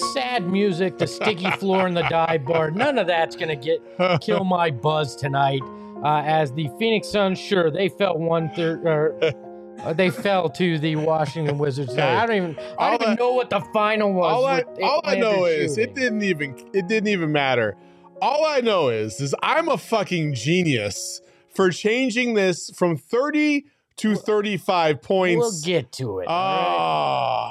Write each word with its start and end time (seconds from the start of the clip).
The 0.00 0.06
sad 0.08 0.46
music, 0.48 0.98
the 0.98 1.06
sticky 1.06 1.50
floor 1.52 1.86
in 1.86 1.94
the 1.94 2.02
dive 2.02 2.44
bar, 2.44 2.70
none 2.70 2.98
of 2.98 3.06
that's 3.06 3.36
going 3.36 3.48
to 3.48 3.56
get 3.56 4.20
kill 4.20 4.44
my 4.58 4.70
buzz 4.70 5.14
tonight. 5.16 5.62
Uh, 6.02 6.22
as 6.26 6.52
the 6.52 6.68
Phoenix 6.78 7.08
Suns, 7.08 7.38
sure, 7.38 7.70
they 7.70 7.88
fell 7.88 8.18
one 8.18 8.50
third. 8.50 8.86
Uh, 8.86 9.92
they 9.94 10.10
fell 10.10 10.48
to 10.50 10.78
the 10.78 10.96
Washington 10.96 11.58
Wizards. 11.58 11.94
Now, 11.94 12.22
I 12.22 12.26
don't 12.26 12.36
even. 12.36 12.58
I 12.78 12.90
don't 12.90 13.02
even 13.02 13.12
I- 13.12 13.16
know 13.16 13.32
what 13.32 13.50
the 13.50 13.60
final 13.72 14.12
was. 14.12 14.32
all 14.32 14.46
I, 14.46 14.62
all 14.82 15.00
I 15.04 15.16
know 15.16 15.44
Atlanta 15.46 15.46
is 15.46 15.78
it 15.78 15.94
didn't 15.94 16.22
even 16.22 16.54
it 16.74 16.86
didn't 16.88 17.08
even 17.08 17.32
matter. 17.32 17.76
All 18.20 18.44
I 18.44 18.60
know 18.60 18.88
is 18.88 19.20
is 19.20 19.34
I'm 19.42 19.68
a 19.68 19.78
fucking 19.78 20.34
genius 20.34 21.20
for 21.54 21.70
changing 21.70 22.34
this 22.34 22.70
from 22.76 22.96
30 22.96 23.64
to 23.96 24.16
35 24.16 25.00
points. 25.02 25.38
We'll 25.38 25.60
get 25.62 25.92
to 25.92 26.18
it. 26.20 26.26
all 26.26 26.34
right? 26.34 26.66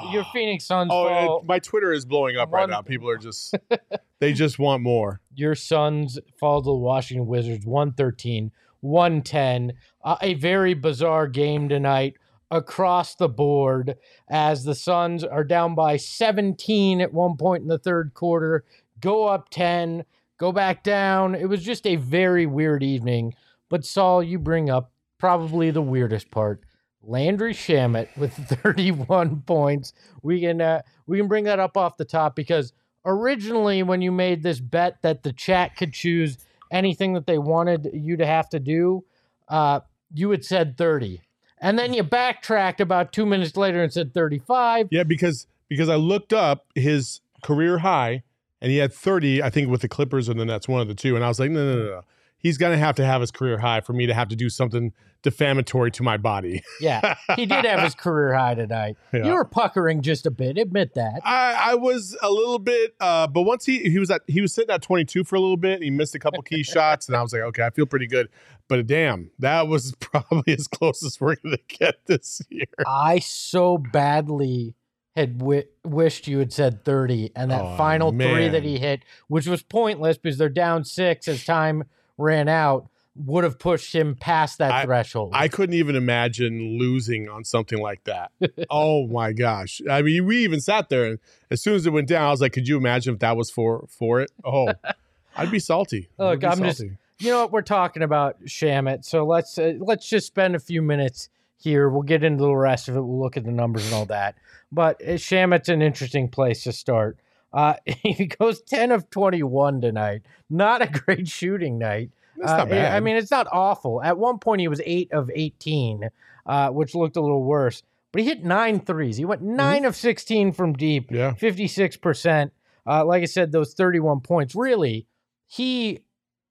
Ah. 0.06 0.12
Your 0.12 0.24
Phoenix 0.32 0.66
Suns 0.66 0.90
Oh, 0.92 1.08
fall. 1.08 1.42
my 1.46 1.58
Twitter 1.58 1.92
is 1.92 2.04
blowing 2.04 2.36
up 2.36 2.52
right 2.52 2.68
now. 2.68 2.82
People 2.82 3.08
are 3.08 3.16
just 3.16 3.54
they 4.20 4.32
just 4.32 4.58
want 4.58 4.82
more. 4.82 5.20
your 5.34 5.54
Suns 5.54 6.18
fall 6.38 6.60
to 6.62 6.66
the 6.66 6.74
Washington 6.74 7.26
Wizards 7.26 7.64
113, 7.66 8.50
110. 8.80 9.72
Uh, 10.04 10.16
a 10.20 10.34
very 10.34 10.74
bizarre 10.74 11.26
game 11.28 11.68
tonight 11.68 12.14
across 12.50 13.14
the 13.14 13.28
board 13.28 13.96
as 14.28 14.64
the 14.64 14.74
Suns 14.74 15.24
are 15.24 15.44
down 15.44 15.74
by 15.74 15.96
17 15.96 17.00
at 17.00 17.12
one 17.12 17.36
point 17.36 17.62
in 17.62 17.68
the 17.68 17.78
third 17.78 18.12
quarter, 18.14 18.64
go 19.00 19.26
up 19.26 19.48
10, 19.48 20.04
go 20.38 20.52
back 20.52 20.84
down. 20.84 21.34
It 21.34 21.46
was 21.48 21.64
just 21.64 21.86
a 21.86 21.96
very 21.96 22.44
weird 22.46 22.82
evening. 22.82 23.34
But 23.70 23.84
Saul, 23.84 24.22
you 24.22 24.38
bring 24.38 24.68
up 24.70 24.92
probably 25.18 25.70
the 25.70 25.82
weirdest 25.82 26.30
part. 26.30 26.62
Landry 27.02 27.52
Shamet 27.52 28.16
with 28.16 28.32
31 28.62 29.42
points. 29.42 29.92
We 30.22 30.40
can 30.40 30.60
uh, 30.60 30.82
we 31.06 31.18
can 31.18 31.28
bring 31.28 31.44
that 31.44 31.58
up 31.58 31.76
off 31.76 31.96
the 31.96 32.04
top 32.04 32.34
because 32.34 32.72
originally 33.04 33.82
when 33.82 34.00
you 34.00 34.10
made 34.10 34.42
this 34.42 34.60
bet 34.60 35.02
that 35.02 35.22
the 35.22 35.32
chat 35.32 35.76
could 35.76 35.92
choose 35.92 36.38
anything 36.70 37.12
that 37.14 37.26
they 37.26 37.38
wanted 37.38 37.90
you 37.92 38.16
to 38.16 38.26
have 38.26 38.48
to 38.50 38.58
do, 38.58 39.04
uh, 39.48 39.80
you 40.12 40.30
had 40.30 40.44
said 40.44 40.76
30. 40.76 41.20
And 41.58 41.78
then 41.78 41.94
you 41.94 42.02
backtracked 42.02 42.80
about 42.80 43.12
two 43.12 43.24
minutes 43.24 43.56
later 43.56 43.82
and 43.82 43.92
said 43.92 44.12
35. 44.12 44.88
Yeah, 44.90 45.04
because 45.04 45.46
because 45.68 45.88
I 45.88 45.96
looked 45.96 46.32
up 46.32 46.66
his 46.74 47.20
career 47.42 47.78
high 47.78 48.22
and 48.60 48.70
he 48.70 48.78
had 48.78 48.92
30, 48.92 49.42
I 49.42 49.50
think, 49.50 49.70
with 49.70 49.80
the 49.80 49.88
Clippers 49.88 50.28
and 50.28 50.38
the 50.38 50.44
Nets, 50.44 50.68
one 50.68 50.80
of 50.80 50.88
the 50.88 50.94
two. 50.94 51.16
And 51.16 51.24
I 51.24 51.28
was 51.28 51.40
like, 51.40 51.50
no, 51.50 51.64
no, 51.64 51.78
no, 51.78 51.90
no. 51.90 52.02
He's 52.44 52.58
gonna 52.58 52.76
have 52.76 52.94
to 52.96 53.04
have 53.06 53.20
his 53.22 53.30
career 53.32 53.58
high 53.58 53.80
for 53.80 53.94
me 53.94 54.06
to 54.06 54.14
have 54.14 54.28
to 54.28 54.36
do 54.36 54.48
something 54.50 54.92
defamatory 55.22 55.90
to 55.92 56.02
my 56.02 56.18
body. 56.18 56.62
Yeah, 56.80 57.16
he 57.36 57.46
did 57.46 57.64
have 57.64 57.80
his 57.80 57.94
career 57.94 58.34
high 58.34 58.54
tonight. 58.54 58.96
Yeah. 59.12 59.24
You 59.24 59.32
were 59.32 59.44
puckering 59.46 60.02
just 60.02 60.26
a 60.26 60.30
bit, 60.30 60.58
admit 60.58 60.92
that. 60.94 61.20
I, 61.24 61.70
I 61.70 61.74
was 61.76 62.14
a 62.20 62.30
little 62.30 62.58
bit, 62.58 62.94
uh, 63.00 63.26
but 63.28 63.42
once 63.42 63.64
he 63.64 63.78
he 63.78 63.98
was 63.98 64.10
at 64.10 64.20
he 64.26 64.42
was 64.42 64.52
sitting 64.52 64.70
at 64.74 64.82
22 64.82 65.24
for 65.24 65.36
a 65.36 65.40
little 65.40 65.56
bit. 65.56 65.82
He 65.82 65.90
missed 65.90 66.14
a 66.14 66.18
couple 66.18 66.42
key 66.42 66.62
shots, 66.74 67.08
and 67.08 67.16
I 67.16 67.22
was 67.22 67.32
like, 67.32 67.42
okay, 67.42 67.62
I 67.64 67.70
feel 67.70 67.86
pretty 67.86 68.06
good. 68.06 68.28
But 68.68 68.86
damn, 68.86 69.30
that 69.38 69.66
was 69.66 69.94
probably 70.00 70.52
as 70.52 70.68
close 70.68 71.02
as 71.02 71.18
we're 71.18 71.36
gonna 71.36 71.56
get 71.68 72.04
this 72.06 72.42
year. 72.50 72.66
I 72.86 73.20
so 73.20 73.78
badly 73.78 74.74
had 75.16 75.38
wi- 75.38 75.64
wished 75.84 76.26
you 76.26 76.40
had 76.40 76.52
said 76.52 76.84
30 76.84 77.30
and 77.36 77.50
that 77.50 77.62
Oh, 77.62 77.76
final 77.76 78.10
three 78.10 78.48
that 78.48 78.64
he 78.64 78.78
hit, 78.78 79.02
which 79.28 79.46
was 79.46 79.62
pointless 79.62 80.18
because 80.18 80.36
they're 80.38 80.48
down 80.48 80.84
six 80.84 81.28
as 81.28 81.44
time 81.44 81.84
ran 82.18 82.48
out, 82.48 82.88
would 83.16 83.44
have 83.44 83.58
pushed 83.58 83.94
him 83.94 84.16
past 84.16 84.58
that 84.58 84.84
threshold. 84.84 85.32
I 85.34 85.48
couldn't 85.48 85.76
even 85.76 85.94
imagine 85.94 86.78
losing 86.78 87.28
on 87.28 87.44
something 87.44 87.78
like 87.78 88.04
that. 88.04 88.32
oh 88.70 89.06
my 89.06 89.32
gosh! 89.32 89.80
I 89.88 90.02
mean, 90.02 90.24
we 90.24 90.38
even 90.38 90.60
sat 90.60 90.88
there, 90.88 91.04
and 91.04 91.18
as 91.50 91.62
soon 91.62 91.74
as 91.74 91.86
it 91.86 91.90
went 91.90 92.08
down, 92.08 92.26
I 92.26 92.30
was 92.30 92.40
like, 92.40 92.52
"Could 92.52 92.66
you 92.66 92.76
imagine 92.76 93.14
if 93.14 93.20
that 93.20 93.36
was 93.36 93.50
for 93.50 93.86
for 93.88 94.20
it?" 94.20 94.30
Oh, 94.44 94.72
I'd 95.36 95.50
be 95.50 95.60
salty. 95.60 96.08
I 96.18 96.30
Look, 96.30 96.40
be 96.40 96.46
I'm 96.46 96.62
just 96.62 96.80
you 96.80 97.30
know 97.30 97.40
what 97.42 97.52
we're 97.52 97.62
talking 97.62 98.02
about 98.02 98.42
Shamet. 98.44 99.04
So 99.04 99.24
let's 99.24 99.58
uh, 99.58 99.74
let's 99.78 100.08
just 100.08 100.26
spend 100.26 100.56
a 100.56 100.60
few 100.60 100.82
minutes 100.82 101.28
here. 101.56 101.88
We'll 101.88 102.02
get 102.02 102.24
into 102.24 102.42
the 102.42 102.54
rest 102.54 102.88
of 102.88 102.96
it. 102.96 103.00
We'll 103.00 103.20
look 103.20 103.36
at 103.36 103.44
the 103.44 103.52
numbers 103.52 103.84
and 103.84 103.94
all 103.94 104.06
that. 104.06 104.36
But 104.72 105.00
uh, 105.02 105.12
Shamet's 105.12 105.68
an 105.68 105.82
interesting 105.82 106.28
place 106.28 106.64
to 106.64 106.72
start. 106.72 107.18
Uh, 107.54 107.74
he 107.86 108.26
goes 108.26 108.60
10 108.62 108.90
of 108.92 109.08
21 109.08 109.80
tonight. 109.80 110.22
Not 110.50 110.82
a 110.82 110.86
great 110.88 111.28
shooting 111.28 111.78
night. 111.78 112.10
Uh. 112.44 112.66
I 112.70 113.00
mean, 113.00 113.16
it's 113.16 113.30
not 113.30 113.46
awful. 113.52 114.02
At 114.02 114.18
one 114.18 114.38
point, 114.38 114.60
he 114.60 114.68
was 114.68 114.80
8 114.84 115.12
of 115.12 115.30
18, 115.32 116.10
uh, 116.46 116.68
which 116.70 116.94
looked 116.94 117.16
a 117.16 117.20
little 117.20 117.44
worse. 117.44 117.82
But 118.12 118.22
he 118.22 118.28
hit 118.28 118.44
nine 118.44 118.80
threes. 118.80 119.16
He 119.16 119.24
went 119.24 119.42
9 119.42 119.84
of 119.84 119.96
16 119.96 120.52
from 120.52 120.72
deep, 120.74 121.08
Mm-hmm. 121.10 121.16
yeah, 121.16 121.32
56%. 121.32 122.50
Uh, 122.86 123.04
like 123.04 123.22
I 123.22 123.26
said, 123.26 123.52
those 123.52 123.72
31 123.74 124.20
points. 124.20 124.54
Really, 124.54 125.06
he 125.46 126.00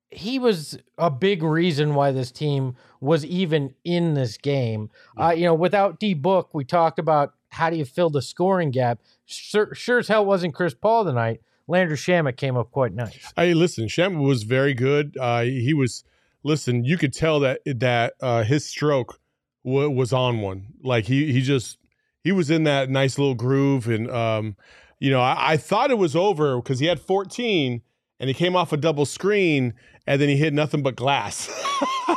he 0.09 0.38
was 0.40 0.78
a 0.97 1.09
big 1.09 1.41
reason 1.44 1.96
why 1.96 2.12
this 2.12 2.31
team 2.31 2.75
was 3.02 3.25
even 3.25 3.74
in 3.84 4.14
this 4.14 4.38
game. 4.38 4.90
Uh, 5.20 5.34
you 5.35 5.44
know, 5.46 5.53
without 5.56 6.00
D 6.00 6.14
Book, 6.14 6.50
we 6.53 6.64
talked 6.64 6.97
about 7.00 7.34
how 7.53 7.69
do 7.69 7.78
you 7.78 7.86
fill 7.86 8.09
the 8.09 8.22
scoring 8.22 8.72
gap. 8.72 9.00
Sure, 9.25 9.74
sure 9.74 10.00
as 10.00 10.08
hell 10.08 10.25
wasn't 10.25 10.53
Chris 10.53 10.74
Paul 10.74 11.06
tonight. 11.06 11.41
Landry 11.68 11.96
Shamet 11.96 12.36
came 12.36 12.58
up 12.58 12.72
quite 12.72 12.94
nice. 12.94 13.31
Hey, 13.36 13.53
listen, 13.53 13.88
Shem 13.88 14.19
was 14.19 14.44
very 14.44 14.74
good. 14.74 15.16
Uh, 15.19 15.44
he 15.44 15.74
was. 15.74 16.03
Listen, 16.46 16.84
you 16.84 16.97
could 16.97 17.14
tell 17.14 17.40
that 17.40 17.62
that 17.66 18.16
uh, 18.19 18.44
his 18.44 18.66
stroke 18.66 19.18
w- 19.64 19.90
was 19.90 20.12
on 20.12 20.41
one. 20.41 20.74
Like 20.84 21.06
he 21.06 21.31
he 21.31 21.41
just 21.41 21.78
he 22.22 22.34
was 22.34 22.50
in 22.50 22.66
that 22.66 22.90
nice 22.90 23.18
little 23.18 23.36
groove, 23.36 23.88
and 23.88 24.12
um, 24.12 24.58
you 25.00 25.09
know, 25.09 25.22
I, 25.22 25.53
I 25.53 25.58
thought 25.58 25.90
it 25.90 25.97
was 25.97 26.18
over 26.18 26.58
because 26.58 26.80
he 26.80 26.88
had 26.88 27.00
14 27.00 27.81
and 28.23 28.29
he 28.29 28.34
came 28.34 28.56
off 28.56 28.72
a 28.72 28.78
double 28.78 29.06
screen, 29.06 29.73
and 30.07 30.22
then 30.22 30.29
he 30.29 30.38
hit 30.38 30.53
nothing 30.53 30.81
but 30.81 30.95
glass, 30.95 31.50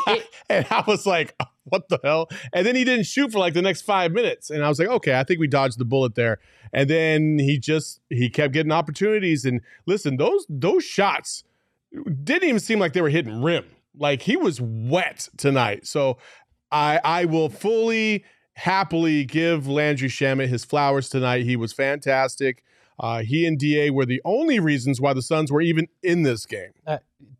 and 0.48 0.64
I 0.70 0.84
was 0.86 1.04
like. 1.04 1.34
What 1.68 1.88
the 1.88 1.98
hell? 2.04 2.28
And 2.52 2.64
then 2.64 2.76
he 2.76 2.84
didn't 2.84 3.06
shoot 3.06 3.32
for 3.32 3.40
like 3.40 3.52
the 3.52 3.60
next 3.60 3.82
five 3.82 4.12
minutes, 4.12 4.50
and 4.50 4.64
I 4.64 4.68
was 4.68 4.78
like, 4.78 4.86
okay, 4.86 5.18
I 5.18 5.24
think 5.24 5.40
we 5.40 5.48
dodged 5.48 5.80
the 5.80 5.84
bullet 5.84 6.14
there. 6.14 6.38
And 6.72 6.88
then 6.88 7.40
he 7.40 7.58
just 7.58 7.98
he 8.08 8.30
kept 8.30 8.54
getting 8.54 8.70
opportunities. 8.70 9.44
And 9.44 9.60
listen, 9.84 10.16
those 10.16 10.46
those 10.48 10.84
shots 10.84 11.42
didn't 12.22 12.48
even 12.48 12.60
seem 12.60 12.78
like 12.78 12.92
they 12.92 13.02
were 13.02 13.10
hitting 13.10 13.42
rim. 13.42 13.64
Like 13.98 14.22
he 14.22 14.36
was 14.36 14.60
wet 14.60 15.28
tonight. 15.36 15.88
So 15.88 16.18
I 16.70 17.00
I 17.02 17.24
will 17.24 17.48
fully 17.48 18.24
happily 18.52 19.24
give 19.24 19.66
Landry 19.66 20.08
Shamet 20.08 20.46
his 20.46 20.64
flowers 20.64 21.08
tonight. 21.08 21.44
He 21.44 21.56
was 21.56 21.72
fantastic. 21.72 22.62
Uh, 22.98 23.22
he 23.22 23.46
and 23.46 23.58
Da 23.58 23.90
were 23.90 24.06
the 24.06 24.22
only 24.24 24.58
reasons 24.58 25.00
why 25.00 25.12
the 25.12 25.22
Suns 25.22 25.52
were 25.52 25.60
even 25.60 25.88
in 26.02 26.22
this 26.22 26.46
game. 26.46 26.72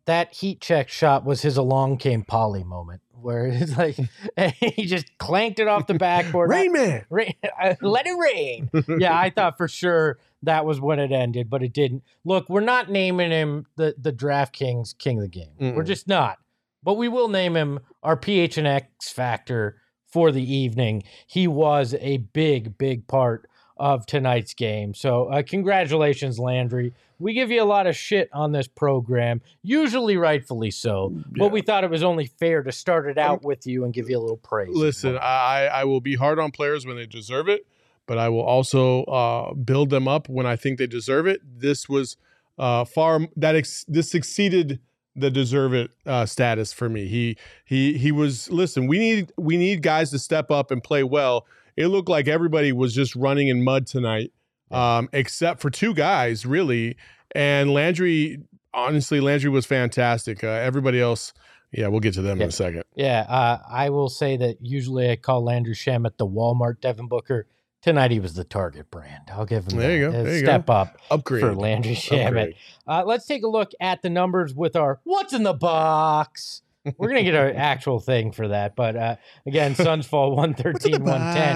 That 0.05 0.33
heat 0.33 0.61
check 0.61 0.89
shot 0.89 1.25
was 1.25 1.41
his 1.41 1.57
along 1.57 1.97
came 1.97 2.23
Polly 2.23 2.63
moment, 2.63 3.01
where 3.19 3.47
it's 3.51 3.77
like 3.77 3.97
he 4.55 4.85
just 4.85 5.17
clanked 5.17 5.59
it 5.59 5.67
off 5.67 5.87
the 5.87 5.95
backboard. 5.95 6.49
Rain 6.49 6.71
Man. 6.71 7.05
Rain, 7.09 7.33
let 7.81 8.07
it 8.07 8.17
rain. 8.17 8.69
yeah, 8.99 9.17
I 9.17 9.29
thought 9.29 9.57
for 9.57 9.67
sure 9.67 10.19
that 10.43 10.65
was 10.65 10.79
when 10.79 10.99
it 10.99 11.11
ended, 11.11 11.49
but 11.49 11.63
it 11.63 11.73
didn't. 11.73 12.03
Look, 12.23 12.47
we're 12.49 12.61
not 12.61 12.89
naming 12.89 13.31
him 13.31 13.65
the 13.75 13.95
the 13.97 14.13
DraftKings 14.13 14.97
King 14.97 15.17
of 15.17 15.23
the 15.23 15.29
Game. 15.29 15.75
We're 15.75 15.83
just 15.83 16.07
not. 16.07 16.37
But 16.83 16.93
we 16.93 17.09
will 17.09 17.27
name 17.27 17.57
him 17.57 17.79
our 18.03 18.15
PH 18.15 18.57
and 18.57 18.67
X 18.67 19.09
factor 19.09 19.81
for 20.05 20.31
the 20.31 20.53
evening. 20.55 21.03
He 21.25 21.47
was 21.47 21.95
a 21.99 22.17
big, 22.17 22.77
big 22.77 23.07
part 23.07 23.49
of 23.79 24.05
tonight's 24.05 24.53
game. 24.53 24.93
So, 24.93 25.25
uh, 25.25 25.43
congratulations, 25.43 26.39
Landry. 26.39 26.93
We 27.19 27.33
give 27.33 27.49
you 27.49 27.63
a 27.63 27.65
lot 27.65 27.87
of 27.87 27.95
shit 27.95 28.29
on 28.31 28.51
this 28.51 28.67
program, 28.67 29.41
usually 29.63 30.17
rightfully 30.17 30.69
so. 30.69 31.13
But 31.31 31.51
we 31.51 31.61
thought 31.61 31.83
it 31.83 31.89
was 31.89 32.03
only 32.03 32.27
fair 32.27 32.61
to 32.61 32.71
start 32.71 33.07
it 33.07 33.17
out 33.17 33.43
with 33.43 33.65
you 33.65 33.85
and 33.85 33.93
give 33.93 34.09
you 34.09 34.19
a 34.19 34.21
little 34.21 34.37
praise. 34.37 34.75
Listen. 34.75 35.17
I 35.17 35.67
I 35.67 35.83
will 35.85 36.01
be 36.01 36.15
hard 36.15 36.37
on 36.37 36.51
players 36.51 36.85
when 36.85 36.95
they 36.95 37.07
deserve 37.07 37.49
it, 37.49 37.65
but 38.05 38.19
I 38.19 38.29
will 38.29 38.43
also 38.43 39.03
uh, 39.05 39.53
build 39.53 39.89
them 39.89 40.07
up 40.07 40.29
when 40.29 40.45
I 40.45 40.55
think 40.55 40.77
they 40.77 40.85
deserve 40.87 41.25
it. 41.25 41.41
This 41.43 41.89
was 41.89 42.17
uh, 42.59 42.85
far 42.85 43.21
that 43.35 43.55
ex- 43.55 43.85
this 43.87 44.13
exceeded 44.13 44.79
the 45.15 45.31
deserve 45.31 45.73
it 45.73 45.91
uh, 46.05 46.25
status 46.25 46.71
for 46.71 46.87
me. 46.87 47.07
He 47.07 47.37
he 47.65 47.97
he 47.97 48.11
was 48.11 48.49
listen. 48.51 48.87
We 48.87 48.99
need 48.99 49.33
we 49.37 49.57
need 49.57 49.81
guys 49.81 50.11
to 50.11 50.19
step 50.19 50.51
up 50.51 50.71
and 50.71 50.83
play 50.83 51.03
well. 51.03 51.45
It 51.77 51.87
looked 51.87 52.09
like 52.09 52.27
everybody 52.27 52.73
was 52.73 52.93
just 52.93 53.15
running 53.15 53.47
in 53.47 53.63
mud 53.63 53.87
tonight, 53.87 54.33
um, 54.71 55.07
except 55.13 55.61
for 55.61 55.69
two 55.69 55.93
guys 55.93 56.45
really. 56.45 56.97
And 57.35 57.71
Landry, 57.71 58.39
honestly, 58.73 59.19
Landry 59.21 59.49
was 59.51 59.65
fantastic. 59.65 60.43
Uh, 60.43 60.47
everybody 60.47 60.99
else, 60.99 61.33
yeah, 61.71 61.87
we'll 61.87 61.99
get 61.99 62.13
to 62.15 62.21
them 62.21 62.37
Yeah. 62.39 62.45
in 62.45 62.49
a 62.49 62.53
second. 62.53 62.83
Yeah, 62.95 63.25
uh, 63.29 63.59
I 63.69 63.89
will 63.91 64.09
say 64.09 64.37
that 64.37 64.57
usually 64.61 65.09
I 65.11 65.15
call 65.17 65.43
Landry 65.43 65.75
Shamet 65.75 66.17
the 66.17 66.25
Walmart 66.27 66.81
Devin 66.81 67.07
Booker. 67.07 67.47
Tonight 67.83 68.09
he 68.11 68.19
was 68.19 68.33
the 68.33 68.43
Target 68.43 68.89
brand. 68.89 69.29
I'll 69.31 69.45
give 69.45 69.67
him 69.71 69.77
There 69.77 69.95
you 69.97 70.05
that. 70.05 70.11
go, 70.11 70.19
A 70.19 70.23
there 70.23 70.33
you 70.33 70.39
step 70.39 70.69
up 70.69 70.97
Upgrade 71.11 71.41
for 71.41 71.53
Landry 71.53 71.93
Shamet. 71.93 72.55
Uh, 72.87 73.03
let's 73.05 73.25
take 73.27 73.43
a 73.43 73.47
look 73.47 73.71
at 73.79 74.01
the 74.01 74.09
numbers 74.09 74.53
with 74.55 74.75
our 74.75 74.99
what's 75.03 75.31
in 75.31 75.43
the 75.43 75.53
box. 75.53 76.63
We're 76.97 77.09
gonna 77.09 77.23
get 77.23 77.33
an 77.35 77.55
actual 77.55 77.99
thing 77.99 78.31
for 78.31 78.47
that, 78.49 78.75
but 78.75 78.95
uh, 78.95 79.15
again, 79.45 79.75
Suns 79.75 80.05
fall 80.07 80.35
113, 80.35 81.03
110. 81.03 81.55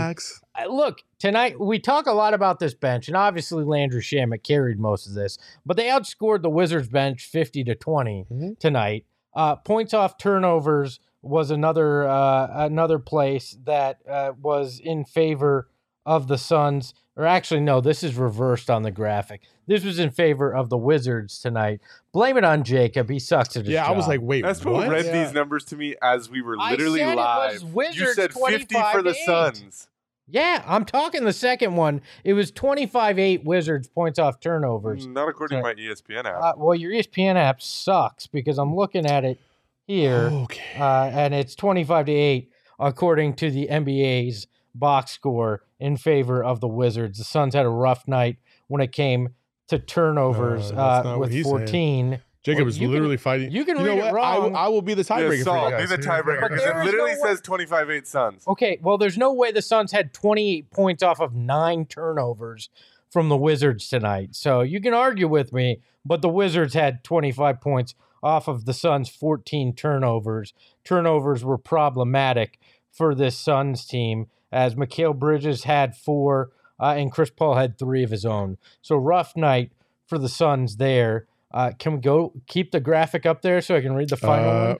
Uh, 0.55 0.71
look, 0.73 0.99
tonight 1.19 1.59
we 1.59 1.79
talk 1.79 2.05
a 2.07 2.11
lot 2.11 2.33
about 2.33 2.59
this 2.59 2.73
bench, 2.73 3.07
and 3.07 3.15
obviously 3.17 3.63
Landry 3.63 4.01
Shamet 4.01 4.43
carried 4.43 4.79
most 4.79 5.07
of 5.07 5.13
this, 5.13 5.37
but 5.65 5.77
they 5.77 5.87
outscored 5.87 6.41
the 6.41 6.49
Wizards 6.49 6.89
bench 6.89 7.25
50 7.25 7.63
to 7.65 7.75
20 7.75 8.25
Mhm. 8.31 8.59
tonight. 8.59 9.05
Uh, 9.33 9.55
points 9.55 9.93
off 9.93 10.17
turnovers 10.17 10.99
was 11.21 11.51
another 11.51 12.07
uh, 12.07 12.47
another 12.65 12.99
place 12.99 13.57
that 13.65 13.99
uh, 14.09 14.33
was 14.41 14.79
in 14.83 15.05
favor 15.05 15.69
of 16.05 16.27
the 16.27 16.37
Suns. 16.37 16.93
Or 17.17 17.25
actually, 17.25 17.59
no, 17.59 17.81
this 17.81 18.03
is 18.03 18.15
reversed 18.15 18.69
on 18.69 18.83
the 18.83 18.91
graphic. 18.91 19.41
This 19.67 19.83
was 19.83 19.99
in 19.99 20.11
favor 20.11 20.53
of 20.53 20.69
the 20.69 20.77
Wizards 20.77 21.39
tonight. 21.39 21.81
Blame 22.13 22.37
it 22.37 22.45
on 22.45 22.63
Jacob. 22.63 23.09
He 23.09 23.19
sucks 23.19 23.55
at 23.57 23.65
his 23.65 23.73
Yeah, 23.73 23.85
I 23.85 23.91
was 23.91 24.07
like, 24.07 24.21
wait, 24.21 24.43
That's 24.43 24.63
what? 24.63 24.73
what 24.75 24.89
read 24.89 25.05
Yeah. 25.05 25.23
these 25.23 25.33
numbers 25.33 25.65
to 25.65 25.75
me 25.75 25.95
as 26.01 26.29
we 26.29 26.41
were 26.41 26.55
I 26.59 26.71
literally 26.71 26.99
said 26.99 27.13
it 27.13 27.15
was 27.17 27.63
live. 27.63 27.95
You 27.95 28.13
said 28.13 28.33
50 28.33 28.75
for 28.93 29.01
the 29.01 29.09
eight. 29.11 29.25
Suns. 29.25 29.87
Yeah, 30.27 30.63
I'm 30.65 30.85
talking 30.85 31.25
the 31.25 31.33
second 31.33 31.75
one. 31.75 32.01
It 32.23 32.31
was 32.33 32.51
25 32.51 33.19
8 33.19 33.43
Wizards 33.43 33.89
points 33.89 34.17
off 34.17 34.39
turnovers. 34.39 35.05
Not 35.05 35.27
according 35.27 35.57
to 35.57 35.63
my 35.63 35.73
ESPN 35.73 36.23
app. 36.25 36.41
Uh, 36.41 36.53
well, 36.55 36.73
your 36.75 36.91
ESPN 36.93 37.35
app 37.35 37.61
sucks 37.61 38.27
because 38.27 38.57
I'm 38.57 38.73
looking 38.73 39.05
at 39.05 39.25
it 39.25 39.37
here 39.85 40.29
Okay. 40.31 40.79
uh, 40.79 41.09
and 41.11 41.33
it's 41.33 41.55
25 41.55 42.05
to 42.05 42.11
8 42.13 42.49
according 42.79 43.33
to 43.35 43.51
the 43.51 43.67
NBA's 43.67 44.47
box 44.75 45.11
score 45.11 45.63
in 45.79 45.97
favor 45.97 46.43
of 46.43 46.59
the 46.59 46.67
Wizards. 46.67 47.17
The 47.17 47.23
Suns 47.23 47.53
had 47.53 47.65
a 47.65 47.69
rough 47.69 48.07
night 48.07 48.37
when 48.67 48.81
it 48.81 48.91
came 48.91 49.29
to 49.67 49.79
turnovers 49.79 50.71
No, 50.71 50.79
uh, 50.79 51.17
with 51.19 51.31
he's 51.31 51.45
saying. 51.45 51.57
14. 51.57 52.21
Jacob 52.43 52.59
Well, 52.61 52.65
was 52.65 52.79
you 52.79 52.87
can- 52.87 52.93
literally 52.93 53.17
fighting. 53.17 53.51
you 53.51 53.63
can 53.65 53.77
know 53.77 53.83
read 53.83 53.97
it 53.99 54.11
what? 54.11 54.23
I 54.23 54.37
will- 54.37 54.43
wrong. 54.45 54.55
I 54.55 54.67
will 54.69 54.81
be 54.81 54.93
the 54.95 55.03
tiebreaker. 55.03 55.31
yeah, 55.37 55.37
for 55.37 55.43
Saul, 55.43 55.69
you 55.69 55.75
be 55.75 55.81
guys. 55.83 55.89
the 55.89 55.97
tiebreaker 55.97 56.41
But 56.41 56.49
because 56.49 56.63
there 56.63 56.77
it 56.77 56.79
is 56.79 56.85
literally 56.85 57.11
no 57.13 57.25
says 57.25 57.41
25 57.41 57.89
8 57.91 58.07
Suns. 58.07 58.43
Okay, 58.47 58.79
well, 58.81 58.97
there's 58.97 59.17
no 59.17 59.31
way 59.31 59.51
the 59.51 59.61
Suns 59.61 59.91
had 59.91 60.11
28 60.13 60.71
points 60.71 61.03
off 61.03 61.19
of 61.21 61.35
nine 61.35 61.85
turnovers 61.85 62.69
from 63.11 63.29
the 63.29 63.37
Wizards 63.37 63.87
tonight. 63.89 64.29
So 64.35 64.61
you 64.61 64.81
can 64.81 64.93
argue 64.93 65.27
with 65.27 65.53
me, 65.53 65.81
but 66.03 66.21
the 66.23 66.29
Wizards 66.29 66.73
had 66.73 67.03
25 67.03 67.61
points 67.61 67.93
off 68.23 68.47
of 68.47 68.65
the 68.65 68.73
Suns' 68.73 69.09
14 69.09 69.73
turnovers. 69.75 70.53
Turnovers 70.83 71.43
were 71.45 71.57
problematic 71.59 72.57
for 72.91 73.13
this 73.13 73.37
Suns 73.37 73.85
team, 73.85 74.27
as 74.51 74.75
Mikal 74.75 75.17
Bridges 75.17 75.63
had 75.63 75.95
four 75.95 76.51
uh, 76.79 76.95
and 76.97 77.11
Chris 77.11 77.29
Paul 77.29 77.55
had 77.55 77.77
three 77.77 78.03
of 78.03 78.09
his 78.09 78.25
own. 78.25 78.57
So 78.81 78.95
rough 78.95 79.35
night 79.35 79.71
for 80.07 80.17
the 80.17 80.29
Suns 80.29 80.77
there. 80.77 81.27
Uh, 81.53 81.71
can 81.77 81.93
we 81.93 81.99
go 81.99 82.33
keep 82.47 82.71
the 82.71 82.79
graphic 82.79 83.25
up 83.25 83.41
there 83.41 83.61
so 83.61 83.75
I 83.75 83.81
can 83.81 83.93
read 83.93 84.09
the 84.09 84.17
final 84.17 84.49
Uh, 84.49 84.67
one? 84.67 84.77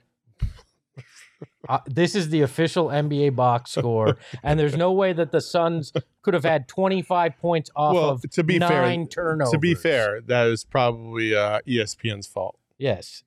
Uh, 1.70 1.80
this 1.86 2.16
is 2.16 2.30
the 2.30 2.42
official 2.42 2.88
NBA 2.88 3.36
box 3.36 3.72
score, 3.78 4.18
and 4.44 4.60
there's 4.60 4.76
no 4.76 4.92
way 4.92 5.14
that 5.14 5.32
the 5.32 5.40
Suns 5.42 5.94
could 6.24 6.34
have 6.34 6.44
had 6.44 6.68
25 6.68 7.38
points 7.38 7.70
off 7.76 7.94
Well, 7.94 8.10
of 8.10 8.22
to 8.32 8.44
be 8.44 8.58
fair- 8.60 8.82
nine 8.82 9.08
turnovers. 9.08 9.52
To 9.52 9.60
be 9.60 9.76
fair, 9.76 10.22
that 10.22 10.48
is 10.48 10.64
probably 10.64 11.36
uh, 11.36 11.60
ESPN's 11.68 12.28
fault. 12.28 12.58
yes. 12.78 13.24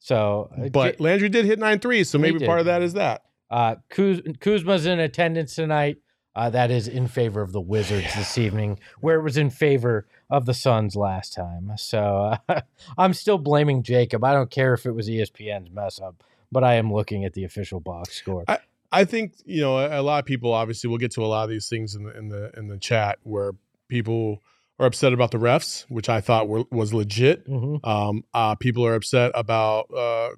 So, 0.00 0.50
But 0.72 1.00
Landry 1.00 1.28
did 1.28 1.44
hit 1.44 1.58
nine 1.58 1.80
threes, 1.80 2.08
so 2.08 2.18
maybe 2.18 2.46
part 2.46 2.60
of 2.60 2.66
that 2.66 2.80
is 2.82 2.94
that. 2.94 3.24
Uh, 3.50 3.76
Kuz- 3.90 4.38
Kuzma's 4.40 4.86
in 4.86 4.98
attendance 5.00 5.54
tonight. 5.54 5.98
Uh, 6.36 6.48
that 6.50 6.70
is 6.70 6.86
in 6.86 7.08
favor 7.08 7.42
of 7.42 7.50
the 7.52 7.60
Wizards 7.60 8.14
this 8.14 8.38
evening, 8.38 8.78
where 9.00 9.18
it 9.18 9.22
was 9.24 9.36
in 9.36 9.50
favor 9.50 10.06
of 10.30 10.46
the 10.46 10.54
Suns 10.54 10.94
last 10.94 11.34
time. 11.34 11.72
So 11.76 12.36
uh, 12.48 12.60
I'm 12.98 13.12
still 13.12 13.38
blaming 13.38 13.82
Jacob. 13.82 14.22
I 14.22 14.34
don't 14.34 14.50
care 14.50 14.72
if 14.74 14.86
it 14.86 14.92
was 14.92 15.08
ESPN's 15.08 15.70
mess 15.72 16.00
up, 16.00 16.22
but 16.52 16.62
I 16.62 16.74
am 16.74 16.92
looking 16.92 17.24
at 17.24 17.32
the 17.32 17.42
official 17.42 17.80
box 17.80 18.14
score. 18.14 18.44
I 18.92 19.04
think 19.04 19.34
you 19.46 19.60
know 19.62 19.78
a, 19.78 20.00
a 20.00 20.02
lot 20.02 20.20
of 20.20 20.26
people. 20.26 20.52
Obviously, 20.52 20.88
we'll 20.88 20.98
get 20.98 21.10
to 21.12 21.24
a 21.24 21.26
lot 21.26 21.42
of 21.44 21.50
these 21.50 21.68
things 21.68 21.94
in 21.96 22.04
the 22.04 22.16
in 22.16 22.28
the 22.28 22.50
in 22.56 22.68
the 22.68 22.78
chat 22.78 23.18
where 23.24 23.52
people 23.88 24.40
are 24.78 24.86
upset 24.86 25.12
about 25.12 25.32
the 25.32 25.38
refs, 25.38 25.86
which 25.88 26.08
I 26.08 26.20
thought 26.20 26.46
were, 26.48 26.62
was 26.70 26.94
legit. 26.94 27.48
Mhm. 27.48 27.84
Um, 27.84 28.22
uh, 28.32 28.54
people 28.54 28.86
are 28.86 28.94
upset 28.94 29.32
about 29.34 29.92
uh, 29.92 30.30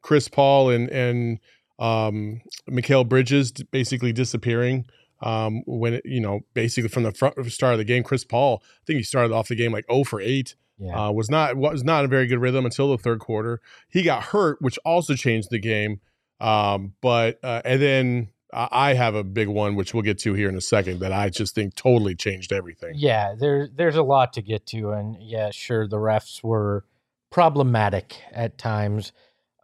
Chris 0.00 0.28
Paul 0.28 0.70
and 0.70 0.88
and 0.88 1.38
um, 1.80 2.42
Mikal 2.68 3.08
Bridges 3.08 3.50
basically 3.50 4.12
disappearing. 4.12 4.86
Um, 5.22 5.62
when 5.66 5.94
it, 5.94 6.02
you 6.06 6.20
know, 6.20 6.40
basically 6.54 6.88
from 6.88 7.02
the 7.02 7.12
front 7.12 7.34
start 7.52 7.74
of 7.74 7.78
the 7.78 7.84
game, 7.84 8.02
Chris 8.02 8.24
Paul, 8.24 8.62
I 8.62 8.84
think 8.86 8.98
he 8.98 9.02
started 9.02 9.34
off 9.34 9.48
the 9.48 9.54
game 9.54 9.72
like 9.72 9.84
0 9.90 10.04
for 10.04 10.20
8. 10.20 10.54
Yeah. 10.78 11.08
Uh, 11.08 11.12
was 11.12 11.30
not 11.30 11.56
was 11.56 11.84
not 11.84 12.06
a 12.06 12.08
very 12.08 12.26
good 12.26 12.38
rhythm 12.38 12.64
until 12.64 12.90
the 12.90 12.96
third 12.96 13.20
quarter. 13.20 13.60
He 13.90 14.02
got 14.02 14.22
hurt, 14.22 14.62
which 14.62 14.78
also 14.82 15.14
changed 15.14 15.48
the 15.50 15.58
game. 15.58 16.00
Um, 16.40 16.94
but 17.02 17.38
uh, 17.42 17.60
and 17.66 17.82
then 17.82 18.28
I 18.50 18.68
I 18.70 18.94
have 18.94 19.14
a 19.14 19.22
big 19.22 19.48
one, 19.48 19.76
which 19.76 19.92
we'll 19.92 20.02
get 20.02 20.18
to 20.20 20.32
here 20.32 20.48
in 20.48 20.56
a 20.56 20.60
second, 20.62 21.00
that 21.00 21.12
I 21.12 21.28
just 21.28 21.54
think 21.54 21.74
totally 21.74 22.14
changed 22.14 22.50
everything. 22.50 22.94
Yeah, 22.96 23.34
there 23.38 23.68
there's 23.68 23.96
a 23.96 24.02
lot 24.02 24.32
to 24.34 24.42
get 24.42 24.64
to, 24.68 24.92
and 24.92 25.16
yeah, 25.20 25.50
sure, 25.50 25.86
the 25.86 25.98
refs 25.98 26.42
were 26.42 26.86
problematic 27.28 28.16
at 28.32 28.56
times 28.56 29.12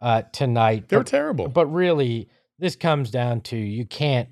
uh, 0.01 0.23
tonight. 0.31 0.89
They're 0.89 0.99
but, 0.99 1.07
terrible. 1.07 1.47
but 1.47 1.67
really, 1.67 2.29
this 2.59 2.75
comes 2.75 3.11
down 3.11 3.41
to 3.41 3.57
you 3.57 3.85
can't 3.85 4.29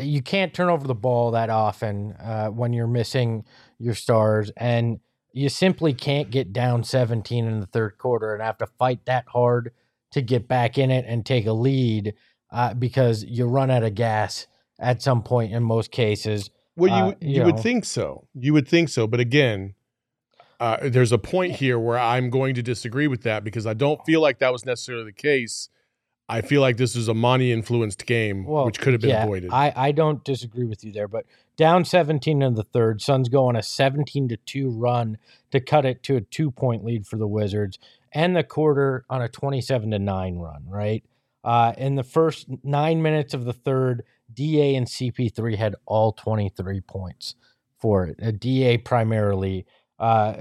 you 0.00 0.22
can't 0.22 0.52
turn 0.52 0.68
over 0.68 0.86
the 0.86 0.94
ball 0.94 1.32
that 1.32 1.50
often 1.50 2.12
uh, 2.14 2.48
when 2.48 2.72
you're 2.72 2.86
missing 2.86 3.44
your 3.78 3.94
stars, 3.94 4.50
and 4.56 4.98
you 5.32 5.48
simply 5.48 5.92
can't 5.92 6.30
get 6.30 6.52
down 6.52 6.84
17 6.84 7.44
in 7.44 7.60
the 7.60 7.66
third 7.66 7.98
quarter 7.98 8.34
and 8.34 8.42
have 8.42 8.58
to 8.58 8.66
fight 8.66 9.04
that 9.06 9.24
hard 9.28 9.72
to 10.12 10.22
get 10.22 10.46
back 10.46 10.78
in 10.78 10.90
it 10.90 11.04
and 11.08 11.26
take 11.26 11.46
a 11.46 11.52
lead 11.52 12.14
uh, 12.52 12.72
because 12.74 13.24
you 13.24 13.46
run 13.46 13.70
out 13.70 13.82
of 13.82 13.94
gas 13.94 14.46
at 14.78 15.02
some 15.02 15.22
point 15.22 15.52
in 15.52 15.62
most 15.62 15.90
cases. 15.90 16.50
Well, 16.76 16.88
you 16.88 17.04
Uh, 17.12 17.14
you, 17.20 17.40
you 17.40 17.44
would 17.44 17.58
think 17.58 17.84
so. 17.84 18.28
You 18.34 18.52
would 18.52 18.68
think 18.68 18.88
so, 18.88 19.06
but 19.06 19.20
again, 19.20 19.74
uh, 20.60 20.76
there's 20.82 21.12
a 21.12 21.18
point 21.18 21.56
here 21.56 21.78
where 21.78 21.98
I'm 21.98 22.30
going 22.30 22.54
to 22.54 22.62
disagree 22.62 23.06
with 23.06 23.22
that 23.22 23.44
because 23.44 23.66
I 23.66 23.74
don't 23.74 24.04
feel 24.04 24.20
like 24.20 24.38
that 24.38 24.52
was 24.52 24.64
necessarily 24.64 25.04
the 25.04 25.12
case. 25.12 25.68
I 26.28 26.40
feel 26.40 26.62
like 26.62 26.78
this 26.78 26.96
is 26.96 27.08
a 27.08 27.14
money 27.14 27.52
influenced 27.52 28.06
game, 28.06 28.44
Well, 28.44 28.64
which 28.64 28.80
could 28.80 28.94
have 28.94 29.02
been 29.02 29.10
yeah, 29.10 29.24
avoided. 29.24 29.50
I, 29.52 29.72
I 29.76 29.92
don't 29.92 30.24
disagree 30.24 30.64
with 30.64 30.82
you 30.82 30.90
there, 30.90 31.08
but 31.08 31.26
down 31.56 31.84
17 31.84 32.40
in 32.40 32.54
the 32.54 32.62
third, 32.62 33.02
Suns 33.02 33.28
go 33.28 33.46
on 33.46 33.56
a 33.56 33.62
17 33.62 34.28
to 34.28 34.36
2 34.38 34.70
run 34.70 35.18
to 35.50 35.60
cut 35.60 35.84
it 35.84 36.02
to 36.04 36.16
a 36.16 36.20
two 36.22 36.50
point 36.50 36.84
lead 36.84 37.06
for 37.06 37.16
the 37.16 37.26
Wizards, 37.26 37.78
and 38.12 38.34
the 38.34 38.42
quarter 38.42 39.04
on 39.10 39.20
a 39.20 39.28
27 39.28 39.90
to 39.90 39.98
9 39.98 40.38
run, 40.38 40.64
right? 40.66 41.04
Uh, 41.44 41.74
in 41.76 41.94
the 41.94 42.02
first 42.02 42.46
nine 42.62 43.02
minutes 43.02 43.34
of 43.34 43.44
the 43.44 43.52
third, 43.52 44.02
DA 44.32 44.74
and 44.74 44.86
CP3 44.86 45.56
had 45.56 45.76
all 45.84 46.12
23 46.12 46.80
points 46.80 47.34
for 47.78 48.06
it. 48.06 48.18
Uh, 48.22 48.30
DA 48.30 48.78
primarily, 48.78 49.66
uh, 50.04 50.32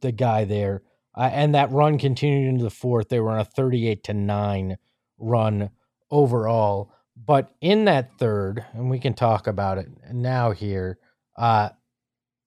the, 0.00 0.12
guy 0.12 0.44
there. 0.44 0.82
Uh, 1.14 1.28
and 1.32 1.54
that 1.54 1.70
run 1.70 1.98
continued 1.98 2.48
into 2.48 2.64
the 2.64 2.70
fourth. 2.70 3.10
They 3.10 3.20
were 3.20 3.30
on 3.30 3.40
a 3.40 3.44
38 3.44 4.04
to 4.04 4.14
9 4.14 4.78
run 5.18 5.70
overall. 6.10 6.90
But 7.14 7.52
in 7.60 7.84
that 7.84 8.18
third, 8.18 8.64
and 8.72 8.88
we 8.88 8.98
can 8.98 9.12
talk 9.12 9.46
about 9.46 9.76
it 9.76 9.88
now 10.10 10.52
here, 10.52 10.98
uh, 11.36 11.70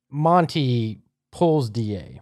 Monty 0.09 1.01
pulls 1.31 1.69
Da 1.69 2.19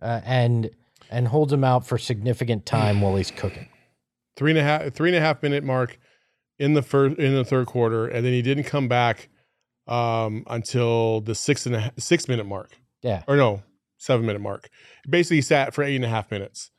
uh, 0.00 0.20
and 0.24 0.70
and 1.10 1.26
holds 1.26 1.52
him 1.52 1.64
out 1.64 1.86
for 1.86 1.98
significant 1.98 2.64
time 2.64 3.00
while 3.00 3.16
he's 3.16 3.30
cooking. 3.30 3.68
three 4.36 4.52
and 4.52 4.58
a 4.58 4.62
half 4.62 4.92
three 4.92 5.08
and 5.08 5.16
a 5.16 5.20
half 5.20 5.42
minute 5.42 5.64
mark 5.64 5.98
in 6.58 6.74
the 6.74 6.82
first 6.82 7.18
in 7.18 7.34
the 7.34 7.44
third 7.44 7.66
quarter, 7.66 8.06
and 8.06 8.24
then 8.24 8.32
he 8.32 8.42
didn't 8.42 8.64
come 8.64 8.88
back 8.88 9.28
um, 9.86 10.44
until 10.48 11.20
the 11.20 11.34
six 11.34 11.66
minute 11.66 12.46
mark, 12.46 12.78
Yeah, 13.02 13.22
or 13.28 13.36
no, 13.36 13.62
seven 13.96 14.26
minute 14.26 14.40
mark. 14.40 14.68
Basically, 15.08 15.36
he 15.36 15.42
sat 15.42 15.74
for 15.74 15.82
eight 15.84 15.96
and 15.96 16.04
a 16.04 16.08
half 16.08 16.30
minutes. 16.30 16.70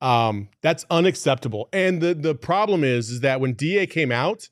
Um, 0.00 0.48
that's 0.62 0.84
unacceptable. 0.90 1.68
And 1.72 2.00
the 2.00 2.14
the 2.14 2.34
problem 2.34 2.84
is, 2.84 3.10
is 3.10 3.20
that 3.20 3.40
when 3.40 3.54
Da 3.54 3.86
came 3.86 4.12
out, 4.12 4.48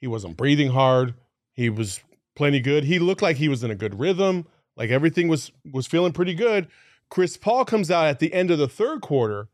he 0.00 0.06
wasn't 0.06 0.36
breathing 0.36 0.70
hard. 0.70 1.14
He 1.54 1.70
was 1.70 2.00
plenty 2.34 2.60
good. 2.60 2.84
He 2.84 2.98
looked 2.98 3.22
like 3.22 3.36
he 3.36 3.48
was 3.48 3.64
in 3.64 3.70
a 3.70 3.74
good 3.74 3.98
rhythm. 3.98 4.46
Like 4.76 4.90
everything 4.90 5.28
was 5.28 5.50
was 5.72 5.86
feeling 5.86 6.12
pretty 6.12 6.34
good. 6.34 6.68
Chris 7.08 7.36
Paul 7.36 7.64
comes 7.64 7.90
out 7.90 8.06
at 8.06 8.18
the 8.18 8.32
end 8.32 8.50
of 8.50 8.58
the 8.58 8.68
third 8.68 9.00
quarter 9.00 9.48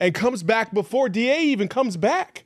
and 0.00 0.14
comes 0.14 0.42
back 0.42 0.74
before 0.74 1.08
Da 1.08 1.38
even 1.40 1.68
comes 1.68 1.96
back. 1.96 2.44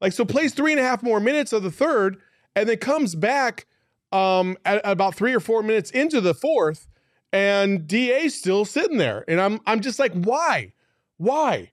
Like 0.00 0.12
so, 0.12 0.24
plays 0.24 0.54
three 0.54 0.72
and 0.72 0.80
a 0.80 0.84
half 0.84 1.02
more 1.02 1.20
minutes 1.20 1.52
of 1.52 1.62
the 1.62 1.70
third, 1.70 2.18
and 2.54 2.68
then 2.68 2.78
comes 2.78 3.14
back 3.14 3.66
um, 4.12 4.56
at, 4.64 4.76
at 4.84 4.92
about 4.92 5.14
three 5.14 5.34
or 5.34 5.40
four 5.40 5.62
minutes 5.62 5.90
into 5.90 6.20
the 6.20 6.34
fourth, 6.34 6.86
and 7.32 7.86
Da's 7.86 8.34
still 8.34 8.64
sitting 8.64 8.98
there, 8.98 9.24
and 9.28 9.40
I'm 9.40 9.60
I'm 9.66 9.80
just 9.80 9.98
like, 9.98 10.12
why, 10.12 10.72
why? 11.16 11.72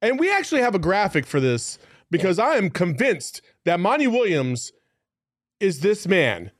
And 0.00 0.18
we 0.18 0.30
actually 0.30 0.60
have 0.60 0.74
a 0.74 0.78
graphic 0.78 1.26
for 1.26 1.40
this 1.40 1.78
because 2.10 2.38
I 2.38 2.56
am 2.56 2.70
convinced 2.70 3.40
that 3.64 3.80
Monty 3.80 4.06
Williams 4.06 4.72
is 5.60 5.80
this 5.80 6.06
man, 6.06 6.50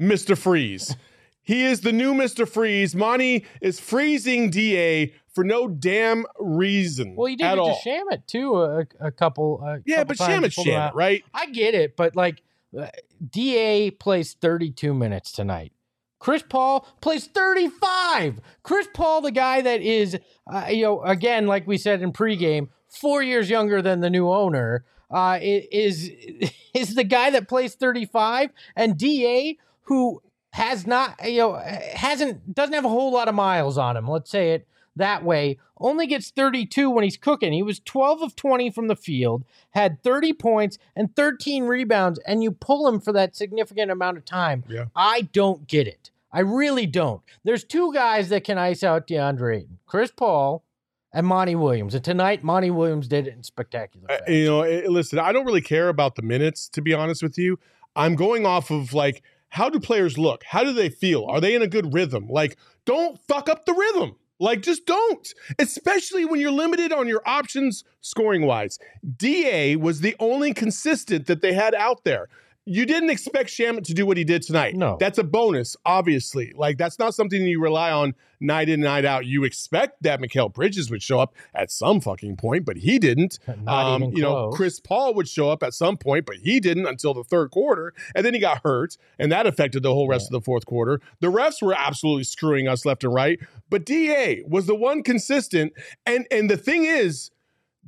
Mr. 0.00 0.36
Freeze. 0.36 0.96
he 1.42 1.64
is 1.64 1.82
the 1.82 1.92
new 1.92 2.14
Mr. 2.14 2.48
Freeze. 2.48 2.94
Monty 2.94 3.44
is 3.60 3.78
freezing 3.78 4.50
Da 4.50 5.12
for 5.32 5.44
no 5.44 5.68
damn 5.68 6.24
reason. 6.38 7.14
Well, 7.14 7.26
he 7.26 7.36
did 7.36 7.44
at 7.44 7.54
it 7.54 7.60
all. 7.60 7.78
to 7.78 7.88
Shamet 7.88 8.26
too. 8.26 8.56
A, 8.56 8.86
a 9.00 9.10
couple. 9.10 9.60
A 9.62 9.80
yeah, 9.84 10.04
couple 10.04 10.16
but 10.16 10.26
Shamet's 10.26 10.56
Shamet, 10.56 10.94
right? 10.94 11.22
I 11.34 11.46
get 11.46 11.74
it, 11.74 11.96
but 11.96 12.16
like, 12.16 12.42
uh, 12.78 12.88
Da 13.30 13.90
plays 13.90 14.34
32 14.40 14.94
minutes 14.94 15.32
tonight. 15.32 15.72
Chris 16.18 16.42
Paul 16.48 16.86
plays 17.00 17.26
35. 17.26 18.40
Chris 18.62 18.88
Paul, 18.94 19.20
the 19.20 19.30
guy 19.30 19.60
that 19.60 19.80
is, 19.80 20.18
uh, 20.52 20.66
you 20.70 20.82
know, 20.82 21.02
again, 21.02 21.46
like 21.46 21.66
we 21.66 21.78
said 21.78 22.02
in 22.02 22.12
pregame, 22.12 22.68
four 22.88 23.22
years 23.22 23.50
younger 23.50 23.82
than 23.82 24.00
the 24.00 24.10
new 24.10 24.30
owner, 24.30 24.84
uh, 25.10 25.38
is 25.40 26.10
is 26.74 26.94
the 26.94 27.04
guy 27.04 27.30
that 27.30 27.48
plays 27.48 27.74
35, 27.74 28.50
and 28.74 28.98
Da 28.98 29.58
who 29.82 30.22
has 30.52 30.86
not, 30.86 31.16
you 31.24 31.38
know, 31.38 31.54
hasn't 31.94 32.54
doesn't 32.54 32.74
have 32.74 32.84
a 32.84 32.88
whole 32.88 33.12
lot 33.12 33.28
of 33.28 33.34
miles 33.34 33.78
on 33.78 33.96
him. 33.96 34.08
Let's 34.08 34.30
say 34.30 34.52
it 34.52 34.66
that 34.96 35.22
way. 35.24 35.58
Only 35.78 36.06
gets 36.06 36.30
32 36.30 36.88
when 36.90 37.04
he's 37.04 37.16
cooking. 37.18 37.52
He 37.52 37.62
was 37.62 37.80
12 37.80 38.22
of 38.22 38.34
20 38.36 38.70
from 38.70 38.88
the 38.88 38.96
field, 38.96 39.44
had 39.70 40.02
30 40.02 40.32
points 40.32 40.78
and 40.96 41.14
13 41.14 41.64
rebounds, 41.64 42.18
and 42.26 42.42
you 42.42 42.50
pull 42.50 42.88
him 42.88 42.98
for 43.00 43.12
that 43.12 43.36
significant 43.36 43.90
amount 43.90 44.16
of 44.16 44.24
time. 44.24 44.64
Yeah. 44.68 44.86
I 44.96 45.22
don't 45.32 45.66
get 45.68 45.86
it. 45.86 46.10
I 46.32 46.40
really 46.40 46.86
don't. 46.86 47.22
There's 47.44 47.62
two 47.64 47.92
guys 47.92 48.28
that 48.30 48.42
can 48.44 48.58
ice 48.58 48.82
out 48.82 49.06
DeAndre 49.06 49.58
Ayton 49.58 49.78
Chris 49.86 50.10
Paul 50.10 50.64
and 51.12 51.26
Monty 51.26 51.54
Williams. 51.54 51.94
And 51.94 52.04
tonight, 52.04 52.42
Monty 52.42 52.70
Williams 52.70 53.06
did 53.08 53.26
it 53.26 53.34
in 53.34 53.42
spectacular 53.42 54.10
Uh, 54.10 54.18
fashion. 54.18 54.34
you 54.34 54.44
know, 54.46 54.62
eh, 54.62 54.82
listen, 54.88 55.18
I 55.18 55.32
don't 55.32 55.46
really 55.46 55.60
care 55.62 55.88
about 55.88 56.16
the 56.16 56.22
minutes, 56.22 56.68
to 56.70 56.82
be 56.82 56.92
honest 56.92 57.22
with 57.22 57.38
you. 57.38 57.58
I'm 57.94 58.16
going 58.16 58.44
off 58.44 58.70
of 58.70 58.92
like, 58.92 59.22
how 59.50 59.70
do 59.70 59.78
players 59.80 60.18
look? 60.18 60.42
How 60.44 60.64
do 60.64 60.72
they 60.72 60.88
feel? 60.90 61.24
Are 61.26 61.40
they 61.40 61.54
in 61.54 61.62
a 61.62 61.66
good 61.68 61.94
rhythm? 61.94 62.26
Like, 62.28 62.56
don't 62.84 63.18
fuck 63.28 63.48
up 63.48 63.64
the 63.64 63.72
rhythm. 63.72 64.16
Like, 64.38 64.60
just 64.60 64.84
don't, 64.86 65.26
especially 65.58 66.24
when 66.24 66.40
you're 66.40 66.50
limited 66.50 66.92
on 66.92 67.08
your 67.08 67.22
options 67.26 67.84
scoring 68.00 68.42
wise. 68.42 68.78
DA 69.16 69.76
was 69.76 70.00
the 70.00 70.14
only 70.20 70.52
consistent 70.52 71.26
that 71.26 71.40
they 71.40 71.54
had 71.54 71.74
out 71.74 72.04
there. 72.04 72.28
You 72.68 72.84
didn't 72.84 73.10
expect 73.10 73.48
Shamet 73.48 73.84
to 73.84 73.94
do 73.94 74.04
what 74.06 74.16
he 74.16 74.24
did 74.24 74.42
tonight. 74.42 74.74
No. 74.74 74.96
That's 74.98 75.18
a 75.18 75.22
bonus, 75.24 75.76
obviously. 75.86 76.52
Like, 76.56 76.78
that's 76.78 76.98
not 76.98 77.14
something 77.14 77.40
you 77.42 77.60
rely 77.62 77.92
on 77.92 78.16
night 78.40 78.68
in, 78.68 78.80
night 78.80 79.04
out. 79.04 79.24
You 79.24 79.44
expect 79.44 80.02
that 80.02 80.20
Mikal 80.20 80.52
Bridges 80.52 80.90
would 80.90 81.00
show 81.00 81.20
up 81.20 81.36
at 81.54 81.70
some 81.70 82.00
fucking 82.00 82.34
point, 82.36 82.64
but 82.64 82.76
he 82.78 82.98
didn't. 82.98 83.38
Not 83.62 83.86
Um, 83.94 84.02
even 84.02 84.16
you 84.16 84.22
know. 84.22 84.50
Chris 84.50 84.80
Paul 84.80 85.14
would 85.14 85.28
show 85.28 85.48
up 85.48 85.62
at 85.62 85.74
some 85.74 85.96
point, 85.96 86.26
but 86.26 86.36
he 86.38 86.58
didn't 86.58 86.86
until 86.86 87.14
the 87.14 87.22
third 87.22 87.52
quarter. 87.52 87.94
And 88.16 88.26
then 88.26 88.34
he 88.34 88.40
got 88.40 88.62
hurt, 88.64 88.96
and 89.16 89.30
that 89.30 89.46
affected 89.46 89.84
the 89.84 89.94
whole 89.94 90.08
rest 90.08 90.26
of 90.26 90.32
the 90.32 90.40
fourth 90.40 90.66
quarter. 90.66 91.00
The 91.20 91.28
refs 91.30 91.62
were 91.62 91.74
absolutely 91.78 92.24
screwing 92.24 92.66
us 92.66 92.84
left 92.84 93.04
and 93.04 93.14
right. 93.14 93.38
But 93.70 93.86
DA 93.86 94.42
was 94.46 94.66
the 94.66 94.74
one 94.74 95.04
consistent. 95.04 95.72
And 96.04 96.26
and 96.32 96.50
the 96.50 96.56
thing 96.56 96.82
is, 96.84 97.30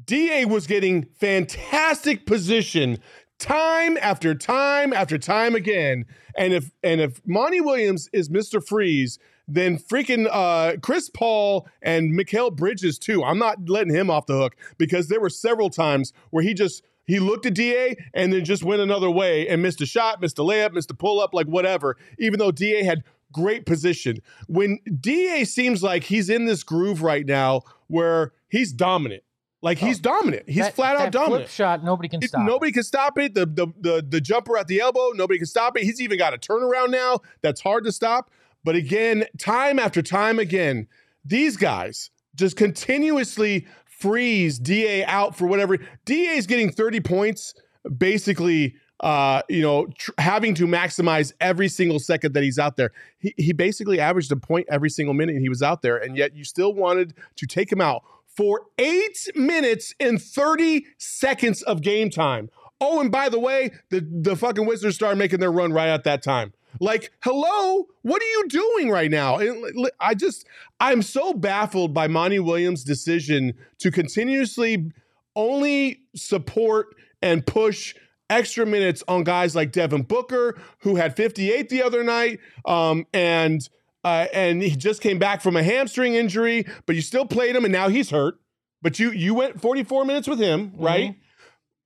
DA 0.07 0.45
was 0.45 0.69
getting 0.69 1.09
fantastic 1.19 2.27
position 2.27 2.99
time 3.39 3.97
after 4.01 4.35
time 4.35 4.93
after 4.93 5.19
time 5.19 5.55
again. 5.55 6.05
And 6.37 6.53
if 6.53 6.71
and 6.83 7.01
if 7.01 7.21
Monty 7.27 7.61
Williams 7.61 8.09
is 8.13 8.29
Mr. 8.29 8.65
Freeze, 8.65 9.19
then 9.47 9.79
freaking 9.79 10.29
uh, 10.31 10.77
Chris 10.83 11.09
Paul 11.09 11.67
and 11.83 12.13
Mikal 12.13 12.55
Bridges 12.55 12.99
too. 12.99 13.25
I'm 13.25 13.39
not 13.39 13.69
letting 13.69 13.95
him 13.95 14.11
off 14.11 14.27
the 14.27 14.37
hook 14.37 14.57
because 14.77 15.09
there 15.09 15.21
were 15.21 15.31
several 15.31 15.71
times 15.71 16.13
where 16.31 16.43
he 16.43 16.55
just 16.55 16.83
he 17.07 17.19
looked 17.19 17.47
at 17.47 17.55
Da 17.55 17.97
and 18.13 18.33
then 18.33 18.45
just 18.45 18.63
went 18.63 18.83
another 18.83 19.11
way 19.11 19.49
and 19.49 19.63
missed 19.63 19.81
a 19.81 19.87
shot, 19.87 20.21
missed 20.21 20.39
a 20.39 20.43
layup, 20.43 20.75
missed 20.75 20.91
a 20.91 20.95
pull 20.95 21.21
up, 21.21 21.33
like 21.33 21.47
whatever. 21.47 21.97
Even 22.19 22.39
though 22.39 22.53
Da 22.53 22.85
had 22.85 23.03
great 23.33 23.65
position, 23.65 24.19
when 24.47 24.79
Da 25.01 25.45
seems 25.45 25.83
like 25.83 26.05
he's 26.05 26.29
in 26.29 26.45
this 26.45 26.63
groove 26.63 27.03
right 27.03 27.25
now 27.27 27.63
where 27.87 28.35
he's 28.51 28.73
dominant, 28.73 29.23
like 29.63 29.79
he's 29.79 29.99
dominant, 29.99 30.45
he's 30.49 30.59
Oh, 30.61 30.63
That- 30.65 30.75
flat 30.75 30.97
out 30.97 30.99
that 31.05 31.13
dominant. 31.13 31.43
Flip 31.45 31.51
shot, 31.51 31.85
nobody 31.85 32.09
can 32.09 32.23
It- 32.23 32.29
stop. 32.29 32.45
nobody 32.47 32.71
can 32.73 32.83
stop 32.83 33.19
it. 33.19 33.35
The, 33.35 33.47
the 33.47 33.67
the 33.81 34.07
the 34.09 34.21
jumper 34.21 34.57
at 34.57 34.69
the 34.69 34.81
elbow, 34.81 35.11
nobody 35.15 35.39
can 35.39 35.47
stop 35.47 35.77
it. 35.77 35.83
He's 35.85 36.01
even 36.01 36.19
got 36.19 36.33
a 36.35 36.39
turnaround 36.39 36.91
now 36.91 37.21
that's 37.43 37.61
hard 37.61 37.85
to 37.85 37.93
stop. 37.93 38.31
But 38.65 38.77
again, 38.77 39.25
time 39.39 39.79
after 39.79 40.03
time 40.03 40.39
again, 40.39 40.87
these 41.25 41.57
guys 41.57 42.11
just 42.35 42.57
continuously 42.57 43.67
freeze 43.87 44.59
Da 44.59 45.05
out 45.07 45.37
for 45.37 45.47
whatever. 45.47 45.79
Da 46.05 46.15
is 46.37 46.47
getting 46.47 46.71
30 46.71 47.01
points, 47.01 47.55
basically. 47.97 48.77
Uh, 49.01 49.43
you 49.49 49.63
know, 49.63 49.87
tr- 49.97 50.11
having 50.19 50.55
to 50.57 50.67
maximize 50.67 51.33
every 51.41 51.69
single 51.69 52.01
second 52.01 52.35
that 52.35 52.43
he's 52.43 52.59
out 52.59 52.77
there. 52.77 52.91
He, 53.21 53.33
he 53.37 53.53
basically 53.53 54.01
averaged 54.01 54.33
a 54.33 54.37
point 54.37 54.67
every 54.69 54.91
single 54.91 55.15
minute 55.15 55.37
he 55.41 55.49
was 55.49 55.63
out 55.63 55.83
there, 55.83 55.97
and 55.99 56.17
yet 56.17 56.35
you 56.35 56.43
still 56.43 56.75
wanted 56.75 57.15
to 57.37 57.47
take 57.47 57.71
him 57.71 57.81
out 57.81 58.03
for 58.39 58.67
eight 58.79 59.29
minutes 59.35 59.97
and 59.99 60.23
30 60.23 60.87
seconds 60.97 61.61
of 61.63 61.83
game 61.83 62.09
time. 62.09 62.49
Oh, 62.81 63.01
and 63.01 63.11
by 63.11 63.29
the 63.29 63.41
way, 63.41 63.73
the, 63.91 64.07
the 64.09 64.37
fucking 64.37 64.65
Wizards 64.65 64.95
started 64.95 65.17
making 65.17 65.41
their 65.41 65.51
run 65.51 65.73
right 65.73 65.89
at 65.89 66.05
that 66.05 66.23
time. 66.23 66.53
Like, 66.79 67.11
hello, 67.25 67.89
what 68.03 68.23
are 68.23 68.27
you 68.27 68.45
doing 68.47 68.91
right 68.91 69.11
now? 69.11 69.39
And 69.39 69.91
I 69.99 70.15
just, 70.15 70.47
I'm 70.79 71.03
so 71.03 71.33
baffled 71.33 71.93
by 71.93 72.07
Monty 72.07 72.39
Williams' 72.39 72.85
decision 72.85 73.55
to 73.81 73.91
continuously 73.91 74.93
only 75.35 76.03
support 76.15 76.95
and 77.21 77.45
push 77.45 77.97
extra 78.31 78.65
minutes 78.65 79.03
on 79.09 79.25
guys 79.25 79.57
like 79.57 79.73
Devin 79.73 80.03
Booker, 80.03 80.57
who 80.83 80.95
had 80.95 81.17
58 81.17 81.71
the 81.71 81.83
other 81.83 82.05
night, 82.05 82.39
um, 82.67 83.05
and 83.13 83.69
uh, 84.05 84.27
and 84.33 84.63
he 84.63 84.71
just 84.77 85.01
came 85.01 85.19
back 85.19 85.41
from 85.43 85.57
a 85.57 85.63
hamstring 85.63 86.15
injury, 86.15 86.65
but 86.87 86.95
you 86.97 87.03
still 87.03 87.27
played 87.27 87.55
him, 87.57 87.65
and 87.65 87.73
now 87.73 87.89
he's 87.89 88.11
hurt. 88.11 88.37
But 88.81 88.99
you 88.99 89.11
you 89.11 89.35
went 89.35 89.61
44 89.61 90.05
minutes 90.05 90.29
with 90.29 90.39
him, 90.39 90.73
right? 90.77 91.17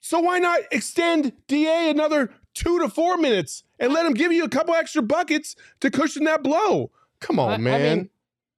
So 0.00 0.20
why 0.20 0.38
not 0.40 0.60
extend 0.72 1.32
Da 1.48 1.88
another 1.90 2.30
two 2.54 2.78
to 2.80 2.88
four 2.88 3.16
minutes 3.16 3.62
and 3.78 3.92
let 3.92 4.04
him 4.04 4.12
give 4.14 4.32
you 4.32 4.44
a 4.44 4.48
couple 4.48 4.74
extra 4.74 5.00
buckets 5.02 5.56
to 5.80 5.90
cushion 5.90 6.24
that 6.24 6.42
blow? 6.42 6.90
Come 7.20 7.38
on, 7.38 7.50
I- 7.50 7.54
I 7.54 7.58
man. 7.58 7.96
mean, 7.98 8.10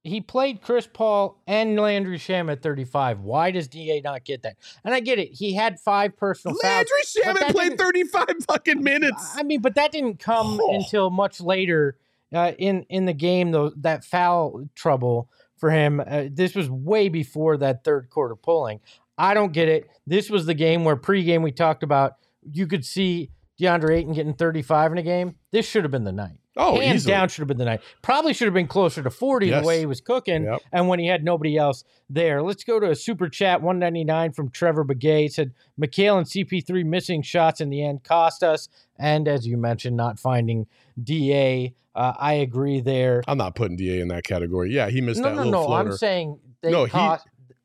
he 0.03 0.21
played 0.21 0.61
Chris 0.61 0.87
Paul 0.91 1.41
and 1.47 1.79
Landry 1.79 2.17
Sham 2.17 2.49
at 2.49 2.61
35. 2.61 3.21
Why 3.21 3.51
does 3.51 3.67
DA 3.67 4.01
not 4.01 4.23
get 4.25 4.43
that? 4.43 4.55
And 4.83 4.93
I 4.93 4.99
get 4.99 5.17
it. 5.17 5.29
He 5.33 5.53
had 5.55 5.79
five 5.79 6.15
personal 6.17 6.55
fouls. 6.61 6.85
Landry 7.23 7.43
Shamet 7.47 7.51
played 7.51 7.77
35 7.77 8.25
fucking 8.47 8.83
minutes. 8.83 9.33
I 9.35 9.43
mean, 9.43 9.61
but 9.61 9.75
that 9.75 9.91
didn't 9.91 10.19
come 10.19 10.59
Oh. 10.61 10.75
until 10.75 11.09
much 11.09 11.39
later 11.41 11.97
uh, 12.33 12.53
in 12.57 12.85
in 12.89 13.05
the 13.05 13.13
game. 13.13 13.51
Though 13.51 13.71
that 13.77 14.03
foul 14.03 14.67
trouble 14.75 15.29
for 15.57 15.69
him, 15.71 15.99
uh, 16.05 16.25
this 16.31 16.55
was 16.55 16.69
way 16.69 17.09
before 17.09 17.57
that 17.57 17.83
third 17.83 18.09
quarter 18.09 18.35
pulling. 18.35 18.79
I 19.17 19.33
don't 19.33 19.53
get 19.53 19.69
it. 19.69 19.89
This 20.05 20.29
was 20.29 20.45
the 20.45 20.53
game 20.53 20.83
where 20.83 20.97
pregame 20.97 21.41
we 21.41 21.51
talked 21.51 21.83
about. 21.83 22.13
You 22.51 22.67
could 22.67 22.85
see 22.85 23.31
DeAndre 23.59 23.97
Ayton 23.99 24.13
getting 24.13 24.33
35 24.33 24.91
in 24.93 24.97
a 24.97 25.01
game. 25.03 25.35
This 25.51 25.65
should 25.67 25.83
have 25.85 25.91
been 25.91 26.03
the 26.03 26.11
night. 26.11 26.37
Oh, 26.57 26.79
Hands 26.79 26.95
easily. 26.95 27.11
down 27.13 27.27
should 27.29 27.41
have 27.41 27.47
been 27.49 27.57
the 27.57 27.65
night. 27.65 27.81
Probably 28.01 28.33
should 28.33 28.45
have 28.45 28.53
been 28.53 28.67
closer 28.67 29.03
to 29.03 29.09
40 29.09 29.47
Yes. 29.47 29.61
the 29.61 29.67
way 29.67 29.79
he 29.79 29.85
was 29.85 29.99
cooking 29.99 30.43
Yep. 30.45 30.61
and 30.71 30.87
when 30.87 30.99
he 30.99 31.07
had 31.07 31.21
nobody 31.23 31.57
else 31.57 31.83
there. 32.09 32.41
Let's 32.41 32.63
go 32.63 32.79
to 32.79 32.89
a 32.89 32.95
super 32.95 33.27
chat 33.27 33.61
199 33.61 34.31
from 34.33 34.49
Trevor 34.51 34.85
Begay. 34.85 35.29
Said 35.31 35.51
McHale 35.79 36.17
and 36.17 36.25
CP3 36.27 36.85
missing 36.85 37.21
shots 37.21 37.59
in 37.59 37.69
the 37.69 37.83
end 37.83 38.03
cost 38.05 38.41
us. 38.43 38.69
And 38.97 39.27
as 39.27 39.45
you 39.47 39.57
mentioned, 39.57 39.97
not 39.97 40.17
finding 40.19 40.67
DA. 41.01 41.73
Uh, 41.95 42.13
I 42.19 42.33
agree 42.33 42.81
there. 42.81 43.23
I'm 43.27 43.37
not 43.37 43.55
putting 43.55 43.77
Da 43.77 44.01
in 44.01 44.09
that 44.09 44.23
category. 44.25 44.71
Yeah, 44.73 44.89
he 44.89 44.99
missed 45.01 45.21
No, 45.21 45.29
that 45.29 45.35
no, 45.35 45.43
little 45.43 45.51
no. 45.61 45.65
floater. 45.67 45.89
I'm 45.91 45.97
saying 45.97 46.39
they 46.61 46.71
No, 46.71 46.85
he- 46.85 47.15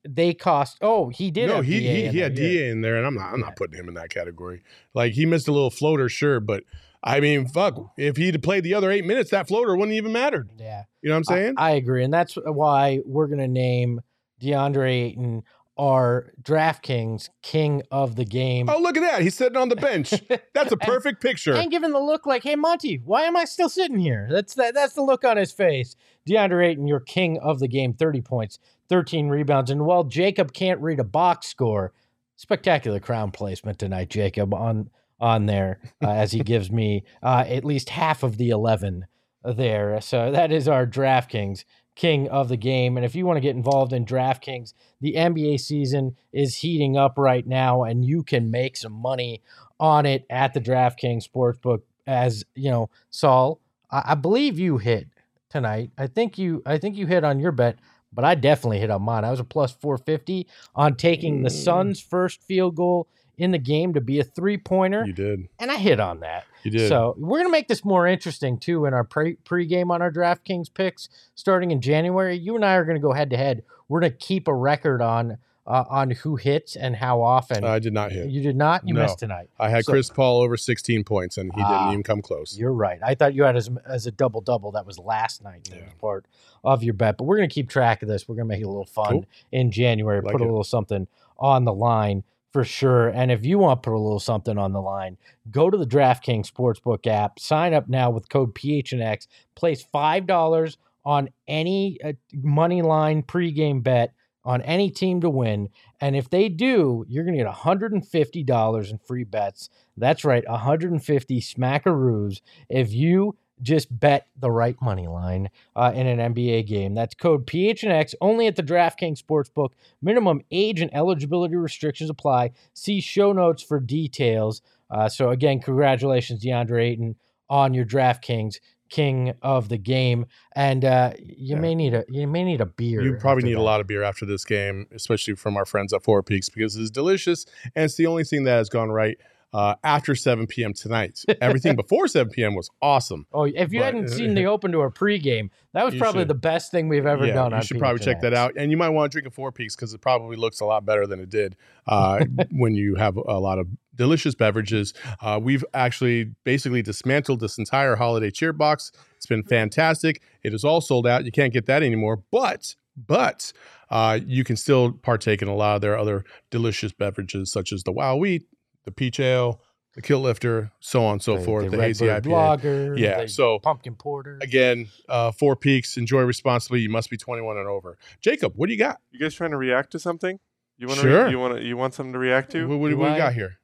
they 0.09 0.33
cost. 0.33 0.79
Oh, 0.81 1.09
he 1.11 1.31
did. 1.31 1.49
no, 1.49 1.57
have 1.57 1.65
he 1.67 1.81
DA 1.81 1.95
he, 2.07 2.09
he 2.09 2.19
had 2.21 2.39
yeah. 2.39 2.45
Da 2.49 2.71
in 2.71 2.81
there, 2.81 2.97
and 2.97 3.07
I'm 3.07 3.15
not 3.15 3.35
I'm 3.35 3.41
not 3.41 3.57
putting 3.57 3.79
him 3.79 3.87
in 3.89 3.95
that 3.95 4.09
category. 4.09 4.63
Like 4.95 5.13
he 5.13 5.27
missed 5.27 5.47
a 5.49 5.53
little 5.53 5.71
floater, 5.71 6.09
sure, 6.09 6.41
but 6.41 6.63
I 7.03 7.21
mean, 7.21 7.47
fuck, 7.47 7.93
if 7.99 8.17
he'd 8.17 8.43
played 8.43 8.63
the 8.65 8.73
other 8.75 8.91
eight 8.91 9.05
minutes, 9.05 9.31
that 9.31 9.47
floater 9.49 9.75
wouldn't 9.77 9.95
even 9.97 10.13
mattered. 10.13 10.49
Yeah. 10.59 10.85
You 11.03 11.09
know 11.11 11.17
what 11.17 11.19
I'm 11.19 11.25
saying? 11.25 11.55
I, 11.59 11.69
I 11.69 11.71
agree, 11.73 12.03
and 12.05 12.13
that's 12.15 12.35
why 12.45 13.01
we're 13.05 13.27
gonna 13.27 13.49
name 13.49 14.01
DeAndre 14.41 14.91
Ayton 15.09 15.43
our 15.81 16.31
DraftKings 16.43 17.31
king 17.41 17.83
of 17.91 18.15
the 18.15 18.27
game. 18.27 18.69
Oh, 18.69 18.79
look 18.79 18.99
at 18.99 19.01
that. 19.01 19.23
He's 19.23 19.35
sitting 19.35 19.57
on 19.57 19.71
the 19.71 19.77
bench. 19.77 20.13
That's 20.55 20.73
a 20.73 20.77
perfect 20.77 21.23
picture. 21.23 21.55
And 21.55 21.71
giving 21.71 21.93
the 21.93 21.99
look 21.99 22.27
like, 22.27 22.43
hey 22.43 22.55
Monty, 22.55 23.01
why 23.03 23.23
am 23.23 23.35
I 23.35 23.47
still 23.47 23.71
sitting 23.71 23.99
here? 23.99 24.29
That's 24.31 24.55
that 24.55 24.75
that's 24.75 24.93
the 24.93 25.03
look 25.03 25.25
on 25.25 25.39
his 25.39 25.53
face. 25.53 25.97
DeAndre 26.29 26.69
Ayton, 26.69 26.87
your 26.87 27.01
king 27.01 27.39
of 27.39 27.61
the 27.61 27.69
game, 27.69 27.95
30 27.95 28.21
points, 28.21 28.59
13 28.91 29.29
rebounds. 29.31 29.71
And 29.71 29.87
while 29.87 30.05
Jacob 30.05 30.53
can't 30.53 30.81
read 30.83 31.01
a 31.01 31.05
box 31.05 31.47
score, 31.47 31.95
spectacular 32.37 33.01
crown 33.01 33.31
placement 33.31 33.79
tonight, 33.79 34.11
Jacob, 34.11 34.53
on 34.53 34.91
on 35.19 35.47
there 35.47 35.81
uh, 36.05 36.11
as 36.11 36.33
he 36.33 36.41
gives 36.41 36.71
me 36.71 37.05
uh, 37.23 37.45
at 37.49 37.65
least 37.65 37.89
half 37.89 38.23
of 38.23 38.37
the 38.37 38.51
11 38.51 39.07
there. 39.45 39.99
So 40.03 40.31
that 40.31 40.53
is 40.53 40.69
our 40.69 40.87
DraftKings 40.87 41.65
king 41.97 42.29
of 42.29 42.49
the 42.49 42.57
game. 42.57 42.97
And 42.97 43.05
if 43.05 43.15
you 43.15 43.27
want 43.27 43.37
to 43.37 43.41
get 43.43 43.57
involved 43.57 43.93
in 43.93 44.05
DraftKings, 44.05 44.73
the 45.01 45.15
NBA 45.15 45.61
season 45.61 46.17
is 46.33 46.57
heating 46.57 46.97
up 46.97 47.15
right 47.17 47.47
now, 47.47 47.83
and 47.83 48.05
you 48.05 48.23
can 48.23 48.51
make 48.51 48.77
some 48.77 48.93
money 48.93 49.43
on 49.79 50.07
it 50.07 50.25
at 50.31 50.55
the 50.55 50.61
DraftKings 50.61 51.29
Sportsbook. 51.29 51.83
As 52.07 52.45
you 52.55 52.71
know, 52.71 52.91
Saul, 53.11 53.61
I, 53.91 54.03
I 54.09 54.15
believe 54.15 54.59
you 54.59 54.79
hit 54.79 55.09
tonight. 55.49 55.91
I 55.99 56.07
think 56.07 56.39
you, 56.39 56.63
I 56.65 56.79
think 56.79 56.97
you 56.97 57.07
hit 57.07 57.25
on 57.25 57.39
your 57.41 57.53
bet, 57.53 57.79
but 58.13 58.25
I 58.25 58.35
definitely 58.35 58.79
hit 58.81 58.91
on 58.91 59.03
mine. 59.03 59.25
I 59.25 59.31
was 59.31 59.41
a 59.41 59.45
plus 59.45 59.73
four 59.73 59.99
fifty 59.99 60.47
on 60.75 60.97
taking 60.97 61.43
the 61.43 61.51
Mm. 61.51 61.65
Suns' 61.65 62.01
first 62.01 62.43
field 62.43 62.77
goal 62.77 63.09
in 63.41 63.51
the 63.53 63.59
game 63.59 63.95
to 63.95 64.01
be 64.01 64.21
a 64.21 64.25
three 64.25 64.59
pointer, 64.59 65.05
You 65.07 65.13
did. 65.13 65.49
and 65.59 65.71
I 65.71 65.77
hit 65.77 65.99
on 65.99 66.21
that. 66.21 66.45
You 66.63 66.71
did. 66.71 66.89
So 66.89 67.15
we're 67.19 67.39
gonna 67.39 67.49
make 67.51 67.69
this 67.69 67.85
more 67.85 68.07
interesting 68.07 68.59
too 68.59 68.85
in 68.85 68.95
our 68.95 69.05
pre 69.05 69.37
pregame 69.45 69.91
on 69.91 70.03
our 70.03 70.13
DraftKings 70.13 70.73
picks 70.73 71.09
starting 71.35 71.71
in 71.71 71.81
January. 71.81 72.37
You 72.37 72.55
and 72.55 72.65
I 72.65 72.75
are 72.75 72.85
gonna 72.85 72.99
go 73.01 73.13
head 73.13 73.31
to 73.31 73.37
head. 73.37 73.63
We're 73.89 74.01
gonna 74.01 74.11
keep 74.13 74.47
a 74.47 74.55
record 74.55 75.01
on 75.03 75.39
uh, 75.67 75.85
on 75.89 76.11
who 76.11 76.35
hits 76.37 76.75
and 76.75 76.97
how 76.97 77.23
often. 77.23 77.63
I 77.65 77.79
did 77.79 77.93
not 77.93 78.11
hit. 78.11 78.29
you 78.29 78.43
did 78.43 78.57
not. 78.57 78.87
You 78.89 78.95
No. 78.95 79.03
missed 79.03 79.21
tonight. 79.21 79.51
I 79.59 79.69
had 79.69 79.85
So- 79.85 79.93
Chris 79.93 80.11
Paul 80.11 80.41
over 80.41 80.57
16 80.57 81.05
points, 81.05 81.39
and 81.39 81.53
he 81.55 81.61
Ah. 81.63 81.79
didn't 81.85 81.93
even 81.93 82.03
come 82.03 82.23
close. 82.23 82.59
You're 82.59 82.73
right. 82.73 82.99
I 83.03 83.15
thought 83.15 83.35
you 83.35 83.45
had 83.45 83.57
as, 83.57 83.71
as 83.87 84.05
a 84.07 84.11
double 84.11 84.41
double. 84.41 84.73
That 84.73 84.85
was 84.85 84.99
last 84.99 85.45
night. 85.45 85.65
That 85.71 85.77
Yeah. 85.77 85.85
was 85.85 85.95
part 86.01 86.25
of 86.65 86.83
your 86.83 86.95
bet. 86.95 87.19
But 87.19 87.25
we're 87.25 87.37
gonna 87.37 87.47
keep 87.49 87.69
track 87.69 88.03
of 88.03 88.09
this. 88.09 88.29
We're 88.29 88.35
gonna 88.37 88.47
make 88.47 88.61
it 88.61 88.65
a 88.65 88.69
little 88.69 88.85
fun 88.87 89.11
Cool. 89.11 89.25
in 89.53 89.71
January. 89.71 90.21
Like 90.23 90.33
put 90.33 90.41
a 90.41 90.45
little 90.45 90.65
something 90.65 91.07
on 91.39 91.65
the 91.65 91.75
line 91.75 92.25
for 92.53 92.65
sure. 92.65 93.09
And 93.09 93.31
if 93.31 93.45
you 93.45 93.59
want 93.59 93.83
to 93.83 93.91
put 93.91 93.97
a 93.97 94.01
little 94.01 94.21
something 94.21 94.59
on 94.59 94.73
the 94.73 94.81
line, 94.81 95.17
go 95.51 95.71
to 95.71 95.77
the 95.77 95.87
DraftKings 95.87 96.51
Sportsbook 96.51 97.07
app. 97.07 97.39
Sign 97.39 97.75
up 97.75 97.89
now 97.89 98.11
with 98.11 98.29
code 98.29 98.55
PHNX. 98.55 99.27
Place 99.55 99.83
five 99.83 100.27
dollars 100.27 100.79
on 101.05 101.31
any 101.49 101.99
uh, 102.05 102.13
money 102.35 102.83
line 102.83 103.23
pregame 103.23 103.83
bet 103.83 104.13
on 104.45 104.63
any 104.63 104.91
team 104.91 105.21
to 105.21 105.31
win. 105.31 105.69
And 106.01 106.17
if 106.17 106.31
they 106.31 106.49
do, 106.49 107.05
you're 107.09 107.25
going 107.25 107.37
to 107.37 107.45
get 107.45 107.53
$150 107.53 108.91
in 108.91 108.99
free 108.99 109.25
bets. 109.25 109.69
That's 109.97 110.25
right, 110.25 110.49
150 110.49 111.41
smackaroos 111.41 112.41
if 112.69 112.93
you 112.93 113.37
just 113.63 113.99
bet 114.01 114.27
the 114.39 114.51
right 114.51 114.77
money 114.81 115.07
line 115.07 115.51
uh, 115.77 115.93
in 115.95 116.07
an 116.07 116.35
NBA 116.35 116.67
game. 116.67 116.95
That's 116.95 117.15
code 117.15 117.47
PHNX 117.47 118.15
only 118.21 118.47
at 118.47 118.57
the 118.57 118.63
DraftKings 118.63 119.23
Sportsbook. 119.23 119.71
Minimum 120.03 120.43
age 120.51 120.81
and 120.81 120.95
eligibility 120.95 121.57
restrictions 121.57 122.11
apply. 122.11 122.53
See 122.75 123.01
show 123.01 123.33
notes 123.33 123.63
for 123.63 123.81
details. 123.81 124.63
Uh, 124.91 125.09
so 125.09 125.31
again, 125.31 125.61
congratulations, 125.61 126.45
DeAndre 126.45 126.83
Ayton, 126.91 127.17
on 127.49 127.75
your 127.75 127.85
DraftKings 127.85 128.57
king 128.89 129.33
of 129.41 129.69
the 129.69 129.79
game. 129.79 130.27
And 130.57 130.85
uh, 130.85 131.13
you 131.19 131.55
Yeah. 131.55 131.61
may 131.61 131.75
need 131.77 131.95
a 131.95 132.05
you 132.09 132.27
may 132.27 132.43
need 132.43 132.61
a 132.61 132.67
beer. 132.67 133.03
You 133.03 133.15
probably 133.15 133.45
need 133.45 133.55
that. 133.55 133.61
a 133.61 133.63
lot 133.63 133.81
of 133.81 133.87
beer 133.87 134.03
after 134.03 134.27
this 134.27 134.45
game, 134.45 134.87
especially 134.93 135.35
from 135.37 135.57
our 135.57 135.65
friends 135.65 135.93
at 135.93 136.03
Four 136.03 136.23
Peaks, 136.25 136.49
because 136.49 136.75
it's 136.77 136.91
delicious 136.91 137.47
and 137.77 137.85
it's 137.85 137.95
the 137.97 138.07
only 138.07 138.25
thing 138.25 138.43
that 138.45 138.57
has 138.57 138.69
gone 138.69 138.91
right 138.91 139.17
uh, 139.53 139.75
after 139.83 140.15
7 140.15 140.47
p.m. 140.47 140.73
tonight. 140.73 141.25
Everything 141.41 141.75
before 141.83 142.07
7 142.09 142.31
p.m. 142.33 142.55
was 142.55 142.71
awesome. 142.81 143.27
Oh, 143.33 143.45
if 143.45 143.73
you 143.73 143.81
But- 143.81 143.85
hadn't 143.87 144.09
seen 144.11 144.35
the 144.35 144.47
open 144.47 144.73
to 144.73 144.81
a 144.81 144.91
pregame, 144.91 145.51
that 145.73 145.85
was 145.85 145.95
probably 145.97 146.23
should. 146.23 146.29
the 146.29 146.35
best 146.35 146.71
thing 146.71 146.89
we've 146.89 147.07
ever 147.07 147.27
yeah, 147.27 147.35
done. 147.35 147.53
you 147.53 147.63
should 147.63 147.79
probably 147.79 148.05
check 148.05 148.21
that 148.21 148.35
out, 148.35 148.55
and 148.57 148.71
you 148.71 148.77
might 148.77 148.91
want 148.91 149.11
to 149.11 149.15
drink 149.15 149.27
a 149.27 149.31
Four 149.31 149.53
Peaks 149.53 149.75
because 149.77 149.93
it 149.95 150.01
probably 150.01 150.37
looks 150.37 150.61
a 150.61 150.65
lot 150.65 150.85
better 150.85 151.07
than 151.07 151.21
it 151.21 151.31
did 151.31 151.57
uh, 151.87 152.25
when 152.53 152.75
you 152.75 152.95
have 152.97 153.17
a 153.17 153.39
lot 153.39 153.59
of 153.59 153.67
delicious 153.97 154.35
beverages. 154.35 154.95
Uh, 155.21 155.39
we've 155.43 155.65
actually 155.75 156.31
basically 156.45 156.81
dismantled 156.83 157.41
this 157.41 157.59
entire 157.59 157.97
holiday 157.97 158.31
cheer 158.31 158.53
box. 158.53 158.93
It's 159.17 159.27
been 159.27 159.43
fantastic. 159.43 160.23
It 160.43 160.55
is 160.55 160.65
all 160.65 160.81
sold 160.81 161.07
out. 161.07 161.25
You 161.25 161.33
can't 161.33 161.53
get 161.53 161.67
that 161.67 161.83
anymore, 161.83 162.23
but 162.31 162.75
but 163.07 163.53
uh, 163.91 164.19
you 164.27 164.45
can 164.45 164.57
still 164.57 164.93
partake 164.93 165.43
in 165.43 165.49
a 165.49 165.55
lot 165.55 165.77
of 165.77 165.81
their 165.83 165.97
other 165.99 166.25
delicious 166.51 166.93
beverages, 166.93 167.51
such 167.53 167.73
as 167.73 167.83
the 167.85 167.93
Wow 167.93 168.17
Wheat, 168.17 168.45
the 168.91 168.95
Peach 168.95 169.21
Ale, 169.21 169.61
the 169.95 170.03
Kilt 170.03 170.23
Lifter, 170.23 170.71
so 170.81 171.05
on 171.05 171.15
and 171.15 171.23
so 171.23 171.37
The- 171.37 171.45
forth. 171.45 171.71
the 171.71 171.77
The, 171.77 171.83
hazy 171.83 172.07
IPA. 172.07 172.27
Lager, 172.31 172.97
Yeah, 172.97 173.23
the 173.23 173.29
so- 173.29 173.59
pumpkin 173.59 173.95
porter. 173.97 174.39
Again, 174.43 174.89
uh, 175.09 175.33
Four 175.33 175.57
Peaks. 175.57 175.97
Enjoy 175.97 176.23
responsibly. 176.23 176.81
You 176.81 176.89
must 176.91 177.11
be 177.11 177.17
21 177.17 177.57
and 177.57 177.67
over. 177.69 177.99
Jacob, 178.21 178.53
what 178.57 178.67
do 178.67 178.73
you 178.73 178.79
got? 178.79 179.01
You 179.11 179.19
guys 179.21 179.35
trying 179.35 179.51
to 179.53 179.57
react 179.57 179.91
to 179.93 179.99
something? 179.99 180.39
You 180.79 180.87
want 180.89 181.01
Sure. 181.01 181.29
you 181.29 181.39
want 181.39 181.57
to 181.59 181.65
you 181.65 181.77
want 181.77 181.95
something 181.95 182.13
to 182.13 182.19
react 182.19 182.51
to? 182.53 182.67
What, 182.69 182.79
what, 182.79 182.89
Do 182.91 182.97
what 182.97 183.09
I- 183.11 183.13
we 183.13 183.19
got 183.19 183.35
here? 183.35 183.59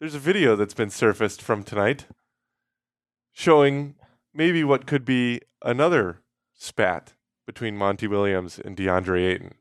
There's 0.00 0.14
a 0.14 0.18
video 0.18 0.56
that's 0.56 0.74
been 0.74 0.90
surfaced 0.90 1.40
from 1.40 1.62
tonight 1.62 2.06
showing 3.32 3.94
maybe 4.34 4.64
what 4.64 4.86
could 4.86 5.04
be 5.04 5.40
another 5.62 6.20
spat 6.54 7.14
between 7.46 7.76
Monty 7.76 8.06
Williams 8.06 8.58
and 8.58 8.76
DeAndre 8.76 9.20
Ayton. 9.32 9.54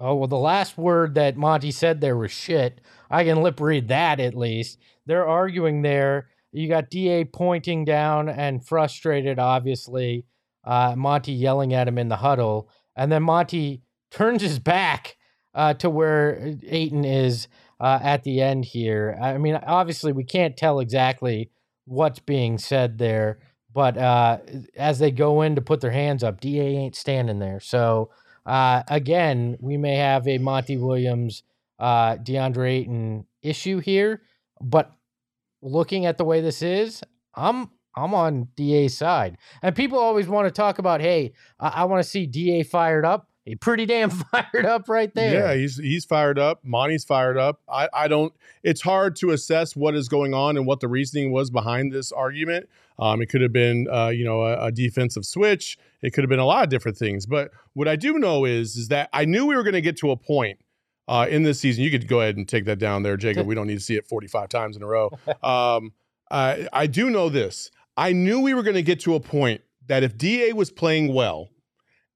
Oh 0.00 0.14
well, 0.14 0.28
the 0.28 0.38
last 0.38 0.78
word 0.78 1.14
that 1.16 1.36
Monty 1.36 1.70
said 1.70 2.00
there 2.00 2.16
was 2.16 2.30
shit. 2.30 2.80
I 3.10 3.24
can 3.24 3.42
lip 3.42 3.60
read 3.60 3.88
that 3.88 4.18
at 4.18 4.34
least. 4.34 4.78
They're 5.04 5.28
arguing 5.28 5.82
there. 5.82 6.28
You 6.52 6.68
got 6.68 6.90
Da 6.90 7.24
pointing 7.24 7.84
down 7.84 8.28
and 8.28 8.66
frustrated, 8.66 9.38
obviously. 9.38 10.24
Uh, 10.64 10.94
Monty 10.96 11.32
yelling 11.32 11.74
at 11.74 11.86
him 11.86 11.98
in 11.98 12.08
the 12.08 12.16
huddle, 12.16 12.68
and 12.96 13.12
then 13.12 13.22
Monty 13.22 13.82
turns 14.10 14.42
his 14.42 14.58
back 14.58 15.16
uh, 15.54 15.74
to 15.74 15.88
where 15.90 16.54
Ayton 16.66 17.04
is 17.04 17.48
uh, 17.78 17.98
at 18.02 18.24
the 18.24 18.40
end 18.40 18.64
here. 18.64 19.18
I 19.20 19.38
mean, 19.38 19.54
obviously, 19.54 20.12
we 20.12 20.24
can't 20.24 20.56
tell 20.56 20.80
exactly 20.80 21.50
what's 21.86 22.18
being 22.18 22.58
said 22.58 22.98
there, 22.98 23.38
but 23.72 23.96
uh, 23.96 24.38
as 24.76 24.98
they 24.98 25.10
go 25.10 25.42
in 25.42 25.54
to 25.54 25.62
put 25.62 25.80
their 25.80 25.90
hands 25.90 26.22
up, 26.22 26.40
Da 26.40 26.60
ain't 26.60 26.96
standing 26.96 27.38
there. 27.38 27.60
So 27.60 28.10
uh, 28.50 28.82
again, 28.88 29.56
we 29.60 29.76
may 29.76 29.94
have 29.94 30.26
a 30.26 30.36
Monty 30.38 30.76
Williams, 30.76 31.44
uh, 31.78 32.16
DeAndre 32.16 32.80
Ayton 32.80 33.24
issue 33.42 33.78
here, 33.78 34.22
but 34.60 34.90
looking 35.62 36.04
at 36.04 36.18
the 36.18 36.24
way 36.24 36.40
this 36.40 36.60
is, 36.60 37.00
I'm 37.32 37.70
I'm 37.94 38.12
on 38.12 38.48
DA's 38.56 38.96
side. 38.96 39.38
And 39.62 39.76
people 39.76 40.00
always 40.00 40.26
want 40.26 40.48
to 40.48 40.50
talk 40.50 40.80
about, 40.80 41.00
hey, 41.00 41.32
I, 41.60 41.68
I 41.68 41.84
want 41.84 42.02
to 42.02 42.08
see 42.08 42.26
DA 42.26 42.64
fired 42.64 43.04
up. 43.04 43.28
He 43.44 43.54
pretty 43.54 43.86
damn 43.86 44.10
fired 44.32 44.66
up 44.66 44.88
right 44.88 45.14
there. 45.14 45.32
Yeah, 45.32 45.54
he's 45.54 45.76
he's 45.76 46.04
fired 46.04 46.38
up. 46.38 46.64
Monty's 46.64 47.04
fired 47.04 47.38
up. 47.38 47.60
I, 47.72 47.88
I 47.94 48.08
don't. 48.08 48.32
It's 48.64 48.80
hard 48.80 49.14
to 49.16 49.30
assess 49.30 49.76
what 49.76 49.94
is 49.94 50.08
going 50.08 50.34
on 50.34 50.56
and 50.56 50.66
what 50.66 50.80
the 50.80 50.88
reasoning 50.88 51.30
was 51.30 51.50
behind 51.50 51.92
this 51.92 52.10
argument. 52.10 52.68
Um, 53.00 53.22
it 53.22 53.26
could 53.30 53.40
have 53.40 53.52
been, 53.52 53.88
uh, 53.90 54.08
you 54.08 54.24
know, 54.24 54.42
a, 54.42 54.66
a 54.66 54.72
defensive 54.72 55.24
switch. 55.24 55.78
It 56.02 56.12
could 56.12 56.22
have 56.22 56.28
been 56.28 56.38
a 56.38 56.44
lot 56.44 56.64
of 56.64 56.70
different 56.70 56.98
things. 56.98 57.26
But 57.26 57.50
what 57.72 57.88
I 57.88 57.96
do 57.96 58.18
know 58.18 58.44
is, 58.44 58.76
is 58.76 58.88
that 58.88 59.08
I 59.12 59.24
knew 59.24 59.46
we 59.46 59.56
were 59.56 59.62
going 59.62 59.74
to 59.74 59.80
get 59.80 59.96
to 59.98 60.10
a 60.10 60.16
point 60.16 60.58
uh, 61.08 61.26
in 61.28 61.42
this 61.42 61.58
season. 61.58 61.82
You 61.82 61.90
could 61.90 62.06
go 62.06 62.20
ahead 62.20 62.36
and 62.36 62.48
take 62.48 62.66
that 62.66 62.78
down 62.78 63.02
there, 63.02 63.16
Jacob. 63.16 63.46
We 63.46 63.54
don't 63.54 63.66
need 63.66 63.78
to 63.78 63.84
see 63.84 63.96
it 63.96 64.06
45 64.06 64.48
times 64.48 64.76
in 64.76 64.82
a 64.82 64.86
row. 64.86 65.10
Um, 65.42 65.92
I, 66.30 66.68
I 66.72 66.86
do 66.86 67.10
know 67.10 67.28
this. 67.28 67.70
I 67.96 68.12
knew 68.12 68.40
we 68.40 68.54
were 68.54 68.62
going 68.62 68.76
to 68.76 68.82
get 68.82 69.00
to 69.00 69.14
a 69.14 69.20
point 69.20 69.62
that 69.88 70.04
if 70.04 70.16
Da 70.16 70.52
was 70.52 70.70
playing 70.70 71.12
well, 71.12 71.48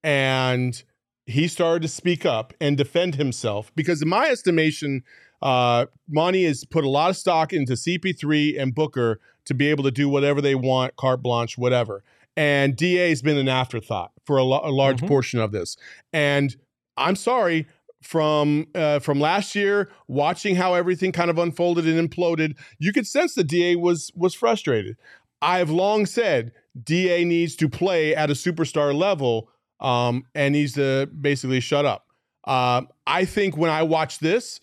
and 0.05 0.81
he 1.27 1.49
started 1.49 1.83
to 1.83 1.89
speak 1.89 2.25
up 2.25 2.55
and 2.61 2.77
defend 2.77 3.17
himself 3.17 3.73
because, 3.75 4.03
in 4.03 4.09
my 4.09 4.29
estimation, 4.29 5.03
uh, 5.43 5.87
Monty 6.09 6.45
has 6.45 6.65
put 6.65 6.85
a 6.85 6.89
lot 6.89 7.11
of 7.11 7.17
stock 7.17 7.53
into 7.53 7.73
CP3 7.73 8.61
and 8.61 8.75
Booker 8.75 9.21
to 9.47 9.55
be 9.55 9.69
able 9.69 9.85
to 9.85 9.91
do 9.91 10.09
whatever 10.09 10.41
they 10.41 10.55
want, 10.55 10.97
carte 10.97 11.23
blanche, 11.23 11.57
whatever. 11.59 12.03
And 12.37 12.75
DA 12.77 13.11
has 13.11 13.23
been 13.23 13.37
an 13.37 13.49
afterthought 13.49 14.11
for 14.27 14.37
a, 14.39 14.45
lo- 14.45 14.61
a 14.65 14.71
large 14.71 15.01
Mhm. 15.01 15.09
portion 15.09 15.39
of 15.41 15.53
this. 15.53 15.77
And 16.13 16.57
I'm 16.97 17.17
sorry 17.17 17.67
from 18.03 18.67
uh, 18.75 18.99
from 18.99 19.19
last 19.21 19.55
year, 19.55 19.91
watching 20.09 20.57
how 20.57 20.75
everything 20.75 21.11
kind 21.13 21.31
of 21.31 21.39
unfolded 21.39 21.87
and 21.87 22.11
imploded, 22.11 22.57
you 22.79 22.93
could 22.93 23.07
sense 23.07 23.35
the 23.35 23.45
DA 23.45 23.77
was 23.77 24.11
was 24.15 24.35
frustrated. 24.35 24.97
I 25.41 25.59
have 25.59 25.71
long 25.71 26.07
said 26.07 26.53
DA 26.83 27.25
needs 27.25 27.55
to 27.57 27.69
play 27.69 28.15
at 28.15 28.31
a 28.31 28.35
superstar 28.35 28.95
level 28.95 29.49
um, 29.81 30.25
and 30.35 30.53
needs 30.53 30.73
to 30.75 31.07
basically 31.21 31.61
shut 31.61 31.85
up. 31.85 32.07
Um, 32.47 32.89
I 33.07 33.25
think 33.25 33.57
when 33.57 33.71
I 33.71 33.83
watch 33.85 34.19
this, 34.19 34.61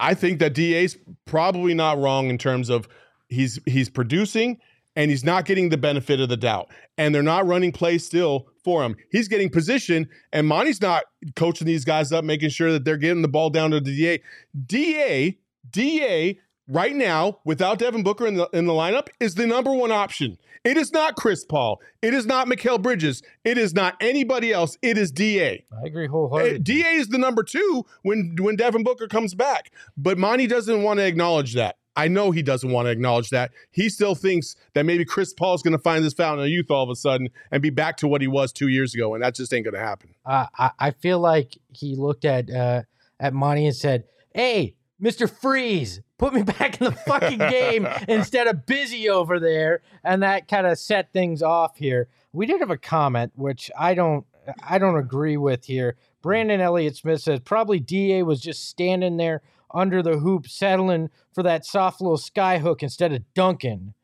I 0.00 0.14
think 0.14 0.38
that 0.38 0.54
DA's 0.54 0.96
probably 1.24 1.74
not 1.74 1.98
wrong 1.98 2.28
in 2.30 2.38
terms 2.38 2.68
of 2.70 2.88
he's 3.28 3.58
he's 3.66 3.88
producing 3.88 4.58
and 4.96 5.12
he's 5.12 5.22
not 5.22 5.44
getting 5.44 5.68
the 5.68 5.76
benefit 5.76 6.20
of 6.20 6.28
the 6.28 6.36
doubt. 6.36 6.68
And 6.98 7.14
they're 7.14 7.22
not 7.22 7.46
running 7.46 7.70
plays 7.70 8.04
still 8.04 8.48
for 8.64 8.82
him. 8.82 8.96
He's 9.10 9.28
getting 9.28 9.48
position, 9.48 10.08
and 10.32 10.46
Monty's 10.46 10.82
not 10.82 11.04
coaching 11.36 11.66
these 11.66 11.84
guys 11.84 12.10
up, 12.12 12.24
making 12.24 12.50
sure 12.50 12.72
that 12.72 12.84
they're 12.84 12.96
getting 12.96 13.22
the 13.22 13.28
ball 13.28 13.50
down 13.50 13.70
to 13.70 13.80
the 13.80 13.96
DA. 13.96 14.20
DA, 14.66 15.38
DA, 15.70 16.38
right 16.66 16.94
now, 16.94 17.38
without 17.44 17.78
Devin 17.78 18.02
Booker 18.02 18.26
in 18.26 18.34
the 18.34 18.48
in 18.52 18.66
the 18.66 18.72
lineup, 18.72 19.08
is 19.20 19.36
the 19.36 19.46
number 19.46 19.72
one 19.72 19.92
option. 19.92 20.36
It 20.64 20.76
is 20.76 20.92
not 20.92 21.14
Chris 21.14 21.44
Paul. 21.44 21.80
It 22.02 22.12
is 22.12 22.26
not 22.26 22.48
Mikal 22.48 22.82
Bridges. 22.82 23.22
It 23.44 23.56
is 23.56 23.74
not 23.74 23.94
anybody 24.00 24.52
else. 24.52 24.76
It 24.82 24.98
is 24.98 25.12
DA. 25.12 25.64
I 25.72 25.86
agree 25.86 26.08
wholeheartedly. 26.08 26.56
Uh, 26.56 26.58
DA 26.60 26.96
is 26.96 27.08
the 27.08 27.18
number 27.18 27.42
two 27.42 27.86
when 28.02 28.36
when 28.40 28.56
Devin 28.56 28.82
Booker 28.82 29.06
comes 29.08 29.34
back. 29.34 29.70
But 29.96 30.18
Monty 30.18 30.46
doesn't 30.46 30.82
want 30.82 30.98
to 30.98 31.06
acknowledge 31.06 31.54
that. 31.54 31.77
I 31.98 32.06
know 32.06 32.30
he 32.30 32.42
doesn't 32.42 32.70
want 32.70 32.86
to 32.86 32.90
acknowledge 32.90 33.30
that. 33.30 33.50
He 33.72 33.88
still 33.88 34.14
thinks 34.14 34.54
that 34.74 34.86
maybe 34.86 35.04
Chris 35.04 35.34
Paul 35.34 35.54
is 35.54 35.62
going 35.62 35.72
to 35.72 35.82
find 35.82 36.04
this 36.04 36.14
fountain 36.14 36.44
of 36.44 36.48
youth 36.48 36.70
all 36.70 36.84
of 36.84 36.90
a 36.90 36.94
sudden 36.94 37.28
and 37.50 37.60
be 37.60 37.70
back 37.70 37.96
to 37.96 38.06
what 38.06 38.20
he 38.20 38.28
was 38.28 38.52
two 38.52 38.68
years 38.68 38.94
ago, 38.94 39.14
and 39.14 39.22
that 39.24 39.34
just 39.34 39.52
ain't 39.52 39.64
going 39.64 39.74
to 39.74 39.80
happen. 39.80 40.14
Uh, 40.24 40.46
I, 40.56 40.70
I 40.78 40.90
feel 40.92 41.18
like 41.18 41.58
he 41.70 41.96
looked 41.96 42.24
at 42.24 42.50
uh, 42.50 42.82
at 43.18 43.34
Monty 43.34 43.66
and 43.66 43.74
said, 43.74 44.04
"Hey, 44.32 44.76
Mister 45.00 45.26
Freeze, 45.26 46.00
put 46.18 46.32
me 46.32 46.42
back 46.58 46.80
in 46.80 46.84
the 46.84 46.92
fucking 46.92 47.38
game 47.38 47.88
instead 48.08 48.46
of 48.46 48.64
busy 48.64 49.10
over 49.10 49.40
there," 49.40 49.82
and 50.04 50.22
that 50.22 50.46
kind 50.46 50.68
of 50.68 50.78
set 50.78 51.12
things 51.12 51.42
off 51.42 51.78
here. 51.78 52.08
We 52.32 52.46
did 52.46 52.60
have 52.60 52.70
a 52.70 52.78
comment 52.78 53.32
which 53.34 53.72
I 53.76 53.94
don't 53.94 54.24
I 54.62 54.78
don't 54.78 54.96
agree 54.96 55.36
with 55.36 55.64
here. 55.64 55.96
Brandon 56.22 56.60
Elliott 56.60 56.96
Smith 56.96 57.22
says 57.22 57.40
probably 57.40 57.80
Da 57.80 58.22
was 58.22 58.40
just 58.40 58.68
standing 58.68 59.16
there 59.16 59.42
under 59.72 60.02
the 60.02 60.18
hoop, 60.18 60.48
settling 60.48 61.10
for 61.32 61.42
that 61.42 61.64
soft 61.64 62.00
little 62.00 62.16
sky 62.18 62.58
hook 62.58 62.82
instead 62.82 63.12
of 63.12 63.22
dunking. 63.34 63.94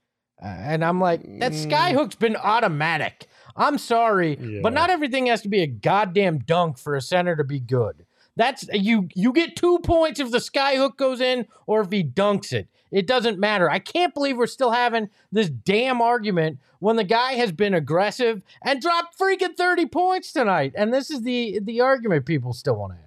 Uh, 0.43 0.47
and 0.47 0.85
I'm 0.85 1.01
like, 1.01 1.21
that 1.41 1.55
sky 1.55 1.93
Mm. 1.93 1.95
hook's 1.95 2.17
been 2.17 2.37
automatic. 2.37 3.27
I'm 3.57 3.79
sorry, 3.79 4.37
Yeah. 4.41 4.61
but 4.63 4.73
not 4.73 4.91
everything 4.91 5.27
has 5.27 5.43
to 5.43 5.49
be 5.49 5.63
a 5.63 5.67
goddamn 5.67 6.39
dunk 6.39 6.77
for 6.79 6.95
a 6.97 7.01
center 7.01 7.37
to 7.37 7.45
be 7.45 7.61
good. 7.61 8.05
That's 8.37 8.67
you. 8.73 9.09
You 9.15 9.33
get 9.33 9.55
two 9.55 9.79
points 9.85 10.19
if 10.19 10.33
the 10.33 10.41
sky 10.41 10.77
hook 10.77 10.97
goes 10.97 11.21
in 11.21 11.47
or 11.69 11.83
if 11.83 11.93
he 11.93 12.03
dunks 12.03 12.53
it. 12.53 12.67
It 12.91 13.07
doesn't 13.07 13.39
matter. 13.39 13.71
I 13.71 13.79
can't 13.79 14.13
believe 14.13 14.37
we're 14.37 14.47
still 14.49 14.73
having 14.73 15.09
this 15.31 15.49
damn 15.49 16.01
argument 16.01 16.59
when 16.81 16.97
the 16.97 17.05
guy 17.05 17.33
has 17.35 17.53
been 17.53 17.75
aggressive 17.75 18.43
and 18.63 18.81
dropped 18.83 19.17
freaking 19.19 19.57
thirty 19.57 19.87
points 19.87 20.33
tonight. 20.33 20.73
And 20.77 20.93
this 20.93 21.11
is 21.11 21.23
the 21.23 21.61
the 21.63 21.81
argument 21.81 22.27
people 22.27 22.53
still 22.53 22.75
want 22.77 22.93
to 22.95 22.97
have. 22.97 23.04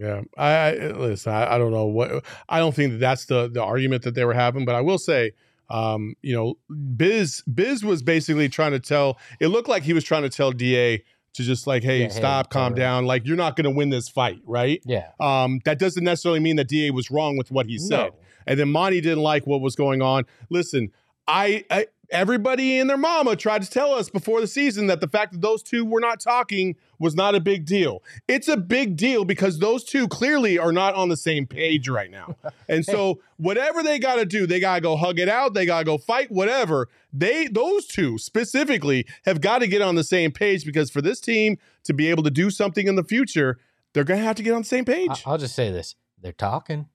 Yeah, 0.00 0.22
I, 0.38 0.50
I 0.50 0.72
listen. 0.92 1.32
I, 1.32 1.54
I 1.54 1.58
don't 1.58 1.72
know 1.72 1.84
what. 1.84 2.24
I 2.48 2.58
don't 2.58 2.74
think 2.74 2.92
that 2.92 2.98
that's 2.98 3.26
the 3.26 3.48
the 3.48 3.62
argument 3.62 4.02
that 4.04 4.14
they 4.14 4.24
were 4.24 4.34
having, 4.34 4.64
but 4.64 4.74
I 4.74 4.80
will 4.80 4.98
say, 4.98 5.32
um, 5.68 6.14
you 6.22 6.34
know, 6.34 6.54
Biz 6.96 7.42
Biz 7.52 7.84
was 7.84 8.02
basically 8.02 8.48
trying 8.48 8.72
to 8.72 8.80
tell. 8.80 9.18
It 9.40 9.48
looked 9.48 9.68
like 9.68 9.82
he 9.82 9.92
was 9.92 10.02
trying 10.04 10.22
to 10.22 10.30
tell 10.30 10.52
Da 10.52 10.98
to 11.34 11.42
just 11.44 11.66
like, 11.66 11.82
hey, 11.84 11.98
Yeah, 12.00 12.04
hey, 12.06 12.10
stop, 12.10 12.50
calm 12.50 12.64
alright. 12.64 12.76
down. 12.76 13.04
Like 13.06 13.26
you're 13.26 13.36
not 13.36 13.56
going 13.56 13.64
to 13.64 13.70
win 13.70 13.90
this 13.90 14.08
fight, 14.08 14.40
right? 14.46 14.82
Yeah. 14.84 15.10
Um, 15.20 15.60
that 15.64 15.78
doesn't 15.78 16.02
necessarily 16.02 16.40
mean 16.40 16.56
that 16.56 16.68
Da 16.68 16.90
was 16.90 17.10
wrong 17.10 17.36
with 17.36 17.50
what 17.50 17.66
he 17.66 17.78
said. 17.78 17.96
No. 18.10 18.14
And 18.46 18.58
then 18.58 18.72
Monty 18.72 19.00
didn't 19.00 19.22
like 19.22 19.46
what 19.46 19.60
was 19.60 19.76
going 19.76 20.02
on. 20.02 20.24
Listen, 20.48 20.90
I, 21.28 21.64
I 21.70 21.86
everybody 22.12 22.78
and 22.78 22.88
their 22.90 22.96
mama 22.96 23.36
tried 23.36 23.62
to 23.62 23.70
tell 23.70 23.92
us 23.92 24.08
before 24.10 24.40
the 24.40 24.46
season 24.46 24.86
that 24.88 25.00
the 25.00 25.08
fact 25.08 25.32
that 25.32 25.40
those 25.40 25.62
two 25.62 25.84
were 25.84 26.00
not 26.00 26.20
talking 26.20 26.76
was 26.98 27.14
not 27.14 27.34
a 27.34 27.40
big 27.40 27.64
deal. 27.64 28.02
It's 28.28 28.48
a 28.48 28.56
big 28.56 28.96
deal 28.96 29.24
because 29.24 29.58
those 29.58 29.84
two 29.84 30.06
clearly 30.08 30.58
are 30.58 30.72
not 30.72 30.94
on 30.94 31.08
the 31.08 31.16
same 31.16 31.46
page 31.46 31.88
right 31.88 32.10
now. 32.10 32.36
And 32.68 32.84
so 32.84 33.20
whatever 33.36 33.82
they 33.82 33.98
got 33.98 34.16
to 34.16 34.24
do, 34.24 34.46
they 34.46 34.60
got 34.60 34.76
to 34.76 34.80
go 34.80 34.96
hug 34.96 35.18
it 35.18 35.28
out, 35.28 35.54
they 35.54 35.66
got 35.66 35.80
to 35.80 35.84
go 35.84 35.98
fight 35.98 36.30
whatever. 36.30 36.88
They 37.12 37.48
those 37.48 37.86
two 37.86 38.16
specifically 38.18 39.06
have 39.24 39.40
got 39.40 39.58
to 39.58 39.66
get 39.66 39.82
on 39.82 39.96
the 39.96 40.04
same 40.04 40.30
page 40.30 40.64
because 40.64 40.88
for 40.88 41.02
this 41.02 41.20
team 41.20 41.58
to 41.82 41.92
be 41.92 42.08
able 42.10 42.22
to 42.22 42.30
do 42.30 42.50
something 42.50 42.86
in 42.86 42.94
the 42.94 43.02
future, 43.02 43.58
they're 43.92 44.04
going 44.04 44.20
to 44.20 44.24
have 44.26 44.36
to 44.36 44.44
get 44.44 44.52
on 44.52 44.62
the 44.62 44.68
same 44.68 44.84
page. 44.84 45.10
I- 45.10 45.30
I'll 45.30 45.38
just 45.38 45.56
say 45.56 45.72
this: 45.72 45.96
they're 46.20 46.30
talking. 46.32 46.86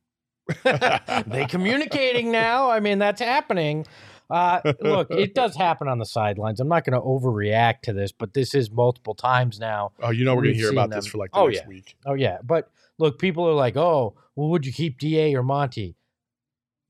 they 0.64 1.46
communicating 1.50 2.32
now. 2.32 2.70
I 2.70 2.80
mean, 2.80 3.00
that's 3.00 3.20
happening. 3.22 3.86
Uh, 4.30 4.62
look, 4.82 5.12
it 5.12 5.34
does 5.36 5.56
happen 5.56 5.88
on 5.88 6.00
the 6.00 6.06
sidelines. 6.06 6.60
I'm 6.60 6.68
not 6.68 6.84
going 6.86 7.00
to 7.00 7.06
overreact 7.06 7.82
to 7.84 7.94
this, 7.94 8.12
but 8.12 8.34
this 8.34 8.54
is 8.56 8.72
multiple 8.72 9.14
times 9.16 9.60
now. 9.60 9.92
Oh, 10.02 10.10
you 10.12 10.26
know 10.26 10.36
we're 10.36 10.44
gonna 10.44 10.54
hear 10.56 10.70
seen 10.70 10.78
about 10.78 10.90
this 10.90 11.06
for 11.08 11.18
like 11.18 11.32
the 11.32 11.38
Oh, 11.40 11.48
next 11.48 11.62
yeah. 11.62 11.68
week. 11.68 11.96
Oh 12.06 12.14
yeah, 12.14 12.38
but 12.44 12.72
look, 12.98 13.20
people 13.20 13.48
are 13.48 13.54
like, 13.54 13.76
"Oh, 13.78 14.16
well, 14.36 14.50
would 14.50 14.66
you 14.66 14.74
keep 14.74 15.00
Da 15.00 15.36
or 15.36 15.44
Monty?" 15.44 15.96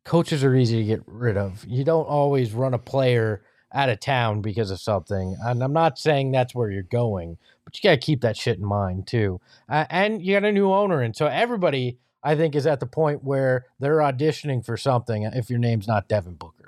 Coaches 0.03 0.43
are 0.43 0.55
easy 0.55 0.77
to 0.77 0.83
get 0.83 1.01
rid 1.07 1.35
of. 1.35 1.65
You 1.67 1.83
don't 1.83 2.05
always 2.05 2.53
run 2.53 2.75
a 2.75 2.79
player 2.79 3.41
out 3.73 3.89
of 3.89 3.99
town 3.99 4.41
because 4.41 4.69
of 4.69 4.79
something, 4.79 5.35
and 5.43 5.63
I'm 5.63 5.73
not 5.73 5.97
saying 5.97 6.31
that's 6.31 6.53
where 6.53 6.69
you're 6.69 6.83
going, 6.83 7.37
but 7.63 7.75
you 7.77 7.89
got 7.89 7.95
to 7.99 8.05
keep 8.05 8.21
that 8.21 8.37
shit 8.37 8.59
in 8.59 8.65
mind 8.65 9.07
too. 9.07 9.41
Uh, 9.67 9.85
and 9.89 10.21
you 10.21 10.35
got 10.35 10.47
a 10.47 10.51
new 10.51 10.71
owner, 10.71 11.01
and 11.01 11.15
so 11.15 11.25
everybody, 11.25 11.97
I 12.23 12.35
think, 12.35 12.55
is 12.55 12.67
at 12.67 12.79
the 12.79 12.85
point 12.85 13.23
where 13.23 13.65
they're 13.79 13.97
auditioning 13.97 14.63
for 14.63 14.77
something. 14.77 15.23
If 15.23 15.49
your 15.49 15.59
name's 15.59 15.87
not 15.87 16.07
Devin 16.07 16.35
Booker, 16.35 16.64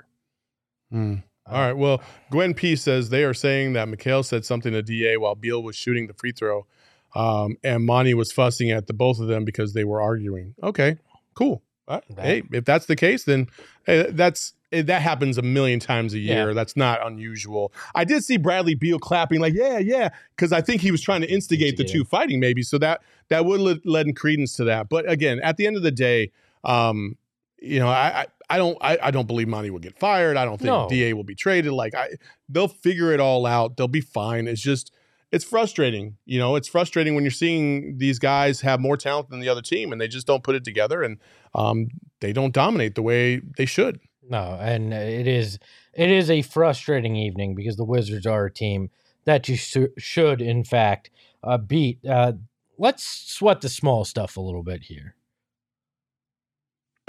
All 0.92 1.20
right. 1.46 1.72
Well, 1.72 2.02
Gwen 2.30 2.52
P 2.54 2.76
says 2.76 3.08
they 3.08 3.24
are 3.24 3.34
saying 3.34 3.72
that 3.72 3.88
Mikal 3.88 4.24
said 4.24 4.44
something 4.44 4.72
to 4.72 4.82
Da 4.82 5.16
while 5.16 5.34
Beal 5.34 5.62
was 5.62 5.76
shooting 5.76 6.06
the 6.06 6.12
free 6.14 6.32
throw, 6.32 6.66
um, 7.14 7.56
and 7.64 7.84
Monty 7.86 8.12
was 8.14 8.32
fussing 8.32 8.70
at 8.70 8.86
the 8.86 8.92
both 8.92 9.18
of 9.18 9.28
them 9.28 9.44
because 9.44 9.72
they 9.72 9.84
were 9.84 10.00
arguing. 10.02 10.54
Okay, 10.62 10.98
cool. 11.34 11.62
Uh, 11.86 12.00
That- 12.16 12.24
hey, 12.26 12.42
if 12.52 12.64
that's 12.66 12.84
the 12.84 12.96
case, 12.96 13.24
then 13.24 13.46
hey, 13.86 14.10
that's 14.10 14.52
eh, 14.72 14.82
that 14.82 15.00
happens 15.00 15.38
a 15.38 15.42
million 15.42 15.80
times 15.80 16.12
a 16.12 16.18
year. 16.18 16.48
Yeah. 16.48 16.52
That's 16.52 16.76
not 16.76 17.06
unusual. 17.06 17.72
I 17.94 18.04
did 18.04 18.24
see 18.24 18.36
Bradley 18.36 18.74
Beal 18.74 18.98
clapping 18.98 19.40
like, 19.40 19.54
yeah, 19.54 19.78
yeah, 19.78 20.10
because 20.36 20.52
I 20.52 20.60
think 20.60 20.82
he 20.82 20.90
was 20.90 21.00
trying 21.00 21.22
to 21.22 21.32
instigate 21.32 21.78
the 21.78 21.84
two 21.84 22.04
fighting, 22.04 22.40
maybe. 22.40 22.62
So 22.62 22.76
that 22.78 23.00
that 23.28 23.46
would 23.46 23.60
le- 23.60 23.80
lend 23.86 24.16
credence 24.16 24.54
to 24.56 24.64
that. 24.64 24.90
But 24.90 25.10
again, 25.10 25.40
at 25.40 25.56
the 25.56 25.66
end 25.66 25.76
of 25.78 25.82
the 25.82 25.90
day, 25.90 26.30
um, 26.62 27.16
you 27.58 27.78
know, 27.78 27.88
I, 27.88 28.20
I 28.22 28.26
I 28.50 28.56
don't 28.56 28.78
I, 28.80 28.98
I 29.02 29.10
don't 29.10 29.26
believe 29.26 29.48
Monty 29.48 29.70
will 29.70 29.78
get 29.78 29.98
fired. 29.98 30.36
I 30.36 30.44
don't 30.44 30.58
think 30.58 30.66
No. 30.66 30.88
Da 30.88 31.12
will 31.12 31.24
be 31.24 31.34
traded. 31.34 31.72
Like 31.72 31.94
I 31.94 32.10
they'll 32.48 32.68
figure 32.68 33.12
it 33.12 33.20
all 33.20 33.46
out. 33.46 33.76
They'll 33.76 33.88
be 33.88 34.00
fine. 34.00 34.48
It's 34.48 34.60
just 34.62 34.92
it's 35.30 35.44
frustrating. 35.44 36.16
You 36.24 36.38
know, 36.38 36.56
it's 36.56 36.68
frustrating 36.68 37.14
when 37.14 37.24
you're 37.24 37.30
seeing 37.30 37.98
these 37.98 38.18
guys 38.18 38.62
have 38.62 38.80
more 38.80 38.96
talent 38.96 39.28
than 39.28 39.40
the 39.40 39.48
other 39.48 39.60
team 39.62 39.92
and 39.92 40.00
they 40.00 40.08
just 40.08 40.26
don't 40.26 40.42
put 40.42 40.54
it 40.54 40.64
together 40.64 41.02
and 41.02 41.18
um 41.54 41.88
they 42.20 42.32
don't 42.32 42.54
dominate 42.54 42.94
the 42.94 43.02
way 43.02 43.40
they 43.56 43.66
should. 43.66 44.00
No, 44.28 44.58
and 44.60 44.92
it 44.92 45.26
is 45.26 45.58
it 45.94 46.10
is 46.10 46.30
a 46.30 46.42
frustrating 46.42 47.16
evening 47.16 47.54
because 47.54 47.76
the 47.76 47.84
Wizards 47.84 48.26
are 48.26 48.46
a 48.46 48.52
team 48.52 48.90
that 49.24 49.48
you 49.48 49.56
sh- 49.56 49.92
should, 49.98 50.40
in 50.40 50.64
fact, 50.64 51.10
uh, 51.42 51.58
beat. 51.58 51.98
Uh, 52.06 52.32
let's 52.78 53.04
sweat 53.04 53.60
the 53.60 53.68
small 53.68 54.04
stuff 54.04 54.36
a 54.36 54.40
little 54.40 54.62
bit 54.62 54.84
here. 54.84 55.14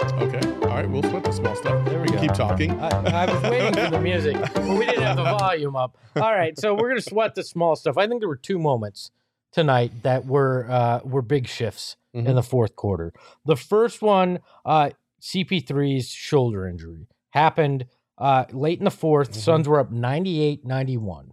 Okay. 0.02 0.40
All 0.62 0.76
right, 0.76 0.88
we'll 0.88 1.02
sweat 1.02 1.24
the 1.24 1.32
small 1.32 1.54
stuff. 1.56 1.84
There 1.86 2.00
we 2.00 2.06
can 2.08 2.16
go. 2.16 2.22
keep 2.22 2.32
talking. 2.34 2.70
I, 2.80 2.88
I 3.24 3.32
was 3.32 3.42
waiting 3.42 3.74
for 3.74 3.90
the 3.90 4.00
music, 4.00 4.36
but 4.54 4.64
we 4.64 4.86
didn't 4.86 5.02
have 5.02 5.16
the 5.16 5.24
volume 5.24 5.76
up. 5.76 5.96
All 6.16 6.32
right, 6.32 6.58
so 6.58 6.74
we're 6.74 6.88
gonna 6.88 7.00
sweat 7.00 7.34
the 7.34 7.42
small 7.42 7.76
stuff. 7.76 7.96
I 7.98 8.06
think 8.06 8.20
there 8.20 8.28
were 8.28 8.36
two 8.36 8.58
moments 8.58 9.10
tonight 9.52 10.02
that 10.02 10.26
were 10.26 10.66
uh, 10.70 11.00
were 11.04 11.22
big 11.22 11.46
shifts 11.48 11.96
in 12.14 12.24
Mhm. 12.24 12.34
the 12.34 12.42
fourth 12.42 12.76
quarter. 12.76 13.12
The 13.44 13.56
first 13.56 14.00
one, 14.02 14.40
uh, 14.64 14.90
CP3's 15.20 16.08
shoulder 16.08 16.66
injury 16.66 17.06
happened 17.30 17.86
uh, 18.18 18.44
late 18.52 18.78
in 18.78 18.84
the 18.84 18.90
4th 18.90 19.30
Mhm. 19.30 19.34
Suns 19.36 19.68
were 19.68 19.80
up 19.80 19.90
98-91. 19.90 21.30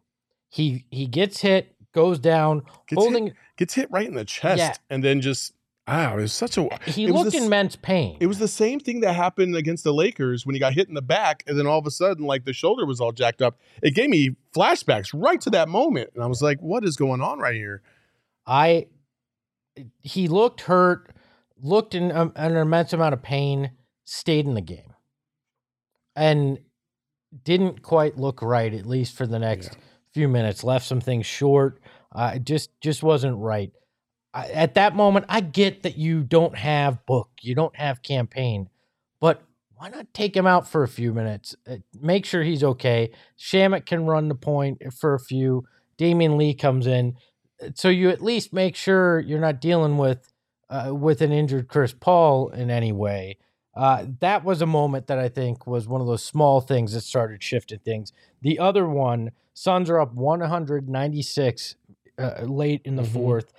He 0.49 0.86
he 0.89 1.06
gets 1.08 1.41
hit, 1.41 1.75
goes 1.93 2.19
down, 2.19 2.62
Gets 2.88 3.01
holding. 3.01 3.27
hit, 3.27 3.36
gets 3.58 3.73
hit 3.73 3.89
right 3.91 4.08
in 4.08 4.13
the 4.15 4.23
chest 4.25 4.60
Yeah. 4.60 4.73
and 4.89 5.03
then 5.03 5.19
just 5.21 5.53
ah, 5.88 6.13
it 6.13 6.17
was 6.17 6.34
such 6.34 6.58
a 6.58 6.67
He 6.86 7.08
looked 7.08 7.32
the 7.32 7.38
in 7.38 7.43
immense 7.45 7.76
pain. 7.76 8.17
It 8.19 8.28
was 8.28 8.39
the 8.39 8.47
same 8.47 8.80
thing 8.80 9.00
that 9.02 9.13
happened 9.13 9.56
against 9.56 9.84
the 9.84 9.93
Lakers 9.93 10.45
when 10.45 10.54
he 10.56 10.60
got 10.60 10.73
hit 10.73 10.88
in 10.88 10.93
the 10.93 11.02
back, 11.02 11.43
and 11.47 11.58
then 11.58 11.65
all 11.67 11.80
of 11.80 11.86
a 11.88 11.91
sudden, 11.91 12.26
like 12.26 12.45
the 12.45 12.54
shoulder 12.54 12.86
was 12.86 13.00
all 13.00 13.12
jacked 13.12 13.41
up. 13.41 13.58
It 13.82 13.95
gave 13.95 14.10
me 14.10 14.36
flashbacks 14.56 15.10
right 15.13 15.39
to 15.41 15.50
that 15.52 15.69
moment, 15.69 16.12
and 16.13 16.23
I 16.23 16.28
was 16.28 16.41
like, 16.41 16.60
"What 16.62 16.84
is 16.84 16.95
going 16.97 17.21
on 17.21 17.39
right 17.39 17.56
here?" 17.56 17.82
I 18.45 18.88
he 20.02 20.28
looked 20.28 20.62
hurt, 20.62 21.13
looked 21.62 21.93
in 21.95 22.12
um, 22.12 22.32
an 22.36 22.56
immense 22.56 22.93
amount 22.93 23.13
of 23.13 23.21
pain, 23.21 23.71
stayed 24.06 24.45
in 24.45 24.54
the 24.56 24.62
game, 24.62 24.93
and 26.15 26.60
didn't 27.43 27.82
quite 27.82 28.17
look 28.17 28.41
right. 28.41 28.73
At 28.73 28.86
least 28.86 29.15
for 29.15 29.28
the 29.28 29.39
next 29.39 29.67
Yeah. 29.73 29.80
few 30.13 30.28
minutes, 30.28 30.63
left 30.63 30.86
some 30.86 31.02
things 31.02 31.26
short. 31.26 31.80
Uh, 32.12 32.34
it 32.36 32.43
just 32.45 32.69
just 32.82 33.04
wasn't 33.04 33.38
right. 33.38 33.71
I, 34.38 34.47
at 34.50 34.76
that 34.76 34.95
moment, 34.95 35.26
I 35.30 35.41
get 35.41 35.84
that 35.84 35.97
you 35.97 36.23
don't 36.23 36.56
have 36.56 37.06
book, 37.06 37.30
you 37.41 37.56
don't 37.56 37.76
have 37.76 38.04
Cam 38.04 38.28
Payne, 38.28 38.69
but 39.19 39.41
why 39.76 39.89
not 39.89 40.13
take 40.13 40.36
him 40.36 40.47
out 40.47 40.67
for 40.67 40.84
a 40.84 40.88
few 40.88 41.13
minutes? 41.13 41.56
Uh, 41.69 41.78
make 42.00 42.26
sure 42.26 42.43
he's 42.43 42.63
okay. 42.63 43.12
Shamet 43.38 43.86
can 43.86 44.06
run 44.06 44.28
the 44.28 44.36
point 44.36 44.82
for 44.93 45.13
a 45.13 45.19
few. 45.19 45.65
Damion 45.97 46.38
Lee 46.38 46.54
comes 46.54 46.88
in 46.88 47.15
so 47.73 47.89
you 47.89 48.10
at 48.10 48.21
least 48.23 48.54
make 48.54 48.76
sure 48.76 49.19
you're 49.19 49.39
not 49.39 49.62
dealing 49.62 49.97
with 49.97 50.32
uh, 50.69 50.93
with 50.93 51.21
an 51.21 51.32
injured 51.32 51.67
Chris 51.67 51.93
Paul 51.93 52.50
in 52.50 52.69
any 52.69 52.91
way. 52.91 53.38
Uh, 53.76 54.06
that 54.19 54.43
was 54.43 54.62
a 54.62 54.65
moment 54.65 55.08
that 55.08 55.19
I 55.19 55.30
think 55.30 55.65
was 55.65 55.88
one 55.88 56.02
of 56.02 56.08
those 56.08 56.23
small 56.23 56.62
things 56.62 56.93
that 56.93 57.02
started 57.02 57.41
shifting 57.41 57.80
things. 57.80 58.12
The 58.41 58.60
other 58.60 58.88
one, 58.88 59.32
Suns 59.54 59.89
are 59.89 60.00
up 60.00 60.13
196 60.13 61.76
uh, 62.19 62.43
late 62.43 62.82
in 62.84 62.95
the 62.95 63.04
Mhm. 63.04 63.13
fourth. 63.13 63.54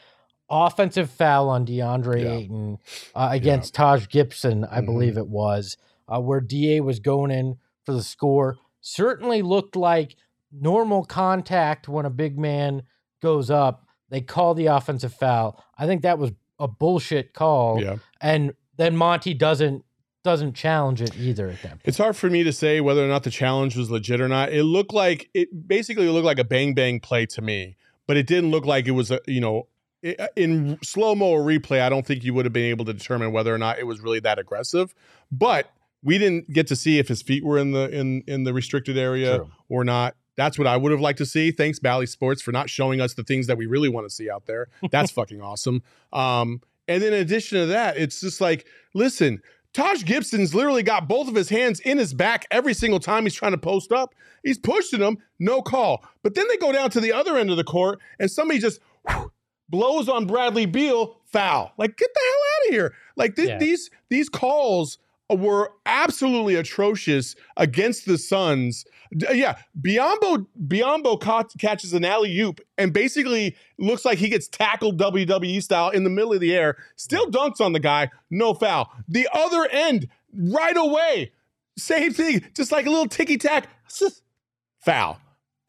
Offensive 0.51 1.11
foul 1.11 1.49
on 1.49 1.67
DeAndre 1.67 2.23
Yeah. 2.23 2.33
Ayton 2.33 2.79
uh, 3.15 3.29
against 3.33 3.75
Taj 3.75 4.09
Gibson, 4.09 4.65
I 4.65 4.81
Mhm. 4.81 4.87
believe 4.87 5.19
it 5.19 5.29
was, 5.29 5.77
uh, 6.09 6.21
where 6.21 6.41
DA 6.41 6.81
was 6.81 7.01
going 7.01 7.31
in 7.31 7.57
for 7.85 7.93
the 7.93 8.03
score. 8.03 8.57
Certainly 8.81 9.43
looked 9.43 9.77
like 9.77 10.17
normal 10.51 11.05
contact 11.05 11.89
when 11.89 12.07
a 12.07 12.11
big 12.11 12.39
man 12.39 12.83
goes 13.21 13.51
up. 13.51 13.85
They 14.09 14.23
call 14.23 14.55
the 14.55 14.67
offensive 14.67 15.13
foul. 15.13 15.63
I 15.77 15.87
think 15.87 16.01
that 16.03 16.19
was 16.19 16.31
a 16.59 16.67
bullshit 16.67 17.35
call, 17.35 17.81
Yeah. 17.83 17.97
and 18.21 18.55
then 18.77 18.97
Monty 18.97 19.35
doesn't 19.35 19.85
doesn't 20.25 20.53
challenge 20.55 21.01
it 21.01 21.17
either 21.17 21.49
at 21.49 21.63
that 21.63 21.71
point. 21.71 21.81
It's 21.85 21.97
hard 21.97 22.15
for 22.17 22.29
me 22.29 22.43
to 22.43 22.53
say 22.53 22.81
whether 22.83 23.03
or 23.03 23.09
not 23.09 23.23
the 23.23 23.31
challenge 23.31 23.77
was 23.77 23.89
legit 23.91 24.21
or 24.21 24.29
not. 24.29 24.53
It 24.53 24.65
looked 24.65 24.93
like 24.93 25.31
it 25.33 25.67
basically 25.69 26.09
looked 26.09 26.27
like 26.27 26.41
a 26.41 26.45
bang 26.45 26.75
bang 26.75 27.01
play 27.01 27.25
to 27.27 27.41
me, 27.41 27.77
but 28.07 28.17
it 28.19 28.27
didn't 28.27 28.51
look 28.51 28.67
like 28.67 28.87
it 28.89 28.91
was 28.91 29.11
a 29.11 29.21
you 29.27 29.41
know 29.41 29.69
in 30.03 30.79
slow 30.83 31.15
mo 31.15 31.27
or 31.27 31.41
replay. 31.41 31.81
I 31.81 31.89
don't 31.89 32.07
think 32.07 32.25
you 32.25 32.35
would 32.35 32.45
have 32.45 32.53
been 32.53 32.71
able 32.71 32.85
to 32.87 32.93
determine 32.93 33.33
whether 33.33 33.55
or 33.55 33.59
not 33.59 33.79
it 33.79 33.87
was 33.87 34.01
really 34.01 34.21
that 34.21 34.39
aggressive. 34.39 34.95
But 35.31 35.71
we 36.03 36.19
didn't 36.19 36.53
get 36.53 36.67
to 36.69 36.77
see 36.77 36.99
if 36.99 37.09
his 37.09 37.23
feet 37.23 37.45
were 37.45 37.59
in 37.59 37.73
the 37.73 37.89
in 37.91 38.23
in 38.27 38.45
the 38.45 38.53
restricted 38.53 38.97
area 38.97 39.39
True. 39.39 39.51
or 39.69 39.85
not. 39.85 40.15
That's 40.37 40.57
what 40.57 40.69
I 40.69 40.77
would 40.77 40.93
have 40.93 41.01
liked 41.01 41.19
to 41.19 41.27
see. 41.27 41.51
Thanks, 41.51 41.81
Bally 41.81 42.07
Sports, 42.07 42.41
for 42.43 42.53
not 42.53 42.71
showing 42.71 43.01
us 43.01 43.15
the 43.15 43.25
things 43.25 43.49
that 43.49 43.59
we 43.59 43.67
really 43.67 43.89
want 43.89 44.09
to 44.09 44.15
see 44.15 44.31
out 44.31 44.47
there. 44.47 44.69
That's 44.93 45.11
fucking 45.11 45.43
awesome. 45.43 45.83
Um, 46.13 46.63
and 46.87 47.03
then 47.03 47.13
in 47.13 47.21
addition 47.21 47.59
to 47.59 47.67
that, 47.67 47.97
it's 47.97 48.21
just 48.21 48.41
like, 48.41 48.65
listen, 48.95 49.43
Taj 49.75 50.05
Gibson's 50.05 50.55
literally 50.55 50.85
got 50.85 51.09
both 51.09 51.29
of 51.29 51.35
his 51.35 51.49
hands 51.49 51.81
in 51.81 51.99
his 51.99 52.15
back 52.15 52.47
every 52.53 52.73
single 52.73 53.01
time 53.01 53.25
he's 53.25 53.35
trying 53.35 53.53
to 53.53 53.59
post 53.59 53.91
up. 53.91 54.15
He's 54.45 54.59
pushing 54.59 55.01
them, 55.01 55.19
no 55.41 55.61
call. 55.61 56.05
But 56.23 56.37
then 56.37 56.47
they 56.49 56.57
go 56.57 56.71
down 56.71 56.91
to 56.91 57.01
the 57.01 57.13
other 57.13 57.37
end 57.37 57.51
of 57.51 57.57
the 57.57 57.65
court 57.65 58.01
and 58.21 58.31
somebody 58.31 58.61
just 58.61 58.81
whew, 59.09 59.33
blows 59.69 60.09
on 60.09 60.27
Bradley 60.27 60.67
Beal, 60.67 61.17
foul. 61.27 61.73
Like, 61.79 61.97
get 61.97 62.09
the 62.15 62.21
hell 62.21 62.33
out 62.33 62.69
of 62.69 62.75
here. 62.75 62.95
Like 63.17 63.37
th- 63.37 63.49
Yeah. 63.49 63.59
these 63.59 63.91
these 64.09 64.29
calls 64.29 64.99
were 65.31 65.71
absolutely 65.85 66.55
atrocious 66.55 67.37
against 67.59 68.07
the 68.07 68.17
Suns. 68.17 68.87
D- 69.15 69.27
yeah, 69.35 69.59
Biyombo 69.79 70.47
Biyombo 70.67 71.21
caught, 71.21 71.53
catches 71.59 71.93
an 71.93 72.03
alley 72.05 72.39
oop 72.41 72.61
and 72.79 72.93
basically 72.95 73.55
looks 73.79 74.05
like 74.07 74.17
he 74.19 74.29
gets 74.31 74.49
tackled 74.49 74.99
WWE 74.99 75.63
style 75.63 75.91
in 75.91 76.05
the 76.05 76.11
middle 76.11 76.33
of 76.33 76.41
the 76.41 76.55
air. 76.55 76.77
Still 76.97 77.27
dunks 77.31 77.61
on 77.61 77.73
the 77.73 77.81
guy, 77.81 78.09
no 78.31 78.55
foul. 78.55 78.91
The 79.07 79.29
other 79.33 79.69
end, 79.71 80.09
right 80.35 80.77
away, 80.77 81.33
same 81.77 82.15
thing, 82.15 82.43
just 82.57 82.73
like 82.73 82.87
a 82.87 82.91
little 82.91 83.07
ticky 83.09 83.37
tack, 83.37 83.69
foul. 84.85 85.19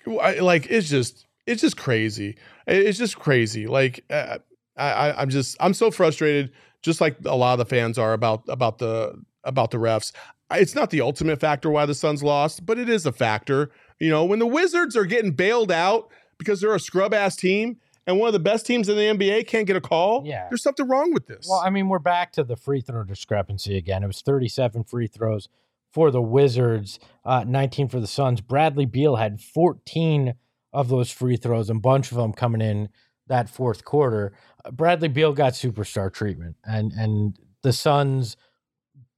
Like 0.06 0.68
it's 0.70 0.88
just 0.90 1.26
it's 1.46 1.62
just 1.62 1.76
crazy. 1.78 2.38
It's 2.70 2.98
just 2.98 3.18
crazy. 3.20 3.68
Like 3.68 4.04
uh, 4.10 4.38
I, 4.78 4.92
I 4.92 5.22
I'm 5.22 5.30
just 5.30 5.58
I'm 5.60 5.74
so 5.74 5.92
frustrated, 5.92 6.52
just 6.82 7.02
like 7.02 7.18
a 7.26 7.36
lot 7.36 7.54
of 7.54 7.60
the 7.60 7.66
fans 7.66 7.98
are 7.98 8.14
about 8.14 8.44
about 8.48 8.78
the 8.78 9.22
about 9.44 9.72
the 9.72 9.78
refs. 9.78 10.12
It's 10.52 10.74
not 10.76 10.90
the 10.90 11.02
ultimate 11.02 11.40
factor 11.40 11.70
why 11.70 11.86
the 11.86 11.94
Suns 11.94 12.24
lost, 12.24 12.66
but 12.66 12.80
it 12.80 12.90
is 12.90 13.06
a 13.06 13.12
factor. 13.12 13.70
You 14.00 14.10
know, 14.10 14.26
when 14.26 14.40
the 14.40 14.48
Wizards 14.48 14.96
are 14.96 15.06
getting 15.06 15.32
bailed 15.32 15.72
out 15.72 16.10
because 16.38 16.62
they're 16.62 16.74
a 16.74 16.80
scrub 16.80 17.14
ass 17.14 17.36
team 17.36 17.78
and 18.08 18.18
one 18.18 18.28
of 18.28 18.34
the 18.34 18.40
best 18.40 18.66
teams 18.66 18.90
in 18.90 18.96
the 18.98 19.04
NBA 19.04 19.46
can't 19.48 19.68
get 19.68 19.76
a 19.76 19.82
call, 19.82 20.24
Yeah. 20.26 20.48
there's 20.50 20.64
something 20.64 20.88
wrong 20.88 21.14
with 21.14 21.28
this. 21.28 21.46
Well, 21.48 21.60
I 21.60 21.70
mean, 21.70 21.88
we're 21.90 22.00
back 22.00 22.32
to 22.34 22.44
the 22.44 22.56
free 22.56 22.82
throw 22.82 23.04
discrepancy 23.04 23.78
again. 23.78 24.04
It 24.04 24.08
was 24.08 24.22
37 24.22 24.86
free 24.86 25.06
throws 25.06 25.50
for 25.92 26.10
the 26.10 26.22
Wizards, 26.22 27.00
uh, 27.26 27.44
19 27.48 27.88
for 27.90 28.00
the 28.00 28.08
Suns. 28.08 28.42
Bradley 28.42 28.86
Beal 28.86 29.18
had 29.18 29.40
14 29.42 30.34
of 30.74 30.88
those 30.90 31.12
free 31.12 31.38
throws, 31.38 31.70
and 31.70 31.78
a 31.78 31.82
bunch 31.82 32.12
of 32.12 32.18
them 32.18 32.34
coming 32.34 32.62
in 32.62 32.90
that 33.28 33.50
fourth 33.50 33.86
quarter. 33.86 34.34
Uh, 34.66 34.72
Bradley 34.72 35.08
Beal 35.08 35.34
got 35.34 35.54
superstar 35.54 36.12
treatment, 36.12 36.56
and 36.66 36.92
and 36.94 37.38
the 37.62 37.74
Suns 37.74 38.38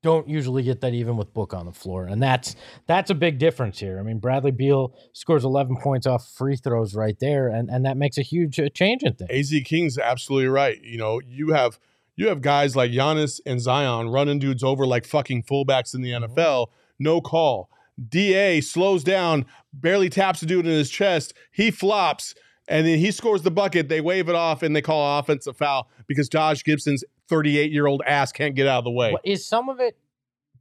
don't 0.04 0.28
usually 0.28 0.64
get 0.64 0.82
that 0.82 0.94
even 0.96 1.16
with 1.16 1.32
Book 1.32 1.54
on 1.54 1.66
the 1.68 1.72
floor, 1.72 2.06
and 2.06 2.22
that's 2.24 2.56
that's 2.88 3.10
a 3.12 3.16
big 3.16 3.38
difference 3.38 3.80
here. 3.80 4.00
I 4.00 4.04
mean, 4.04 4.18
Bradley 4.20 4.52
Beal 4.52 4.96
scores 5.14 5.44
11 5.44 5.78
points 5.78 6.08
off 6.08 6.28
free 6.36 6.56
throws 6.56 6.96
right 6.96 7.18
there, 7.20 7.48
and 7.50 7.70
and 7.70 7.86
that 7.86 7.98
makes 7.98 8.18
a 8.18 8.24
huge 8.24 8.60
uh, 8.60 8.70
change 8.70 9.04
in 9.04 9.14
things. 9.14 9.30
AZ 9.54 9.62
King's 9.64 9.98
absolutely 10.00 10.48
right. 10.48 10.82
You 10.82 10.98
know, 10.98 11.22
you 11.26 11.52
have 11.52 11.80
you 12.16 12.28
have 12.30 12.42
guys 12.42 12.76
like 12.76 12.92
Giannis 12.92 13.40
and 13.46 13.62
Zion 13.62 14.10
running 14.10 14.40
dudes 14.40 14.64
over 14.64 14.86
like 14.88 15.06
fucking 15.06 15.44
fullbacks 15.44 15.94
in 15.94 16.02
the 16.02 16.12
Mm-hmm. 16.12 16.34
NFL. 16.34 16.68
No 17.00 17.22
call. 17.22 17.70
Da 18.10 18.62
slows 18.62 19.04
down, 19.04 19.46
barely 19.74 20.10
taps 20.10 20.42
a 20.42 20.46
dude 20.46 20.66
in 20.66 20.72
his 20.72 20.90
chest. 20.90 21.34
He 21.52 21.72
flops, 21.72 22.36
and 22.68 22.86
then 22.86 23.00
he 23.00 23.12
scores 23.12 23.42
the 23.42 23.52
bucket. 23.52 23.90
They 23.90 24.02
wave 24.02 24.30
it 24.30 24.36
off, 24.36 24.64
and 24.64 24.76
they 24.76 24.82
call 24.82 25.20
offensive 25.20 25.58
foul 25.58 25.90
because 26.08 26.30
Taj 26.30 26.64
Gibson's 26.64 27.04
38 27.28 27.72
year 27.72 27.88
old 27.88 28.02
ass 28.06 28.32
can't 28.32 28.56
get 28.56 28.68
out 28.68 28.80
of 28.80 28.84
the 28.84 28.92
way. 28.92 29.16
Is 29.24 29.46
some 29.46 29.70
of 29.70 29.80
it 29.80 29.98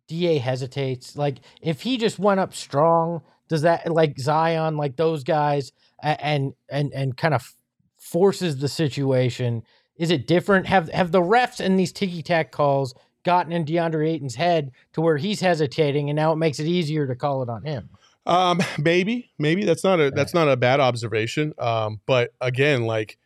Da 0.09 0.39
hesitates? 0.39 1.17
Like 1.17 1.39
if 1.63 1.83
he 1.83 1.97
just 1.97 2.19
went 2.19 2.41
up 2.41 2.55
strong, 2.55 3.23
does 3.49 3.63
that 3.63 3.91
like 3.91 4.19
Zion, 4.19 4.77
like 4.77 4.97
those 4.97 5.25
guys, 5.25 5.73
and 6.03 6.55
and 6.69 6.93
and 6.93 7.17
kind 7.17 7.35
of 7.35 7.55
forces 7.99 8.59
the 8.59 8.69
situation? 8.69 9.63
Is 9.97 10.11
it 10.11 10.27
different? 10.27 10.67
Have 10.67 10.89
have 10.91 11.13
the 11.13 11.21
refs 11.21 11.61
and 11.61 11.79
these 11.79 11.93
ticky 11.93 12.23
tack 12.23 12.53
calls 12.53 12.95
gotten 13.25 13.53
in 13.53 13.65
DeAndre 13.65 14.09
Ayton's 14.09 14.35
head 14.35 14.73
to 14.93 15.01
where 15.01 15.17
he's 15.17 15.41
hesitating, 15.41 16.11
and 16.11 16.17
now 16.17 16.33
it 16.33 16.37
makes 16.37 16.59
it 16.59 16.67
easier 16.67 17.07
to 17.07 17.15
call 17.15 17.43
it 17.43 17.49
on 17.49 17.65
him? 17.65 17.91
Um, 18.27 18.61
maybe, 18.79 19.31
maybe 19.39 19.65
that's 19.65 19.85
not 19.85 20.01
a 20.01 20.11
that's 20.11 20.35
not 20.35 20.49
a 20.49 20.57
bad 20.57 20.81
observation. 20.81 21.55
Um, 21.59 22.01
but 22.07 22.35
again, 22.41 22.85
like, 22.85 23.19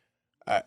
uh, 0.47 0.61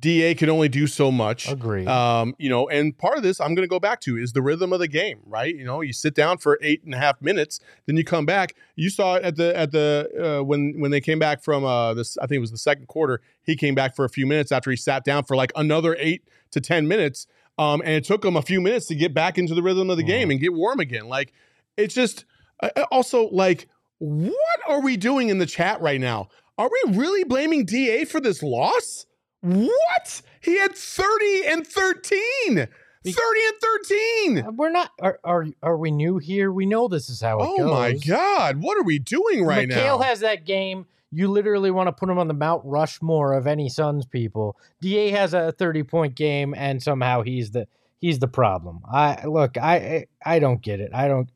Da 0.00 0.34
can 0.34 0.50
only 0.50 0.68
do 0.68 0.86
so 0.86 1.10
much. 1.10 1.50
Agreed. 1.50 1.88
Um, 1.88 2.34
you 2.38 2.50
know, 2.50 2.68
and 2.68 2.96
part 2.96 3.16
of 3.16 3.22
this 3.22 3.40
I'm 3.40 3.54
going 3.54 3.64
to 3.64 3.70
go 3.70 3.80
back 3.80 4.02
to 4.02 4.18
is 4.18 4.34
the 4.34 4.42
rhythm 4.42 4.70
of 4.74 4.80
the 4.80 4.88
game, 4.88 5.20
right? 5.24 5.54
You 5.54 5.64
know, 5.64 5.80
you 5.80 5.94
sit 5.94 6.14
down 6.14 6.36
for 6.36 6.58
eight 6.60 6.84
and 6.84 6.94
a 6.94 6.98
half 6.98 7.22
minutes, 7.22 7.58
then 7.86 7.96
you 7.96 8.04
come 8.04 8.26
back. 8.26 8.54
You 8.76 8.90
saw 8.90 9.14
it 9.14 9.24
at 9.24 9.36
the 9.36 9.56
at 9.56 9.72
the 9.72 10.40
uh, 10.40 10.44
when 10.44 10.74
when 10.78 10.90
they 10.90 11.00
came 11.00 11.18
back 11.18 11.42
from 11.42 11.64
uh 11.64 11.94
this 11.94 12.18
I 12.18 12.26
think 12.26 12.36
it 12.36 12.40
was 12.40 12.50
the 12.50 12.58
second 12.58 12.86
quarter. 12.86 13.22
He 13.42 13.56
came 13.56 13.74
back 13.74 13.96
for 13.96 14.04
a 14.04 14.10
few 14.10 14.26
minutes 14.26 14.52
after 14.52 14.70
he 14.70 14.76
sat 14.76 15.04
down 15.04 15.24
for 15.24 15.36
like 15.36 15.52
another 15.56 15.96
eight 15.98 16.22
to 16.50 16.60
ten 16.60 16.86
minutes. 16.86 17.26
Um, 17.58 17.80
and 17.84 17.90
it 17.90 18.04
took 18.04 18.24
him 18.24 18.36
a 18.36 18.42
few 18.42 18.60
minutes 18.60 18.86
to 18.86 18.94
get 18.94 19.12
back 19.12 19.36
into 19.36 19.54
the 19.54 19.62
rhythm 19.62 19.90
of 19.90 19.96
the 19.96 20.02
game 20.04 20.30
and 20.30 20.38
get 20.40 20.52
warm 20.54 20.78
again. 20.80 21.08
Like 21.08 21.32
it's 21.76 21.94
just 21.94 22.24
uh, 22.62 22.70
uh, 22.76 22.84
also 22.90 23.28
like 23.30 23.68
what 23.98 24.32
are 24.68 24.80
we 24.80 24.96
doing 24.96 25.28
in 25.28 25.38
the 25.38 25.46
chat 25.46 25.80
right 25.80 26.00
now? 26.00 26.28
Are 26.56 26.70
we 26.86 26.96
really 26.96 27.24
blaming 27.24 27.64
DA 27.64 28.04
for 28.04 28.20
this 28.20 28.42
loss? 28.42 29.06
What? 29.40 30.22
He 30.40 30.58
had 30.58 30.74
30 30.74 31.46
and 31.46 31.66
13. 31.66 32.10
30 32.56 32.66
and 33.04 33.56
13. 33.62 34.38
Uh, 34.38 34.50
We're 34.52 34.70
not. 34.70 34.90
Are, 35.00 35.18
are 35.24 35.46
are 35.62 35.76
we 35.76 35.90
new 35.90 36.18
here? 36.18 36.52
We 36.52 36.66
know 36.66 36.88
this 36.88 37.08
is 37.08 37.20
how 37.20 37.38
it 37.40 37.46
Oh 37.48 37.56
goes. 37.58 37.70
my 37.70 37.92
God. 37.94 38.60
What 38.62 38.76
are 38.78 38.82
we 38.82 38.98
doing 38.98 39.44
right 39.44 39.68
McHale 39.68 39.98
now? 39.98 40.04
has 40.04 40.20
that 40.20 40.44
game. 40.44 40.86
You 41.10 41.28
literally 41.28 41.70
want 41.70 41.88
to 41.88 41.92
put 41.92 42.10
him 42.10 42.18
on 42.18 42.28
the 42.28 42.34
Mount 42.34 42.62
Rushmore 42.64 43.32
of 43.32 43.46
any 43.46 43.68
Suns 43.68 44.06
people. 44.06 44.56
Da 44.80 45.10
has 45.10 45.34
a 45.34 45.52
thirty 45.52 45.82
point 45.82 46.14
game, 46.14 46.54
and 46.56 46.82
somehow 46.82 47.22
he's 47.22 47.50
the 47.50 47.66
he's 48.00 48.18
the 48.18 48.28
problem. 48.28 48.80
I 48.90 49.24
look, 49.24 49.56
I 49.56 50.06
I, 50.24 50.38
don't 50.38 50.62
get 50.62 50.80
it. 50.80 50.90
I 50.94 51.08
don't 51.08 51.30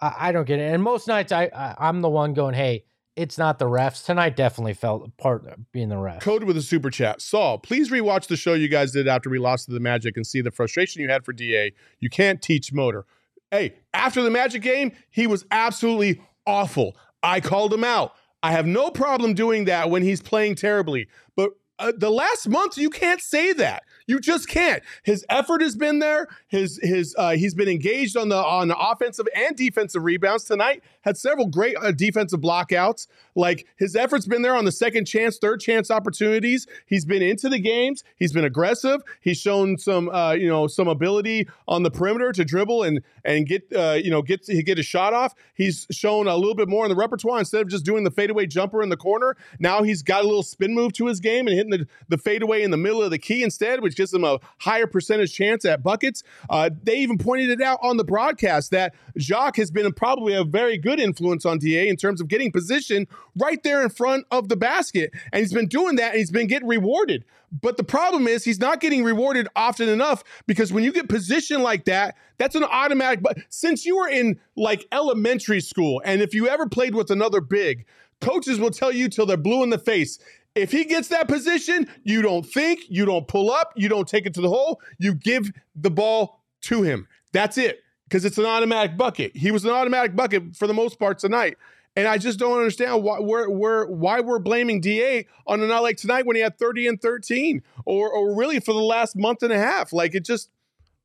I, 0.00 0.14
I 0.18 0.32
don't 0.32 0.46
get 0.46 0.58
it. 0.58 0.72
And 0.72 0.82
most 0.82 1.08
nights, 1.08 1.32
I, 1.32 1.50
I 1.54 1.74
I'm 1.78 2.02
the 2.02 2.08
one 2.08 2.34
going, 2.34 2.54
hey, 2.54 2.84
it's 3.16 3.38
not 3.38 3.58
the 3.58 3.64
refs. 3.64 4.04
Tonight 4.04 4.36
definitely 4.36 4.74
felt 4.74 5.16
part 5.16 5.46
of 5.46 5.72
being 5.72 5.88
the 5.88 5.96
refs. 5.96 6.20
Code 6.20 6.44
with 6.44 6.56
a 6.56 6.62
super 6.62 6.90
chat. 6.90 7.22
Saul, 7.22 7.58
please 7.58 7.90
rewatch 7.90 8.26
the 8.28 8.36
show 8.36 8.54
you 8.54 8.68
guys 8.68 8.92
did 8.92 9.08
after 9.08 9.30
we 9.30 9.38
lost 9.38 9.66
to 9.66 9.72
the 9.72 9.80
Magic 9.80 10.16
and 10.16 10.26
see 10.26 10.40
the 10.40 10.50
frustration 10.50 11.02
you 11.02 11.08
had 11.08 11.24
for 11.24 11.32
DA. 11.32 11.72
You 11.98 12.10
can't 12.10 12.42
teach 12.42 12.72
motor. 12.72 13.06
Hey, 13.50 13.76
after 13.94 14.22
the 14.22 14.30
Magic 14.30 14.62
game, 14.62 14.92
he 15.08 15.26
was 15.26 15.46
absolutely 15.50 16.20
awful. 16.46 16.96
I 17.22 17.40
called 17.40 17.72
him 17.72 17.84
out. 17.84 18.12
I 18.46 18.52
have 18.52 18.64
no 18.64 18.92
problem 18.92 19.34
doing 19.34 19.64
that 19.64 19.90
when 19.90 20.02
he's 20.02 20.22
playing 20.22 20.54
terribly. 20.54 21.08
But 21.34 21.50
uh, 21.80 21.90
the 21.98 22.10
last 22.10 22.48
month, 22.48 22.78
you 22.78 22.90
can't 22.90 23.20
say 23.20 23.52
that. 23.54 23.82
You 24.06 24.20
just 24.20 24.48
can't. 24.48 24.82
His 25.02 25.26
effort 25.28 25.62
has 25.62 25.74
been 25.74 25.98
there. 25.98 26.28
His 26.46 26.78
his 26.80 27.14
uh, 27.18 27.32
he's 27.32 27.54
been 27.54 27.68
engaged 27.68 28.16
on 28.16 28.28
the 28.28 28.36
on 28.36 28.68
the 28.68 28.78
offensive 28.78 29.26
and 29.34 29.56
defensive 29.56 30.04
rebounds 30.04 30.44
tonight. 30.44 30.82
Had 31.00 31.16
several 31.16 31.48
great 31.48 31.76
uh, 31.76 31.90
defensive 31.90 32.40
blockouts. 32.40 33.08
Like 33.34 33.66
his 33.76 33.96
effort's 33.96 34.26
been 34.26 34.42
there 34.42 34.54
on 34.54 34.64
the 34.64 34.72
second 34.72 35.06
chance, 35.06 35.38
third 35.38 35.60
chance 35.60 35.90
opportunities. 35.90 36.68
He's 36.86 37.04
been 37.04 37.20
into 37.20 37.48
the 37.48 37.58
games. 37.58 38.04
He's 38.16 38.32
been 38.32 38.44
aggressive. 38.44 39.00
He's 39.20 39.38
shown 39.38 39.76
some 39.76 40.08
uh, 40.08 40.32
you 40.32 40.48
know 40.48 40.68
some 40.68 40.86
ability 40.86 41.48
on 41.66 41.82
the 41.82 41.90
perimeter 41.90 42.30
to 42.32 42.44
dribble 42.44 42.84
and 42.84 43.00
and 43.24 43.44
get 43.44 43.64
uh, 43.74 43.98
you 44.02 44.10
know 44.12 44.22
get 44.22 44.46
get 44.46 44.78
a 44.78 44.84
shot 44.84 45.14
off. 45.14 45.34
He's 45.54 45.84
shown 45.90 46.28
a 46.28 46.36
little 46.36 46.54
bit 46.54 46.68
more 46.68 46.84
in 46.84 46.90
the 46.90 46.96
repertoire 46.96 47.40
instead 47.40 47.62
of 47.62 47.68
just 47.68 47.84
doing 47.84 48.04
the 48.04 48.12
fadeaway 48.12 48.46
jumper 48.46 48.84
in 48.84 48.88
the 48.88 48.96
corner. 48.96 49.36
Now 49.58 49.82
he's 49.82 50.02
got 50.02 50.22
a 50.22 50.28
little 50.28 50.44
spin 50.44 50.74
move 50.74 50.92
to 50.94 51.06
his 51.06 51.18
game 51.18 51.48
and 51.48 51.56
hitting 51.56 51.72
the 51.72 51.88
the 52.08 52.18
fadeaway 52.18 52.62
in 52.62 52.70
the 52.70 52.76
middle 52.76 53.02
of 53.02 53.10
the 53.10 53.18
key 53.18 53.42
instead, 53.42 53.82
which 53.82 53.95
which 53.95 53.95
gives 53.96 54.10
them 54.10 54.24
a 54.24 54.38
higher 54.58 54.86
percentage 54.86 55.34
chance 55.34 55.64
at 55.64 55.82
buckets. 55.82 56.22
Uh, 56.48 56.70
they 56.82 56.96
even 56.96 57.18
pointed 57.18 57.50
it 57.50 57.60
out 57.60 57.78
on 57.82 57.96
the 57.96 58.04
broadcast 58.04 58.70
that 58.70 58.94
Jock 59.18 59.56
has 59.56 59.70
been 59.70 59.90
probably 59.92 60.34
a 60.34 60.44
very 60.44 60.78
good 60.78 61.00
influence 61.00 61.44
on 61.44 61.58
DA 61.58 61.88
in 61.88 61.96
terms 61.96 62.20
of 62.20 62.28
getting 62.28 62.52
position 62.52 63.06
right 63.36 63.62
there 63.62 63.82
in 63.82 63.88
front 63.88 64.26
of 64.30 64.48
the 64.48 64.56
basket. 64.56 65.10
And 65.32 65.40
he's 65.40 65.52
been 65.52 65.68
doing 65.68 65.96
that 65.96 66.10
and 66.10 66.18
he's 66.18 66.30
been 66.30 66.46
getting 66.46 66.68
rewarded. 66.68 67.24
But 67.52 67.76
the 67.76 67.84
problem 67.84 68.26
is 68.26 68.44
he's 68.44 68.58
not 68.58 68.80
getting 68.80 69.04
rewarded 69.04 69.48
often 69.54 69.88
enough 69.88 70.24
because 70.46 70.72
when 70.72 70.84
you 70.84 70.92
get 70.92 71.08
position 71.08 71.62
like 71.62 71.84
that, 71.84 72.16
that's 72.38 72.54
an 72.54 72.64
automatic. 72.64 73.22
But 73.22 73.38
since 73.48 73.86
you 73.86 73.96
were 73.96 74.08
in 74.08 74.38
like 74.56 74.86
elementary 74.92 75.60
school, 75.60 76.02
and 76.04 76.20
if 76.20 76.34
you 76.34 76.48
ever 76.48 76.68
played 76.68 76.94
with 76.94 77.10
another 77.10 77.40
big, 77.40 77.86
coaches 78.20 78.58
will 78.58 78.70
tell 78.70 78.92
you 78.92 79.08
till 79.08 79.26
they're 79.26 79.36
blue 79.36 79.62
in 79.62 79.70
the 79.70 79.78
face. 79.78 80.18
If 80.56 80.72
he 80.72 80.84
gets 80.84 81.08
that 81.08 81.28
position, 81.28 81.86
you 82.02 82.22
don't 82.22 82.44
think, 82.44 82.80
you 82.88 83.04
don't 83.04 83.28
pull 83.28 83.50
up, 83.50 83.72
you 83.76 83.90
don't 83.90 84.08
take 84.08 84.24
it 84.24 84.32
to 84.34 84.40
the 84.40 84.48
hole, 84.48 84.80
you 84.98 85.14
give 85.14 85.52
the 85.76 85.90
ball 85.90 86.40
to 86.62 86.82
him. 86.82 87.06
That's 87.32 87.58
it 87.58 87.80
because 88.08 88.24
it's 88.24 88.38
an 88.38 88.46
automatic 88.46 88.96
bucket. 88.96 89.36
He 89.36 89.50
was 89.50 89.66
an 89.66 89.70
automatic 89.70 90.16
bucket 90.16 90.56
for 90.56 90.66
the 90.66 90.72
most 90.72 90.98
part 90.98 91.18
tonight. 91.18 91.58
And 91.94 92.08
I 92.08 92.18
just 92.18 92.38
don't 92.38 92.56
understand 92.56 93.02
why 93.02 93.20
we're, 93.20 93.50
we're 93.50 93.86
why 93.86 94.20
we're 94.20 94.38
blaming 94.38 94.80
Da 94.80 95.24
on 95.46 95.60
a 95.60 95.66
night 95.66 95.80
like 95.80 95.96
tonight 95.98 96.26
when 96.26 96.36
he 96.36 96.42
had 96.42 96.58
30 96.58 96.88
and 96.88 97.00
13, 97.00 97.62
or 97.84 98.10
or 98.10 98.34
really 98.34 98.60
for 98.60 98.72
the 98.72 98.80
last 98.80 99.16
month 99.16 99.42
and 99.42 99.52
a 99.52 99.58
half. 99.58 99.94
Like 99.94 100.14
it 100.14 100.24
just 100.24 100.50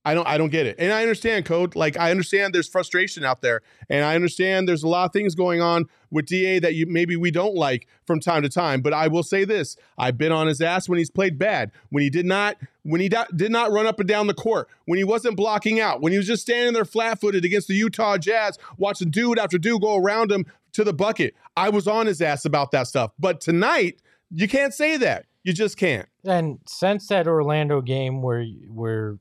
I 0.04 0.14
don't 0.14 0.28
I 0.28 0.38
don't 0.38 0.50
get 0.50 0.66
it. 0.66 0.78
And 0.80 0.92
I 0.92 1.02
understand 1.02 1.46
code. 1.46 1.76
Like 1.76 1.98
I 1.98 2.10
understand 2.10 2.56
there's 2.56 2.68
frustration 2.68 3.24
out 3.24 3.42
there. 3.42 3.62
And 3.90 4.04
I 4.04 4.16
understand 4.16 4.68
there's 4.68 4.84
a 4.84 4.88
lot 4.88 5.06
of 5.06 5.14
things 5.14 5.36
going 5.36 5.62
on 5.62 5.86
with 6.10 6.26
DA 6.26 6.60
that 6.60 6.74
you 6.74 6.88
maybe 6.88 7.16
we 7.16 7.30
don't 7.30 7.54
like 7.54 7.88
from 8.06 8.20
time 8.20 8.42
to 8.42 8.50
time. 8.50 8.82
But 8.82 8.94
I 8.94 9.08
will 9.08 9.24
say 9.24 9.46
this. 9.46 9.78
I've 9.98 10.18
been 10.18 10.32
on 10.32 10.48
his 10.48 10.60
ass 10.60 10.90
when 10.90 10.98
he's 10.98 11.12
played 11.12 11.38
bad. 11.38 11.72
When 11.90 12.02
he 12.02 12.10
did 12.10 12.26
not 12.26 12.58
when 12.84 13.00
he 13.00 13.10
did 13.10 13.52
not 13.52 13.72
run 13.72 13.86
up 13.86 14.00
and 14.00 14.10
down 14.10 14.26
the 14.26 14.34
court, 14.34 14.68
when 14.86 14.98
he 14.98 15.04
wasn't 15.04 15.38
blocking 15.38 15.80
out, 15.80 16.02
when 16.02 16.12
he 16.12 16.18
was 16.18 16.28
just 16.28 16.42
standing 16.42 16.74
there 16.74 16.86
flat-footed 16.86 17.46
against 17.46 17.68
the 17.68 17.76
Utah 17.76 18.18
Jazz, 18.18 18.58
watching 18.78 19.12
dude 19.12 19.38
after 19.38 19.60
dude 19.60 19.82
go 19.82 19.98
around 19.98 20.32
him 20.32 20.46
to 20.74 20.84
the 20.84 20.94
bucket. 20.94 21.36
I 21.56 21.70
was 21.70 21.88
on 21.88 22.08
his 22.08 22.22
ass 22.22 22.46
about 22.46 22.72
that 22.72 22.88
stuff. 22.88 23.12
But 23.20 23.40
tonight, 23.40 24.02
you 24.32 24.48
can't 24.48 24.74
say 24.74 24.98
that. 24.98 25.26
You 25.44 25.54
just 25.54 25.78
can't. 25.78 26.08
And 26.26 26.60
since 26.68 27.08
that 27.08 27.28
Orlando 27.28 27.82
game 27.82 28.22
where 28.22 28.46
where 28.68 29.18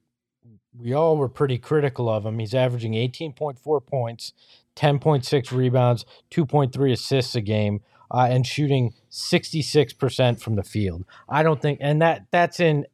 we 0.83 0.93
all 0.93 1.17
were 1.17 1.29
pretty 1.29 1.59
critical 1.59 2.09
of 2.09 2.25
him. 2.25 2.39
He's 2.39 2.55
averaging 2.55 2.93
18.4 2.93 3.87
points, 3.87 4.33
10.6 4.77 5.53
rebounds, 5.53 6.05
2.3 6.31 6.93
assists 6.93 7.35
a 7.35 7.41
game, 7.41 7.81
uh, 8.11 8.29
and 8.31 8.47
shooting 8.47 8.95
66% 9.11 10.41
from 10.41 10.57
the 10.57 10.63
field. 10.63 11.05
I 11.29 11.43
don't 11.43 11.61
think, 11.61 11.79
and 11.81 12.03
that 12.03 12.27
that's 12.31 12.61
in 12.61 12.87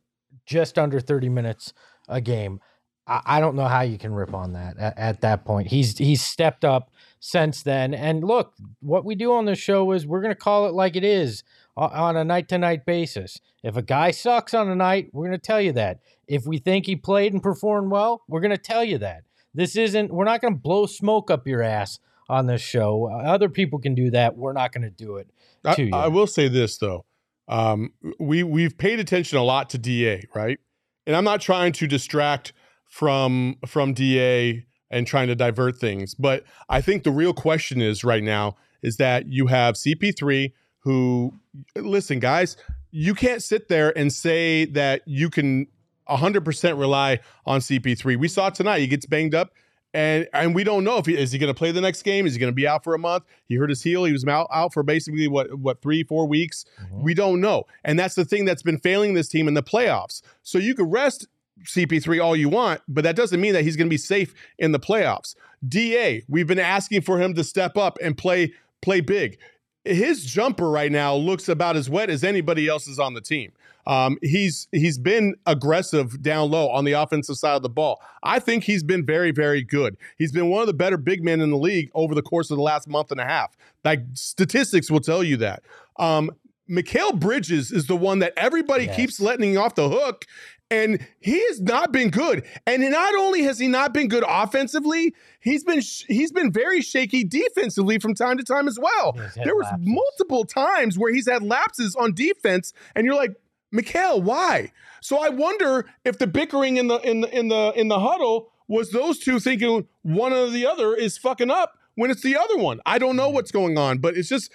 just 0.44 0.78
under 0.78 1.00
30 1.00 1.28
minutes 1.28 1.72
a 2.08 2.20
game. 2.20 2.60
I, 3.06 3.22
I 3.24 3.40
don't 3.40 3.56
know 3.56 3.66
how 3.66 3.82
you 3.82 3.98
can 3.98 4.12
rip 4.12 4.34
on 4.34 4.52
that 4.52 4.76
at, 4.78 4.98
at 4.98 5.20
that 5.22 5.44
point. 5.44 5.68
He's 5.68 5.96
he's 5.96 6.22
stepped 6.22 6.64
up 6.64 6.90
since 7.20 7.62
then. 7.62 7.94
And 7.94 8.24
look, 8.24 8.54
what 8.80 9.04
we 9.04 9.14
do 9.14 9.32
on 9.32 9.46
this 9.46 9.58
show 9.58 9.90
is 9.92 10.06
we're 10.06 10.20
going 10.20 10.34
to 10.34 10.40
call 10.40 10.66
it 10.66 10.74
like 10.74 10.96
it 10.96 11.04
is 11.04 11.42
on 11.76 12.16
a 12.16 12.24
night 12.24 12.48
to 12.48 12.58
night 12.58 12.86
basis. 12.86 13.40
If 13.62 13.76
a 13.76 13.82
guy 13.82 14.10
sucks 14.10 14.54
on 14.54 14.68
a 14.68 14.74
night, 14.74 15.10
we're 15.12 15.26
going 15.26 15.38
to 15.38 15.46
tell 15.46 15.60
you 15.60 15.72
that. 15.72 16.00
If 16.28 16.46
we 16.46 16.58
think 16.58 16.86
he 16.86 16.96
played 16.96 17.32
and 17.32 17.42
performed 17.42 17.90
well, 17.90 18.22
we're 18.28 18.40
going 18.40 18.50
to 18.50 18.58
tell 18.58 18.84
you 18.84 18.98
that. 18.98 19.22
This 19.54 19.76
isn't, 19.76 20.12
we're 20.12 20.24
not 20.24 20.40
going 20.40 20.54
to 20.54 20.60
blow 20.60 20.86
smoke 20.86 21.30
up 21.30 21.46
your 21.46 21.62
ass 21.62 21.98
on 22.28 22.46
this 22.46 22.60
show. 22.60 23.08
Other 23.10 23.48
people 23.48 23.78
can 23.78 23.94
do 23.94 24.10
that. 24.10 24.36
We're 24.36 24.52
not 24.52 24.72
going 24.72 24.82
to 24.82 24.90
do 24.90 25.16
it 25.16 25.28
to 25.64 25.70
I, 25.70 25.76
you. 25.76 25.90
I 25.92 26.08
will 26.08 26.26
say 26.26 26.48
this, 26.48 26.76
though. 26.78 27.04
Um, 27.48 27.92
we, 28.18 28.42
we've 28.42 28.76
paid 28.76 28.98
attention 28.98 29.38
a 29.38 29.44
lot 29.44 29.70
to 29.70 29.78
DA, 29.78 30.24
right? 30.34 30.58
And 31.06 31.14
I'm 31.14 31.24
not 31.24 31.40
trying 31.40 31.72
to 31.74 31.86
distract 31.86 32.52
from 32.88 33.56
from 33.66 33.94
DA 33.94 34.64
and 34.90 35.06
trying 35.06 35.28
to 35.28 35.34
divert 35.34 35.76
things. 35.78 36.14
But 36.14 36.44
I 36.68 36.80
think 36.80 37.02
the 37.02 37.10
real 37.10 37.34
question 37.34 37.80
is 37.80 38.04
right 38.04 38.22
now 38.22 38.56
is 38.82 38.96
that 38.96 39.26
you 39.28 39.46
have 39.46 39.74
CP3 39.74 40.52
who 40.80 41.34
listen 41.74 42.20
guys, 42.20 42.56
you 42.90 43.14
can't 43.14 43.42
sit 43.42 43.68
there 43.68 43.96
and 43.98 44.12
say 44.12 44.64
that 44.66 45.02
you 45.06 45.28
can 45.30 45.66
100% 46.08 46.78
rely 46.78 47.20
on 47.44 47.60
CP3. 47.60 48.16
We 48.16 48.28
saw 48.28 48.50
tonight 48.50 48.80
he 48.80 48.86
gets 48.86 49.06
banged 49.06 49.34
up 49.34 49.52
and 49.96 50.28
and 50.34 50.54
we 50.54 50.62
don't 50.62 50.84
know 50.84 50.98
if 50.98 51.06
he 51.06 51.16
is 51.16 51.32
he 51.32 51.38
going 51.38 51.52
to 51.52 51.56
play 51.56 51.70
the 51.70 51.80
next 51.80 52.02
game? 52.02 52.26
Is 52.26 52.34
he 52.34 52.38
going 52.38 52.52
to 52.52 52.54
be 52.54 52.68
out 52.68 52.84
for 52.84 52.94
a 52.94 52.98
month? 52.98 53.24
He 53.46 53.54
hurt 53.54 53.70
his 53.70 53.82
heel. 53.82 54.04
He 54.04 54.12
was 54.12 54.26
out, 54.26 54.46
out 54.52 54.74
for 54.74 54.82
basically 54.82 55.26
what 55.26 55.58
what 55.58 55.80
three 55.80 56.04
four 56.04 56.26
weeks. 56.26 56.66
Mm-hmm. 56.82 57.02
We 57.02 57.14
don't 57.14 57.40
know, 57.40 57.64
and 57.82 57.98
that's 57.98 58.14
the 58.14 58.24
thing 58.26 58.44
that's 58.44 58.62
been 58.62 58.78
failing 58.78 59.14
this 59.14 59.28
team 59.28 59.48
in 59.48 59.54
the 59.54 59.62
playoffs. 59.62 60.20
So 60.42 60.58
you 60.58 60.74
could 60.74 60.92
rest 60.92 61.26
CP3 61.64 62.22
all 62.22 62.36
you 62.36 62.50
want, 62.50 62.82
but 62.86 63.04
that 63.04 63.16
doesn't 63.16 63.40
mean 63.40 63.54
that 63.54 63.62
he's 63.62 63.76
going 63.76 63.86
to 63.86 63.90
be 63.90 63.96
safe 63.96 64.34
in 64.58 64.72
the 64.72 64.78
playoffs. 64.78 65.34
DA, 65.66 66.22
we've 66.28 66.46
been 66.46 66.58
asking 66.58 67.00
for 67.00 67.18
him 67.18 67.32
to 67.34 67.42
step 67.42 67.78
up 67.78 67.96
and 68.02 68.18
play 68.18 68.52
play 68.82 69.00
big. 69.00 69.38
His 69.86 70.24
jumper 70.24 70.68
right 70.70 70.90
now 70.90 71.14
looks 71.14 71.48
about 71.48 71.76
as 71.76 71.88
wet 71.88 72.10
as 72.10 72.24
anybody 72.24 72.68
else's 72.68 72.98
on 72.98 73.14
the 73.14 73.20
team. 73.20 73.52
Um, 73.86 74.18
he's 74.20 74.66
he's 74.72 74.98
been 74.98 75.36
aggressive 75.46 76.20
down 76.20 76.50
low 76.50 76.68
on 76.68 76.84
the 76.84 76.92
offensive 76.92 77.36
side 77.36 77.54
of 77.54 77.62
the 77.62 77.68
ball. 77.68 78.02
I 78.22 78.40
think 78.40 78.64
he's 78.64 78.82
been 78.82 79.06
very 79.06 79.30
very 79.30 79.62
good. 79.62 79.96
He's 80.18 80.32
been 80.32 80.48
one 80.48 80.60
of 80.60 80.66
the 80.66 80.74
better 80.74 80.96
big 80.96 81.22
men 81.22 81.40
in 81.40 81.50
the 81.50 81.56
league 81.56 81.90
over 81.94 82.14
the 82.14 82.22
course 82.22 82.50
of 82.50 82.56
the 82.56 82.62
last 82.62 82.88
month 82.88 83.12
and 83.12 83.20
a 83.20 83.24
half. 83.24 83.56
Like 83.84 84.00
statistics 84.14 84.90
will 84.90 85.00
tell 85.00 85.22
you 85.22 85.36
that. 85.38 85.62
Um, 85.98 86.32
Mikal 86.68 87.18
Bridges 87.18 87.70
is 87.70 87.86
the 87.86 87.96
one 87.96 88.18
that 88.18 88.32
everybody 88.36 88.86
yes. 88.86 88.96
keeps 88.96 89.20
letting 89.20 89.56
off 89.56 89.76
the 89.76 89.88
hook 89.88 90.24
and 90.70 91.06
he 91.20 91.40
has 91.48 91.60
not 91.60 91.92
been 91.92 92.10
good. 92.10 92.44
And 92.66 92.82
not 92.90 93.14
only 93.14 93.42
has 93.42 93.58
he 93.58 93.68
not 93.68 93.92
been 93.92 94.08
good 94.08 94.24
offensively, 94.26 95.14
he's 95.40 95.64
been 95.64 95.80
sh- 95.80 96.04
he's 96.08 96.32
been 96.32 96.52
very 96.52 96.80
shaky 96.80 97.24
defensively 97.24 97.98
from 97.98 98.14
time 98.14 98.38
to 98.38 98.44
time 98.44 98.68
as 98.68 98.78
well. 98.78 99.12
There 99.12 99.54
was 99.54 99.66
lapses. 99.66 99.86
multiple 99.86 100.44
times 100.44 100.98
where 100.98 101.12
he's 101.12 101.28
had 101.28 101.42
lapses 101.42 101.94
on 101.94 102.14
defense, 102.14 102.72
and 102.94 103.04
you're 103.04 103.14
like, 103.14 103.34
Mikal, 103.74 104.22
why? 104.22 104.72
So 105.00 105.18
I 105.18 105.28
wonder 105.28 105.86
if 106.04 106.18
the 106.18 106.26
bickering 106.26 106.78
in 106.78 106.88
the 106.88 106.98
in 106.98 107.20
the 107.20 107.36
in 107.36 107.48
the 107.48 107.72
in 107.76 107.88
the 107.88 108.00
huddle 108.00 108.52
was 108.68 108.90
those 108.90 109.18
two 109.18 109.38
thinking 109.38 109.86
one 110.02 110.32
or 110.32 110.50
the 110.50 110.66
other 110.66 110.94
is 110.94 111.16
fucking 111.18 111.50
up 111.50 111.78
when 111.94 112.10
it's 112.10 112.22
the 112.22 112.36
other 112.36 112.56
one. 112.56 112.80
I 112.86 112.98
don't 112.98 113.16
know 113.16 113.30
mm. 113.30 113.34
what's 113.34 113.52
going 113.52 113.78
on, 113.78 113.98
but 113.98 114.16
it's 114.16 114.28
just 114.28 114.50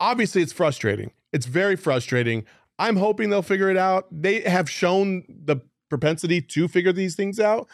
obviously 0.00 0.42
it's 0.42 0.52
frustrating. 0.52 1.12
It's 1.32 1.46
very 1.46 1.76
frustrating. 1.76 2.44
I'm 2.78 2.96
hoping 2.96 3.30
they'll 3.30 3.42
figure 3.42 3.70
it 3.70 3.76
out. 3.76 4.06
They 4.10 4.40
have 4.42 4.68
shown 4.68 5.24
the 5.28 5.56
propensity 5.88 6.40
to 6.40 6.68
figure 6.68 6.92
these 6.92 7.14
things 7.14 7.38
out, 7.38 7.68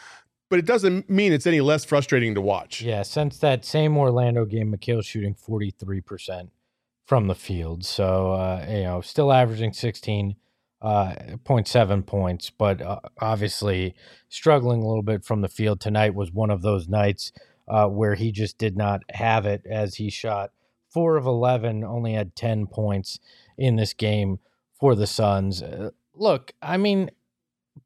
but 0.49 0.59
it 0.59 0.65
doesn't 0.65 1.09
mean 1.09 1.33
it's 1.33 1.47
any 1.47 1.61
less 1.61 1.83
frustrating 1.85 2.35
to 2.35 2.41
watch. 2.41 2.81
Yeah, 2.81 3.03
since 3.03 3.37
that 3.39 3.65
same 3.65 3.97
Orlando 3.97 4.45
game, 4.45 4.73
Mikal 4.73 5.03
shooting 5.03 5.35
43% 5.35 6.49
from 7.05 7.27
the 7.27 7.35
field. 7.35 7.83
So, 7.83 8.33
uh, 8.33 8.65
you 8.69 8.83
know, 8.83 9.01
still 9.01 9.31
averaging 9.31 9.73
16 9.73 10.35
uh, 10.81 11.13
0.7 11.45 12.05
points, 12.05 12.49
but 12.49 12.81
uh, 12.81 12.99
obviously 13.19 13.95
struggling 14.29 14.81
a 14.81 14.87
little 14.87 15.03
bit 15.03 15.23
from 15.23 15.41
the 15.41 15.49
field. 15.49 15.79
Tonight 15.79 16.15
was 16.15 16.31
one 16.31 16.49
of 16.49 16.61
those 16.61 16.87
nights 16.87 17.31
uh, 17.67 17.87
where 17.87 18.15
he 18.15 18.31
just 18.31 18.57
did 18.57 18.75
not 18.75 19.01
have 19.11 19.45
it 19.45 19.63
as 19.69 19.95
he 19.95 20.09
shot 20.09 20.51
four 20.89 21.17
of 21.17 21.25
11, 21.25 21.83
only 21.83 22.13
had 22.13 22.35
10 22.35 22.67
points 22.67 23.19
in 23.57 23.75
this 23.75 23.93
game 23.93 24.39
for 24.81 24.95
the 24.95 25.07
Suns. 25.07 25.61
Uh, 25.61 25.91
look, 26.13 26.51
I 26.61 26.75
mean, 26.75 27.11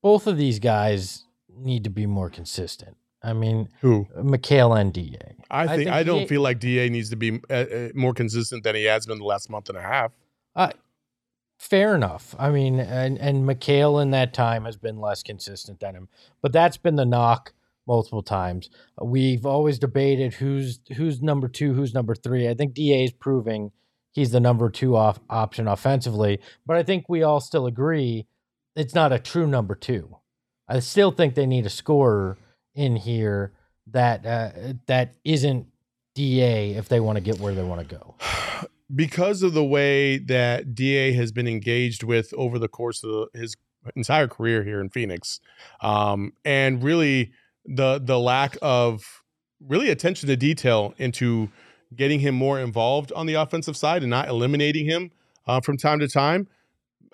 both 0.02 0.26
of 0.26 0.38
these 0.38 0.58
guys 0.58 1.26
need 1.56 1.84
to 1.84 1.92
be 1.92 2.08
more 2.08 2.32
consistent. 2.32 2.98
I 3.22 3.34
mean, 3.34 3.70
who 3.82 4.08
Mikal 4.18 4.80
and 4.80 4.94
Da. 4.94 5.18
I 5.50 5.68
think 5.68 5.72
I, 5.72 5.78
think 5.78 5.90
I 5.90 6.04
don't 6.04 6.28
feel 6.28 6.42
like 6.42 6.60
Da 6.60 6.90
needs 6.90 7.10
to 7.10 7.16
be 7.16 7.42
uh, 7.50 7.54
uh, 7.54 7.90
more 7.94 8.14
consistent 8.14 8.64
than 8.64 8.76
he 8.76 8.86
has 8.86 9.06
been 9.06 9.20
the 9.20 9.26
last 9.26 9.50
month 9.50 9.68
and 9.70 9.78
a 9.78 9.82
half. 9.82 10.12
Uh, 10.56 10.72
fair 11.58 11.96
enough. 11.96 12.36
I 12.40 12.50
mean, 12.50 12.80
and 12.80 13.20
and 13.20 13.48
Mikal 13.48 14.02
in 14.02 14.12
that 14.12 14.34
time 14.34 14.66
has 14.66 14.78
been 14.78 15.00
less 15.00 15.22
consistent 15.22 15.80
than 15.80 15.96
him, 15.96 16.08
but 16.42 16.54
that's 16.54 16.78
been 16.78 16.96
the 16.96 17.06
knock 17.06 17.54
multiple 17.88 18.24
times. 18.24 18.70
We've 19.02 19.46
always 19.46 19.80
debated 19.80 20.36
who's 20.36 20.80
who's 20.96 21.22
number 21.22 21.48
two, 21.48 21.74
who's 21.74 21.94
number 21.94 22.16
three. 22.16 22.48
I 22.48 22.54
think 22.54 22.74
Da 22.74 23.04
is 23.04 23.12
proving 23.12 23.72
he's 24.16 24.32
the 24.32 24.40
number 24.40 24.70
two 24.70 24.96
off 24.96 25.20
option 25.30 25.68
offensively. 25.68 26.40
But 26.66 26.78
I 26.78 26.84
think 26.84 27.06
we 27.08 27.22
all 27.22 27.42
still 27.42 27.68
agree 27.68 28.26
it's 28.76 28.96
not 28.96 29.14
a 29.14 29.20
true 29.20 29.46
number 29.46 29.76
two. 29.76 30.18
I 30.68 30.80
still 30.80 31.12
think 31.12 31.36
they 31.36 31.46
need 31.46 31.66
a 31.66 31.70
scorer 31.70 32.38
in 32.74 32.96
here 32.96 33.54
that 33.92 34.26
uh, 34.26 34.74
that 34.88 35.14
isn't 35.24 35.68
Da 36.16 36.76
if 36.76 36.88
they 36.88 37.00
want 37.00 37.18
to 37.18 37.22
get 37.22 37.40
where 37.40 37.54
they 37.54 37.64
want 37.64 37.88
to 37.88 37.96
go. 37.96 38.16
Because 38.94 39.42
of 39.42 39.56
the 39.56 39.64
way 39.64 40.20
that 40.20 40.76
Da 40.76 41.12
has 41.14 41.32
been 41.32 41.48
engaged 41.48 42.04
with 42.04 42.32
over 42.38 42.60
the 42.60 42.68
course 42.68 43.04
of 43.04 43.30
his 43.34 43.56
entire 43.96 44.28
career 44.28 44.64
here 44.64 44.80
in 44.80 44.90
Phoenix, 44.90 45.40
um, 45.82 46.34
and 46.46 46.84
really 46.84 47.32
the 47.66 48.00
the 48.00 48.20
lack 48.20 48.58
of 48.62 49.24
really 49.60 49.90
attention 49.90 50.30
to 50.30 50.36
detail 50.36 50.94
into 51.00 51.50
getting 51.96 52.20
him 52.20 52.36
more 52.36 52.60
involved 52.60 53.12
on 53.14 53.26
the 53.26 53.34
offensive 53.36 53.78
side 53.78 54.04
and 54.04 54.10
not 54.10 54.28
eliminating 54.28 54.86
him 54.86 55.12
uh, 55.48 55.62
from 55.62 55.78
time 55.78 56.00
to 56.00 56.08
time. 56.08 56.48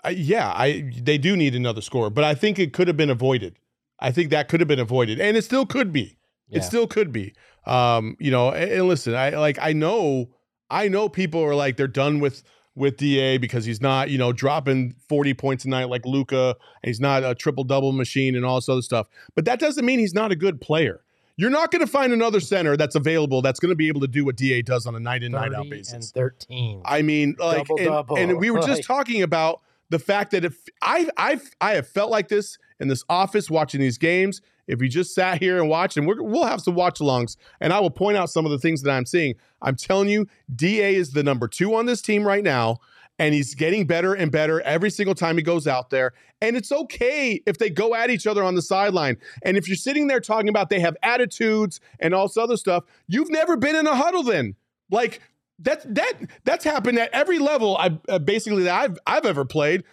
I, 0.04 0.10
yeah, 0.12 0.52
I 0.56 0.92
they 1.02 1.18
do 1.18 1.36
need 1.36 1.56
another 1.56 1.82
score, 1.82 2.10
but 2.10 2.24
I 2.24 2.34
think 2.34 2.58
it 2.58 2.74
could 2.74 2.88
have 2.88 2.98
been 2.98 3.10
avoided. 3.10 3.58
I 4.00 4.12
think 4.12 4.32
that 4.32 4.50
could 4.50 4.60
have 4.60 4.68
been 4.68 4.80
avoided, 4.80 5.20
and 5.20 5.38
it 5.38 5.44
still 5.44 5.66
could 5.66 5.94
be. 5.94 6.18
Yeah. 6.48 6.60
It 6.60 6.64
still 6.64 6.88
could 6.88 7.12
be. 7.12 7.34
Um, 7.66 8.18
you 8.20 8.32
know, 8.32 8.50
and, 8.50 8.72
and 8.72 8.88
listen, 8.88 9.14
I 9.14 9.30
like 9.30 9.60
I 9.62 9.74
know 9.74 10.30
I 10.70 10.88
know 10.88 11.08
people 11.08 11.44
are 11.44 11.54
like 11.54 11.78
they're 11.78 11.88
done 11.88 12.20
with 12.20 12.44
with 12.76 12.98
Da 12.98 13.38
because 13.38 13.66
he's 13.66 13.82
not, 13.82 14.10
you 14.10 14.18
know, 14.18 14.32
dropping 14.32 14.96
40 15.10 15.34
points 15.34 15.66
a 15.66 15.70
night 15.70 15.90
like 15.90 16.06
Luka, 16.06 16.56
and 16.82 16.90
he's 16.90 17.00
not 17.00 17.24
a 17.24 17.36
triple 17.36 17.64
double 17.64 17.92
machine 17.92 18.36
and 18.36 18.46
all 18.46 18.56
this 18.56 18.70
other 18.70 18.82
stuff. 18.82 19.08
But 19.36 19.46
that 19.46 19.60
doesn't 19.60 19.86
mean 19.86 20.00
he's 20.00 20.14
not 20.14 20.32
a 20.32 20.36
good 20.36 20.62
player. 20.62 21.02
You're 21.38 21.50
not 21.50 21.72
going 21.72 21.80
to 21.86 21.92
find 21.92 22.14
another 22.14 22.40
center 22.40 22.78
that's 22.78 22.96
available 22.96 23.42
that's 23.42 23.60
going 23.60 23.72
to 23.72 23.76
be 23.76 23.88
able 23.88 24.02
to 24.02 24.08
do 24.08 24.26
what 24.26 24.36
Da 24.36 24.62
does 24.62 24.86
on 24.86 24.96
a 24.96 25.00
night 25.00 25.24
in 25.24 25.32
night 25.32 25.54
out 25.54 25.70
basis. 25.70 25.94
and 25.94 26.04
13. 26.04 26.82
I 26.86 27.02
mean, 27.02 27.36
like, 27.40 27.68
and, 27.70 27.78
Double-double. 27.80 28.18
and 28.18 28.38
we 28.40 28.52
were 28.52 28.60
just 28.60 28.70
Like- 28.70 28.86
talking 28.86 29.22
about 29.22 29.62
the 29.90 30.00
fact 30.00 30.32
that 30.32 30.46
if 30.46 30.56
I 30.82 31.10
I've 31.18 31.44
I 31.60 31.74
have 31.74 31.88
felt 31.88 32.12
like 32.12 32.28
this 32.30 32.58
in 32.80 32.88
this 32.88 33.04
office 33.10 33.50
watching 33.50 33.82
these 33.82 33.98
games. 33.98 34.42
If 34.68 34.82
you 34.82 34.88
just 34.88 35.14
sat 35.14 35.40
here 35.42 35.58
and 35.60 35.68
watched, 35.68 35.98
and 35.98 36.08
we're, 36.08 36.22
we'll 36.22 36.46
have 36.46 36.62
some 36.62 36.76
watch 36.76 37.00
alongs, 37.00 37.36
and 37.60 37.74
I 37.74 37.80
will 37.82 37.90
point 37.90 38.16
out 38.16 38.30
some 38.30 38.46
of 38.46 38.52
the 38.52 38.58
things 38.60 38.84
that 38.84 38.92
I'm 38.92 39.06
seeing. 39.06 39.36
I'm 39.62 39.76
telling 39.76 40.08
you, 40.08 40.28
Da 40.56 40.96
is 40.96 41.12
the 41.12 41.24
number 41.24 41.50
two 41.50 41.76
on 41.76 41.88
this 41.88 42.02
team 42.02 42.24
right 42.24 42.44
now, 42.44 42.78
and 43.22 43.36
he's 43.36 43.54
getting 43.54 43.86
better 43.86 44.16
and 44.16 44.32
better 44.32 44.62
every 44.62 44.90
single 44.90 45.14
time 45.14 45.38
he 45.38 45.44
goes 45.44 45.68
out 45.68 45.92
there. 45.92 46.12
And 46.42 46.58
it's 46.58 46.72
okay 46.72 47.40
if 47.46 47.60
they 47.60 47.70
go 47.70 47.94
at 47.94 48.10
each 48.10 48.26
other 48.26 48.44
on 48.44 48.56
the 48.56 48.64
sideline. 48.64 49.18
And 49.44 49.58
if 49.58 49.68
you're 49.68 49.78
sitting 49.78 50.08
there 50.08 50.20
talking 50.20 50.50
about 50.50 50.72
they 50.72 50.80
have 50.80 50.98
attitudes 51.04 51.80
and 52.00 52.16
all 52.16 52.28
this 52.28 52.36
other 52.36 52.58
stuff, 52.58 52.84
you've 53.08 53.30
never 53.30 53.58
been 53.58 53.76
in 53.76 53.86
a 53.86 53.96
huddle 53.96 54.24
then. 54.24 54.56
Like 54.90 55.22
that 55.60 55.94
that 55.94 56.14
that's 56.46 56.66
happened 56.66 56.98
at 56.98 57.12
every 57.14 57.38
level 57.38 57.78
I 57.78 57.96
uh, 58.10 58.18
basically 58.18 58.64
that 58.64 58.74
I've 58.74 58.98
I've 59.06 59.28
ever 59.28 59.46
played. 59.46 59.84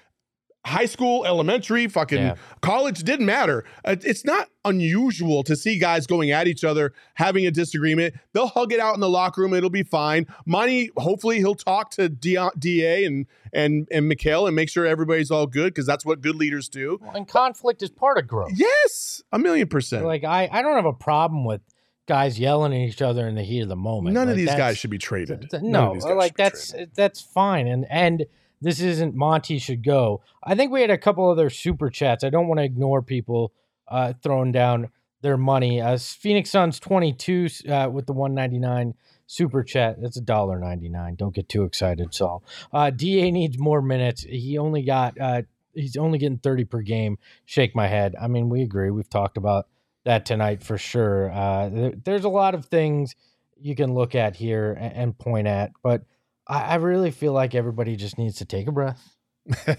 High 0.66 0.86
school, 0.86 1.24
elementary, 1.24 1.86
fucking 1.86 2.18
Yeah. 2.18 2.34
college 2.60 3.02
didn't 3.04 3.24
matter. 3.26 3.64
Uh, 3.84 3.96
It's 4.04 4.24
not 4.24 4.48
unusual 4.64 5.42
to 5.44 5.56
see 5.56 5.78
guys 5.78 6.06
going 6.06 6.30
at 6.30 6.46
each 6.46 6.62
other, 6.64 6.92
having 7.14 7.46
a 7.46 7.50
disagreement. 7.50 8.14
They'll 8.34 8.48
hug 8.48 8.72
it 8.72 8.80
out 8.80 8.94
in 8.94 9.00
the 9.00 9.08
locker 9.08 9.40
room. 9.42 9.54
It'll 9.54 9.70
be 9.70 9.82
fine. 9.84 10.26
Monty, 10.44 10.90
hopefully, 10.98 11.38
he'll 11.38 11.54
talk 11.54 11.90
to 11.92 12.08
Da 12.08 12.50
Da 12.58 13.04
and 13.06 13.26
and 13.52 13.88
and 13.90 14.10
Mikal 14.12 14.46
and 14.46 14.54
make 14.54 14.68
sure 14.68 14.84
everybody's 14.84 15.30
all 15.30 15.46
good 15.46 15.72
because 15.72 15.86
that's 15.86 16.04
what 16.04 16.20
good 16.20 16.34
leaders 16.36 16.68
do. 16.68 17.00
and 17.14 17.26
conflict 17.26 17.82
is 17.82 17.88
part 17.90 18.18
of 18.18 18.26
growth. 18.26 18.52
Yes, 18.54 19.22
a 19.32 19.38
million 19.38 19.68
percent. 19.68 20.04
Like 20.04 20.24
I, 20.24 20.48
I 20.52 20.60
don't 20.60 20.76
have 20.76 20.84
a 20.84 20.92
problem 20.92 21.44
with 21.46 21.62
guys 22.06 22.38
yelling 22.38 22.72
at 22.74 22.88
each 22.88 23.00
other 23.00 23.26
in 23.28 23.36
the 23.36 23.42
heat 23.42 23.60
of 23.60 23.68
the 23.68 23.76
moment. 23.76 24.14
None 24.14 24.26
Like, 24.26 24.32
of 24.32 24.36
these 24.38 24.54
guys 24.54 24.76
should 24.76 24.90
be 24.90 24.98
traded. 24.98 25.48
th- 25.50 25.62
None 25.62 25.70
no, 25.72 25.88
of 25.88 25.94
these 25.94 26.04
guys 26.04 26.16
like 26.16 26.36
that's 26.36 26.74
that's 26.94 27.20
fine. 27.22 27.66
And 27.68 27.86
and 27.88 28.26
this 28.60 28.80
isn't 28.80 29.14
Monty 29.14 29.58
should 29.58 29.84
go. 29.84 30.22
I 30.42 30.54
think 30.54 30.72
we 30.72 30.80
had 30.80 30.90
a 30.90 30.98
couple 30.98 31.28
other 31.28 31.50
super 31.50 31.90
chats. 31.90 32.24
I 32.24 32.30
don't 32.30 32.48
want 32.48 32.58
to 32.58 32.64
ignore 32.64 33.02
people 33.02 33.52
uh, 33.86 34.14
throwing 34.22 34.52
down 34.52 34.90
their 35.22 35.36
money. 35.36 35.80
Uh, 35.80 35.98
Phoenix 35.98 36.50
Suns 36.50 36.78
twenty 36.78 37.12
two 37.12 37.48
uh, 37.68 37.88
with 37.92 38.06
the 38.06 38.12
one 38.12 38.34
ninety 38.34 38.58
nine 38.58 38.94
super 39.26 39.62
chat. 39.62 40.00
That's 40.00 40.16
a 40.16 40.22
dollar 40.22 40.58
ninety 40.58 40.88
nine. 40.88 41.14
Don't 41.14 41.34
get 41.34 41.48
too 41.48 41.64
excited, 41.64 42.14
Saul. 42.14 42.42
Uh, 42.72 42.90
Da 42.90 43.30
needs 43.30 43.58
more 43.58 43.82
minutes. 43.82 44.22
He 44.22 44.58
only 44.58 44.82
got 44.82 45.20
uh, 45.20 45.42
he's 45.74 45.96
only 45.96 46.18
getting 46.18 46.38
thirty 46.38 46.64
per 46.64 46.82
game. 46.82 47.18
Shake 47.44 47.74
my 47.74 47.88
head. 47.88 48.14
I 48.20 48.28
mean, 48.28 48.48
we 48.48 48.62
agree. 48.62 48.90
We've 48.90 49.10
talked 49.10 49.36
about 49.36 49.66
that 50.04 50.24
tonight 50.24 50.62
for 50.62 50.78
sure. 50.78 51.30
Uh, 51.30 51.68
there, 51.68 51.92
there's 52.04 52.24
a 52.24 52.28
lot 52.28 52.54
of 52.54 52.66
things 52.66 53.14
you 53.60 53.74
can 53.74 53.92
look 53.92 54.14
at 54.14 54.36
here 54.36 54.72
and, 54.78 54.92
and 54.94 55.18
point 55.18 55.46
at, 55.46 55.72
but 55.82 56.02
I, 56.48 56.60
I 56.62 56.74
really 56.76 57.10
feel 57.10 57.32
like 57.32 57.54
everybody 57.54 57.96
just 57.96 58.18
needs 58.18 58.36
to 58.36 58.44
take 58.44 58.66
a 58.68 58.72
breath, 58.72 59.14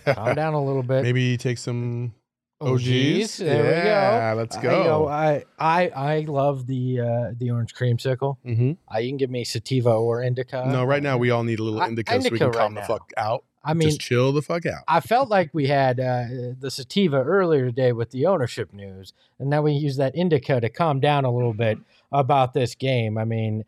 calm 0.05 0.35
down 0.35 0.53
a 0.53 0.63
little 0.63 0.83
bit. 0.93 1.03
Maybe 1.03 1.37
take 1.37 1.57
some 1.57 2.13
OGs. 2.61 2.83
OGs. 2.83 3.37
There 3.37 3.63
we 3.63 3.69
go. 3.69 3.85
Yeah, 3.85 4.33
let's 4.35 4.57
I, 4.57 4.61
go. 4.61 4.83
go, 4.83 5.07
I 5.07 5.45
I 5.57 5.89
I 5.89 6.19
love 6.27 6.67
the 6.67 6.99
uh, 6.99 7.31
the 7.37 7.51
orange 7.51 7.73
creamsicle. 7.73 8.37
Mhm. 8.45 8.77
Uh, 8.93 8.97
you 8.99 9.09
can 9.09 9.17
give 9.17 9.29
me 9.29 9.43
sativa 9.43 9.91
or 9.91 10.21
indica. 10.23 10.65
no, 10.67 10.83
right 10.83 11.01
now 11.03 11.17
we 11.17 11.31
all 11.31 11.43
need 11.43 11.59
a 11.59 11.63
little 11.63 11.81
I- 11.81 11.87
indica, 11.87 12.21
so 12.21 12.29
we 12.29 12.37
can 12.37 12.47
right 12.47 12.55
calm 12.57 12.73
the 12.75 12.81
now. 12.81 12.87
fuck 12.87 13.11
out. 13.17 13.43
I 13.61 13.73
mean, 13.73 13.89
Just 13.89 13.99
chill 13.99 14.31
the 14.31 14.41
fuck 14.41 14.65
out. 14.65 14.83
I 14.87 15.01
felt 15.01 15.27
like 15.27 15.49
we 15.53 15.67
had 15.67 15.99
uh, 15.99 16.23
the 16.57 16.71
sativa 16.71 17.17
earlier 17.17 17.65
today 17.65 17.91
with 17.91 18.11
the 18.11 18.25
ownership 18.25 18.71
news, 18.73 19.11
and 19.37 19.49
now 19.49 19.61
we 19.61 19.73
use 19.73 19.97
that 19.97 20.15
indica 20.15 20.61
to 20.61 20.69
calm 20.69 21.01
down 21.01 21.25
a 21.25 21.31
little 21.31 21.53
bit 21.53 21.77
about 22.09 22.53
this 22.53 22.73
game. 22.73 23.17
I 23.17 23.25
mean, 23.25 23.65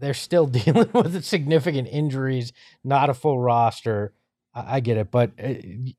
they're 0.00 0.14
still 0.14 0.46
dealing 0.48 0.90
with 0.92 1.24
significant 1.24 1.88
injuries, 1.88 2.52
not 2.82 3.10
a 3.10 3.14
full 3.14 3.38
roster. 3.38 4.14
I, 4.52 4.80
get 4.80 4.96
it, 4.96 5.12
but 5.12 5.30
uh, 5.40 5.54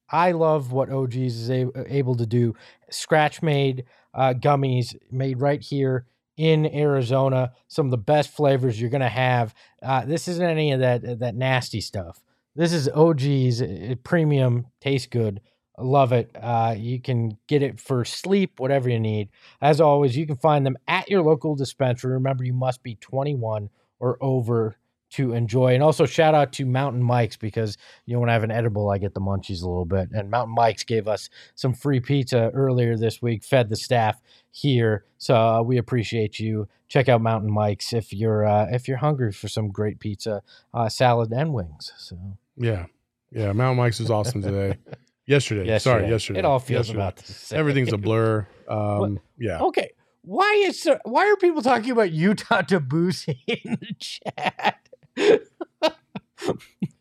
I 0.09 0.33
love 0.33 0.73
what 0.73 0.89
OGs 0.89 1.15
is 1.15 1.49
a- 1.49 1.71
able 1.87 2.15
to 2.15 2.25
do. 2.25 2.53
Scratch 2.89 3.41
made 3.41 3.85
uh, 4.13 4.33
gummies 4.33 4.93
made 5.09 5.39
right 5.39 5.61
here 5.61 6.05
in 6.35 6.65
Arizona. 6.65 7.53
Some 7.69 7.87
of 7.87 7.91
the 7.91 7.97
best 7.97 8.29
flavors 8.31 8.79
you're 8.79 8.89
gonna 8.89 9.07
have. 9.07 9.53
Uh, 9.81 10.03
this 10.05 10.27
isn't 10.27 10.43
any 10.45 10.73
of 10.73 10.81
that 10.81 11.19
that 11.19 11.35
nasty 11.35 11.79
stuff. 11.79 12.21
This 12.55 12.73
is 12.73 12.89
OG's 12.89 13.61
uh, 13.61 13.95
premium, 14.03 14.67
tastes 14.81 15.07
good. 15.07 15.39
Love 15.77 16.11
it. 16.11 16.29
Uh, 16.39 16.75
you 16.77 16.99
can 16.99 17.37
get 17.47 17.63
it 17.63 17.79
for 17.79 18.03
sleep, 18.03 18.59
whatever 18.59 18.89
you 18.89 18.99
need. 18.99 19.29
As 19.61 19.79
always, 19.79 20.17
you 20.17 20.27
can 20.27 20.35
find 20.35 20.65
them 20.65 20.77
at 20.87 21.09
your 21.09 21.21
local 21.21 21.55
dispensary. 21.55 22.11
Remember, 22.11 22.43
you 22.43 22.53
must 22.53 22.83
be 22.83 22.95
21 22.95 23.69
or 24.01 24.17
over 24.19 24.75
to 25.11 25.33
enjoy. 25.33 25.73
And 25.73 25.83
also, 25.83 26.05
shout 26.05 26.33
out 26.33 26.53
to 26.53 26.65
Mountain 26.65 27.03
Mike's 27.03 27.35
because 27.37 27.77
you 28.05 28.13
know 28.13 28.19
when 28.21 28.29
I 28.29 28.33
have 28.33 28.43
an 28.43 28.51
edible, 28.51 28.89
I 28.89 28.97
get 28.97 29.13
the 29.13 29.19
munchies 29.21 29.61
a 29.61 29.67
little 29.67 29.85
bit. 29.85 30.09
And 30.13 30.29
Mountain 30.29 30.55
Mike's 30.55 30.83
gave 30.83 31.07
us 31.07 31.29
some 31.55 31.73
free 31.73 31.99
pizza 31.99 32.49
earlier 32.53 32.97
this 32.97 33.21
week, 33.21 33.43
fed 33.43 33.69
the 33.69 33.75
staff 33.75 34.21
here, 34.51 35.05
so 35.17 35.35
uh, 35.35 35.61
we 35.61 35.77
appreciate 35.77 36.39
you. 36.39 36.67
Check 36.87 37.07
out 37.09 37.21
Mountain 37.21 37.51
Mike's 37.51 37.93
if 37.93 38.11
you're 38.13 38.45
uh, 38.45 38.67
if 38.71 38.87
you're 38.87 38.97
hungry 38.97 39.31
for 39.31 39.47
some 39.47 39.69
great 39.69 39.99
pizza, 39.99 40.41
uh, 40.73 40.89
salad, 40.89 41.31
and 41.31 41.53
wings. 41.53 41.93
So 41.97 42.17
Yeah. 42.57 42.85
Yeah. 43.31 43.51
Mountain 43.53 43.77
Mike's 43.77 43.99
was 43.99 44.09
awesome 44.11 44.41
today. 44.41 44.77
Yesterday. 45.25 45.65
yesterday, 45.67 45.79
Sorry, 45.79 46.09
yesterday. 46.09 46.39
it 46.39 46.45
all 46.45 46.59
feels 46.59 46.87
Yesterday. 46.87 46.99
about 47.03 47.15
the 47.17 47.31
same. 47.33 47.59
Everything's 47.59 47.93
a 47.93 47.97
blur. 47.97 48.47
Um, 48.67 49.19
yeah. 49.37 49.59
Okay, 49.59 49.91
why 50.23 50.63
is 50.65 50.83
there, 50.83 50.99
why 51.03 51.27
are 51.27 51.35
people 51.35 51.61
talking 51.61 51.91
about 51.91 52.11
Utah 52.11 52.61
Tabusi 52.63 53.39
in 53.47 53.77
the 53.79 53.95
chat? 53.99 54.77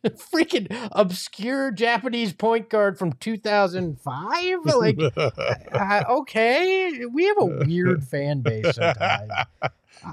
Freaking 0.05 0.67
obscure 0.93 1.71
Japanese 1.71 2.33
point 2.33 2.69
guard 2.71 2.99
from 2.99 3.13
2005. 3.15 4.59
Like, 4.65 4.99
uh, 5.17 6.05
okay, 6.09 7.05
we 7.07 7.27
have 7.27 7.37
a 7.39 7.47
weird 7.47 8.05
fan 8.05 8.41
base 8.41 8.75
sometimes. 8.75 9.31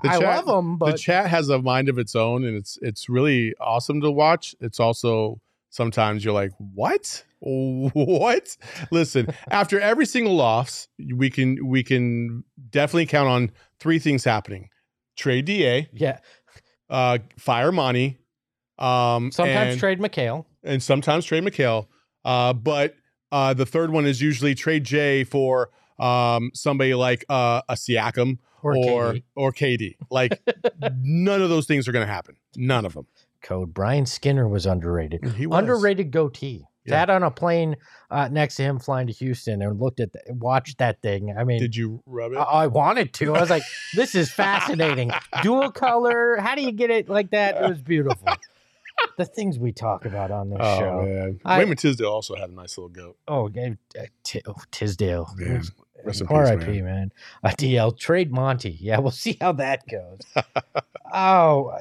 The 0.03 0.09
I 0.09 0.19
chat- 0.19 0.21
love 0.21 0.45
them, 0.45 0.77
the 0.79 0.97
chat 0.97 1.29
has 1.29 1.49
a 1.49 1.61
mind 1.61 1.87
of 1.87 1.97
its 1.97 2.15
own 2.15 2.43
and 2.43 2.57
it's 2.57 2.77
it's 2.81 3.07
really 3.07 3.53
awesome 3.59 4.01
to 4.01 4.11
watch. 4.11 4.53
It's 4.59 4.81
also 4.81 5.39
sometimes 5.69 6.25
you're 6.25 6.33
like, 6.33 6.51
"What? 6.57 7.23
What?" 7.39 8.57
Listen, 8.91 9.27
after 9.51 9.79
every 9.79 10.05
single 10.05 10.35
loss, 10.35 10.87
we 11.15 11.29
can 11.29 11.67
we 11.67 11.83
can 11.83 12.43
definitely 12.69 13.05
count 13.05 13.29
on 13.29 13.51
three 13.79 13.99
things 13.99 14.23
happening. 14.23 14.69
Trade 15.17 15.45
DA, 15.45 15.89
yeah, 15.93 16.19
uh 16.89 17.17
fire 17.37 17.71
Monty, 17.71 18.17
um 18.77 19.31
sometimes 19.31 19.71
and, 19.73 19.79
trade 19.79 19.99
Mikal. 19.99 20.45
and 20.63 20.81
sometimes 20.81 21.25
trade 21.25 21.43
Mikal. 21.43 21.87
Uh, 22.25 22.53
but 22.53 22.95
uh, 23.31 23.53
the 23.53 23.65
third 23.65 23.91
one 23.91 24.05
is 24.05 24.21
usually 24.21 24.53
trade 24.53 24.83
Jay 24.83 25.23
for 25.23 25.69
um, 25.97 26.51
somebody 26.53 26.93
like 26.93 27.23
uh, 27.29 27.61
a 27.69 27.73
Siakam 27.75 28.37
Or 28.61 28.75
or 28.75 29.13
KD. 29.13 29.23
or 29.35 29.51
KD. 29.53 29.95
Like 30.11 30.39
none 31.01 31.41
of 31.41 31.49
those 31.49 31.65
things 31.67 31.87
are 31.87 31.91
going 31.93 32.05
to 32.05 32.11
happen. 32.11 32.35
None 32.57 32.85
of 32.85 32.93
them. 32.95 33.07
Code 33.41 33.73
Brian 33.73 34.05
Skinner 34.05 34.47
was 34.47 34.65
underrated. 34.65 35.23
He 35.35 35.47
was. 35.47 35.57
underrated 35.59 36.11
goatee. 36.11 36.65
Yeah. 36.87 36.93
Sat 36.93 37.09
on 37.09 37.23
a 37.23 37.31
plane 37.31 37.75
uh, 38.09 38.29
next 38.29 38.55
to 38.55 38.63
him 38.63 38.79
flying 38.79 39.07
to 39.07 39.13
Houston 39.13 39.61
and 39.61 39.79
looked 39.79 39.99
at 39.99 40.13
the, 40.13 40.21
watched 40.29 40.77
that 40.77 41.01
thing. 41.01 41.35
I 41.37 41.43
mean, 41.43 41.59
Did 41.59 41.75
you 41.75 42.01
rub 42.05 42.31
it? 42.31 42.37
I, 42.37 42.43
I 42.43 42.67
wanted 42.67 43.13
to. 43.15 43.35
I 43.35 43.41
was 43.41 43.49
like, 43.49 43.63
this 43.93 44.15
is 44.15 44.31
fascinating. 44.31 45.11
Dual 45.41 45.71
color. 45.71 46.37
How 46.37 46.55
do 46.55 46.61
you 46.61 46.71
get 46.71 46.89
it 46.89 47.09
like 47.09 47.31
that? 47.31 47.61
It 47.61 47.67
was 47.67 47.81
beautiful. 47.81 48.27
the 49.17 49.25
things 49.25 49.59
we 49.59 49.71
talk 49.71 50.05
about 50.05 50.31
on 50.31 50.49
this 50.49 50.59
oh 50.61 50.79
show. 50.79 51.01
man, 51.03 51.39
I- 51.45 51.59
Wayman 51.59 51.77
Tisdale 51.77 52.09
also 52.09 52.35
had 52.35 52.49
a 52.49 52.53
nice 52.53 52.77
little 52.77 52.89
goat. 52.89 53.17
Oh, 53.27 53.47
uh, 53.47 54.03
T- 54.23 54.41
oh, 54.47 54.55
Tisdale. 54.71 55.33
Man, 55.37 55.63
rest 56.03 56.21
in 56.21 56.27
R.I.P. 56.27 56.81
Man. 56.81 57.11
A 57.43 57.49
DL 57.49 57.97
trade 57.97 58.31
Monty. 58.31 58.77
Yeah, 58.79 58.99
we'll 58.99 59.11
see 59.11 59.37
how 59.39 59.53
that 59.53 59.83
goes. 59.87 60.19
oh, 61.13 61.77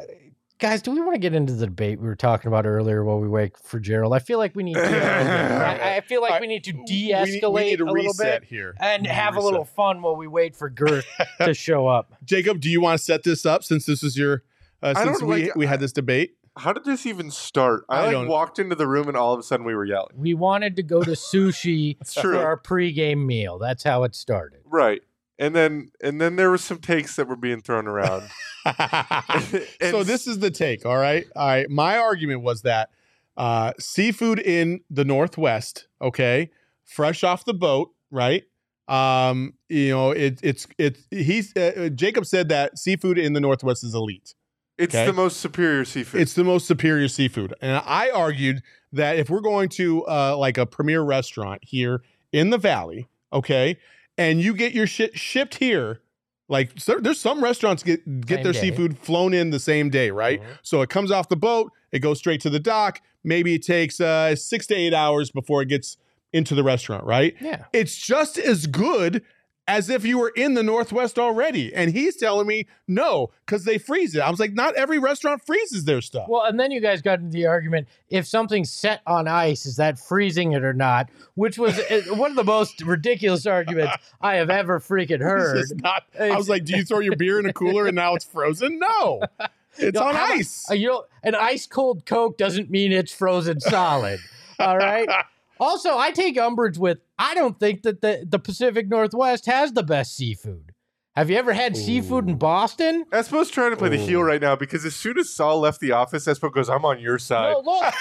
guys, 0.58 0.82
do 0.82 0.90
we 0.90 1.00
want 1.00 1.14
to 1.14 1.18
get 1.18 1.34
into 1.34 1.52
the 1.52 1.66
debate 1.66 2.00
we 2.00 2.06
were 2.06 2.16
talking 2.16 2.48
about 2.48 2.66
earlier 2.66 3.04
while 3.04 3.18
we 3.18 3.28
wait 3.28 3.56
for 3.56 3.78
Gerald? 3.78 4.12
I 4.14 4.18
feel 4.18 4.38
like 4.38 4.54
we 4.54 4.62
need. 4.62 4.74
To, 4.74 4.80
I, 4.84 5.96
I 5.96 6.00
feel 6.00 6.22
like 6.22 6.40
we 6.40 6.46
need 6.46 6.64
to 6.64 6.72
We 6.72 6.84
de-escalate 6.84 7.52
we 7.52 7.64
need, 7.64 7.80
a 7.80 7.84
a 7.84 7.90
little 7.90 8.14
bit 8.18 8.44
here 8.44 8.74
and 8.80 9.02
We 9.02 9.08
need 9.08 9.14
have 9.14 9.36
a 9.36 9.40
little 9.40 9.64
fun 9.64 10.02
while 10.02 10.16
we 10.16 10.26
wait 10.26 10.56
for 10.56 10.68
Girth 10.70 11.06
to 11.40 11.54
show 11.54 11.86
up. 11.86 12.14
Jacob, 12.24 12.60
do 12.60 12.68
you 12.70 12.80
want 12.80 12.98
to 12.98 13.04
set 13.04 13.22
this 13.22 13.44
up 13.46 13.64
since 13.64 13.86
this 13.86 14.02
is 14.02 14.16
your 14.16 14.42
uh, 14.82 14.94
since 14.94 15.22
we 15.22 15.44
like- 15.44 15.56
we 15.56 15.66
had 15.66 15.80
this 15.80 15.92
debate? 15.92 16.36
how 16.58 16.72
did 16.72 16.84
this 16.84 17.04
even 17.04 17.30
start? 17.30 17.84
I, 17.88 18.06
I 18.06 18.14
like 18.14 18.28
walked 18.28 18.58
into 18.58 18.74
the 18.74 18.86
room 18.86 19.08
and 19.08 19.16
all 19.16 19.34
of 19.34 19.40
a 19.40 19.42
sudden 19.42 19.66
we 19.66 19.74
were 19.74 19.84
yelling. 19.84 20.14
We 20.16 20.34
wanted 20.34 20.76
to 20.76 20.82
go 20.82 21.02
to 21.02 21.10
sushi 21.10 21.96
true. 22.14 22.32
for 22.34 22.46
our 22.46 22.56
pregame 22.58 23.26
meal. 23.26 23.58
That's 23.58 23.84
how 23.84 24.04
it 24.04 24.14
started. 24.14 24.60
Right. 24.64 25.02
And 25.38 25.54
then 25.54 25.90
and 26.02 26.20
then 26.20 26.36
there 26.36 26.50
were 26.50 26.58
some 26.58 26.78
takes 26.78 27.16
that 27.16 27.28
were 27.28 27.36
being 27.36 27.60
thrown 27.60 27.86
around. 27.86 28.22
so 29.80 30.02
this 30.02 30.26
is 30.26 30.38
the 30.38 30.50
take. 30.50 30.86
All 30.86 30.96
right. 30.96 31.26
All 31.36 31.46
right. 31.46 31.68
My 31.68 31.98
argument 31.98 32.42
was 32.42 32.62
that 32.62 32.90
uh, 33.36 33.72
seafood 33.78 34.38
in 34.38 34.80
the 34.90 35.04
Northwest, 35.04 35.88
okay, 36.00 36.50
fresh 36.84 37.22
off 37.22 37.44
the 37.44 37.54
boat, 37.54 37.90
right? 38.10 38.44
Um, 38.88 39.54
you 39.68 39.90
know, 39.90 40.12
it, 40.12 40.40
it's 40.42 40.66
it's 40.78 41.06
he's 41.10 41.56
uh, 41.56 41.90
Jacob 41.94 42.24
said 42.24 42.48
that 42.48 42.78
seafood 42.78 43.18
in 43.18 43.32
the 43.32 43.40
Northwest 43.40 43.84
is 43.84 43.94
elite. 43.94 44.34
It's 44.78 44.94
Okay. 44.94 45.06
the 45.06 45.12
most 45.12 45.38
superior 45.40 45.84
seafood. 45.84 46.20
It's 46.20 46.34
the 46.34 46.44
most 46.44 46.66
superior 46.66 47.08
seafood, 47.08 47.54
and 47.60 47.82
I 47.84 48.10
argued 48.10 48.62
that 48.92 49.16
if 49.18 49.28
we're 49.28 49.40
going 49.40 49.68
to 49.70 50.06
uh, 50.06 50.36
like 50.36 50.56
a 50.56 50.66
premier 50.66 51.02
restaurant 51.02 51.64
here 51.64 52.02
in 52.32 52.50
the 52.50 52.58
Valley, 52.58 53.08
okay, 53.32 53.78
and 54.18 54.40
you 54.40 54.54
get 54.54 54.72
your 54.72 54.86
shit 54.86 55.18
shipped 55.18 55.56
here, 55.56 56.00
like 56.48 56.72
so, 56.78 56.98
there's 57.00 57.20
some 57.20 57.42
restaurants 57.42 57.82
get 57.82 58.20
get 58.22 58.36
Same 58.36 58.44
their 58.44 58.52
day. 58.52 58.60
seafood 58.60 58.98
flown 58.98 59.34
in 59.34 59.50
the 59.50 59.60
same 59.60 59.90
day, 59.90 60.10
right? 60.10 60.40
Mhm. 60.40 60.58
So 60.62 60.82
it 60.82 60.88
comes 60.90 61.10
off 61.10 61.28
the 61.28 61.36
boat, 61.36 61.72
it 61.92 61.98
goes 62.00 62.18
straight 62.18 62.40
to 62.42 62.50
the 62.50 62.60
dock. 62.60 63.00
Maybe 63.24 63.54
it 63.54 63.64
takes 63.64 64.00
uh, 64.00 64.36
six 64.36 64.66
to 64.68 64.74
eight 64.74 64.94
hours 64.94 65.30
before 65.30 65.60
it 65.62 65.66
gets 65.68 65.96
into 66.32 66.54
the 66.54 66.62
restaurant, 66.62 67.04
right? 67.04 67.34
Yeah. 67.40 67.64
It's 67.72 67.96
just 67.96 68.38
as 68.38 68.66
good 68.66 69.22
as 69.68 69.90
if 69.90 70.04
you 70.04 70.18
were 70.18 70.32
in 70.36 70.54
the 70.54 70.62
Northwest 70.62 71.18
already. 71.18 71.74
And 71.74 71.90
he's 71.90 72.16
telling 72.16 72.46
me 72.46 72.66
no, 72.86 73.30
because 73.44 73.64
they 73.64 73.78
freeze 73.78 74.14
it. 74.14 74.20
I 74.20 74.30
was 74.30 74.38
like, 74.38 74.52
not 74.52 74.74
every 74.76 74.98
restaurant 74.98 75.44
freezes 75.44 75.84
their 75.84 76.00
stuff. 76.00 76.26
Well, 76.28 76.44
and 76.44 76.58
then 76.58 76.70
you 76.70 76.80
guys 76.80 77.02
got 77.02 77.18
into 77.18 77.32
the 77.32 77.46
argument 77.46 77.88
if 78.08 78.26
something's 78.26 78.70
set 78.70 79.00
on 79.06 79.26
ice, 79.26 79.66
is 79.66 79.76
that 79.76 79.98
freezing 79.98 80.52
it 80.52 80.62
or 80.62 80.72
not? 80.72 81.10
Which 81.34 81.58
was 81.58 81.78
uh, 81.78 82.02
one 82.14 82.30
of 82.30 82.36
the 82.36 82.44
most 82.44 82.80
ridiculous 82.82 83.46
arguments 83.46 83.96
I 84.20 84.36
have 84.36 84.50
ever 84.50 84.78
freaking 84.78 85.20
heard. 85.20 85.64
Not. 85.82 86.04
I 86.18 86.36
was 86.36 86.48
like, 86.48 86.64
do 86.64 86.76
you 86.76 86.84
throw 86.84 87.00
your 87.00 87.16
beer 87.16 87.40
in 87.40 87.46
a 87.46 87.52
cooler 87.52 87.86
and 87.86 87.96
now 87.96 88.14
it's 88.14 88.24
frozen? 88.24 88.78
No, 88.78 89.22
it's 89.78 89.98
No, 89.98 90.06
on 90.06 90.14
ice. 90.16 90.70
Uh, 90.70 90.74
you 90.74 90.88
know, 90.88 91.04
an 91.24 91.34
ice 91.34 91.66
cold 91.66 92.06
Coke 92.06 92.38
doesn't 92.38 92.70
mean 92.70 92.92
it's 92.92 93.12
frozen 93.12 93.58
solid. 93.60 94.20
all 94.60 94.76
right. 94.78 95.08
Also, 95.58 95.96
I 95.96 96.10
take 96.10 96.38
umbrage 96.38 96.78
with 96.78 96.98
I 97.18 97.34
don't 97.34 97.58
think 97.58 97.82
that 97.82 98.00
the, 98.00 98.26
the 98.28 98.38
Pacific 98.38 98.88
Northwest 98.88 99.46
has 99.46 99.72
the 99.72 99.82
best 99.82 100.16
seafood. 100.16 100.72
Have 101.14 101.30
you 101.30 101.36
ever 101.38 101.54
had 101.54 101.78
seafood 101.78 102.24
in 102.24 102.34
Ooh. 102.34 102.36
Boston? 102.36 103.06
Espo's 103.10 103.50
trying 103.50 103.70
to 103.70 103.76
play 103.76 103.88
the 103.88 103.96
heel 103.96 104.22
right 104.22 104.40
now 104.40 104.54
because 104.54 104.84
as 104.84 104.94
soon 104.94 105.18
as 105.18 105.30
Saul 105.30 105.60
left 105.60 105.80
the 105.80 105.92
office, 105.92 106.26
Espo 106.26 106.52
goes, 106.52 106.68
"I'm 106.68 106.84
on 106.84 107.00
your 107.00 107.18
side." 107.18 107.52
No, 107.52 107.60
look, 107.60 107.94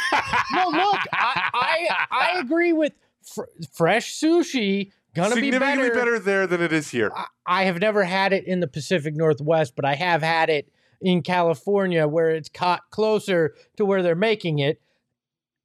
no, 0.53 0.69
look. 0.69 0.99
I 1.13 1.49
I, 1.53 1.87
I 2.11 2.39
agree 2.39 2.73
with 2.73 2.91
fr- 3.23 3.43
fresh 3.71 4.13
sushi. 4.19 4.91
Gonna 5.13 5.35
be 5.35 5.43
Significantly 5.43 5.87
better. 5.87 5.93
better 5.99 6.19
there 6.19 6.45
than 6.45 6.61
it 6.61 6.73
is 6.73 6.89
here. 6.89 7.09
I, 7.15 7.25
I 7.45 7.63
have 7.63 7.79
never 7.79 8.03
had 8.03 8.33
it 8.33 8.45
in 8.45 8.59
the 8.59 8.67
Pacific 8.67 9.15
Northwest, 9.15 9.77
but 9.77 9.85
I 9.85 9.95
have 9.95 10.21
had 10.21 10.49
it 10.49 10.69
in 10.99 11.21
California 11.21 12.05
where 12.09 12.31
it's 12.31 12.49
caught 12.49 12.81
closer 12.89 13.53
to 13.77 13.85
where 13.85 14.03
they're 14.03 14.15
making 14.15 14.59
it. 14.59 14.81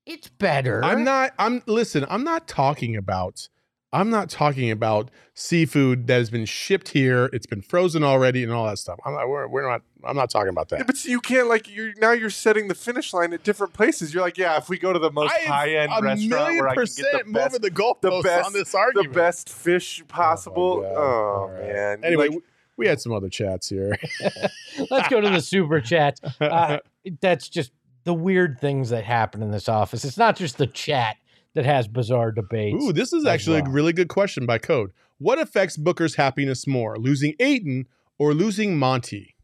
It's 0.06 0.28
better. 0.28 0.82
I'm 0.84 1.04
not. 1.04 1.32
I'm 1.38 1.62
listen. 1.66 2.04
I'm 2.08 2.24
not 2.24 2.48
talking 2.48 2.96
about. 2.96 3.48
I'm 3.92 4.08
not 4.08 4.30
talking 4.30 4.70
about 4.70 5.10
seafood 5.34 6.06
that 6.06 6.14
has 6.14 6.30
been 6.30 6.44
shipped 6.44 6.90
here. 6.90 7.28
It's 7.32 7.46
been 7.46 7.60
frozen 7.60 8.04
already 8.04 8.44
and 8.44 8.52
all 8.52 8.64
that 8.66 8.78
stuff. 8.78 9.00
I'm 9.04 9.14
not. 9.14 9.28
We're, 9.28 9.48
we're 9.48 9.68
not. 9.68 9.82
I'm 10.04 10.14
not 10.16 10.30
talking 10.30 10.48
about 10.50 10.68
Yeah, 10.70 10.78
that. 10.78 10.86
but 10.86 10.96
see, 10.96 11.10
you 11.10 11.20
can't 11.20 11.48
like 11.48 11.68
you're 11.68 11.92
now 12.00 12.12
you're 12.12 12.30
setting 12.30 12.68
the 12.68 12.76
finish 12.76 13.12
line 13.12 13.32
at 13.32 13.42
different 13.42 13.72
places. 13.72 14.14
You're 14.14 14.22
like, 14.22 14.38
yeah, 14.38 14.56
if 14.56 14.68
we 14.68 14.78
go 14.78 14.92
to 14.92 14.98
the 15.00 15.10
most 15.10 15.32
high 15.32 15.74
end 15.74 15.90
a 15.92 16.00
restaurant 16.02 16.30
million 16.30 16.58
where 16.60 16.68
I 16.68 16.74
can 16.74 16.82
percent 16.82 17.08
get 17.12 17.26
the 17.26 17.32
best, 17.32 17.52
moving 17.52 17.62
the 17.62 17.70
goalposts 17.82 18.22
best- 18.22 18.46
on 18.46 18.52
this 18.52 18.74
argument, 18.76 19.12
the 19.12 19.18
best 19.20 19.48
fish 19.48 20.02
possible. 20.06 20.82
God. 20.82 20.94
Oh, 20.96 21.00
All 21.02 21.48
right. 21.50 21.60
man. 21.72 22.04
Anyway, 22.04 22.28
Like, 22.28 22.36
we, 22.36 22.42
we 22.76 22.86
had 22.86 23.00
some 23.00 23.12
other 23.12 23.28
chats 23.28 23.68
here. 23.68 23.98
Let's 24.90 25.08
go 25.08 25.20
to 25.20 25.28
the 25.30 25.40
super 25.40 25.80
chats. 25.80 26.20
Uh, 26.40 26.78
that's 27.20 27.48
just 27.48 27.72
the 28.04 28.14
weird 28.14 28.58
things 28.60 28.90
that 28.90 29.04
happen 29.04 29.42
in 29.42 29.50
this 29.50 29.68
office. 29.68 30.04
It's 30.04 30.18
not 30.18 30.36
just 30.36 30.58
the 30.58 30.66
chat 30.66 31.16
that 31.54 31.64
has 31.64 31.88
bizarre 31.88 32.32
debates. 32.32 32.82
Ooh, 32.82 32.92
this 32.92 33.12
is 33.12 33.26
actually 33.26 33.58
a 33.60 33.64
really 33.64 33.92
good 33.92 34.08
question 34.08 34.46
by 34.46 34.58
Code. 34.58 34.90
What 35.18 35.38
affects 35.38 35.76
Booker's 35.76 36.14
happiness 36.14 36.66
more, 36.66 36.96
losing 36.96 37.34
Ayton 37.40 37.86
or 38.18 38.32
losing 38.34 38.78
Monty? 38.78 39.34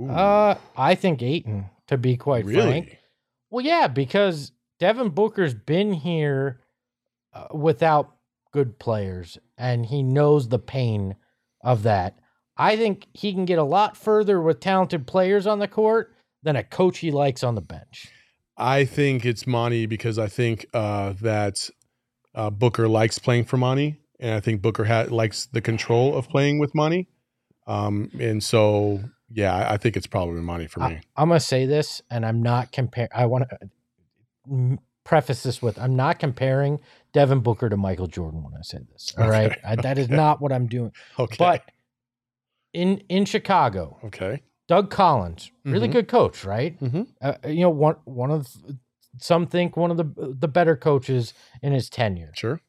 Ooh, 0.00 0.10
Uh, 0.10 0.58
I 0.76 0.94
think 0.94 1.22
Ayton, 1.22 1.66
to 1.86 1.96
be 1.96 2.16
quite 2.16 2.44
really? 2.44 2.62
frank. 2.82 2.98
Well, 3.50 3.64
yeah, 3.64 3.86
because 3.86 4.52
Devin 4.80 5.10
Booker's 5.10 5.54
been 5.54 5.92
here 5.92 6.60
uh, 7.32 7.46
without 7.54 8.16
good 8.52 8.78
players, 8.78 9.38
and 9.56 9.86
he 9.86 10.02
knows 10.02 10.48
the 10.48 10.58
pain 10.58 11.16
of 11.62 11.84
that. 11.84 12.18
I 12.56 12.76
think 12.76 13.06
he 13.14 13.32
can 13.32 13.44
get 13.44 13.58
a 13.58 13.64
lot 13.64 13.96
further 13.96 14.40
with 14.40 14.60
talented 14.60 15.06
players 15.06 15.46
on 15.46 15.58
the 15.60 15.68
court 15.68 16.13
than 16.44 16.56
a 16.56 16.62
coach 16.62 16.98
he 16.98 17.10
likes 17.10 17.42
on 17.42 17.54
the 17.56 17.60
bench. 17.60 18.06
I 18.56 18.84
think 18.84 19.24
it's 19.24 19.46
Monty 19.46 19.86
because 19.86 20.18
I 20.18 20.28
think 20.28 20.66
uh, 20.72 21.14
that 21.22 21.68
uh, 22.34 22.50
Booker 22.50 22.86
likes 22.86 23.18
playing 23.18 23.46
for 23.46 23.56
Monty, 23.56 24.00
and 24.20 24.34
I 24.34 24.40
think 24.40 24.62
Booker 24.62 24.84
ha- 24.84 25.06
likes 25.10 25.46
the 25.46 25.60
control 25.60 26.16
of 26.16 26.28
playing 26.28 26.60
with 26.60 26.72
Monty. 26.74 27.08
Um, 27.66 28.10
and 28.20 28.44
so, 28.44 29.00
yeah, 29.30 29.68
I, 29.70 29.76
think 29.78 29.96
it's 29.96 30.06
probably 30.06 30.40
Monty 30.42 30.68
for 30.68 30.80
me. 30.80 30.86
I, 30.86 31.00
I'm 31.16 31.28
gonna 31.30 31.40
say 31.40 31.66
this, 31.66 32.02
and 32.10 32.24
I'm 32.24 32.42
not 32.42 32.70
compare. 32.70 33.08
I 33.12 33.26
want 33.26 33.46
to 34.46 34.78
preface 35.04 35.42
this 35.42 35.60
with 35.60 35.78
I'm 35.78 35.96
not 35.96 36.18
comparing 36.18 36.80
Devin 37.12 37.40
Booker 37.40 37.68
to 37.68 37.76
Michael 37.76 38.06
Jordan 38.06 38.42
when 38.44 38.54
I 38.54 38.62
say 38.62 38.78
this. 38.92 39.14
All 39.18 39.28
right, 39.28 39.52
Okay. 39.52 39.60
I, 39.64 39.76
that 39.76 39.98
is 39.98 40.08
not 40.08 40.40
what 40.40 40.52
I'm 40.52 40.66
doing. 40.66 40.92
okay. 41.18 41.36
But 41.38 41.62
in 42.72 43.02
in 43.08 43.24
Chicago, 43.24 43.98
okay. 44.04 44.42
Doug 44.66 44.90
Collins, 44.90 45.50
really 45.64 45.88
Mhm. 45.88 45.92
good 45.92 46.08
coach, 46.08 46.44
right? 46.44 46.78
Mhm. 46.80 47.08
Uh, 47.20 47.34
you 47.46 47.60
know, 47.60 47.70
one 47.70 47.96
one 48.04 48.30
of 48.30 48.48
some 49.18 49.46
think 49.46 49.76
one 49.76 49.90
of 49.90 49.96
the 49.96 50.04
the 50.38 50.48
better 50.48 50.76
coaches 50.76 51.34
in 51.62 51.72
his 51.72 51.90
tenure. 51.90 52.32
Sure. 52.34 52.60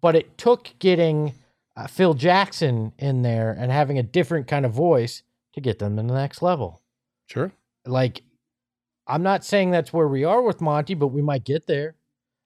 But 0.00 0.16
it 0.16 0.36
took 0.38 0.74
getting 0.78 1.34
uh, 1.76 1.86
Phil 1.86 2.14
Jackson 2.14 2.92
in 2.98 3.22
there 3.22 3.52
and 3.52 3.70
having 3.72 3.98
a 3.98 4.02
different 4.02 4.48
kind 4.48 4.66
of 4.66 4.72
voice 4.72 5.22
to 5.54 5.60
get 5.60 5.78
them 5.78 5.96
to 5.96 6.02
the 6.02 6.12
next 6.12 6.42
level. 6.42 6.82
Sure. 7.26 7.52
Like, 7.86 8.22
I'm 9.06 9.22
not 9.22 9.44
saying 9.44 9.70
that's 9.70 9.92
where 9.92 10.08
we 10.08 10.24
are 10.24 10.42
with 10.42 10.60
Monty, 10.60 10.94
but 10.94 11.08
we 11.08 11.22
might 11.22 11.44
get 11.44 11.66
there. 11.66 11.94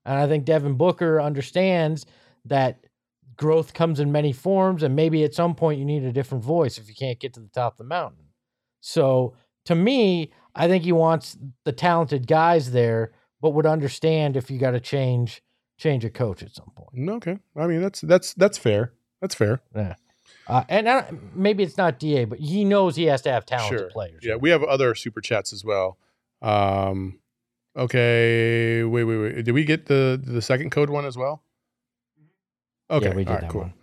And 0.04 0.18
I 0.18 0.26
think 0.28 0.44
Devin 0.44 0.74
Booker 0.76 1.20
understands 1.20 2.06
that 2.44 2.84
growth 3.36 3.72
comes 3.74 3.98
in 3.98 4.12
many 4.12 4.32
forms, 4.32 4.82
and 4.82 4.94
maybe 4.94 5.24
at 5.24 5.34
some 5.34 5.54
point 5.54 5.78
you 5.78 5.84
need 5.86 6.04
a 6.04 6.12
different 6.12 6.44
voice 6.44 6.78
if 6.78 6.88
you 6.88 6.94
can't 6.94 7.18
get 7.18 7.32
to 7.34 7.40
the 7.40 7.48
top 7.48 7.72
of 7.74 7.78
the 7.78 7.84
mountain. 7.84 8.23
So 8.86 9.32
to 9.64 9.74
me, 9.74 10.30
I 10.54 10.68
think 10.68 10.84
he 10.84 10.92
wants 10.92 11.38
the 11.64 11.72
talented 11.72 12.26
guys 12.26 12.72
there, 12.72 13.12
but 13.40 13.50
would 13.50 13.64
understand 13.64 14.36
if 14.36 14.50
you 14.50 14.58
got 14.58 14.72
to 14.72 14.80
change 14.80 15.42
change 15.78 16.04
a 16.04 16.10
coach 16.10 16.42
at 16.42 16.54
some 16.54 16.70
point. 16.76 17.08
Okay. 17.08 17.38
I 17.56 17.66
mean, 17.66 17.80
that's 17.80 18.02
that's 18.02 18.34
that's 18.34 18.58
fair. 18.58 18.92
That's 19.22 19.34
fair. 19.34 19.62
Uh, 20.46 20.64
and 20.68 20.86
I, 20.86 21.10
maybe 21.34 21.62
it's 21.62 21.78
not 21.78 21.98
Da, 21.98 22.26
but 22.26 22.38
he 22.38 22.66
knows 22.66 22.94
he 22.96 23.04
has 23.04 23.22
to 23.22 23.32
have 23.32 23.46
talented 23.46 23.78
Sure. 23.78 23.88
players. 23.88 24.22
Yeah, 24.22 24.36
we 24.36 24.50
have 24.50 24.62
other 24.62 24.94
super 24.94 25.22
chats 25.22 25.54
as 25.54 25.64
well. 25.64 25.96
Um, 26.42 27.20
okay, 27.74 28.84
wait, 28.84 29.04
wait, 29.04 29.16
wait. 29.16 29.44
Did 29.46 29.52
we 29.52 29.64
get 29.64 29.86
the 29.86 30.20
the 30.22 30.42
second 30.42 30.70
code 30.70 30.90
one 30.90 31.06
as 31.06 31.16
well? 31.16 31.42
Okay, 32.90 33.08
yeah, 33.08 33.14
we 33.14 33.24
did 33.24 33.28
all 33.28 33.34
right, 33.34 33.40
that 33.40 33.50
cool. 33.50 33.60
one. 33.62 33.74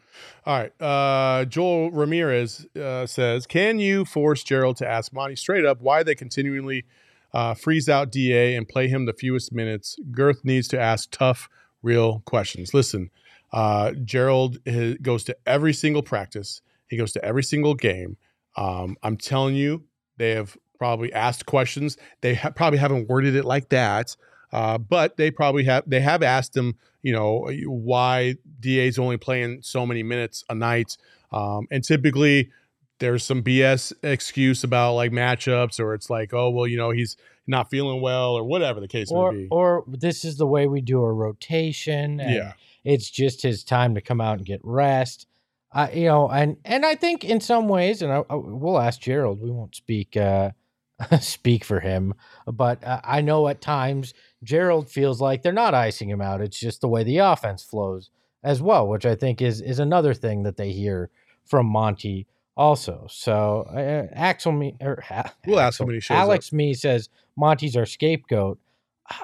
All 0.46 0.58
right. 0.58 0.82
Uh, 0.82 1.46
Joel 1.46 1.92
Ramirez 1.92 2.66
uh, 2.76 3.06
says, 3.06 3.46
"Can 3.46 3.80
you 3.80 4.06
force 4.06 4.44
Gerald 4.44 4.78
to 4.78 4.88
ask 4.88 5.14
Monty 5.14 5.36
straight 5.36 5.66
up 5.66 5.82
why 5.82 6.02
they 6.02 6.16
continually 6.16 6.86
uh, 7.34 7.54
freeze 7.54 7.88
out 7.88 8.12
Da 8.12 8.56
and 8.56 8.68
play 8.68 8.88
him 8.88 9.06
the 9.06 9.14
fewest 9.14 9.52
minutes? 9.54 9.98
Girth 10.12 10.44
needs 10.44 10.68
to 10.70 10.80
ask 10.80 11.12
tough, 11.12 11.48
real 11.84 12.22
questions. 12.26 12.74
Listen, 12.74 13.12
uh, 13.54 13.92
Gerald 14.04 14.58
uh, 14.68 14.94
goes 15.02 15.24
to 15.26 15.38
every 15.46 15.74
single 15.74 16.02
practice. 16.02 16.62
He 16.88 16.98
goes 16.98 17.12
to 17.14 17.24
every 17.24 17.44
single 17.44 17.76
game. 17.76 18.18
Um, 18.58 18.98
I'm 19.04 19.18
telling 19.18 19.56
you, 19.56 19.84
they 20.18 20.32
have 20.32 20.58
probably 20.80 21.14
asked 21.14 21.46
questions. 21.46 21.98
They 22.22 22.34
ha- 22.34 22.50
probably 22.50 22.80
haven't 22.80 23.08
worded 23.08 23.36
it 23.36 23.46
like 23.46 23.70
that, 23.70 24.16
uh, 24.52 24.78
but 24.78 25.18
they 25.18 25.32
probably 25.32 25.64
have. 25.66 25.84
They 25.88 26.02
have 26.02 26.24
asked 26.24 26.56
him, 26.56 26.76
you 27.02 27.14
know, 27.14 27.50
why 27.66 28.36
DA's 28.60 29.00
only 29.00 29.18
playing 29.18 29.60
so 29.62 29.86
many 29.86 30.04
minutes 30.04 30.44
a 30.50 30.56
night, 30.56 30.98
um, 31.32 31.68
and 31.72 31.84
typically 31.84 32.52
there's 33.00 33.24
some 33.24 33.42
BS 33.42 33.92
excuse 34.04 34.64
about 34.64 34.94
like 34.94 35.12
matchups, 35.12 35.80
or 35.80 35.94
it's 35.94 36.10
like, 36.10 36.34
oh 36.34 36.50
well, 36.50 36.68
you 36.68 36.78
know, 36.78 36.92
he's 36.92 37.18
not 37.48 37.70
feeling 37.70 38.02
well, 38.02 38.34
or 38.34 38.44
whatever 38.44 38.80
the 38.80 38.88
case 38.88 39.12
Or, 39.12 39.32
may 39.32 39.40
be. 39.40 39.48
or 39.50 39.84
this 39.88 40.24
is 40.24 40.38
the 40.38 40.46
way 40.46 40.68
we 40.68 40.82
do 40.82 41.02
a 41.02 41.12
rotation. 41.12 42.20
And 42.20 42.36
yeah, 42.36 42.54
it's 42.84 43.10
just 43.10 43.42
his 43.42 43.64
time 43.64 43.96
to 43.96 44.02
come 44.02 44.22
out 44.22 44.38
and 44.38 44.46
get 44.46 44.60
rest. 44.64 45.26
Uh, 45.74 45.88
you 45.94 46.06
know, 46.06 46.30
and 46.30 46.58
and 46.66 46.86
I 46.86 46.96
think 46.96 47.24
in 47.24 47.40
some 47.42 47.68
ways, 47.70 48.02
and 48.02 48.12
I, 48.12 48.24
I- 48.30 48.36
we'll 48.36 48.78
ask 48.80 49.00
Gerald. 49.02 49.42
We 49.42 49.50
won't 49.50 49.74
speak 49.76 50.16
uh, 50.18 50.52
speak 51.22 51.64
for 51.64 51.80
him, 51.80 52.14
but 52.46 52.84
uh, 52.84 53.02
I 53.04 53.22
know 53.22 53.48
at 53.48 53.62
times 53.62 54.14
Gerald 54.44 54.90
feels 54.90 55.22
like 55.22 55.44
they're 55.44 55.54
not 55.54 55.74
icing 55.74 56.10
him 56.10 56.22
out. 56.22 56.42
It's 56.42 56.60
just 56.60 56.82
the 56.82 56.88
way 56.88 57.04
the 57.04 57.20
offense 57.20 57.64
flows 57.64 58.10
as 58.44 58.62
well, 58.62 58.88
which 58.88 59.06
I 59.06 59.16
think 59.16 59.42
is 59.42 59.62
is 59.62 59.80
another 59.80 60.14
thing 60.14 60.44
that 60.44 60.58
they 60.58 60.72
hear 60.72 61.10
from 61.46 61.68
Monty 61.68 62.28
also. 62.58 63.08
So 63.10 63.64
uh, 63.70 64.14
Axel 64.14 64.52
me 64.52 64.76
or 64.82 65.04
We'll 65.46 65.60
ask 65.60 65.80
him 65.80 65.88
when 65.88 65.96
he 65.96 66.02
shows 66.02 66.16
Alex 66.16 66.52
me 66.52 66.74
says 66.74 67.10
Monty's 67.36 67.76
our 67.76 67.86
scapegoat. 67.86 68.60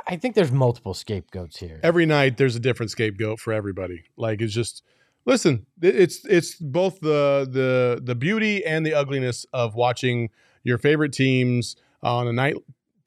I 0.05 0.17
think 0.17 0.35
there's 0.35 0.51
multiple 0.51 0.93
scapegoats 0.93 1.57
here. 1.57 1.79
every 1.81 2.05
night 2.05 2.35
there's 2.37 2.55
a 2.57 2.59
different 2.59 2.91
scapegoat 2.91 3.39
for 3.39 3.53
everybody. 3.53 4.03
Like 4.17 4.41
it's 4.41 4.53
just 4.53 4.83
listen, 5.25 5.65
it's 5.81 6.25
it's 6.25 6.55
both 6.55 6.99
the 6.99 7.47
the 7.49 8.01
the 8.03 8.15
beauty 8.15 8.65
and 8.65 8.85
the 8.85 8.93
ugliness 8.93 9.45
of 9.53 9.75
watching 9.75 10.29
your 10.63 10.77
favorite 10.77 11.13
teams 11.13 11.75
on 12.03 12.27
a 12.27 12.33
night 12.33 12.55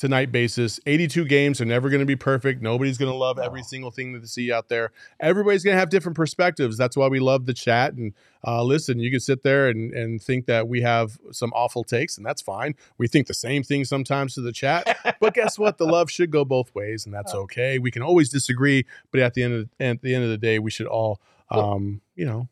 to 0.01 0.09
night 0.09 0.33
basis. 0.33 0.81
82 0.87 1.27
games 1.27 1.61
are 1.61 1.67
never 1.67 1.91
going 1.91 2.01
to 2.01 2.07
be 2.07 2.17
perfect. 2.17 2.63
Nobody's 2.63 2.97
going 2.97 3.13
to 3.13 3.17
love 3.17 3.39
every 3.39 3.63
single 3.63 3.91
thing 3.91 4.13
that 4.15 4.21
they 4.21 4.27
see 4.27 4.51
out 4.51 4.69
there. 4.69 4.93
Everybody's 5.21 5.63
going 5.63 5.75
to 5.75 5.79
have 5.79 5.91
different 5.91 6.17
perspectives. 6.17 6.79
That's 6.79 6.97
why 6.97 7.09
we 7.09 7.21
love 7.21 7.45
the 7.45 7.55
chat 7.55 7.93
and 7.93 8.15
uh, 8.47 8.63
listen, 8.63 8.99
you 8.99 9.11
can 9.11 9.21
sit 9.21 9.43
there 9.43 9.69
and, 9.69 9.93
and 9.93 10.23
think 10.23 10.47
that 10.47 10.67
we 10.67 10.81
have 10.81 11.19
some 11.31 11.53
awful 11.55 11.85
takes, 11.85 12.17
and 12.17 12.25
that's 12.25 12.41
fine. 12.41 12.75
We 12.97 13.07
think 13.07 13.27
the 13.27 13.35
same 13.35 13.63
thing 13.63 13.85
sometimes 13.85 14.35
to 14.35 14.41
the 14.41 14.53
chat, 14.53 14.97
but 15.21 15.35
guess 15.35 15.59
what? 15.59 15.77
The 15.77 15.85
love 15.85 16.11
should 16.11 16.31
go 16.31 16.45
both 16.45 16.75
ways, 16.75 17.05
and 17.05 17.15
that's 17.15 17.35
okay. 17.35 17.79
We 17.79 17.91
can 17.91 18.01
always 18.01 18.31
disagree, 18.31 18.87
but 19.11 19.21
at 19.21 19.35
the 19.35 19.43
end 19.43 19.55
of 19.55 19.69
the, 19.79 19.85
at 19.85 20.01
the 20.01 20.15
end 20.15 20.25
of 20.25 20.31
the 20.31 20.39
day, 20.39 20.59
we 20.59 20.71
should 20.71 20.87
all, 20.87 21.21
um, 21.51 22.01
you 22.15 22.25
know, 22.25 22.49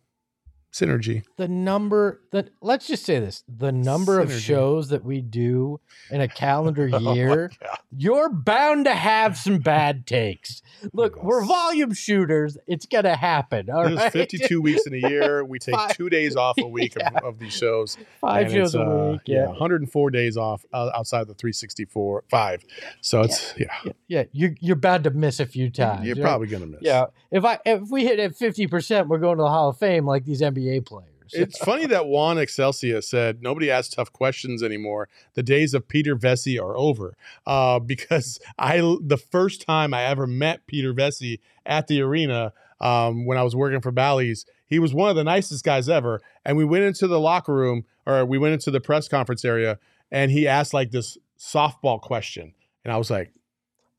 synergy. 0.72 1.22
the 1.36 1.48
number 1.48 2.20
that 2.30 2.50
let's 2.60 2.86
just 2.86 3.04
say 3.06 3.18
this 3.18 3.42
the 3.48 3.72
number 3.72 4.20
of 4.20 4.30
shows 4.32 4.90
that 4.90 5.02
we 5.02 5.20
do 5.22 5.80
in 6.10 6.20
a 6.20 6.28
calendar 6.28 6.88
Oh 6.92 7.14
year 7.14 7.50
God. 7.60 7.78
you're 7.96 8.28
bound 8.28 8.84
to 8.84 8.94
have 8.94 9.36
some 9.38 9.58
bad 9.60 10.06
takes 10.06 10.60
look 10.92 11.22
we're 11.24 11.42
volume 11.44 11.94
shooters 11.94 12.58
it's 12.66 12.84
gonna 12.86 13.16
happen 13.16 13.70
all 13.70 13.84
There's 13.84 13.96
right 13.96 14.12
52 14.12 14.60
weeks 14.60 14.86
in 14.86 14.92
a 14.94 15.08
year. 15.08 15.42
We 15.44 15.58
take 15.58 15.74
Five- 15.74 15.96
two 15.96 16.10
days 16.10 16.36
off 16.36 16.58
a 16.58 16.66
week 16.68 16.94
Yeah. 17.00 17.08
of, 17.16 17.24
of 17.24 17.38
these 17.38 17.54
shows. 17.54 17.96
five 18.20 18.52
shows 18.52 18.74
a 18.74 18.82
uh, 18.82 19.10
week 19.12 19.22
yeah 19.26 19.46
104 19.46 20.10
days 20.10 20.36
off 20.36 20.64
uh, 20.72 20.90
outside 20.94 21.26
the 21.28 21.34
364 21.34 22.24
five. 22.30 22.62
So 23.00 23.22
it's 23.22 23.54
yeah, 23.56 23.66
yeah, 23.84 23.92
yeah. 24.06 24.24
you're, 24.32 24.54
you're 24.60 24.76
bound 24.76 25.04
to 25.04 25.10
miss 25.10 25.40
a 25.40 25.46
few 25.46 25.70
times 25.70 26.04
you're 26.06 26.14
right? 26.16 26.22
probably 26.22 26.48
gonna 26.48 26.66
miss. 26.66 26.80
yeah 26.82 27.06
if 27.30 27.44
i 27.44 27.58
if 27.64 27.88
we 27.90 28.04
hit 28.04 28.18
at 28.18 28.32
50% 28.38 29.08
we're 29.08 29.18
going 29.18 29.38
to 29.38 29.42
the 29.44 29.48
hall 29.48 29.70
of 29.70 29.78
fame 29.78 30.04
like 30.06 30.24
these 30.24 30.42
nba 30.42 30.57
players 30.80 31.08
It's 31.32 31.58
funny 31.58 31.86
that 31.86 32.06
Juan 32.06 32.36
Excelsia 32.36 33.02
said 33.02 33.42
nobody 33.42 33.70
asks 33.70 33.94
tough 33.94 34.12
questions 34.12 34.62
anymore. 34.62 35.08
The 35.34 35.42
days 35.42 35.74
of 35.74 35.88
Peter 35.88 36.16
Vecsey 36.16 36.60
are 36.60 36.76
over. 36.76 37.16
Uh, 37.46 37.78
because 37.78 38.40
I 38.58 38.78
the 39.02 39.18
first 39.18 39.62
time 39.62 39.94
I 39.94 40.04
ever 40.04 40.26
met 40.26 40.66
Peter 40.66 40.94
Vecsey 40.94 41.40
at 41.66 41.86
the 41.86 42.00
arena 42.00 42.52
um, 42.80 43.26
when 43.26 43.38
I 43.38 43.42
was 43.42 43.56
working 43.56 43.80
for 43.80 43.90
Bally's, 43.90 44.46
he 44.66 44.78
was 44.78 44.94
one 44.94 45.10
of 45.10 45.16
the 45.16 45.24
nicest 45.24 45.64
guys 45.64 45.88
ever. 45.88 46.20
And 46.44 46.56
we 46.56 46.64
went 46.64 46.84
into 46.84 47.06
the 47.06 47.20
locker 47.20 47.54
room 47.54 47.84
or 48.06 48.24
we 48.24 48.38
went 48.38 48.54
into 48.54 48.70
the 48.70 48.80
press 48.80 49.08
conference 49.08 49.44
area 49.44 49.78
and 50.10 50.30
he 50.30 50.46
asked 50.46 50.74
like 50.74 50.90
this 50.90 51.18
softball 51.38 52.00
question. 52.00 52.54
And 52.84 52.92
I 52.92 52.96
was 52.96 53.10
like, 53.10 53.32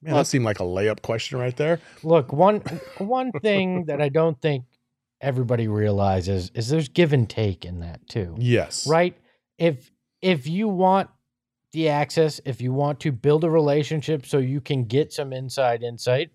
man, 0.01 0.16
that 0.16 0.28
seemed 0.28 0.45
like 0.45 0.60
a 0.60 0.64
layup 0.64 1.01
question 1.01 1.39
right 1.39 1.55
there. 1.55 1.80
Look, 2.03 2.34
one 2.34 2.62
one 2.97 3.32
thing 3.32 3.86
that 3.86 4.01
I 4.01 4.10
don't 4.10 4.39
think 4.41 4.66
everybody 5.22 5.67
realizes 5.67 6.51
is 6.53 6.70
there's 6.70 6.89
give 6.89 7.13
and 7.13 7.30
take 7.30 7.65
in 7.65 7.80
that 7.80 8.07
too. 8.07 8.36
Yes. 8.38 8.88
Right? 8.88 9.15
If 9.57 9.91
if 10.22 10.47
you 10.47 10.67
want 10.67 11.09
the 11.72 11.89
access, 11.89 12.41
if 12.45 12.61
you 12.61 12.74
want 12.74 12.99
to 13.01 13.11
build 13.11 13.43
a 13.43 13.49
relationship 13.49 14.26
so 14.26 14.38
you 14.38 14.59
can 14.61 14.86
get 14.86 15.13
some 15.13 15.32
inside 15.34 15.84
insight, 15.84 16.32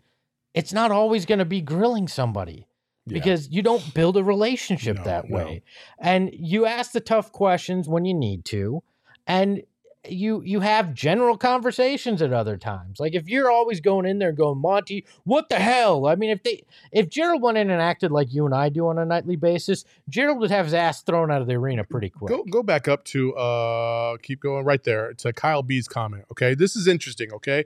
it's 0.55 0.73
not 0.73 0.91
always 0.91 1.27
going 1.27 1.41
to 1.41 1.45
be 1.45 1.61
grilling 1.61 2.07
somebody 2.09 2.69
Yeah. 3.07 3.15
because 3.15 3.49
you 3.51 3.61
don't 3.63 3.93
build 3.95 4.17
a 4.17 4.23
relationship 4.25 4.99
No, 4.99 5.05
that 5.05 5.29
no. 5.29 5.37
way. 5.37 5.63
And 5.99 6.31
you 6.33 6.67
ask 6.67 6.93
the 6.93 7.01
tough 7.01 7.33
questions 7.33 7.89
when 7.89 8.05
you 8.05 8.15
need 8.15 8.45
to 8.47 8.83
and 9.27 9.63
you 10.09 10.43
you 10.43 10.61
have 10.61 10.95
general 10.95 11.37
conversations 11.37 12.23
at 12.23 12.33
other 12.33 12.57
times. 12.57 13.01
Like 13.01 13.15
if 13.15 13.29
you're 13.29 13.51
always 13.51 13.81
going 13.81 14.07
in 14.07 14.19
there 14.19 14.31
and 14.31 14.39
going, 14.39 14.59
Monty, 14.59 15.07
what 15.25 15.49
the 15.49 15.57
hell? 15.57 16.07
I 16.07 16.15
mean, 16.15 16.31
if 16.31 16.43
they 16.43 16.65
if 16.93 17.09
Gerald 17.09 17.43
went 17.43 17.59
in 17.59 17.71
and 17.71 17.81
acted 17.81 18.11
like 18.11 18.33
you 18.33 18.45
and 18.47 18.55
I 18.55 18.69
do 18.69 18.89
on 18.89 18.99
a 18.99 19.05
nightly 19.05 19.37
basis, 19.37 19.85
Gerald 20.09 20.39
would 20.41 20.51
have 20.51 20.67
his 20.67 20.75
ass 20.75 21.03
thrown 21.03 21.31
out 21.31 21.41
of 21.41 21.47
the 21.47 21.55
arena 21.55 21.85
pretty 21.85 22.11
quick. 22.11 22.29
Go 22.29 22.45
go 22.45 22.63
back 22.63 22.89
up 22.89 23.05
to 23.07 23.35
uh 23.35 24.17
keep 24.19 24.41
going 24.41 24.65
right 24.65 24.83
there 24.83 25.15
to 25.15 25.33
Kyle 25.33 25.63
B's 25.63 25.89
comment. 25.89 26.25
Okay. 26.31 26.55
This 26.55 26.77
is 26.77 26.87
interesting, 26.87 27.33
okay? 27.33 27.65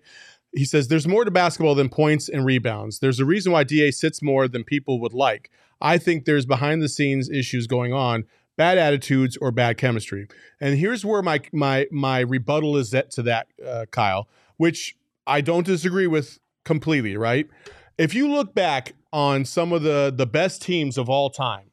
He 0.55 0.65
says 0.65 0.89
there's 0.89 1.07
more 1.07 1.25
to 1.25 1.31
basketball 1.31 1.75
than 1.75 1.89
points 1.89 2.29
and 2.29 2.45
rebounds. 2.45 3.01
There's 3.01 3.21
a 3.21 3.25
reason 3.25 3.53
why 3.53 3.65
DA 3.65 3.91
sits 3.91 4.23
more 4.23 4.49
than 4.49 4.65
people 4.65 5.01
would 5.01 5.13
like. 5.13 5.51
I 5.81 5.99
think 5.99 6.25
there's 6.25 6.47
behind 6.47 6.83
the 6.83 6.89
scenes 6.89 7.31
issues 7.31 7.67
going 7.67 7.93
on, 7.93 8.25
bad 8.59 8.77
attitudes 8.77 9.39
or 9.39 9.51
bad 9.51 9.79
chemistry. 9.79 10.29
And 10.61 10.77
here's 10.77 11.07
where 11.07 11.23
my 11.23 11.41
my 11.53 11.87
my 11.91 12.21
rebuttal 12.21 12.77
is 12.77 12.91
to 12.91 13.23
that 13.23 13.47
uh, 13.67 13.87
Kyle, 13.91 14.29
which 14.59 14.97
I 15.27 15.41
don't 15.41 15.65
disagree 15.65 16.09
with 16.09 16.39
completely, 16.65 17.17
right? 17.17 17.49
If 17.97 18.15
you 18.15 18.29
look 18.29 18.55
back 18.55 18.93
on 19.11 19.47
some 19.47 19.73
of 19.73 19.83
the 19.83 20.13
the 20.15 20.27
best 20.27 20.61
teams 20.61 20.99
of 20.99 21.09
all 21.09 21.31
time, 21.31 21.71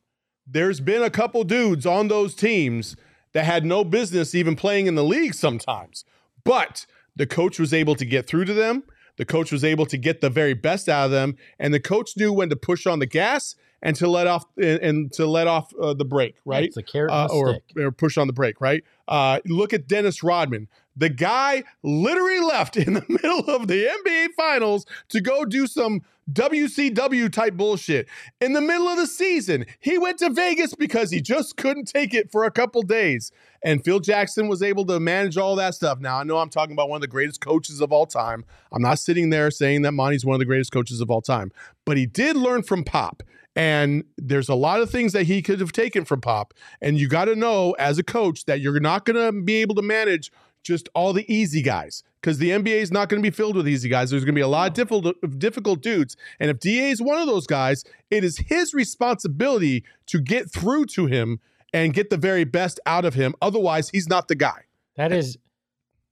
there's 0.48 0.80
been 0.80 1.04
a 1.04 1.10
couple 1.10 1.44
dudes 1.44 1.86
on 1.86 2.08
those 2.08 2.36
teams 2.36 2.96
that 3.34 3.44
had 3.44 3.66
no 3.66 3.84
business 3.84 4.34
even 4.34 4.56
playing 4.56 4.88
in 4.88 4.96
the 4.96 5.04
league 5.04 5.34
sometimes. 5.34 6.06
But 6.46 6.86
the 7.16 7.26
coach 7.26 7.60
was 7.60 7.74
able 7.74 7.96
to 7.96 8.06
get 8.06 8.28
through 8.28 8.46
to 8.46 8.54
them. 8.54 8.84
The 9.18 9.26
coach 9.26 9.52
was 9.52 9.64
able 9.64 9.86
to 9.88 9.98
get 9.98 10.22
the 10.22 10.30
very 10.30 10.54
best 10.54 10.88
out 10.88 11.06
of 11.06 11.12
them, 11.12 11.36
and 11.58 11.74
the 11.74 11.80
coach 11.80 12.16
knew 12.16 12.32
when 12.32 12.50
to 12.50 12.56
push 12.56 12.86
on 12.86 13.00
the 13.00 13.06
gas 13.06 13.56
and 13.86 13.96
to 13.98 14.08
let 14.08 14.26
off 14.26 14.46
and, 14.58 14.80
and 14.82 15.14
to 15.14 15.28
let 15.28 15.46
off 15.46 15.72
uh, 15.80 15.94
the 15.94 16.04
brake, 16.04 16.38
right? 16.44 16.64
It's 16.64 16.76
the 16.76 16.84
carrot 16.84 17.12
uh, 17.12 17.28
or, 17.32 17.54
stick. 17.54 17.78
or 17.78 17.92
push 17.92 18.18
on 18.18 18.26
the 18.26 18.34
brake, 18.34 18.60
right? 18.60 18.84
Uh, 19.08 19.40
look 19.46 19.74
at 19.74 19.88
Dennis 19.88 20.24
Rodman. 20.24 20.68
The 20.98 21.10
guy 21.10 21.64
literally 21.84 22.40
left 22.40 22.78
in 22.78 22.96
the 22.96 23.06
middle 23.08 23.42
of 23.42 23.68
the 23.68 23.86
NBA 23.86 24.30
Finals 24.36 24.88
to 25.10 25.22
go 25.22 25.46
do 25.46 25.68
some 25.68 26.02
WCW 26.32 27.32
type 27.32 27.54
bullshit. 27.54 28.08
In 28.42 28.54
the 28.54 28.62
middle 28.62 28.88
of 28.88 28.98
the 28.98 29.06
season, 29.06 29.68
he 29.80 30.00
went 30.00 30.18
to 30.18 30.32
Vegas 30.32 30.74
because 30.74 31.12
he 31.12 31.22
just 31.22 31.56
couldn't 31.56 31.86
take 31.86 32.16
it 32.16 32.32
for 32.32 32.44
a 32.44 32.52
couple 32.52 32.82
days. 32.82 33.32
And 33.64 33.84
Phil 33.86 34.00
Jackson 34.00 34.48
was 34.48 34.64
able 34.64 34.86
to 34.86 35.00
manage 35.00 35.38
all 35.38 35.56
that 35.58 35.76
stuff. 35.76 36.00
Now, 36.00 36.18
I 36.18 36.24
know 36.24 36.40
I'm 36.40 36.50
talking 36.50 36.74
about 36.74 36.90
one 36.90 36.98
of 36.98 37.02
the 37.02 37.08
greatest 37.08 37.42
coaches 37.42 37.82
of 37.82 37.92
all 37.92 38.08
time. 38.08 38.46
I'm 38.72 38.82
not 38.82 38.98
sitting 38.98 39.30
there 39.30 39.52
saying 39.52 39.84
that 39.84 39.92
Monty's 39.92 40.26
one 40.26 40.34
of 40.34 40.40
the 40.40 40.46
greatest 40.46 40.72
coaches 40.72 41.02
of 41.02 41.12
all 41.12 41.22
time, 41.22 41.52
but 41.86 41.98
he 41.98 42.08
did 42.08 42.36
learn 42.36 42.64
from 42.64 42.84
Pop. 42.84 43.22
And 43.56 44.04
there's 44.18 44.50
a 44.50 44.56
lot 44.56 44.82
of 44.82 44.90
things 44.90 45.14
that 45.14 45.24
he 45.24 45.42
could 45.42 45.60
have 45.60 45.72
taken 45.72 46.04
from 46.06 46.22
Pop. 46.22 46.54
And 46.82 46.98
you 47.00 47.08
got 47.08 47.26
to 47.26 47.36
know 47.36 47.72
as 47.74 47.98
a 47.98 48.04
coach 48.04 48.46
that 48.46 48.60
you're 48.60 48.80
not 48.80 49.06
going 49.06 49.16
to 49.16 49.42
be 49.42 49.56
able 49.56 49.76
to 49.76 49.82
manage 49.82 50.32
just 50.62 50.90
all 50.96 51.14
the 51.14 51.32
easy 51.32 51.62
guys 51.62 52.04
because 52.20 52.40
the 52.40 52.50
NBA 52.50 52.82
is 52.82 52.92
not 52.92 53.08
going 53.08 53.22
to 53.22 53.26
be 53.26 53.34
filled 53.34 53.56
with 53.56 53.68
easy 53.68 53.88
guys. 53.88 54.10
There's 54.10 54.26
going 54.26 54.34
to 54.34 54.40
be 54.40 54.42
a 54.42 54.48
lot 54.48 54.68
of 54.68 54.74
difficult, 54.74 55.16
difficult 55.40 55.82
dudes. 55.82 56.18
And 56.40 56.50
if 56.50 56.60
DA 56.60 56.90
is 56.90 57.02
one 57.02 57.20
of 57.20 57.28
those 57.28 57.46
guys, 57.46 57.84
it 58.10 58.24
is 58.24 58.40
his 58.40 58.74
responsibility 58.74 59.86
to 60.08 60.20
get 60.20 60.52
through 60.52 60.88
to 60.88 61.06
him 61.06 61.40
and 61.72 61.94
get 61.94 62.10
the 62.10 62.18
very 62.18 62.44
best 62.44 62.80
out 62.86 63.06
of 63.06 63.14
him. 63.14 63.36
Otherwise, 63.42 63.90
he's 63.90 64.10
not 64.10 64.28
the 64.28 64.36
guy. 64.36 64.64
That 64.96 65.12
is 65.12 65.38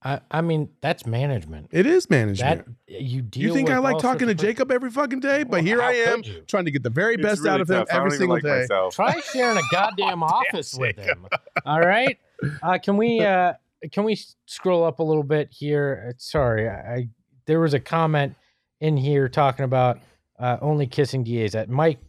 I, 0.05 0.19
I 0.29 0.41
mean, 0.41 0.69
that's 0.81 1.05
management. 1.05 1.69
It 1.71 1.85
is 1.85 2.09
management. 2.09 2.65
That 2.87 3.01
you 3.01 3.21
deal 3.21 3.43
you 3.43 3.53
think 3.53 3.69
with 3.69 3.77
I 3.77 3.79
like 3.79 3.99
talking 3.99 4.27
to 4.27 4.35
Jacob 4.35 4.69
every 4.69 4.91
fucking 4.91 5.21
day? 5.21 5.43
But 5.43 5.51
Well, 5.51 5.63
here 5.63 5.81
I 5.81 5.93
am 5.93 6.23
trying 6.47 6.65
to 6.65 6.71
get 6.71 6.83
the 6.83 6.89
very 6.89 7.13
It's 7.13 7.23
best 7.23 7.41
really 7.41 7.53
out 7.53 7.61
of 7.61 7.69
him 7.69 7.85
tough. 7.85 7.87
I 7.91 7.97
every 7.97 8.11
single 8.11 8.35
like 8.35 8.43
day. 8.43 8.59
myself. 8.61 8.95
Try 8.95 9.19
sharing 9.21 9.57
a 9.57 9.61
goddamn 9.71 10.21
office 10.21 10.73
with 10.75 10.97
him. 10.97 11.25
All 11.65 11.79
right. 11.79 12.17
Uh, 12.61 12.77
can 12.79 12.97
we 12.97 13.19
uh, 13.25 13.53
can 13.91 14.03
we 14.03 14.19
scroll 14.45 14.83
up 14.83 14.99
a 14.99 15.03
little 15.03 15.23
bit 15.23 15.49
here? 15.51 16.07
Uh, 16.09 16.13
Sorry, 16.17 16.67
I, 16.67 16.73
I 16.73 17.09
there 17.45 17.59
was 17.61 17.73
a 17.73 17.79
comment 17.79 18.35
in 18.81 18.97
here 18.97 19.29
talking 19.29 19.63
about 19.63 19.99
uh, 20.37 20.57
only 20.61 20.85
kissing 20.87 21.23
DAs. 21.23 21.53
That 21.53 21.69
Mike 21.69 21.99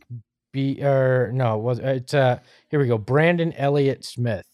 B 0.53 0.83
or 0.83 1.31
no, 1.33 1.59
it 1.59 1.63
was 1.63 1.79
it's 1.79 2.15
uh 2.15 2.41
here 2.71 2.81
we 2.81 2.89
go. 2.89 2.99
Brandon 2.99 3.53
Elliott 3.53 4.05
Smith, 4.05 4.47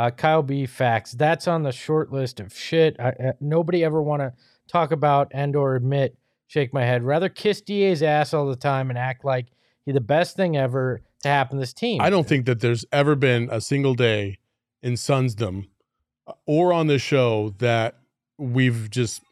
uh, 0.00 0.10
Kyle 0.10 0.42
B. 0.42 0.64
Facts. 0.64 1.12
That's 1.12 1.46
on 1.46 1.62
the 1.62 1.72
short 1.72 2.10
list 2.10 2.40
of 2.40 2.56
shit. 2.56 2.96
I, 2.98 3.10
uh, 3.10 3.32
nobody 3.38 3.84
ever 3.84 4.02
want 4.02 4.22
to 4.22 4.32
talk 4.66 4.92
about 4.92 5.28
and 5.32 5.54
or 5.54 5.76
admit. 5.76 6.16
Shake 6.46 6.72
my 6.72 6.84
head. 6.84 7.04
Rather 7.04 7.28
kiss 7.28 7.60
DA's 7.60 8.02
ass 8.02 8.32
all 8.34 8.46
the 8.46 8.56
time 8.56 8.88
and 8.88 8.98
act 8.98 9.24
like 9.24 9.48
he 9.84 9.92
the 9.92 10.00
best 10.00 10.36
thing 10.36 10.56
ever 10.56 11.02
to 11.22 11.28
happen 11.28 11.58
to 11.58 11.60
this 11.60 11.74
team. 11.74 12.00
I 12.00 12.08
don't 12.10 12.26
think 12.26 12.46
that 12.46 12.60
there's 12.60 12.84
ever 12.90 13.14
been 13.14 13.48
a 13.52 13.60
single 13.60 13.94
day 13.94 14.38
in 14.82 14.94
Sunsdom 14.94 15.68
uh, 16.26 16.32
or 16.46 16.72
on 16.72 16.86
this 16.86 17.02
show 17.02 17.54
that 17.58 17.98
we've 18.38 18.90
just 18.90 19.22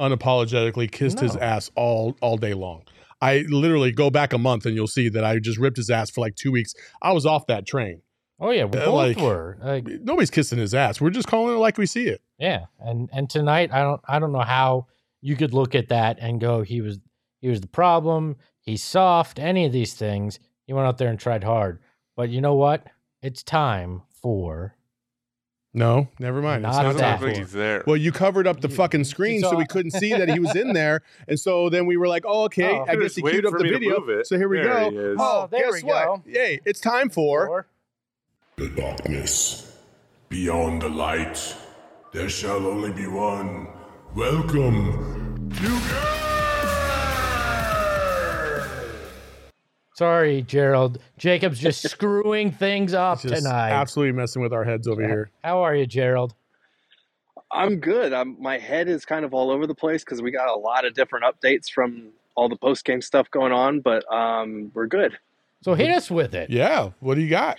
unapologetically 0.00 0.90
kissed 0.90 1.20
his 1.20 1.36
ass 1.36 1.70
all 1.76 2.16
all 2.22 2.38
day 2.38 2.54
long. 2.54 2.82
I 3.20 3.44
literally 3.48 3.92
go 3.92 4.10
back 4.10 4.32
a 4.32 4.38
month 4.38 4.64
and 4.64 4.74
you'll 4.74 4.86
see 4.86 5.10
that 5.10 5.24
I 5.24 5.38
just 5.38 5.58
ripped 5.58 5.76
his 5.76 5.90
ass 5.90 6.10
for 6.10 6.22
like 6.22 6.36
two 6.36 6.50
weeks. 6.50 6.74
I 7.02 7.12
was 7.12 7.26
off 7.26 7.46
that 7.48 7.66
train. 7.66 8.00
Oh 8.38 8.50
yeah, 8.50 8.64
we 8.64 8.78
Uh, 8.78 8.84
both 8.86 8.94
like- 8.94 9.16
were. 9.18 9.56
Like, 9.62 9.86
Nobody's 9.86 10.30
kissing 10.30 10.58
his 10.58 10.74
ass. 10.74 11.00
We're 11.00 11.10
just 11.10 11.26
calling 11.28 11.54
it 11.54 11.58
like 11.58 11.78
we 11.78 11.86
see 11.86 12.06
it. 12.08 12.20
yeah, 12.38 12.66
and 12.80 13.08
and 13.12 13.30
tonight 13.30 13.70
I 13.72 13.80
don't 13.82 14.00
I 14.06 14.18
don't 14.18 14.32
know 14.32 14.40
how 14.40 14.86
you 15.22 15.36
could 15.36 15.54
look 15.54 15.74
at 15.74 15.88
that 15.88 16.18
and 16.20 16.40
go 16.40 16.62
he 16.62 16.80
was 16.80 16.98
he 17.40 17.48
was 17.48 17.60
the 17.60 17.66
problem. 17.68 18.36
He's 18.60 18.82
soft. 18.82 19.38
Any 19.38 19.64
of 19.64 19.72
these 19.72 19.94
things. 19.94 20.38
He 20.66 20.72
went 20.72 20.86
out 20.86 20.98
there 20.98 21.08
and 21.08 21.18
tried 21.18 21.44
hard. 21.44 21.78
But 22.16 22.28
you 22.30 22.40
know 22.40 22.54
what? 22.54 22.86
It's 23.22 23.42
time 23.42 24.02
for 24.20 24.74
No, 25.72 26.08
never 26.18 26.40
mind. 26.42 26.64
It's 26.64 26.74
Not 26.76 26.82
not 26.84 26.92
that. 26.96 27.20
that 27.20 27.20
for. 27.20 27.28
he's 27.28 27.52
there. 27.52 27.84
Well, 27.86 27.96
you 27.96 28.10
covered 28.10 28.46
up 28.46 28.60
the 28.60 28.68
You- 28.70 28.74
fucking 28.74 29.04
screen 29.04 29.40
so 29.42 29.54
we 29.56 29.66
couldn't 29.68 29.92
see 29.92 30.10
that 30.14 30.28
he 30.28 30.38
was 30.40 30.56
in 30.56 30.72
there. 30.72 31.02
And 31.28 31.38
so 31.38 31.68
then 31.68 31.86
we 31.86 31.96
were 31.96 32.08
like, 32.08 32.24
oh, 32.26 32.44
okay. 32.44 32.70
Oh. 32.78 32.84
I 32.88 32.96
guess 32.96 33.14
he 33.14 33.22
queued 33.22 33.44
up 33.46 33.52
the 33.52 33.62
video. 33.64 34.00
move 34.00 34.08
it. 34.08 34.26
So 34.26 34.36
here 34.38 34.48
we 34.48 34.58
There 34.58 34.66
go. 34.72 34.90
he. 34.90 34.98
Oh, 34.98 35.16
Oh, 35.18 35.48
there 35.50 35.70
guess 35.70 35.82
we 35.82 35.88
what? 35.88 36.04
go. 36.04 36.22
Yay, 36.26 36.60
it's 36.64 36.80
time 36.80 37.08
for. 37.10 37.66
For 38.56 38.64
The 38.64 38.70
darkness. 38.70 39.76
Beyond 40.28 40.82
the 40.82 40.88
light, 40.88 41.56
there 42.12 42.28
shall 42.28 42.66
only 42.66 42.90
be 42.90 43.06
one. 43.06 43.68
Welcome 44.14 45.50
to 45.50 45.80
Sorry, 49.94 50.42
Gerald. 50.42 50.98
Jacob's 51.18 51.58
just 51.58 51.82
screwing 51.90 52.50
things 52.50 52.92
up 52.94 53.20
Just 53.20 53.34
tonight. 53.34 53.70
absolutely 53.70 54.12
messing 54.12 54.42
with 54.42 54.52
our 54.52 54.64
heads 54.64 54.88
over 54.88 55.02
here. 55.02 55.30
How 55.44 55.62
are 55.62 55.74
you, 55.74 55.86
Gerald? 55.86 56.34
I'm 57.50 57.76
good. 57.76 58.12
I'm, 58.12 58.40
my 58.40 58.58
head 58.58 58.88
is 58.88 59.04
kind 59.04 59.24
of 59.24 59.32
all 59.32 59.50
over 59.50 59.66
the 59.66 59.74
place 59.74 60.02
because 60.04 60.20
we 60.20 60.30
got 60.30 60.48
a 60.48 60.58
lot 60.58 60.84
of 60.84 60.94
different 60.94 61.24
updates 61.24 61.70
from 61.70 62.08
all 62.34 62.48
the 62.48 62.56
post 62.56 62.84
game 62.84 63.00
stuff 63.00 63.30
going 63.30 63.52
on, 63.52 63.80
but 63.80 64.10
um, 64.12 64.70
we're 64.74 64.86
good. 64.86 65.18
So 65.62 65.74
hit 65.74 65.90
us 65.90 66.10
with 66.10 66.34
it. 66.34 66.50
Yeah. 66.50 66.90
What 67.00 67.14
do 67.14 67.20
you 67.22 67.30
got? 67.30 67.58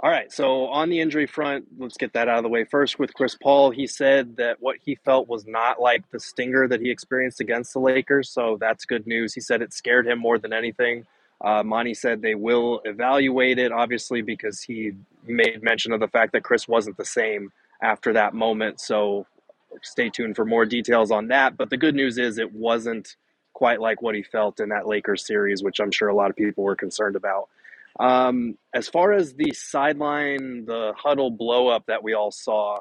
All 0.00 0.10
right. 0.10 0.32
So 0.32 0.66
on 0.68 0.90
the 0.90 1.00
injury 1.00 1.26
front, 1.26 1.66
let's 1.76 1.96
get 1.96 2.12
that 2.12 2.28
out 2.28 2.38
of 2.38 2.44
the 2.44 2.48
way 2.48 2.64
first. 2.64 3.00
With 3.00 3.12
Chris 3.14 3.34
Paul, 3.34 3.70
he 3.70 3.88
said 3.88 4.36
that 4.36 4.58
what 4.60 4.76
he 4.84 4.94
felt 4.94 5.28
was 5.28 5.44
not 5.44 5.80
like 5.80 6.08
the 6.12 6.20
stinger 6.20 6.68
that 6.68 6.80
he 6.80 6.88
experienced 6.88 7.40
against 7.40 7.72
the 7.72 7.80
Lakers. 7.80 8.30
So 8.30 8.58
that's 8.60 8.84
good 8.84 9.08
news. 9.08 9.34
He 9.34 9.40
said 9.40 9.60
it 9.60 9.72
scared 9.72 10.06
him 10.06 10.20
more 10.20 10.38
than 10.38 10.52
anything. 10.52 11.04
Uh, 11.40 11.64
Monty 11.64 11.94
said 11.94 12.22
they 12.22 12.36
will 12.36 12.80
evaluate 12.84 13.58
it, 13.58 13.72
obviously, 13.72 14.22
because 14.22 14.62
he 14.62 14.92
made 15.24 15.62
mention 15.62 15.92
of 15.92 15.98
the 15.98 16.08
fact 16.08 16.32
that 16.32 16.44
Chris 16.44 16.68
wasn't 16.68 16.96
the 16.96 17.04
same 17.04 17.50
after 17.82 18.12
that 18.12 18.34
moment. 18.34 18.80
So 18.80 19.26
stay 19.82 20.10
tuned 20.10 20.36
for 20.36 20.44
more 20.44 20.64
details 20.64 21.10
on 21.10 21.28
that. 21.28 21.56
But 21.56 21.70
the 21.70 21.76
good 21.76 21.96
news 21.96 22.18
is 22.18 22.38
it 22.38 22.52
wasn't 22.52 23.16
quite 23.52 23.80
like 23.80 24.00
what 24.00 24.14
he 24.14 24.22
felt 24.22 24.60
in 24.60 24.68
that 24.68 24.86
Lakers 24.86 25.26
series, 25.26 25.62
which 25.62 25.80
I'm 25.80 25.90
sure 25.90 26.08
a 26.08 26.14
lot 26.14 26.30
of 26.30 26.36
people 26.36 26.62
were 26.62 26.76
concerned 26.76 27.16
about. 27.16 27.48
Um, 27.98 28.56
as 28.74 28.88
far 28.88 29.12
as 29.12 29.34
the 29.34 29.52
sideline, 29.52 30.64
the 30.66 30.92
huddle 30.96 31.30
blow 31.30 31.68
up 31.68 31.86
that 31.86 32.02
we 32.02 32.14
all 32.14 32.30
saw, 32.30 32.78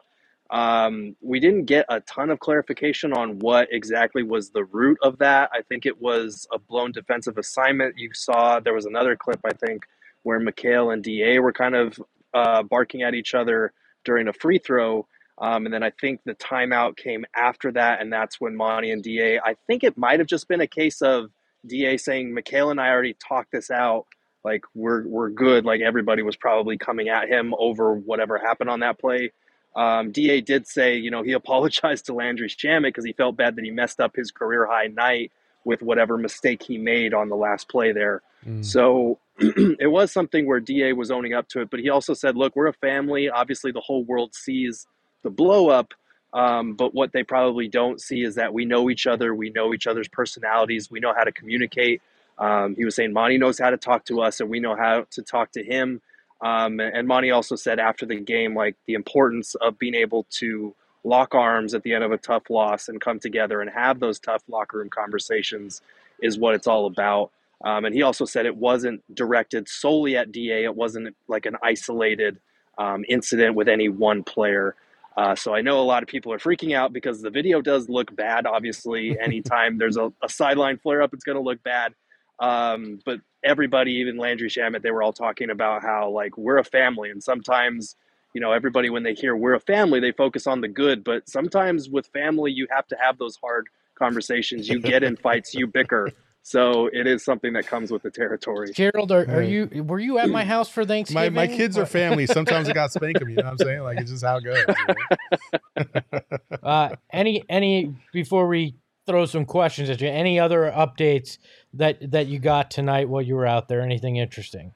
um, 0.49 1.15
we 1.21 1.39
didn't 1.39 1.65
get 1.65 1.85
a 1.89 1.99
ton 2.01 2.29
of 2.29 2.39
clarification 2.39 3.13
on 3.13 3.39
what 3.39 3.67
exactly 3.71 4.23
was 4.23 4.51
the 4.51 4.63
root 4.65 4.97
of 5.01 5.17
that. 5.19 5.49
I 5.53 5.61
think 5.63 5.85
it 5.85 6.01
was 6.01 6.47
a 6.53 6.59
blown 6.59 6.91
defensive 6.91 7.37
assignment. 7.37 7.97
You 7.97 8.11
saw 8.13 8.59
there 8.59 8.73
was 8.73 8.85
another 8.85 9.15
clip, 9.15 9.39
I 9.43 9.53
think, 9.53 9.83
where 10.23 10.39
Mikal 10.39 10.93
and 10.93 11.03
DA 11.03 11.39
were 11.39 11.51
kind 11.51 11.75
of 11.75 11.99
uh, 12.33 12.63
barking 12.63 13.01
at 13.01 13.13
each 13.13 13.33
other 13.33 13.73
during 14.05 14.27
a 14.27 14.33
free 14.33 14.57
throw. 14.57 15.07
Um, 15.39 15.65
and 15.65 15.73
then 15.73 15.83
I 15.83 15.91
think 15.91 16.21
the 16.25 16.33
timeout 16.35 16.97
came 16.97 17.25
after 17.35 17.71
that, 17.73 18.01
and 18.01 18.11
that's 18.11 18.41
when 18.41 18.55
Monty 18.55 18.91
and 18.91 19.03
DA. 19.03 19.39
I 19.39 19.55
think 19.67 19.83
it 19.83 19.97
might 19.97 20.19
have 20.19 20.27
just 20.27 20.47
been 20.47 20.61
a 20.61 20.67
case 20.67 21.01
of 21.01 21.29
DA 21.65 21.97
saying, 21.97 22.33
"Mikal 22.33 22.71
and 22.71 22.81
I 22.81 22.89
already 22.89 23.13
talked 23.13 23.51
this 23.51 23.69
out. 23.69 24.07
Like 24.47 24.63
we're 24.73 25.05
we're 25.05 25.29
good." 25.29 25.65
Like 25.65 25.81
everybody 25.81 26.21
was 26.21 26.37
probably 26.37 26.77
coming 26.77 27.09
at 27.09 27.27
him 27.27 27.53
over 27.59 27.93
whatever 27.93 28.37
happened 28.37 28.69
on 28.69 28.79
that 28.79 28.97
play. 28.97 29.31
Um, 29.75 30.11
Da 30.11 30.41
did 30.41 30.67
say, 30.67 30.95
you 30.95 31.11
know, 31.11 31.21
he 31.21 31.31
apologized 31.41 32.05
to 32.05 32.13
Landry 32.13 32.47
Shamet 32.47 32.83
because 32.83 33.05
he 33.05 33.13
felt 33.13 33.35
bad 33.35 33.55
that 33.57 33.65
he 33.65 33.71
messed 33.71 33.99
up 33.99 34.15
his 34.15 34.31
career 34.31 34.65
high 34.65 34.87
night 34.87 35.31
with 35.65 35.81
whatever 35.81 36.17
mistake 36.17 36.63
he 36.63 36.77
made 36.77 37.13
on 37.13 37.27
the 37.27 37.35
last 37.35 37.67
play 37.67 37.91
there. 37.91 38.21
Mm. 38.45 38.63
So 38.65 39.19
it 39.39 39.91
was 39.91 40.11
something 40.11 40.47
where 40.47 40.61
Da 40.61 40.93
was 40.93 41.11
owning 41.11 41.33
up 41.33 41.49
to 41.49 41.61
it, 41.61 41.69
but 41.69 41.81
he 41.81 41.89
also 41.89 42.13
said, 42.13 42.35
"Look, 42.37 42.55
we're 42.55 42.67
a 42.67 42.73
family. 42.73 43.29
Obviously, 43.29 43.71
the 43.71 43.81
whole 43.81 44.03
world 44.03 44.33
sees 44.33 44.87
the 45.23 45.29
blow 45.29 45.69
up, 45.69 45.93
um, 46.33 46.75
but 46.75 46.95
what 46.95 47.11
they 47.11 47.23
probably 47.23 47.67
don't 47.67 48.01
see 48.01 48.23
is 48.23 48.35
that 48.35 48.53
we 48.53 48.65
know 48.65 48.89
each 48.89 49.05
other. 49.05 49.35
We 49.35 49.49
know 49.49 49.73
each 49.73 49.87
other's 49.87 50.07
personalities. 50.07 50.89
We 50.89 50.99
know 50.99 51.13
how 51.15 51.23
to 51.23 51.31
communicate." 51.31 52.01
Um, 52.39 52.75
he 52.75 52.85
was 52.85 52.95
saying 52.95 53.13
Monty 53.13 53.37
knows 53.37 53.59
how 53.59 53.69
to 53.69 53.77
talk 53.77 54.05
to 54.05 54.21
us, 54.21 54.39
and 54.39 54.49
we 54.49 54.59
know 54.59 54.75
how 54.75 55.05
to 55.11 55.21
talk 55.21 55.51
to 55.53 55.63
him. 55.63 56.01
Um, 56.41 56.79
and 56.79 57.07
Monty 57.07 57.31
also 57.31 57.55
said 57.55 57.79
after 57.79 58.05
the 58.05 58.19
game, 58.19 58.55
like 58.55 58.75
the 58.85 58.93
importance 58.93 59.55
of 59.55 59.79
being 59.79 59.95
able 59.95 60.25
to 60.31 60.75
lock 61.03 61.33
arms 61.33 61.73
at 61.73 61.83
the 61.83 61.93
end 61.93 62.03
of 62.03 62.11
a 62.11 62.17
tough 62.17 62.49
loss 62.49 62.89
and 62.89 63.01
come 63.01 63.19
together 63.19 63.61
and 63.61 63.69
have 63.71 63.99
those 63.99 64.19
tough 64.19 64.43
locker 64.47 64.77
room 64.77 64.89
conversations 64.89 65.81
is 66.21 66.37
what 66.37 66.53
it's 66.53 66.67
all 66.67 66.85
about. 66.85 67.31
Um, 67.63 67.85
and 67.85 67.95
he 67.95 68.03
also 68.03 68.25
said 68.25 68.45
it 68.45 68.55
wasn't 68.55 69.01
directed 69.15 69.67
solely 69.67 70.15
at 70.15 70.31
DA. 70.31 70.63
It 70.63 70.75
wasn't 70.75 71.15
like 71.27 71.45
an 71.45 71.55
isolated 71.63 72.37
um, 72.77 73.03
incident 73.09 73.55
with 73.55 73.67
any 73.67 73.89
one 73.89 74.23
player. 74.23 74.75
Uh, 75.15 75.35
so 75.35 75.55
I 75.55 75.61
know 75.61 75.79
a 75.79 75.81
lot 75.81 76.03
of 76.03 76.09
people 76.09 76.31
are 76.31 76.37
freaking 76.37 76.75
out 76.75 76.93
because 76.93 77.21
the 77.21 77.31
video 77.31 77.61
does 77.61 77.89
look 77.89 78.15
bad. 78.15 78.45
Obviously, 78.45 79.17
anytime 79.21 79.79
there's 79.79 79.97
a, 79.97 80.13
a 80.21 80.29
sideline 80.29 80.77
flare 80.77 81.01
up, 81.01 81.13
it's 81.13 81.23
going 81.23 81.37
to 81.37 81.41
look 81.41 81.63
bad. 81.63 81.93
Um, 82.39 82.99
but 83.05 83.19
everybody, 83.43 83.93
even 83.93 84.17
Landry 84.17 84.49
Shamet, 84.49 84.81
they 84.81 84.91
were 84.91 85.01
all 85.01 85.13
talking 85.13 85.49
about 85.49 85.81
how 85.81 86.09
like 86.09 86.37
we're 86.37 86.57
a 86.57 86.63
family, 86.63 87.09
and 87.09 87.23
sometimes 87.23 87.95
you 88.33 88.41
know 88.41 88.51
everybody 88.51 88.89
when 88.89 89.03
they 89.03 89.13
hear 89.13 89.35
we're 89.35 89.55
a 89.55 89.59
family, 89.59 89.99
they 89.99 90.11
focus 90.11 90.47
on 90.47 90.61
the 90.61 90.67
good. 90.67 91.03
But 91.03 91.29
sometimes 91.29 91.89
with 91.89 92.07
family, 92.07 92.51
you 92.51 92.67
have 92.69 92.87
to 92.87 92.97
have 93.01 93.17
those 93.17 93.37
hard 93.37 93.67
conversations. 93.97 94.69
You 94.69 94.79
get 94.79 95.03
in 95.03 95.15
fights, 95.15 95.53
you 95.53 95.67
bicker. 95.67 96.11
So 96.47 96.89
it 96.93 97.07
is 97.07 97.25
something 97.25 97.51
that 97.53 97.67
comes 97.67 97.91
with 97.91 98.03
the 98.03 98.09
territory. 98.09 98.71
Gerald, 98.71 99.11
are, 99.11 99.29
are 99.29 99.41
you 99.41 99.83
were 99.83 99.99
you 99.99 100.17
at 100.17 100.29
my 100.29 100.45
house 100.53 100.69
for 100.69 100.85
Thanksgiving? 100.85 101.33
my 101.33 101.45
kids 101.45 101.77
are 101.77 101.85
family. 101.85 102.25
Sometimes 102.27 102.69
I 102.69 102.73
got 102.73 102.85
to 102.85 102.91
spank 102.91 103.19
them. 103.19 103.27
You 103.27 103.35
know 103.35 103.43
what 103.43 103.51
I'm 103.51 103.57
saying? 103.57 103.81
Like 103.81 103.99
it's 103.99 104.11
just 104.11 104.23
how 104.23 104.37
it 104.37 104.45
goes. 104.45 104.63
you 104.65 105.85
know? 106.13 106.19
uh, 106.63 106.95
any 107.11 107.43
any 107.49 107.93
before 108.13 108.47
we 108.47 108.75
throw 109.07 109.25
some 109.25 109.45
questions 109.45 109.89
at 109.89 110.01
you, 110.01 110.07
any 110.07 110.39
other 110.39 110.71
updates 110.75 111.37
that 111.73 112.11
that 112.11 112.27
you 112.27 112.39
got 112.39 112.69
tonight 112.69 113.09
while 113.09 113.21
you 113.21 113.35
were 113.35 113.47
out 113.47 113.67
there? 113.67 113.81
Anything 113.81 114.17
interesting? 114.17 114.73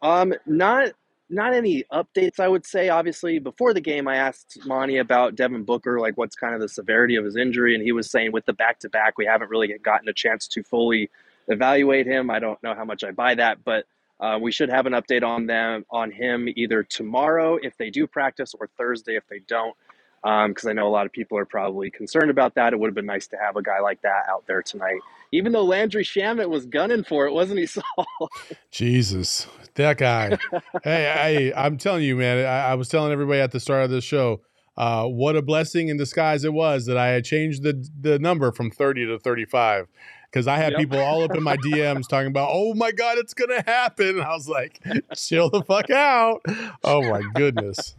Um, 0.00 0.32
not 0.46 0.92
not 1.28 1.54
any 1.54 1.84
updates. 1.92 2.40
I 2.40 2.48
would 2.48 2.64
say. 2.64 2.88
Obviously, 2.88 3.38
before 3.38 3.74
the 3.74 3.80
game, 3.80 4.08
I 4.08 4.16
asked 4.16 4.58
Monty 4.64 4.98
about 4.98 5.34
Devin 5.34 5.64
Booker, 5.64 6.00
like 6.00 6.16
what's 6.16 6.36
kind 6.36 6.54
of 6.54 6.60
the 6.60 6.68
severity 6.68 7.16
of 7.16 7.24
his 7.24 7.36
injury, 7.36 7.74
and 7.74 7.82
he 7.82 7.92
was 7.92 8.10
saying 8.10 8.32
with 8.32 8.46
the 8.46 8.52
back 8.52 8.78
to 8.80 8.88
back, 8.88 9.18
we 9.18 9.26
haven't 9.26 9.50
really 9.50 9.74
gotten 9.82 10.08
a 10.08 10.14
chance 10.14 10.46
to 10.48 10.62
fully 10.62 11.10
evaluate 11.48 12.06
him. 12.06 12.30
I 12.30 12.38
don't 12.38 12.62
know 12.62 12.74
how 12.74 12.84
much 12.84 13.04
I 13.04 13.10
buy 13.10 13.34
that, 13.34 13.64
but 13.64 13.86
uh, 14.20 14.38
we 14.40 14.50
should 14.50 14.70
have 14.70 14.86
an 14.86 14.94
update 14.94 15.22
on 15.22 15.46
them 15.46 15.84
on 15.90 16.10
him 16.10 16.48
either 16.56 16.82
tomorrow 16.82 17.58
if 17.60 17.76
they 17.76 17.90
do 17.90 18.06
practice 18.06 18.54
or 18.58 18.68
Thursday 18.78 19.16
if 19.16 19.26
they 19.28 19.40
don't. 19.40 19.76
Because 20.48 20.66
I 20.66 20.72
know 20.72 20.88
a 20.88 20.90
lot 20.90 21.06
of 21.06 21.12
people 21.12 21.38
are 21.38 21.44
probably 21.44 21.88
concerned 21.88 22.30
about 22.30 22.56
that. 22.56 22.72
It 22.72 22.80
would 22.80 22.88
have 22.88 22.96
been 22.96 23.06
nice 23.06 23.28
to 23.28 23.36
have 23.36 23.54
a 23.54 23.62
guy 23.62 23.78
like 23.80 24.02
that 24.02 24.24
out 24.28 24.44
there 24.48 24.60
tonight. 24.60 25.00
Even 25.30 25.52
though 25.52 25.64
Landry 25.64 26.02
Shamet 26.02 26.48
was 26.48 26.66
gunning 26.66 27.04
for 27.04 27.26
it, 27.26 27.32
wasn't 27.32 27.60
he, 27.60 27.66
Saul? 27.66 27.84
Jesus, 28.72 29.46
that 29.74 29.98
guy. 29.98 30.36
hey, 30.84 31.52
I, 31.54 31.64
I'm 31.64 31.76
telling 31.76 32.02
you, 32.02 32.16
man. 32.16 32.38
I, 32.44 32.70
I 32.70 32.74
was 32.74 32.88
telling 32.88 33.12
everybody 33.12 33.40
at 33.40 33.52
the 33.52 33.60
start 33.60 33.84
of 33.84 33.90
this 33.90 34.02
show, 34.04 34.40
uh, 34.76 35.06
what 35.06 35.36
a 35.36 35.42
blessing 35.42 35.88
in 35.88 35.96
disguise 35.96 36.44
it 36.44 36.52
was 36.52 36.86
that 36.86 36.96
I 36.96 37.08
had 37.08 37.24
changed 37.24 37.62
the 37.62 37.88
the 37.98 38.18
number 38.18 38.52
from 38.52 38.70
30 38.70 39.06
to 39.06 39.18
35 39.18 39.86
because 40.30 40.46
I 40.46 40.56
had 40.58 40.72
Yep. 40.72 40.80
people 40.80 40.98
all 40.98 41.22
up 41.22 41.34
in 41.34 41.42
my 41.42 41.56
DMs 41.56 42.08
talking 42.08 42.26
about, 42.28 42.50
oh 42.52 42.74
my 42.74 42.92
god, 42.92 43.16
it's 43.16 43.32
gonna 43.32 43.62
happen. 43.64 44.08
And 44.08 44.22
I 44.22 44.34
was 44.34 44.48
like, 44.48 44.82
chill 45.14 45.48
the 45.50 45.62
fuck 45.62 45.88
out. 45.90 46.42
Oh 46.84 47.10
my 47.10 47.22
goodness. 47.22 47.94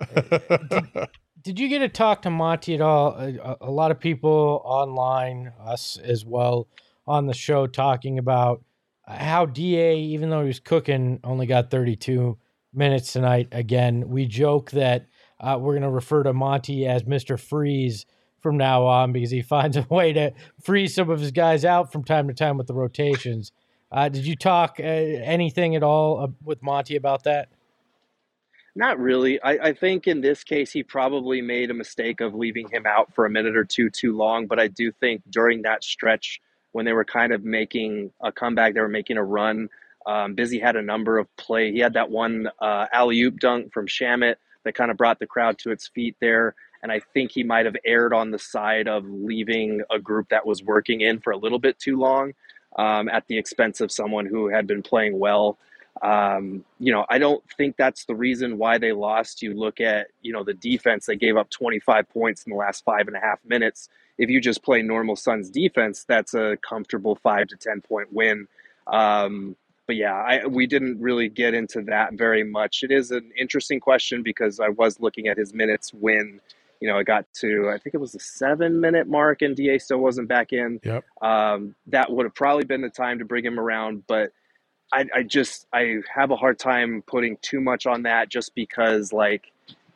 Did 1.48 1.58
you 1.58 1.68
get 1.70 1.78
to 1.78 1.88
talk 1.88 2.20
to 2.22 2.30
Monty 2.30 2.74
at 2.74 2.82
all? 2.82 3.14
A, 3.16 3.56
a 3.62 3.70
lot 3.70 3.90
of 3.90 3.98
people 3.98 4.60
online, 4.66 5.50
us 5.58 5.96
as 5.96 6.22
well, 6.22 6.68
on 7.06 7.24
the 7.24 7.32
show 7.32 7.66
talking 7.66 8.18
about 8.18 8.62
how 9.06 9.46
Da, 9.46 9.96
even 9.96 10.28
though 10.28 10.42
he 10.42 10.48
was 10.48 10.60
cooking, 10.60 11.20
only 11.24 11.46
got 11.46 11.70
32 11.70 12.36
minutes 12.74 13.14
tonight. 13.14 13.48
Again, 13.50 14.10
we 14.10 14.26
joke 14.26 14.72
that 14.72 15.06
uh, 15.40 15.56
we're 15.58 15.72
going 15.72 15.84
to 15.84 15.88
refer 15.88 16.22
to 16.22 16.34
Monty 16.34 16.86
as 16.86 17.04
Mr. 17.04 17.40
Freeze 17.40 18.04
from 18.40 18.58
now 18.58 18.84
on 18.84 19.12
because 19.12 19.30
he 19.30 19.40
finds 19.56 19.78
a 19.78 19.86
way 19.88 20.12
to 20.12 20.34
freeze 20.62 20.94
some 20.94 21.08
of 21.08 21.18
his 21.18 21.30
guys 21.30 21.64
out 21.64 21.90
from 21.90 22.04
time 22.04 22.28
to 22.28 22.34
time 22.34 22.58
with 22.58 22.66
the 22.66 22.74
rotations. 22.74 23.52
Uh, 23.90 24.10
did 24.10 24.26
you 24.26 24.36
talk 24.36 24.76
uh, 24.78 24.82
anything 24.82 25.76
at 25.76 25.82
all 25.82 26.20
uh, 26.24 26.26
with 26.44 26.62
Monty 26.62 26.94
about 26.94 27.24
that? 27.24 27.48
Not 28.74 28.98
really. 28.98 29.40
I, 29.42 29.68
I 29.68 29.72
think 29.72 30.06
in 30.06 30.20
this 30.20 30.44
case, 30.44 30.70
he 30.70 30.82
probably 30.82 31.40
made 31.40 31.70
a 31.70 31.74
mistake 31.74 32.20
of 32.20 32.34
leaving 32.34 32.68
him 32.68 32.86
out 32.86 33.14
for 33.14 33.26
a 33.26 33.30
minute 33.30 33.56
or 33.56 33.64
two 33.64 33.90
too 33.90 34.16
long. 34.16 34.46
But 34.46 34.60
I 34.60 34.68
do 34.68 34.92
think 34.92 35.22
during 35.30 35.62
that 35.62 35.82
stretch, 35.82 36.40
when 36.72 36.84
they 36.84 36.92
were 36.92 37.04
kind 37.04 37.32
of 37.32 37.44
making 37.44 38.12
a 38.22 38.30
comeback, 38.30 38.74
they 38.74 38.80
were 38.80 38.88
making 38.88 39.16
a 39.16 39.24
run. 39.24 39.68
Um, 40.06 40.34
Busy 40.34 40.58
had 40.58 40.76
a 40.76 40.82
number 40.82 41.18
of 41.18 41.34
play. 41.36 41.72
He 41.72 41.80
had 41.80 41.94
that 41.94 42.10
one 42.10 42.48
uh, 42.60 42.86
alley 42.92 43.20
oop 43.22 43.40
dunk 43.40 43.72
from 43.72 43.86
Shamet 43.86 44.36
that 44.64 44.74
kind 44.74 44.90
of 44.90 44.96
brought 44.96 45.18
the 45.18 45.26
crowd 45.26 45.58
to 45.58 45.70
its 45.70 45.88
feet 45.88 46.16
there. 46.20 46.54
And 46.82 46.92
I 46.92 47.00
think 47.12 47.32
he 47.32 47.42
might 47.42 47.66
have 47.66 47.76
erred 47.84 48.12
on 48.12 48.30
the 48.30 48.38
side 48.38 48.86
of 48.86 49.04
leaving 49.04 49.82
a 49.90 49.98
group 49.98 50.28
that 50.28 50.46
was 50.46 50.62
working 50.62 51.00
in 51.00 51.18
for 51.20 51.32
a 51.32 51.36
little 51.36 51.58
bit 51.58 51.78
too 51.78 51.98
long 51.98 52.32
um, 52.76 53.08
at 53.08 53.26
the 53.26 53.38
expense 53.38 53.80
of 53.80 53.90
someone 53.90 54.26
who 54.26 54.48
had 54.48 54.66
been 54.66 54.82
playing 54.82 55.18
well. 55.18 55.58
Um, 56.02 56.64
you 56.78 56.92
know, 56.92 57.04
I 57.08 57.18
don't 57.18 57.42
think 57.56 57.76
that's 57.76 58.04
the 58.04 58.14
reason 58.14 58.58
why 58.58 58.78
they 58.78 58.92
lost. 58.92 59.42
You 59.42 59.54
look 59.54 59.80
at, 59.80 60.08
you 60.22 60.32
know, 60.32 60.44
the 60.44 60.54
defense, 60.54 61.06
they 61.06 61.16
gave 61.16 61.36
up 61.36 61.50
25 61.50 62.08
points 62.08 62.44
in 62.44 62.50
the 62.50 62.56
last 62.56 62.84
five 62.84 63.08
and 63.08 63.16
a 63.16 63.20
half 63.20 63.38
minutes. 63.44 63.88
If 64.16 64.30
you 64.30 64.40
just 64.40 64.62
play 64.62 64.82
normal 64.82 65.16
Suns 65.16 65.50
defense, 65.50 66.04
that's 66.04 66.34
a 66.34 66.56
comfortable 66.68 67.16
five 67.16 67.48
to 67.48 67.56
10 67.56 67.80
point 67.82 68.12
win. 68.12 68.48
Um, 68.86 69.56
but 69.86 69.96
yeah, 69.96 70.14
I, 70.14 70.46
we 70.46 70.66
didn't 70.66 71.00
really 71.00 71.28
get 71.28 71.54
into 71.54 71.82
that 71.82 72.12
very 72.12 72.44
much. 72.44 72.82
It 72.82 72.90
is 72.90 73.10
an 73.10 73.32
interesting 73.38 73.80
question 73.80 74.22
because 74.22 74.60
I 74.60 74.68
was 74.68 75.00
looking 75.00 75.28
at 75.28 75.38
his 75.38 75.54
minutes 75.54 75.94
when, 75.94 76.40
you 76.80 76.88
know, 76.88 76.98
it 76.98 77.04
got 77.04 77.24
to 77.36 77.70
I 77.74 77.78
think 77.78 77.94
it 77.94 77.98
was 77.98 78.12
the 78.12 78.20
seven 78.20 78.80
minute 78.80 79.08
mark 79.08 79.40
and 79.40 79.56
Da 79.56 79.78
still 79.78 79.98
wasn't 79.98 80.28
back 80.28 80.52
in. 80.52 80.78
Yep. 80.84 81.04
Um, 81.22 81.74
that 81.86 82.12
would 82.12 82.26
have 82.26 82.34
probably 82.34 82.64
been 82.64 82.82
the 82.82 82.90
time 82.90 83.18
to 83.18 83.24
bring 83.24 83.44
him 83.44 83.58
around, 83.58 84.06
but 84.06 84.30
I, 84.92 85.06
I 85.14 85.22
just 85.22 85.66
I 85.72 85.98
have 86.14 86.30
a 86.30 86.36
hard 86.36 86.58
time 86.58 87.02
putting 87.06 87.36
too 87.42 87.60
much 87.60 87.86
on 87.86 88.02
that 88.04 88.28
just 88.28 88.54
because 88.54 89.12
like 89.12 89.52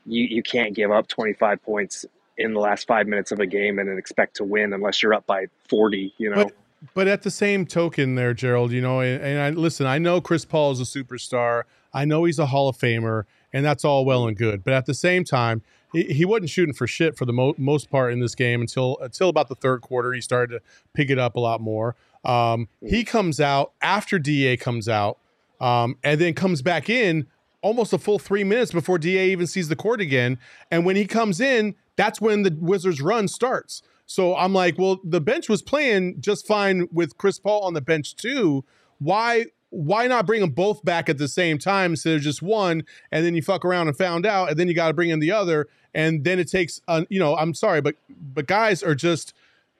you, 0.06 0.24
you 0.24 0.42
can't 0.42 0.74
give 0.74 0.90
up 0.90 1.08
25 1.08 1.62
points 1.62 2.04
in 2.38 2.54
the 2.54 2.60
last 2.60 2.86
five 2.86 3.06
minutes 3.06 3.32
of 3.32 3.40
a 3.40 3.46
game 3.46 3.78
and 3.78 3.98
expect 3.98 4.36
to 4.36 4.44
win 4.44 4.72
unless 4.72 5.02
you're 5.02 5.14
up 5.14 5.26
by 5.26 5.46
40, 5.68 6.14
you 6.18 6.30
know. 6.30 6.44
But 6.44 6.52
but 6.94 7.08
at 7.08 7.22
the 7.22 7.30
same 7.30 7.64
token, 7.64 8.16
there, 8.16 8.34
Gerald, 8.34 8.72
you 8.72 8.80
know, 8.80 9.00
and, 9.00 9.22
and 9.22 9.38
I 9.40 9.50
listen. 9.50 9.86
I 9.86 9.98
know 9.98 10.20
Chris 10.20 10.44
Paul 10.44 10.72
is 10.72 10.80
a 10.80 10.84
superstar. 10.84 11.62
I 11.94 12.04
know 12.04 12.24
he's 12.24 12.38
a 12.38 12.46
Hall 12.46 12.68
of 12.68 12.76
Famer, 12.76 13.24
and 13.52 13.64
that's 13.64 13.84
all 13.84 14.04
well 14.04 14.26
and 14.26 14.36
good. 14.36 14.64
But 14.64 14.74
at 14.74 14.86
the 14.86 14.94
same 14.94 15.24
time, 15.24 15.62
he, 15.92 16.04
he 16.04 16.24
wasn't 16.24 16.50
shooting 16.50 16.74
for 16.74 16.86
shit 16.86 17.16
for 17.16 17.24
the 17.24 17.32
mo- 17.32 17.54
most 17.56 17.88
part 17.88 18.12
in 18.12 18.18
this 18.18 18.34
game 18.34 18.60
until 18.60 18.98
until 19.00 19.28
about 19.28 19.48
the 19.48 19.54
third 19.54 19.82
quarter. 19.82 20.12
He 20.12 20.20
started 20.20 20.58
to 20.58 20.62
pick 20.92 21.08
it 21.08 21.18
up 21.18 21.36
a 21.36 21.40
lot 21.40 21.60
more. 21.60 21.94
Um, 22.24 22.68
he 22.86 23.04
comes 23.04 23.40
out 23.40 23.72
after 23.82 24.18
Da 24.18 24.56
comes 24.56 24.88
out, 24.88 25.18
um, 25.60 25.96
and 26.02 26.20
then 26.20 26.34
comes 26.34 26.62
back 26.62 26.88
in 26.88 27.26
almost 27.62 27.92
a 27.92 27.98
full 27.98 28.18
three 28.18 28.44
minutes 28.44 28.72
before 28.72 28.98
Da 28.98 29.30
even 29.30 29.46
sees 29.46 29.68
the 29.68 29.76
court 29.76 30.00
again. 30.00 30.38
And 30.70 30.84
when 30.84 30.96
he 30.96 31.06
comes 31.06 31.40
in, 31.40 31.74
that's 31.96 32.20
when 32.20 32.42
the 32.42 32.56
Wizards' 32.60 33.00
run 33.00 33.28
starts. 33.28 33.82
So 34.06 34.36
I'm 34.36 34.52
like, 34.52 34.78
well, 34.78 35.00
the 35.04 35.20
bench 35.20 35.48
was 35.48 35.62
playing 35.62 36.20
just 36.20 36.46
fine 36.46 36.88
with 36.92 37.16
Chris 37.16 37.38
Paul 37.38 37.62
on 37.62 37.74
the 37.74 37.80
bench 37.80 38.16
too. 38.16 38.64
Why 38.98 39.46
why 39.70 40.06
not 40.06 40.26
bring 40.26 40.42
them 40.42 40.50
both 40.50 40.84
back 40.84 41.08
at 41.08 41.16
the 41.16 41.26
same 41.26 41.56
time 41.56 41.92
instead 41.92 42.14
of 42.14 42.20
just 42.20 42.42
one 42.42 42.84
and 43.10 43.24
then 43.24 43.34
you 43.34 43.40
fuck 43.40 43.64
around 43.64 43.88
and 43.88 43.96
found 43.96 44.26
out 44.26 44.50
and 44.50 44.58
then 44.58 44.68
you 44.68 44.74
got 44.74 44.88
to 44.88 44.92
bring 44.92 45.08
in 45.08 45.18
the 45.18 45.30
other 45.30 45.66
and 45.94 46.24
then 46.24 46.38
it 46.38 46.46
takes 46.46 46.82
uh, 46.88 47.06
you 47.08 47.18
know 47.18 47.34
i'm 47.38 47.54
sorry 47.54 47.80
but 47.80 47.94
but 48.34 48.46
guys 48.46 48.82
are 48.82 48.94
just 48.94 49.32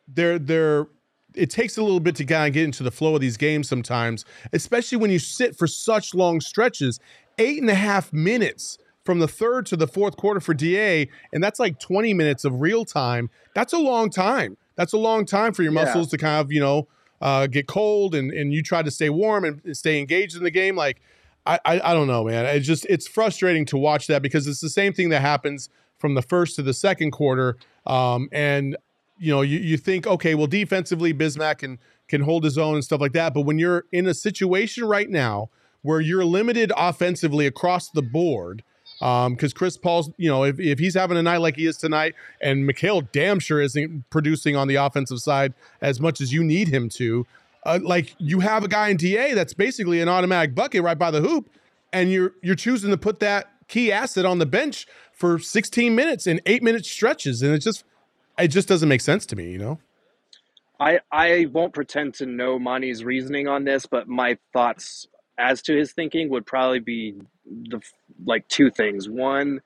they're 0.09 0.39
they're 0.39 0.87
it 1.35 1.51
takes 1.51 1.77
a 1.77 1.83
little 1.83 2.01
bit 2.01 2.17
to 2.17 2.25
kind 2.25 2.49
of 2.49 2.55
get 2.55 2.65
into 2.65 2.83
the 2.83 2.91
flow 2.91 3.15
of 3.15 3.21
these 3.21 3.37
games 3.37 3.69
sometimes 3.69 4.25
especially 4.53 4.99
when 4.99 5.11
you 5.11 5.19
sit 5.19 5.57
for 5.57 5.67
such 5.67 6.15
long 6.15 6.41
stretches. 6.41 6.99
Eight 7.39 7.61
and 7.61 7.71
a 7.71 7.75
half 7.75 8.13
minutes 8.13 8.79
from 9.05 9.19
the 9.19 9.27
third 9.29 9.67
to 9.67 9.77
the 9.77 9.87
fourth 9.87 10.17
quarter 10.17 10.39
for 10.41 10.55
da 10.55 11.09
and 11.33 11.43
that's 11.43 11.59
like 11.59 11.79
20 11.81 12.13
minutes 12.15 12.45
of 12.45 12.61
real 12.61 12.85
time 12.85 13.31
that's 13.55 13.73
a 13.73 13.79
long 13.79 14.11
time. 14.11 14.57
That's 14.77 14.93
a 14.93 14.99
long 14.99 15.25
time 15.27 15.53
for 15.53 15.63
your 15.63 15.73
Yeah. 15.73 15.85
muscles 15.85 16.09
to 16.11 16.19
kind 16.19 16.41
of 16.41 16.53
you 16.53 16.61
know 16.61 16.89
uh, 17.21 17.47
get 17.47 17.67
cold 17.69 18.15
and 18.15 18.31
and 18.33 18.53
you 18.53 18.63
try 18.63 18.83
to 18.83 18.91
stay 18.91 19.09
warm 19.11 19.45
and 19.45 19.77
stay 19.77 19.99
engaged 19.99 20.37
in 20.37 20.43
the 20.43 20.51
game 20.51 20.77
like 20.77 21.01
I, 21.47 21.59
I 21.65 21.81
I 21.91 21.95
don't 21.95 22.07
know 22.07 22.25
man. 22.25 22.45
It's 22.47 22.67
just 22.67 22.85
it's 22.89 23.07
frustrating 23.09 23.65
to 23.67 23.77
watch 23.77 24.07
that 24.09 24.23
because 24.23 24.47
it's 24.47 24.61
the 24.61 24.69
same 24.71 24.93
thing 24.93 25.09
that 25.11 25.21
happens 25.23 25.69
from 25.99 26.15
the 26.15 26.23
first 26.23 26.57
to 26.57 26.63
the 26.63 26.75
second 26.75 27.13
quarter 27.13 27.57
um, 27.87 28.29
and 28.33 28.77
you 29.23 29.33
know 29.33 29.43
you, 29.43 29.59
you 29.59 29.77
think 29.77 30.07
okay 30.07 30.35
well 30.35 30.47
defensively 30.47 31.15
Bismack 31.15 31.59
can 31.59 31.79
can 32.09 32.21
hold 32.21 32.45
his 32.45 32.59
own 32.59 32.75
and 32.75 32.85
stuff 32.85 33.01
like 33.01 33.13
that. 33.13 33.33
But 33.33 33.43
when 33.43 33.59
you're 33.59 33.85
in 33.93 34.07
a 34.07 34.15
situation 34.15 34.85
right 34.85 35.09
now 35.09 35.49
where 35.83 36.01
you're 36.01 36.25
limited 36.25 36.73
offensively 36.77 37.47
across 37.47 37.89
the 37.91 38.03
board 38.03 38.63
because 39.01 39.53
Chris 39.53 39.77
Paul's, 39.77 40.11
you 40.17 40.29
know, 40.29 40.45
if, 40.45 40.61
if 40.61 40.79
he's 40.79 40.95
having 40.95 41.17
a 41.17 41.23
night 41.23 41.39
like 41.39 41.57
he 41.57 41.67
is 41.67 41.77
tonight, 41.77 42.15
and 42.41 42.69
Mikal 42.69 43.09
damn 43.11 43.41
sure 43.41 43.61
isn't 43.61 44.09
producing 44.11 44.55
on 44.55 44.69
the 44.69 44.77
offensive 44.77 45.19
side 45.19 45.55
as 45.81 46.01
much 46.01 46.21
as 46.21 46.33
you 46.33 46.45
need 46.45 46.69
him 46.69 46.89
to, 46.91 47.27
uh, 47.65 47.81
like 47.83 48.15
you 48.19 48.41
have 48.41 48.63
a 48.63 48.69
guy 48.69 48.89
in 48.89 48.97
DA 48.97 49.35
that's 49.35 49.55
basically 49.55 50.01
an 50.01 50.09
automatic 50.09 50.55
bucket 50.55 50.83
right 50.83 50.99
by 50.99 51.11
the 51.11 51.21
hoop, 51.21 51.51
and 51.93 52.13
you're 52.13 52.35
you're 52.43 52.55
choosing 52.55 52.91
to 52.91 52.97
put 52.97 53.19
that 53.21 53.51
key 53.69 53.91
asset 53.91 54.25
on 54.25 54.39
the 54.39 54.47
bench 54.47 54.87
for 55.13 55.39
16 55.39 55.95
minutes 55.95 56.27
and 56.27 56.41
eight 56.47 56.63
minute 56.63 56.85
stretches, 56.85 57.43
and 57.43 57.55
it's 57.55 57.65
just 57.65 57.85
it 58.39 58.49
just 58.49 58.69
doesn't 58.69 58.89
make 58.89 59.01
sense 59.01 59.27
to 59.27 59.37
me, 59.37 59.51
you 59.51 59.59
know. 59.59 59.79
I 60.81 61.01
I 61.11 61.47
won't 61.53 61.75
pretend 61.75 62.15
to 62.15 62.27
know 62.27 62.59
Monty's 62.59 63.05
reasoning 63.05 63.47
on 63.47 63.65
this, 63.65 63.87
but 63.87 64.09
my 64.09 64.39
thoughts 64.53 65.07
as 65.39 65.63
to 65.63 65.77
his 65.77 65.93
thinking 65.93 66.29
would 66.31 66.47
probably 66.47 66.81
be 66.81 67.15
the 67.47 67.81
like 68.25 68.47
two 68.49 68.71
things. 68.71 69.09
One, 69.09 69.61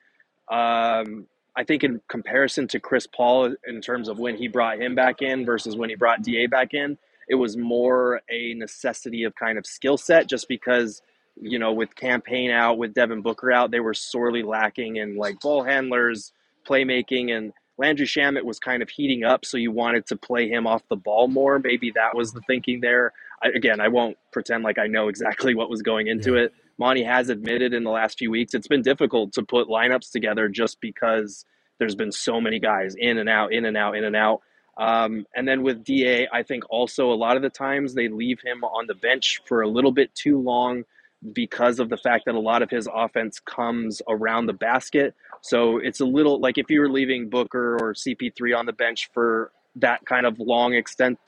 um, 0.50 1.26
I 1.56 1.64
think 1.66 1.84
in 1.84 2.00
comparison 2.08 2.68
to 2.68 2.80
Chris 2.80 3.06
Paul, 3.06 3.54
in 3.66 3.80
terms 3.80 4.08
of 4.08 4.18
when 4.18 4.36
he 4.36 4.48
brought 4.48 4.78
him 4.80 4.94
back 4.94 5.22
in 5.22 5.46
versus 5.46 5.76
when 5.76 5.88
he 5.88 5.96
brought 5.96 6.22
Da 6.22 6.46
back 6.48 6.74
in, 6.74 6.98
it 7.28 7.36
was 7.36 7.56
more 7.56 8.20
a 8.30 8.54
necessity 8.54 9.24
of 9.24 9.34
kind 9.34 9.58
of 9.58 9.66
skill 9.66 9.96
set, 9.96 10.28
just 10.28 10.48
because 10.48 11.02
you 11.40 11.58
know 11.58 11.72
with 11.72 11.96
Cam 11.96 12.20
Payne 12.20 12.50
out, 12.50 12.78
with 12.78 12.94
Devin 12.94 13.22
Booker 13.22 13.50
out, 13.52 13.70
they 13.70 13.80
were 13.80 13.94
sorely 13.94 14.42
lacking 14.42 14.96
in 14.96 15.16
like 15.16 15.40
ball 15.40 15.64
handlers, 15.64 16.32
playmaking, 16.68 17.30
and 17.34 17.54
Landry 17.78 18.06
Shamet 18.06 18.44
was 18.44 18.58
kind 18.58 18.82
of 18.82 18.88
heating 18.88 19.24
up, 19.24 19.44
so 19.44 19.56
you 19.56 19.70
wanted 19.70 20.06
to 20.06 20.16
play 20.16 20.48
him 20.48 20.66
off 20.66 20.82
the 20.88 20.96
ball 20.96 21.28
more. 21.28 21.58
Maybe 21.58 21.90
that 21.94 22.14
was 22.16 22.32
the 22.32 22.40
thinking 22.46 22.80
there. 22.80 23.12
I, 23.42 23.48
again, 23.48 23.80
I 23.80 23.88
won't 23.88 24.16
pretend 24.32 24.64
like 24.64 24.78
I 24.78 24.86
know 24.86 25.08
exactly 25.08 25.54
what 25.58 25.68
was 25.68 25.82
going 25.82 26.06
into 26.06 26.34
Yeah. 26.34 26.42
it. 26.44 26.54
Monty 26.78 27.04
has 27.04 27.28
admitted 27.30 27.72
in 27.72 27.84
the 27.84 27.90
last 27.90 28.18
few 28.18 28.30
weeks 28.30 28.52
it's 28.52 28.68
been 28.68 28.82
difficult 28.82 29.32
to 29.34 29.42
put 29.42 29.66
lineups 29.68 30.10
together 30.12 30.46
just 30.48 30.78
because 30.80 31.44
there's 31.78 31.94
been 31.94 32.12
so 32.12 32.40
many 32.40 32.58
guys 32.58 32.94
in 32.98 33.16
and 33.18 33.28
out, 33.28 33.52
in 33.52 33.64
and 33.64 33.76
out, 33.76 33.96
in 33.96 34.04
and 34.04 34.14
out. 34.16 34.40
Um, 34.78 35.26
and 35.34 35.48
then 35.48 35.62
with 35.62 35.84
DA, 35.84 36.28
I 36.30 36.42
think 36.42 36.64
also 36.68 37.10
a 37.10 37.14
lot 37.16 37.36
of 37.36 37.42
the 37.42 37.48
times 37.48 37.94
they 37.94 38.08
leave 38.08 38.40
him 38.44 38.62
on 38.62 38.86
the 38.86 38.94
bench 38.94 39.40
for 39.46 39.62
a 39.62 39.68
little 39.68 39.92
bit 39.92 40.14
too 40.14 40.38
long 40.38 40.84
because 41.32 41.78
of 41.78 41.88
the 41.88 41.96
fact 41.96 42.24
that 42.26 42.34
a 42.34 42.40
lot 42.40 42.62
of 42.62 42.70
his 42.70 42.88
offense 42.92 43.40
comes 43.40 44.02
around 44.08 44.46
the 44.46 44.52
basket. 44.52 45.14
So 45.40 45.78
it's 45.78 46.00
a 46.00 46.04
little 46.04 46.40
like 46.40 46.58
if 46.58 46.70
you 46.70 46.80
were 46.80 46.90
leaving 46.90 47.28
Booker 47.28 47.76
or 47.80 47.94
CP3 47.94 48.56
on 48.56 48.66
the 48.66 48.72
bench 48.72 49.10
for 49.12 49.52
that 49.76 50.04
kind 50.04 50.26
of 50.26 50.38
long 50.38 50.74
extent 50.74 51.18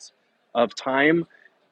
of 0.55 0.75
time, 0.75 1.27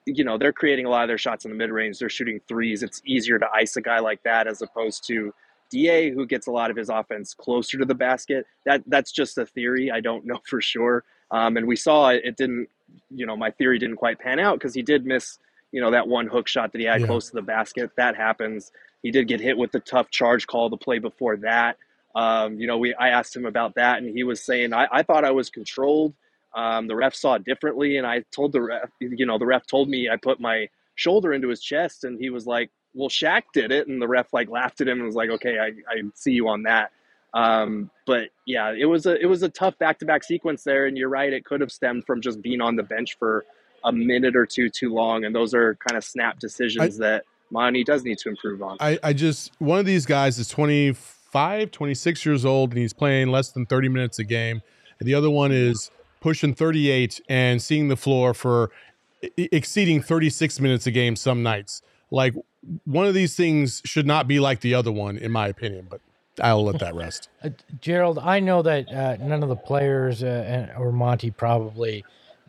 you 0.06 0.24
know, 0.24 0.38
they're 0.38 0.52
creating 0.52 0.86
a 0.86 0.90
lot 0.90 1.02
of 1.02 1.08
their 1.08 1.18
shots 1.18 1.44
in 1.44 1.50
the 1.50 1.56
mid 1.56 1.70
range. 1.70 1.98
They're 1.98 2.08
shooting 2.08 2.40
threes. 2.48 2.82
It's 2.82 3.02
easier 3.04 3.38
to 3.38 3.46
ice 3.52 3.76
a 3.76 3.80
guy 3.82 3.98
like 3.98 4.22
that 4.22 4.46
as 4.46 4.62
opposed 4.62 5.06
to 5.08 5.32
Da, 5.70 6.12
who 6.12 6.26
gets 6.26 6.46
a 6.46 6.52
lot 6.52 6.70
of 6.70 6.76
his 6.76 6.88
offense 6.88 7.34
closer 7.34 7.78
to 7.78 7.84
the 7.84 7.94
basket. 7.94 8.46
That 8.64 8.82
that's 8.86 9.10
just 9.10 9.36
a 9.38 9.46
theory. 9.46 9.90
I 9.90 10.00
don't 10.00 10.24
know 10.24 10.38
for 10.48 10.60
sure. 10.60 11.04
Um, 11.30 11.56
and 11.56 11.66
we 11.66 11.76
saw 11.76 12.10
it, 12.10 12.22
it 12.24 12.36
didn't, 12.36 12.68
you 13.10 13.26
know, 13.26 13.36
my 13.36 13.50
theory 13.50 13.78
didn't 13.78 13.96
quite 13.96 14.20
pan 14.20 14.38
out 14.38 14.58
because 14.58 14.74
he 14.74 14.82
did 14.82 15.04
miss, 15.04 15.38
you 15.76 15.82
know, 15.82 15.90
that 15.90 16.08
one 16.08 16.26
hook 16.26 16.48
shot 16.48 16.72
that 16.72 16.78
he 16.80 16.86
had 16.86 17.02
Yeah. 17.02 17.06
close 17.06 17.28
to 17.28 17.34
the 17.34 17.42
basket. 17.42 17.90
That 17.98 18.16
happens. 18.16 18.72
He 19.02 19.10
did 19.10 19.28
get 19.28 19.40
hit 19.42 19.58
with 19.58 19.72
the 19.72 19.80
tough 19.80 20.10
charge 20.10 20.46
call 20.46 20.70
the 20.70 20.78
play 20.78 20.98
before 20.98 21.36
that. 21.36 21.76
Um, 22.14 22.58
you 22.58 22.66
know, 22.66 22.78
we 22.78 22.94
I 22.94 23.10
asked 23.10 23.36
him 23.36 23.44
about 23.44 23.74
that, 23.74 23.98
and 23.98 24.08
he 24.16 24.24
was 24.24 24.42
saying, 24.42 24.72
I, 24.72 24.88
I 24.90 25.02
thought 25.02 25.22
I 25.26 25.32
was 25.32 25.50
controlled. 25.50 26.14
Um, 26.54 26.86
the 26.86 26.96
ref 26.96 27.14
saw 27.14 27.34
it 27.34 27.44
differently, 27.44 27.98
and 27.98 28.06
I 28.06 28.24
told 28.34 28.52
the 28.52 28.62
ref, 28.62 28.88
you 29.00 29.26
know, 29.26 29.36
the 29.36 29.44
ref 29.44 29.66
told 29.66 29.90
me 29.90 30.08
I 30.08 30.16
put 30.16 30.40
my 30.40 30.70
shoulder 30.94 31.34
into 31.34 31.48
his 31.48 31.60
chest, 31.60 32.04
and 32.04 32.18
he 32.18 32.30
was 32.30 32.46
like, 32.46 32.70
"Well, 32.94 33.10
Shaq 33.10 33.42
did 33.52 33.70
it," 33.70 33.86
and 33.86 34.00
the 34.00 34.08
ref 34.08 34.32
like 34.32 34.48
laughed 34.48 34.80
at 34.80 34.88
him 34.88 34.96
and 34.96 35.04
was 35.06 35.14
like, 35.14 35.28
"Okay, 35.28 35.58
I, 35.58 35.66
I 35.92 36.00
see 36.14 36.32
you 36.32 36.48
on 36.48 36.62
that." 36.62 36.90
Um, 37.34 37.90
but 38.06 38.30
yeah, 38.46 38.72
it 38.72 38.86
was 38.86 39.04
a 39.04 39.20
it 39.20 39.26
was 39.26 39.42
a 39.42 39.50
tough 39.50 39.76
back 39.78 39.98
to 39.98 40.06
back 40.06 40.24
sequence 40.24 40.64
there, 40.64 40.86
and 40.86 40.96
you're 40.96 41.10
right, 41.10 41.30
it 41.30 41.44
could 41.44 41.60
have 41.60 41.70
stemmed 41.70 42.06
from 42.06 42.22
just 42.22 42.40
being 42.40 42.62
on 42.62 42.76
the 42.76 42.82
bench 42.82 43.18
for 43.18 43.44
a 43.86 43.92
minute 43.92 44.36
or 44.36 44.44
two 44.44 44.68
too 44.68 44.92
long, 44.92 45.24
and 45.24 45.34
those 45.34 45.54
are 45.54 45.76
kind 45.76 45.96
of 45.96 46.04
snap 46.04 46.38
decisions 46.38 46.98
that 46.98 47.24
Monty 47.50 47.84
does 47.84 48.04
need 48.04 48.18
to 48.18 48.28
improve 48.28 48.60
on. 48.60 48.76
I, 48.80 48.98
I 49.02 49.12
just 49.12 49.52
one 49.58 49.78
of 49.78 49.86
these 49.86 50.04
guys 50.04 50.38
is 50.38 50.48
25 50.48 51.70
26 51.70 52.26
years 52.26 52.44
old 52.44 52.70
and 52.70 52.78
he's 52.78 52.92
playing 52.92 53.28
less 53.28 53.50
than 53.50 53.66
30 53.66 53.88
minutes 53.88 54.18
a 54.18 54.24
game. 54.24 54.62
And 54.98 55.06
the 55.06 55.14
other 55.14 55.30
one 55.30 55.52
is 55.52 55.90
pushing 56.20 56.54
38 56.54 57.20
and 57.28 57.62
seeing 57.62 57.88
the 57.88 57.96
floor 57.96 58.34
for 58.34 58.70
exceeding 59.36 60.02
36 60.02 60.60
minutes 60.60 60.86
a 60.86 60.90
game 60.90 61.14
some 61.14 61.42
nights. 61.42 61.82
Like 62.10 62.34
one 62.84 63.06
of 63.06 63.14
these 63.14 63.36
things 63.36 63.82
should 63.84 64.06
not 64.06 64.26
be 64.26 64.40
like 64.40 64.60
the 64.60 64.74
other 64.74 64.90
one 64.90 65.18
in 65.18 65.30
my 65.30 65.46
opinion 65.46 65.86
but 65.88 66.00
i'll 66.42 66.64
let 66.64 66.80
that 66.80 66.94
rest. 66.94 67.28
Uh, 67.44 67.50
Gerald, 67.80 68.18
I 68.18 68.40
know 68.40 68.62
that 68.62 68.90
uh, 68.90 69.16
none 69.18 69.42
of 69.42 69.48
the 69.48 69.56
players 69.56 70.22
uh, 70.22 70.74
or 70.76 70.90
Monty 70.90 71.30
probably 71.30 72.04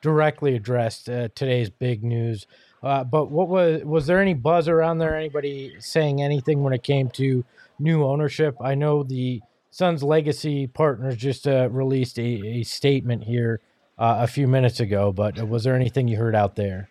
directly 0.07 0.55
addressed 0.55 1.09
uh, 1.09 1.29
today's 1.35 1.69
big 1.69 2.03
news, 2.03 2.39
Uh, 2.83 3.03
but 3.03 3.31
what 3.31 3.49
was 3.49 3.83
was 3.83 4.07
there 4.07 4.21
any 4.21 4.33
buzz 4.35 4.67
around 4.69 4.99
there? 4.99 5.15
Anybody 5.17 5.75
saying 5.79 6.21
anything 6.21 6.63
when 6.63 6.73
it 6.73 6.83
came 6.83 7.09
to 7.11 7.45
new 7.79 8.05
ownership? 8.05 8.55
I 8.61 8.75
know 8.75 9.03
the 9.03 9.43
Suns 9.71 10.03
Legacy 10.03 10.67
Partners 10.67 11.17
just 11.17 11.47
uh, 11.47 11.69
released 11.71 12.19
a, 12.19 12.23
a 12.59 12.63
statement 12.63 13.23
here 13.25 13.61
uh, 13.99 14.17
a 14.21 14.27
few 14.27 14.47
minutes 14.47 14.79
ago, 14.79 15.11
but 15.11 15.33
was 15.47 15.63
there 15.65 15.75
anything 15.75 16.07
you 16.07 16.17
heard 16.17 16.35
out 16.35 16.55
there? 16.55 16.89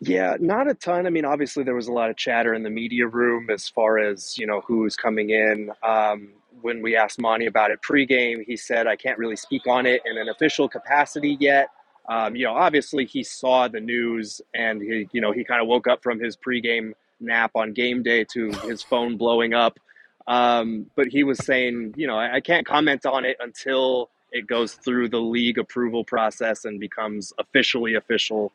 Yeah, 0.00 0.36
not 0.40 0.70
a 0.70 0.74
ton. 0.74 1.06
I 1.06 1.10
mean, 1.10 1.24
obviously 1.24 1.64
there 1.64 1.74
was 1.74 1.88
a 1.88 1.92
lot 1.92 2.10
of 2.10 2.16
chatter 2.16 2.54
in 2.54 2.62
the 2.64 2.70
media 2.70 3.06
room 3.08 3.50
as 3.50 3.68
far 3.68 3.98
as 3.98 4.38
you 4.38 4.46
know 4.46 4.62
who's 4.66 4.96
coming 4.96 5.30
in. 5.30 5.72
Um, 5.82 6.30
when 6.62 6.82
we 6.82 6.96
asked 6.96 7.20
Monty 7.20 7.46
about 7.46 7.70
it 7.72 7.80
pregame, 7.82 8.44
he 8.46 8.56
said, 8.56 8.86
"I 8.86 8.96
can't 8.96 9.18
really 9.18 9.36
speak 9.36 9.66
on 9.66 9.86
it 9.86 10.02
in 10.06 10.18
an 10.18 10.28
official 10.28 10.68
capacity 10.68 11.36
yet." 11.40 11.68
Um, 12.08 12.34
you 12.34 12.46
know, 12.46 12.54
obviously 12.54 13.04
he 13.04 13.22
saw 13.22 13.68
the 13.68 13.80
news 13.80 14.40
and 14.54 14.80
he, 14.80 15.08
you 15.12 15.20
know, 15.20 15.32
he 15.32 15.44
kind 15.44 15.60
of 15.60 15.68
woke 15.68 15.86
up 15.86 16.02
from 16.02 16.18
his 16.18 16.36
pregame 16.36 16.92
nap 17.20 17.50
on 17.54 17.72
game 17.72 18.02
day 18.02 18.24
to 18.32 18.50
his 18.66 18.82
phone 18.82 19.16
blowing 19.16 19.52
up. 19.52 19.78
Um, 20.26 20.86
but 20.94 21.08
he 21.08 21.22
was 21.24 21.38
saying, 21.44 21.94
you 21.96 22.06
know, 22.06 22.16
I, 22.16 22.36
I 22.36 22.40
can't 22.40 22.66
comment 22.66 23.06
on 23.06 23.24
it 23.24 23.36
until 23.40 24.10
it 24.32 24.46
goes 24.46 24.74
through 24.74 25.08
the 25.08 25.20
league 25.20 25.58
approval 25.58 26.04
process 26.04 26.64
and 26.64 26.78
becomes 26.78 27.32
officially 27.38 27.94
official. 27.94 28.52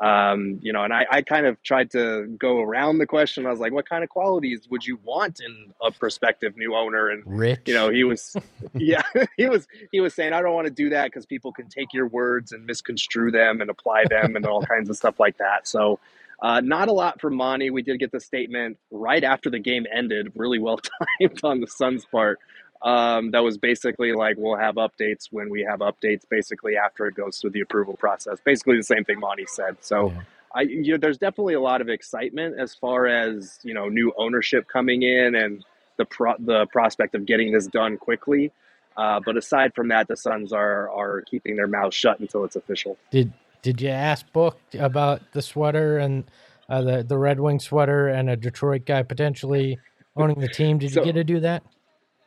Um, 0.00 0.58
you 0.62 0.72
know, 0.72 0.84
and 0.84 0.92
I, 0.92 1.06
I 1.10 1.22
kind 1.22 1.46
of 1.46 1.62
tried 1.62 1.90
to 1.92 2.26
go 2.38 2.60
around 2.60 2.98
the 2.98 3.06
question. 3.06 3.46
I 3.46 3.50
was 3.50 3.60
like, 3.60 3.72
what 3.72 3.88
kind 3.88 4.04
of 4.04 4.10
qualities 4.10 4.68
would 4.68 4.86
you 4.86 4.98
want 5.02 5.40
in 5.40 5.72
a 5.82 5.90
prospective 5.90 6.56
new 6.56 6.74
owner? 6.74 7.08
And 7.08 7.22
Rich, 7.24 7.62
you 7.66 7.74
know, 7.74 7.88
he 7.88 8.04
was, 8.04 8.36
yeah, 8.74 9.02
he 9.36 9.48
was, 9.48 9.66
he 9.92 10.00
was 10.00 10.14
saying, 10.14 10.32
I 10.32 10.42
don't 10.42 10.52
want 10.52 10.66
to 10.66 10.72
do 10.72 10.90
that 10.90 11.06
because 11.06 11.24
people 11.24 11.52
can 11.52 11.68
take 11.68 11.94
your 11.94 12.08
words 12.08 12.52
and 12.52 12.66
misconstrue 12.66 13.30
them 13.30 13.60
and 13.60 13.70
apply 13.70 14.04
them 14.10 14.36
and 14.36 14.44
all 14.44 14.62
kinds 14.62 14.90
of 14.90 14.96
stuff 14.96 15.18
like 15.18 15.38
that. 15.38 15.66
So, 15.66 15.98
uh, 16.42 16.60
not 16.60 16.88
a 16.88 16.92
lot 16.92 17.20
from 17.20 17.34
Monty. 17.34 17.70
We 17.70 17.82
did 17.82 17.98
get 17.98 18.12
the 18.12 18.20
statement 18.20 18.76
right 18.90 19.24
after 19.24 19.48
the 19.48 19.58
game 19.58 19.86
ended, 19.92 20.32
really 20.34 20.58
well 20.58 20.78
timed 21.20 21.40
on 21.42 21.60
the 21.60 21.66
Suns' 21.66 22.04
part. 22.04 22.38
Um, 22.82 23.30
that 23.32 23.42
was 23.42 23.58
basically 23.58 24.12
like 24.12 24.36
we'll 24.38 24.56
have 24.56 24.76
updates 24.76 25.28
when 25.30 25.48
we 25.50 25.62
have 25.62 25.80
updates. 25.80 26.22
Basically, 26.28 26.76
after 26.76 27.06
it 27.06 27.14
goes 27.14 27.38
through 27.38 27.50
the 27.50 27.60
approval 27.60 27.96
process. 27.96 28.38
Basically, 28.44 28.76
the 28.76 28.82
same 28.82 29.04
thing 29.04 29.18
Monty 29.20 29.46
said. 29.46 29.76
So, 29.80 30.10
Yeah. 30.10 30.20
I 30.54 30.60
you 30.62 30.92
know, 30.92 30.98
there's 30.98 31.18
definitely 31.18 31.54
a 31.54 31.60
lot 31.60 31.80
of 31.80 31.88
excitement 31.88 32.58
as 32.58 32.74
far 32.74 33.06
as 33.06 33.58
you 33.62 33.74
know 33.74 33.88
new 33.88 34.12
ownership 34.16 34.68
coming 34.68 35.02
in 35.02 35.34
and 35.34 35.64
the 35.96 36.04
pro- 36.04 36.36
the 36.38 36.66
prospect 36.66 37.14
of 37.14 37.26
getting 37.26 37.52
this 37.52 37.66
done 37.66 37.96
quickly. 37.96 38.52
Uh, 38.96 39.20
but 39.24 39.36
aside 39.36 39.74
from 39.74 39.88
that, 39.88 40.08
the 40.08 40.16
Suns 40.16 40.52
are 40.52 40.90
are 40.90 41.22
keeping 41.22 41.56
their 41.56 41.66
mouths 41.66 41.94
shut 41.96 42.20
until 42.20 42.44
it's 42.44 42.56
official. 42.56 42.96
did 43.10 43.32
did 43.62 43.80
you 43.80 43.88
ask 43.88 44.30
Book 44.32 44.58
about 44.78 45.20
the 45.32 45.42
sweater 45.42 45.98
and 45.98 46.24
uh, 46.68 46.82
the 46.82 47.02
the 47.02 47.18
Red 47.18 47.40
Wing 47.40 47.58
sweater 47.58 48.08
and 48.08 48.30
a 48.30 48.36
Detroit 48.36 48.84
guy 48.86 49.02
potentially 49.02 49.78
owning 50.16 50.40
the 50.40 50.48
team? 50.48 50.78
Did 50.78 50.92
So- 50.92 51.00
you 51.00 51.06
get 51.06 51.12
to 51.14 51.24
do 51.24 51.40
that? 51.40 51.62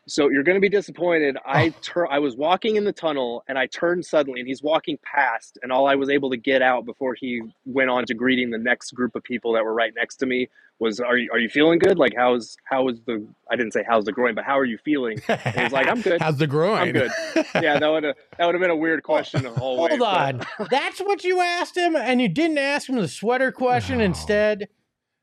So 0.09 0.29
you're 0.29 0.43
going 0.43 0.55
to 0.57 0.61
be 0.61 0.69
disappointed. 0.69 1.37
I 1.45 1.67
Oh. 1.69 1.73
tur- 1.81 2.07
I 2.11 2.19
was 2.19 2.35
walking 2.35 2.75
in 2.75 2.83
the 2.83 2.91
tunnel 2.93 3.43
and 3.47 3.57
I 3.57 3.67
turned 3.67 4.05
suddenly, 4.05 4.39
and 4.39 4.47
he's 4.47 4.63
walking 4.63 4.97
past, 5.03 5.57
and 5.63 5.71
all 5.71 5.87
I 5.87 5.95
was 5.95 6.09
able 6.09 6.29
to 6.31 6.37
get 6.37 6.61
out 6.61 6.85
before 6.85 7.13
he 7.13 7.41
went 7.65 7.89
on 7.89 8.05
to 8.05 8.13
greeting 8.13 8.49
the 8.49 8.57
next 8.57 8.91
group 8.91 9.15
of 9.15 9.23
people 9.23 9.53
that 9.53 9.63
were 9.63 9.73
right 9.73 9.93
next 9.95 10.17
to 10.17 10.25
me 10.25 10.49
was, 10.79 10.99
"Are 10.99 11.17
you 11.17 11.29
are 11.31 11.39
you 11.39 11.49
feeling 11.49 11.77
good? 11.79 11.97
Like 11.99 12.13
how's 12.15 12.55
how 12.63 12.87
is 12.87 13.01
the 13.05 13.25
I 13.51 13.55
didn't 13.55 13.73
say 13.73 13.83
how's 13.87 14.05
the 14.05 14.11
groin, 14.13 14.33
but 14.35 14.45
how 14.45 14.57
are 14.57 14.65
you 14.65 14.77
feeling?" 14.83 15.19
And 15.27 15.55
he's 15.61 15.71
like, 15.71 15.87
"I'm 15.87 16.01
good. 16.01 16.21
How's 16.21 16.37
the 16.37 16.47
groin? 16.47 16.77
I'm 16.79 16.91
good." 16.91 17.11
Yeah, 17.61 17.77
that 17.79 17.87
would 17.87 18.03
have 18.03 18.15
that 18.37 18.45
would 18.45 18.55
have 18.55 18.61
been 18.61 18.71
a 18.71 18.75
weird 18.75 19.03
question 19.03 19.43
the 19.43 19.51
whole 19.51 19.81
way. 19.83 19.89
Hold 19.89 19.99
but- 19.99 20.35
on, 20.59 20.67
that's 20.71 20.99
what 20.99 21.23
you 21.23 21.41
asked 21.41 21.77
him, 21.77 21.95
and 21.95 22.21
you 22.21 22.29
didn't 22.29 22.57
ask 22.57 22.87
him 22.89 22.95
the 22.95 23.07
sweater 23.07 23.51
question 23.51 23.97
No. 23.99 24.05
instead. 24.05 24.69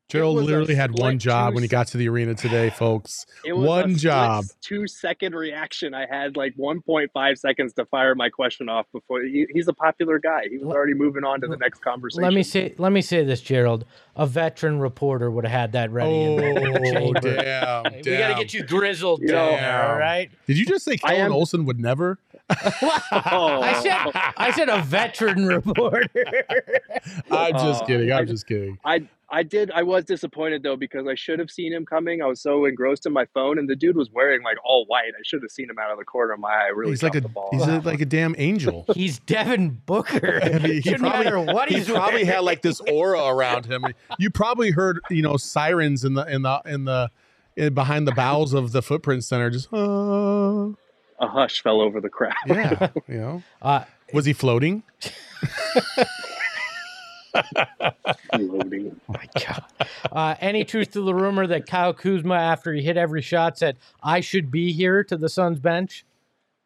Gerald 0.09 0.37
literally 0.37 0.77
had 0.77 0.97
one 0.97 1.19
job 1.19 1.55
when 1.55 1.65
he 1.65 1.69
got 1.69 1.89
to 1.89 1.97
the 1.97 2.09
arena 2.09 2.33
today, 2.35 2.71
folks. 2.71 3.27
It 3.45 3.53
was 3.57 3.67
One 3.67 3.91
a 3.91 3.95
job. 3.95 4.45
two 4.61 4.87
second 4.87 5.35
reaction. 5.35 5.95
I 5.95 6.07
had 6.09 6.37
like 6.37 6.55
1.5 6.57 7.39
seconds 7.39 7.73
to 7.73 7.85
fire 7.87 8.15
my 8.15 8.29
question 8.29 8.69
off 8.69 8.87
before 8.93 9.23
he, 9.23 9.47
he's 9.53 9.67
a 9.67 9.73
popular 9.73 10.21
guy. 10.21 10.43
He 10.49 10.59
was 10.59 10.69
already 10.73 10.95
moving 10.95 11.25
on 11.25 11.41
to 11.41 11.49
the 11.49 11.57
next 11.57 11.81
conversation. 11.83 12.23
Let 12.23 12.35
me 12.35 12.45
say, 12.45 12.73
let 12.79 12.93
me 12.93 13.03
say 13.03 13.25
this, 13.25 13.41
Gerald. 13.41 13.85
A 14.15 14.27
veteran 14.27 14.79
reporter 14.79 15.29
would 15.29 15.45
have 15.45 15.53
had 15.61 15.73
that 15.73 15.91
ready. 15.91 16.09
in 16.23 16.39
in 16.41 16.55
the 16.55 16.71
Oh, 16.71 16.93
chamber. 16.93 17.21
damn, 17.43 17.85
Hey, 17.93 18.03
We 18.07 18.17
got 18.17 18.29
to 18.29 18.35
get 18.37 18.55
you 18.55 18.63
grizzled 18.63 19.21
You 19.23 19.29
know- 19.29 19.51
down 19.57 19.91
all 19.91 19.99
right? 19.99 20.31
Did 20.47 20.57
you 20.57 20.67
just 20.67 20.85
say 20.85 20.93
I 21.03 21.15
Kellan 21.17 21.21
am- 21.27 21.33
Olson 21.33 21.65
would 21.67 21.81
never? 21.81 22.19
Oh. 22.49 23.61
I 23.63 23.81
said, 23.83 24.33
I 24.37 24.51
said 24.53 24.69
a 24.69 24.83
veteran 24.83 25.47
reporter. 25.47 26.09
I'm 27.31 27.53
just 27.55 27.83
Oh, 27.83 27.87
kidding. 27.87 28.13
I'm 28.13 28.23
I- 28.23 28.25
just 28.25 28.47
kidding. 28.47 28.79
I 28.85 29.09
I 29.29 29.43
did 29.43 29.73
I 29.73 29.83
was 29.83 30.05
disappointed 30.05 30.63
though 30.63 30.77
because 30.77 31.09
I 31.09 31.17
should 31.17 31.41
have 31.41 31.51
seen 31.51 31.73
him 31.73 31.85
coming. 31.85 32.23
I 32.23 32.27
was 32.27 32.41
so 32.41 32.65
engrossed 32.65 33.07
in 33.07 33.13
my 33.13 33.25
phone, 33.35 33.59
and 33.59 33.69
the 33.69 33.75
dude 33.75 33.97
was 33.97 34.09
wearing 34.13 34.45
like 34.45 34.57
all 34.65 34.85
white. 34.87 35.09
I 35.19 35.23
should 35.25 35.43
have 35.43 35.51
seen 35.51 35.69
him 35.69 35.77
out 35.81 35.91
of 35.91 35.99
the 35.99 36.05
corner 36.05 36.35
of 36.35 36.39
my 36.39 36.49
eye. 36.51 36.67
I 36.67 36.69
really 36.69 36.93
He's 36.93 37.03
like 37.03 37.17
a 37.17 37.21
the 37.21 37.29
ball. 37.29 37.49
he's 37.51 37.67
a, 37.67 37.81
like 37.81 38.01
a 38.01 38.05
damn 38.07 38.37
angel. 38.39 38.85
He's 38.95 39.19
Devin 39.19 39.83
Booker. 39.85 40.39
I 40.45 40.51
mean, 40.61 40.75
he 40.75 40.81
Shouldn't 40.83 41.01
probably, 41.01 41.25
matter 41.25 41.41
what 41.41 41.69
he 41.69 41.75
he's 41.79 41.89
probably 41.89 42.25
had 42.25 42.41
like 42.45 42.63
this 42.63 42.81
aura 42.83 43.25
around 43.27 43.67
him. 43.67 43.85
You 44.21 44.31
probably 44.31 44.71
heard, 44.71 45.01
you 45.11 45.23
know, 45.23 45.37
sirens 45.37 46.05
in 46.05 46.15
the 46.15 46.25
in 46.33 46.43
the 46.43 46.63
in 46.65 46.85
the 46.85 47.11
in, 47.57 47.75
behind 47.75 48.07
the 48.07 48.13
bowels 48.13 48.53
of 48.55 48.71
the 48.71 48.81
footprint 48.81 49.25
center. 49.25 49.51
Just, 49.51 49.73
uh, 49.73 50.69
a 51.19 51.27
hush 51.29 51.63
fell 51.63 51.81
over 51.81 52.01
the 52.01 52.09
crowd. 52.09 52.35
yeah, 52.47 52.89
you 53.09 53.19
know. 53.19 53.43
Uh, 53.63 53.85
Was 54.13 54.25
he 54.25 54.33
floating? 54.33 54.83
Loading. 58.39 59.01
my 59.09 59.29
God. 59.35 59.65
Uh, 60.11 60.35
any 60.41 60.65
truth 60.65 60.93
to 60.93 61.03
the 61.03 61.15
rumor 61.15 61.47
that 61.47 61.67
Kyle 61.67 61.93
Kuzma, 61.93 62.35
after 62.35 62.73
he 62.73 62.83
hit 62.83 62.97
every 62.97 63.23
shot, 63.23 63.59
said, 63.59 63.77
I 64.03 64.21
should 64.21 64.51
be 64.51 64.73
here 64.73 65.05
to 65.05 65.17
the 65.17 65.29
Suns 65.29 65.59
bench? 65.59 66.05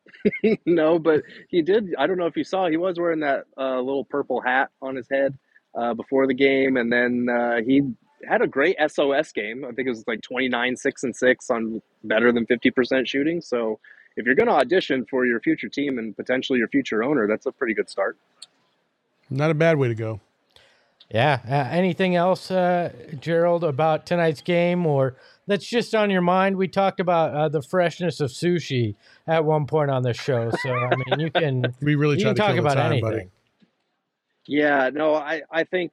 no, 0.66 0.98
but 0.98 1.22
he 1.48 1.62
did. 1.62 1.94
I 1.98 2.06
don't 2.06 2.18
know 2.18 2.26
if 2.26 2.36
you 2.36 2.44
saw. 2.44 2.68
He 2.68 2.76
was 2.76 2.98
wearing 2.98 3.20
that 3.20 3.44
uh, 3.56 3.80
little 3.80 4.04
purple 4.04 4.40
hat 4.40 4.70
on 4.82 4.96
his 4.96 5.08
head 5.10 5.38
uh, 5.74 5.94
before 5.94 6.26
the 6.26 6.34
game, 6.34 6.76
and 6.76 6.92
then 6.92 7.28
uh, 7.30 7.60
he 7.64 7.82
had 8.28 8.42
a 8.42 8.46
great 8.46 8.76
SOS 8.86 9.32
game. 9.32 9.64
I 9.64 9.72
think 9.72 9.86
it 9.86 9.90
was 9.90 10.04
like 10.06 10.20
29, 10.20 10.76
six 10.76 11.04
and 11.04 11.16
six 11.16 11.48
on 11.50 11.80
better 12.04 12.32
than 12.32 12.44
fifty 12.46 12.70
percent 12.70 13.08
shooting. 13.08 13.40
So 13.40 13.78
if 14.16 14.26
you're 14.26 14.34
going 14.34 14.48
to 14.48 14.54
audition 14.54 15.06
for 15.08 15.24
your 15.26 15.40
future 15.40 15.68
team 15.68 15.98
and 15.98 16.16
potentially 16.16 16.58
your 16.58 16.68
future 16.68 17.02
owner, 17.02 17.26
that's 17.26 17.46
a 17.46 17.52
pretty 17.52 17.74
good 17.74 17.88
start. 17.88 18.16
Not 19.30 19.50
a 19.50 19.54
bad 19.54 19.78
way 19.78 19.88
to 19.88 19.94
go. 19.94 20.20
Yeah. 21.12 21.40
Uh, 21.48 21.74
anything 21.74 22.14
else, 22.14 22.50
uh, 22.50 22.92
Gerald, 23.18 23.64
about 23.64 24.06
tonight's 24.06 24.42
game 24.42 24.86
or 24.86 25.16
that's 25.46 25.66
just 25.66 25.94
on 25.94 26.10
your 26.10 26.20
mind? 26.22 26.56
We 26.56 26.68
talked 26.68 27.00
about 27.00 27.34
uh, 27.34 27.48
the 27.48 27.62
freshness 27.62 28.20
of 28.20 28.30
sushi 28.30 28.94
at 29.26 29.44
one 29.44 29.66
point 29.66 29.90
on 29.90 30.02
this 30.02 30.16
show. 30.16 30.50
So, 30.62 30.72
I 30.72 30.94
mean, 30.94 31.20
you 31.20 31.30
can, 31.30 31.74
We 31.82 31.96
really 31.96 32.18
you 32.18 32.26
can 32.26 32.34
to 32.34 32.40
talk 32.40 32.56
about 32.56 32.74
time, 32.74 32.92
anything. 32.92 33.10
buddy. 33.10 33.30
Yeah, 34.46 34.90
no, 34.92 35.14
I, 35.14 35.42
I 35.50 35.64
think 35.64 35.92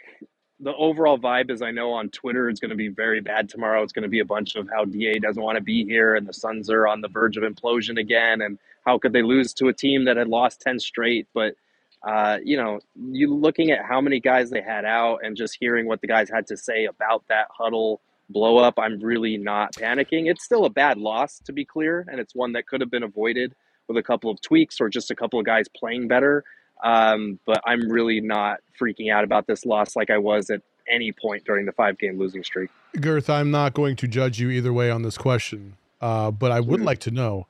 the 0.60 0.74
overall 0.76 1.20
vibe 1.20 1.52
is 1.52 1.62
I 1.62 1.72
know 1.72 1.92
on 1.94 2.10
Twitter 2.10 2.50
it's 2.50 2.60
going 2.60 2.70
to 2.70 2.76
be 2.76 2.88
very 2.88 3.22
bad 3.22 3.50
tomorrow. 3.50 3.84
It's 3.84 3.94
going 3.94 4.04
to 4.04 4.10
be 4.10 4.20
a 4.20 4.26
bunch 4.26 4.56
of 4.56 4.68
how 4.70 4.86
DA 4.86 5.20
doesn't 5.20 5.42
want 5.42 5.58
to 5.58 5.64
be 5.64 5.86
here 5.86 6.16
and 6.16 6.28
the 6.28 6.34
Suns 6.34 6.70
are 6.70 6.88
on 6.88 7.02
the 7.02 7.08
verge 7.08 7.38
of 7.38 7.44
implosion 7.44 8.00
again 8.00 8.42
and 8.42 8.58
how 8.86 8.98
could 8.98 9.14
they 9.14 9.22
lose 9.22 9.54
to 9.56 9.68
a 9.68 9.74
team 9.74 10.06
that 10.06 10.18
had 10.18 10.28
lost 10.28 10.62
10 10.62 10.80
straight. 10.80 11.28
But, 11.34 11.56
uh, 12.02 12.40
you 12.44 12.58
know, 12.58 12.80
you 12.96 13.34
looking 13.34 13.70
at 13.70 13.86
how 13.86 14.02
many 14.02 14.20
guys 14.20 14.50
they 14.50 14.62
had 14.62 14.84
out 14.84 15.20
and 15.24 15.38
just 15.38 15.58
hearing 15.60 15.86
what 15.86 16.02
the 16.02 16.08
guys 16.08 16.30
had 16.30 16.48
to 16.48 16.58
say 16.58 16.86
about 16.86 17.24
that 17.30 17.48
huddle 17.56 18.02
blow 18.30 18.58
up, 18.58 18.80
I'm 18.80 19.00
really 19.00 19.38
not 19.38 19.74
panicking. 19.74 20.30
It's 20.30 20.44
still 20.44 20.66
a 20.66 20.70
bad 20.70 20.98
loss, 20.98 21.40
to 21.46 21.54
be 21.54 21.66
clear, 21.66 22.06
and 22.10 22.20
it's 22.20 22.36
one 22.36 22.54
that 22.54 22.68
could 22.68 22.82
have 22.82 22.92
been 22.92 23.04
avoided 23.04 23.56
with 23.88 23.98
a 23.98 24.04
couple 24.04 24.30
of 24.30 24.42
tweaks 24.42 24.82
or 24.82 24.90
just 24.90 25.12
a 25.12 25.16
couple 25.16 25.40
of 25.40 25.46
guys 25.46 25.68
playing 25.76 26.08
better. 26.08 26.44
Um, 26.84 27.40
but 27.46 27.62
I'm 27.66 27.90
really 27.90 28.22
not 28.22 28.60
freaking 28.80 29.12
out 29.12 29.24
about 29.24 29.48
this 29.48 29.66
loss 29.66 29.96
like 29.96 30.10
I 30.10 30.18
was 30.20 30.50
at 30.50 30.62
any 30.90 31.12
point 31.12 31.44
during 31.46 31.66
the 31.66 31.72
five 31.72 31.98
game 31.98 32.18
losing 32.20 32.44
streak. 32.44 32.70
Girth, 33.02 33.30
I'm 33.30 33.52
not 33.52 33.74
going 33.74 33.96
to 33.98 34.08
judge 34.08 34.40
you 34.40 34.50
either 34.52 34.72
way 34.72 34.90
on 34.92 35.02
this 35.02 35.18
question, 35.18 35.76
uh, 36.02 36.32
but 36.32 36.52
I 36.52 36.60
would 36.60 36.82
Mm. 36.82 36.86
like 36.86 37.00
to 37.00 37.12
know: 37.12 37.48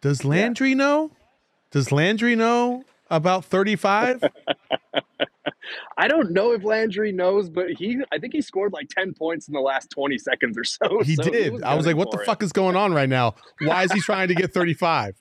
Does 0.00 0.24
Landry 0.24 0.74
know? 0.74 1.10
Does 1.70 1.90
Landry 1.92 2.34
know 2.36 2.84
about 3.10 3.44
35? 3.44 4.22
I 5.96 6.08
don't 6.08 6.32
know 6.32 6.52
if 6.52 6.62
Landry 6.62 7.10
knows, 7.12 7.48
but 7.48 7.70
he 7.70 7.98
I 8.12 8.18
think 8.18 8.32
he 8.34 8.42
scored 8.42 8.72
like 8.72 8.88
10 8.90 9.14
points 9.14 9.48
in 9.48 9.54
the 9.54 9.60
last 9.60 9.90
20 9.90 10.18
seconds 10.18 10.58
or 10.58 10.64
so. 10.64 11.02
he 11.02 11.14
so 11.14 11.22
did. 11.22 11.62
I 11.62 11.74
was 11.74 11.86
like, 11.86 11.96
what 11.96 12.10
the 12.10 12.18
it. 12.18 12.26
fuck 12.26 12.42
is 12.42 12.52
going 12.52 12.76
on 12.76 12.92
right 12.92 13.08
now? 13.08 13.34
Why 13.60 13.84
is 13.84 13.92
he 13.92 14.00
trying 14.00 14.28
to 14.28 14.34
get 14.34 14.52
35? 14.52 15.16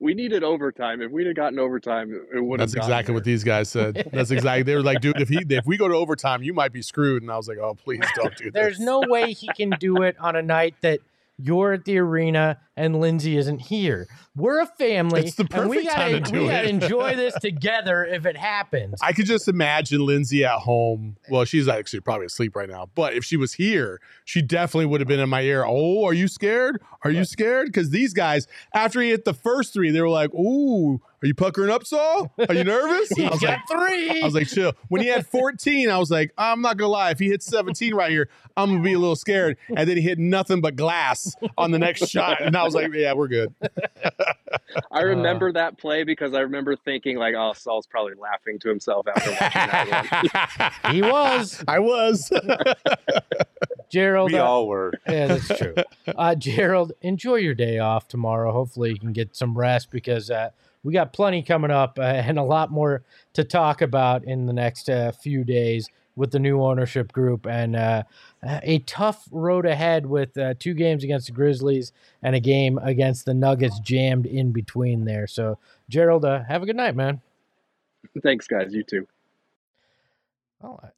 We 0.00 0.14
needed 0.14 0.44
overtime. 0.44 1.00
If 1.00 1.10
we'd 1.10 1.26
have 1.26 1.36
gotten 1.36 1.58
overtime, 1.58 2.12
it 2.34 2.40
would 2.40 2.60
have 2.60 2.70
That's 2.70 2.84
exactly 2.84 3.14
what 3.14 3.24
these 3.24 3.44
guys 3.44 3.68
said. 3.68 4.08
That's 4.12 4.30
exactly. 4.30 4.62
They 4.62 4.74
were 4.74 4.82
like, 4.82 5.00
dude, 5.00 5.20
if 5.20 5.28
he 5.28 5.38
if 5.48 5.66
we 5.66 5.76
go 5.76 5.88
to 5.88 5.94
overtime, 5.94 6.42
you 6.42 6.52
might 6.54 6.72
be 6.72 6.82
screwed. 6.82 7.22
And 7.22 7.30
I 7.30 7.36
was 7.36 7.48
like, 7.48 7.58
oh, 7.58 7.74
please 7.74 8.00
don't 8.14 8.36
do 8.36 8.44
this. 8.44 8.52
There's 8.52 8.80
no 8.80 9.02
way 9.06 9.32
he 9.32 9.48
can 9.48 9.70
do 9.80 10.02
it 10.02 10.16
on 10.18 10.36
a 10.36 10.42
night 10.42 10.74
that 10.82 11.00
you're 11.38 11.72
at 11.72 11.84
the 11.84 11.98
arena 11.98 12.58
and 12.78 13.00
Lindsay 13.00 13.36
isn't 13.36 13.58
here. 13.58 14.06
We're 14.36 14.60
a 14.60 14.66
family, 14.66 15.22
It's 15.26 15.34
the 15.34 15.48
and 15.50 15.68
we 15.68 15.78
perfect 15.78 15.94
time 15.96 16.12
gotta 16.12 16.20
to 16.20 16.30
do 16.32 16.42
we 16.42 16.48
gotta 16.48 16.68
it. 16.68 16.70
enjoy 16.82 17.16
this 17.16 17.34
together 17.40 18.04
if 18.04 18.24
it 18.24 18.36
happens. 18.36 18.94
I 19.02 19.12
could 19.12 19.26
just 19.26 19.48
imagine 19.48 20.06
Lindsay 20.06 20.44
at 20.44 20.58
home. 20.60 21.16
Well, 21.28 21.44
she's 21.44 21.66
actually 21.66 22.00
probably 22.00 22.26
asleep 22.26 22.54
right 22.54 22.68
now. 22.68 22.88
But 22.94 23.14
if 23.14 23.24
she 23.24 23.36
was 23.36 23.54
here, 23.54 24.00
she 24.24 24.40
definitely 24.40 24.86
would 24.86 25.00
have 25.00 25.08
been 25.08 25.18
in 25.20 25.28
my 25.28 25.40
ear. 25.42 25.64
Oh, 25.66 26.04
are 26.04 26.12
you 26.14 26.28
scared? 26.28 26.80
Are 27.02 27.10
you 27.10 27.24
scared? 27.24 27.66
Because 27.66 27.90
these 27.90 28.14
guys, 28.14 28.46
after 28.72 29.00
he 29.00 29.10
hit 29.10 29.24
the 29.24 29.34
first 29.34 29.72
three, 29.72 29.90
they 29.90 30.00
were 30.00 30.08
like, 30.08 30.32
"Ooh, 30.34 31.00
are 31.22 31.26
you 31.26 31.34
puckering 31.34 31.70
up, 31.70 31.84
Saul? 31.84 32.32
Are 32.48 32.54
you 32.54 32.64
nervous?" 32.64 33.10
I 33.18 33.28
was 33.30 33.40
got 33.40 33.58
like, 33.68 33.88
three. 33.88 34.22
I 34.22 34.24
was 34.24 34.34
like, 34.34 34.46
chill. 34.48 34.72
When 34.88 35.00
he 35.02 35.08
had 35.08 35.26
14, 35.30 35.90
I 35.90 35.98
was 35.98 36.10
like, 36.10 36.32
I'm 36.38 36.60
not 36.62 36.76
gonna 36.76 36.90
lie. 36.92 37.10
If 37.10 37.18
he 37.18 37.28
hits 37.28 37.46
17 37.46 37.92
right 37.94 38.10
here, 38.10 38.28
I'm 38.56 38.70
gonna 38.70 38.82
be 38.82 38.92
a 38.92 38.98
little 38.98 39.16
scared. 39.16 39.56
And 39.76 39.88
then 39.88 39.96
he 39.96 40.02
hit 40.02 40.18
nothing 40.18 40.60
but 40.60 40.76
glass 40.76 41.34
on 41.56 41.70
the 41.72 41.78
next 41.78 42.08
shot, 42.08 42.40
and 42.40 42.56
I 42.56 42.62
was 42.68 42.74
like, 42.74 42.92
yeah, 42.94 43.12
we're 43.12 43.28
good. 43.28 43.54
I 44.90 45.00
remember 45.00 45.52
that 45.52 45.78
play 45.78 46.04
because 46.04 46.34
I 46.34 46.40
remember 46.40 46.76
thinking 46.76 47.16
like, 47.16 47.34
oh, 47.36 47.52
Saul's 47.54 47.86
probably 47.86 48.14
laughing 48.14 48.58
to 48.60 48.68
himself 48.68 49.06
after 49.08 49.30
watching 49.30 49.50
that 49.52 50.72
one. 50.84 50.94
he 50.94 51.02
was 51.02 51.62
I 51.66 51.78
was. 51.78 52.30
Gerald. 53.90 54.32
We 54.32 54.38
uh, 54.38 54.44
all 54.44 54.68
were. 54.68 54.92
Yeah, 55.08 55.26
that's 55.28 55.48
true. 55.48 55.74
Uh, 56.06 56.34
Gerald, 56.34 56.92
enjoy 57.00 57.36
your 57.36 57.54
day 57.54 57.78
off 57.78 58.08
tomorrow. 58.08 58.52
Hopefully, 58.52 58.90
you 58.90 58.98
can 58.98 59.12
get 59.12 59.34
some 59.34 59.56
rest 59.56 59.90
because 59.90 60.30
uh, 60.30 60.50
we 60.82 60.92
got 60.92 61.12
plenty 61.12 61.42
coming 61.42 61.70
up 61.70 61.98
uh, 61.98 62.02
and 62.02 62.38
a 62.38 62.42
lot 62.42 62.70
more 62.70 63.02
to 63.32 63.44
talk 63.44 63.80
about 63.80 64.24
in 64.24 64.46
the 64.46 64.52
next 64.52 64.90
uh, 64.90 65.12
few 65.12 65.44
days 65.44 65.88
with 66.18 66.32
the 66.32 66.38
new 66.38 66.62
ownership 66.62 67.12
group 67.12 67.46
and 67.46 67.74
uh, 67.76 68.02
a 68.42 68.80
tough 68.80 69.26
road 69.30 69.64
ahead 69.64 70.04
with 70.04 70.36
uh, 70.36 70.52
two 70.58 70.74
games 70.74 71.04
against 71.04 71.26
the 71.28 71.32
Grizzlies 71.32 71.92
and 72.22 72.34
a 72.36 72.40
game 72.40 72.78
against 72.82 73.24
the 73.24 73.32
Nuggets 73.32 73.78
jammed 73.80 74.26
in 74.26 74.52
between 74.52 75.04
there. 75.04 75.26
So, 75.26 75.58
Gerald, 75.88 76.24
uh, 76.24 76.42
have 76.44 76.62
a 76.62 76.66
good 76.66 76.76
night, 76.76 76.94
man. 76.96 77.20
Thanks, 78.22 78.46
guys. 78.46 78.74
You 78.74 78.82
too. 78.82 79.06
Oh, 80.62 80.78
I- 80.82 80.88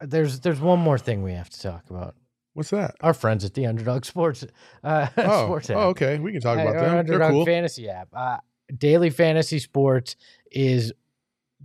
there's 0.00 0.40
there's 0.40 0.60
one 0.60 0.80
more 0.80 0.98
thing 0.98 1.22
we 1.22 1.32
have 1.32 1.48
to 1.50 1.60
talk 1.62 1.88
about. 1.88 2.14
What's 2.52 2.70
that? 2.70 2.94
Our 3.00 3.14
friends 3.14 3.44
at 3.44 3.54
the 3.54 3.66
Underdog 3.66 4.04
Sports 4.04 4.44
uh, 4.82 5.06
Oh, 5.16 5.46
Sports 5.46 5.70
app. 5.70 5.76
oh, 5.76 5.88
okay. 5.90 6.18
We 6.18 6.32
can 6.32 6.40
talk 6.40 6.58
Hey, 6.58 6.62
about 6.64 6.76
our 6.76 6.82
them. 6.82 6.90
They're 7.06 7.22
Underdog 7.22 7.30
cool. 7.32 7.46
Fantasy 7.46 7.88
app. 7.88 8.08
Uh, 8.12 8.38
daily 8.76 9.10
fantasy 9.10 9.58
sports 9.58 10.16
is 10.50 10.92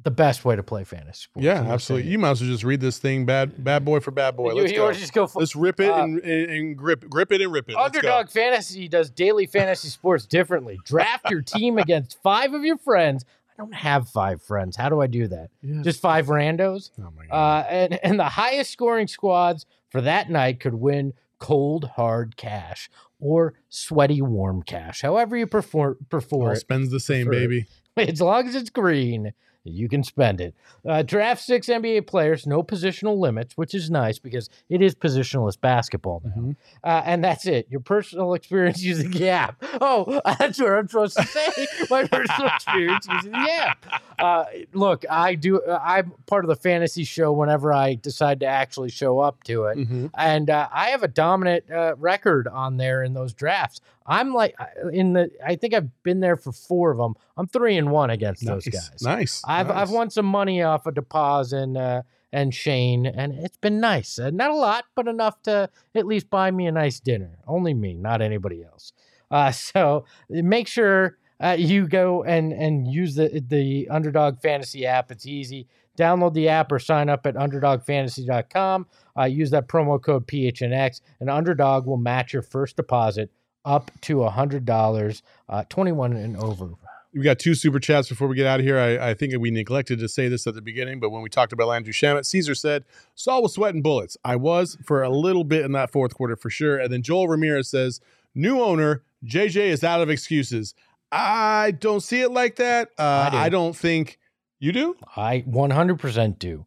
the 0.04 0.12
best 0.12 0.46
way 0.46 0.56
to 0.56 0.64
play 0.64 0.84
fantasy 0.84 1.24
sports. 1.24 1.44
Yeah, 1.44 1.62
absolutely. 1.62 2.08
say 2.08 2.12
You 2.12 2.20
might 2.20 2.32
as 2.32 2.42
well 2.42 2.50
just 2.50 2.64
read 2.64 2.80
this 2.80 2.98
thing, 3.00 3.26
bad 3.26 3.64
bad 3.64 3.84
boy 3.84 4.00
for 4.00 4.12
bad 4.12 4.36
boy. 4.36 4.54
Let's 4.54 4.72
you 4.72 4.78
go. 4.78 4.92
just 4.94 5.14
go 5.14 5.28
for 5.28 5.40
Let's 5.40 5.56
rip 5.56 5.80
it 5.80 5.90
uh, 5.90 6.04
and, 6.04 6.20
and, 6.20 6.52
and 6.52 6.78
grip 6.78 7.10
grip 7.10 7.32
it 7.32 7.42
and 7.42 7.52
rip 7.52 7.70
it. 7.70 7.76
Let's 7.76 7.92
go. 7.92 7.98
Underdog 7.98 8.30
Fantasy 8.30 8.88
does 8.88 9.10
daily 9.10 9.46
fantasy 9.46 9.90
sports 9.90 10.26
differently. 10.26 10.80
Draft 10.86 11.30
your 11.30 11.42
team 11.42 11.78
against 11.80 12.22
five 12.22 12.54
of 12.54 12.64
your 12.64 12.78
friends. 12.78 13.26
I 13.52 13.62
don't 13.62 13.74
have 13.74 14.08
five 14.08 14.42
friends. 14.42 14.78
How 14.78 14.88
do 14.90 15.02
I 15.02 15.08
do 15.08 15.28
that? 15.28 15.50
Yeah. 15.62 15.82
Just 15.82 16.00
five 16.00 16.28
randos? 16.28 16.92
Oh 17.00 17.12
my 17.16 17.26
god. 17.26 17.36
Uh, 17.36 17.68
and, 17.70 18.00
and 18.04 18.20
the 18.20 18.30
highest 18.30 18.72
scoring 18.72 19.08
squads 19.08 19.66
for 19.90 20.02
that 20.02 20.30
night 20.30 20.60
could 20.60 20.76
win 20.76 21.14
cold 21.40 21.86
hard 21.96 22.38
cash 22.38 22.90
or 23.20 23.54
sweaty 23.68 24.22
warm 24.22 24.64
cash, 24.64 25.02
however 25.02 25.36
you 25.36 25.46
prefer. 25.48 25.96
prefer 26.10 26.36
All 26.38 26.52
it. 26.52 26.58
spends 26.58 26.90
the 26.90 27.00
same, 27.02 27.26
prefer 27.28 27.40
it. 27.44 27.48
baby. 27.48 27.66
As 28.12 28.22
long 28.22 28.48
as 28.48 28.56
it's 28.56 28.70
green, 28.70 29.34
you 29.64 29.90
can 29.90 30.04
spend 30.04 30.40
it. 30.42 30.56
Uh, 30.88 31.04
draft 31.04 31.42
six 31.42 31.68
NBA 31.68 32.08
players, 32.08 32.48
no 32.48 32.64
positional 32.64 33.18
limits, 33.20 33.58
which 33.58 33.74
is 33.76 33.90
nice 33.92 34.18
because 34.20 34.50
it 34.70 34.82
is 34.82 34.96
positionless 34.96 35.60
basketball 35.60 36.22
now. 36.24 36.32
Mhm. 36.42 36.56
Uh, 36.84 37.02
and 37.06 37.24
that's 37.24 37.46
it. 37.46 37.68
Your 37.70 37.82
personal 37.82 38.34
experience 38.36 38.82
using 38.82 39.12
the 39.12 39.30
app. 39.30 39.62
Oh, 39.82 40.22
that's 40.40 40.60
what 40.60 40.72
I'm 40.72 40.88
supposed 40.88 41.18
to 41.18 41.24
say. 41.26 41.68
My 41.90 42.06
personal 42.08 42.48
experience 42.48 43.08
using 43.12 43.32
the 43.32 43.38
app. 43.52 43.86
Uh, 44.18 44.46
look, 44.74 45.06
I 45.10 45.36
do. 45.36 45.62
Uh, 45.62 45.80
I'm 45.84 46.12
part 46.26 46.46
of 46.46 46.50
the 46.50 46.56
fantasy 46.56 47.04
show 47.04 47.32
whenever 47.32 47.72
I 47.74 47.96
decide 47.96 48.40
to 48.42 48.46
actually 48.46 48.90
show 48.90 49.20
up 49.20 49.44
to 49.46 49.66
it 49.66 49.78
Mhm. 49.78 50.12
and 50.18 50.50
uh, 50.50 50.68
I 50.72 50.88
have 50.90 51.04
a 51.04 51.08
dominant 51.08 51.70
uh, 51.72 51.96
record 51.98 52.48
on 52.48 52.78
there 52.78 53.04
in 53.04 53.14
those 53.14 53.34
drafts. 53.34 53.82
I'm 54.06 54.34
like 54.34 54.56
in 54.92 55.14
the. 55.14 55.30
I 55.46 55.56
think 55.56 55.74
I've 55.76 56.02
been 56.04 56.20
there 56.20 56.36
for 56.36 56.52
four 56.52 56.90
of 56.90 56.98
them. 56.98 57.14
I'm 57.38 57.46
three 57.48 57.78
and 57.78 57.92
one 57.92 58.10
against 58.10 58.44
those 58.44 58.66
guys. 58.66 59.02
Nice. 59.04 59.44
I've 59.50 59.72
I've 59.72 59.90
won 59.90 60.10
some 60.12 60.28
money 60.28 60.62
off 60.62 60.86
of 60.86 60.94
Depaz 60.94 61.54
and 61.54 61.76
uh, 61.76 62.04
and 62.32 62.54
Shane, 62.54 63.08
and 63.08 63.34
it's 63.34 63.58
been 63.58 63.80
nice. 63.80 64.20
Uh, 64.20 64.30
not 64.30 64.52
a 64.52 64.56
lot, 64.56 64.86
but 64.96 65.08
enough 65.08 65.42
to 65.44 65.70
at 65.96 66.06
least 66.06 66.30
buy 66.30 66.52
me 66.52 66.68
a 66.68 66.72
nice 66.72 67.00
dinner. 67.00 67.40
Only 67.48 67.74
me, 67.74 67.96
not 67.96 68.22
anybody 68.22 68.64
else. 68.64 68.94
Uh, 69.32 69.52
so 69.52 70.06
make 70.30 70.68
sure 70.68 71.18
uh, 71.44 71.56
you 71.58 71.88
go 71.88 72.24
and 72.24 72.54
and 72.54 72.88
use 72.88 73.16
the 73.16 73.44
the 73.48 73.88
Underdog 73.90 74.40
Fantasy 74.40 74.86
app. 74.86 75.12
It's 75.12 75.26
easy. 75.26 75.68
Download 75.98 76.34
the 76.34 76.48
app 76.48 76.72
or 76.72 76.80
sign 76.80 77.10
up 77.10 77.26
at 77.26 77.36
underdogfantasy.com. 77.36 78.88
Uh, 79.18 79.24
use 79.26 79.50
that 79.50 79.68
promo 79.68 80.02
code 80.02 80.28
PHNX, 80.28 81.02
and 81.20 81.30
Underdog 81.30 81.88
will 81.88 81.98
match 81.98 82.32
your 82.32 82.42
first 82.42 82.78
deposit 82.78 83.32
up 83.66 83.92
to 84.02 84.18
$100, 84.18 85.22
uh, 85.50 85.64
21 85.68 86.14
and 86.14 86.38
over. 86.38 86.70
We 87.14 87.22
got 87.22 87.40
two 87.40 87.56
super 87.56 87.80
chats 87.80 88.08
before 88.08 88.28
we 88.28 88.36
get 88.36 88.46
out 88.46 88.60
of 88.60 88.66
here. 88.66 88.78
I, 88.78 89.10
I 89.10 89.14
think 89.16 89.36
we 89.40 89.50
neglected 89.50 90.00
to 90.00 90.08
say 90.08 90.28
this 90.28 90.46
at 90.46 90.54
the 90.54 90.62
beginning, 90.62 91.00
but 91.00 91.10
when 91.10 91.24
we 91.24 91.30
talked 91.30 91.52
about 91.52 91.68
Landry 91.68 91.94
Shamet, 91.94 92.26
Caesar 92.26 92.54
said 92.54 92.86
Saul 93.16 93.42
was 93.42 93.54
sweating 93.54 93.82
bullets. 93.82 94.16
I 94.24 94.36
was 94.36 94.78
for 94.86 95.02
a 95.02 95.10
little 95.10 95.44
bit 95.44 95.66
in 95.66 95.72
that 95.72 95.92
fourth 95.92 96.14
quarter 96.14 96.36
for 96.36 96.52
sure. 96.52 96.78
And 96.78 96.94
then 96.94 97.02
Joel 97.02 97.28
Ramirez 97.28 97.68
says, 97.68 98.00
new 98.36 98.62
owner, 98.62 99.04
JJ 99.26 99.70
is 99.70 99.84
out 99.84 100.02
of 100.02 100.10
excuses. 100.10 100.76
I 101.12 101.72
don't 101.72 102.02
see 102.02 102.22
it 102.22 102.32
like 102.32 102.58
that. 102.58 102.90
Uh, 102.98 103.28
I 103.28 103.30
do. 103.32 103.38
I 103.38 103.50
don't 103.50 103.76
think 103.76 104.20
you 104.60 104.72
do. 104.72 104.96
I 105.16 105.44
100% 105.48 106.40
do. 106.40 106.66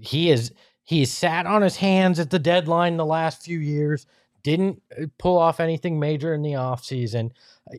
He 0.00 0.30
is 0.30 0.52
he 0.82 1.04
sat 1.04 1.46
on 1.46 1.62
his 1.62 1.76
hands 1.76 2.20
at 2.20 2.30
the 2.30 2.38
deadline 2.38 2.96
the 2.96 3.04
last 3.04 3.42
few 3.42 3.58
years, 3.58 4.06
didn't 4.42 4.80
uh, 4.96 5.06
pull 5.18 5.36
off 5.36 5.58
anything 5.58 5.98
major 5.98 6.32
in 6.32 6.42
the 6.42 6.52
offseason. 6.52 7.30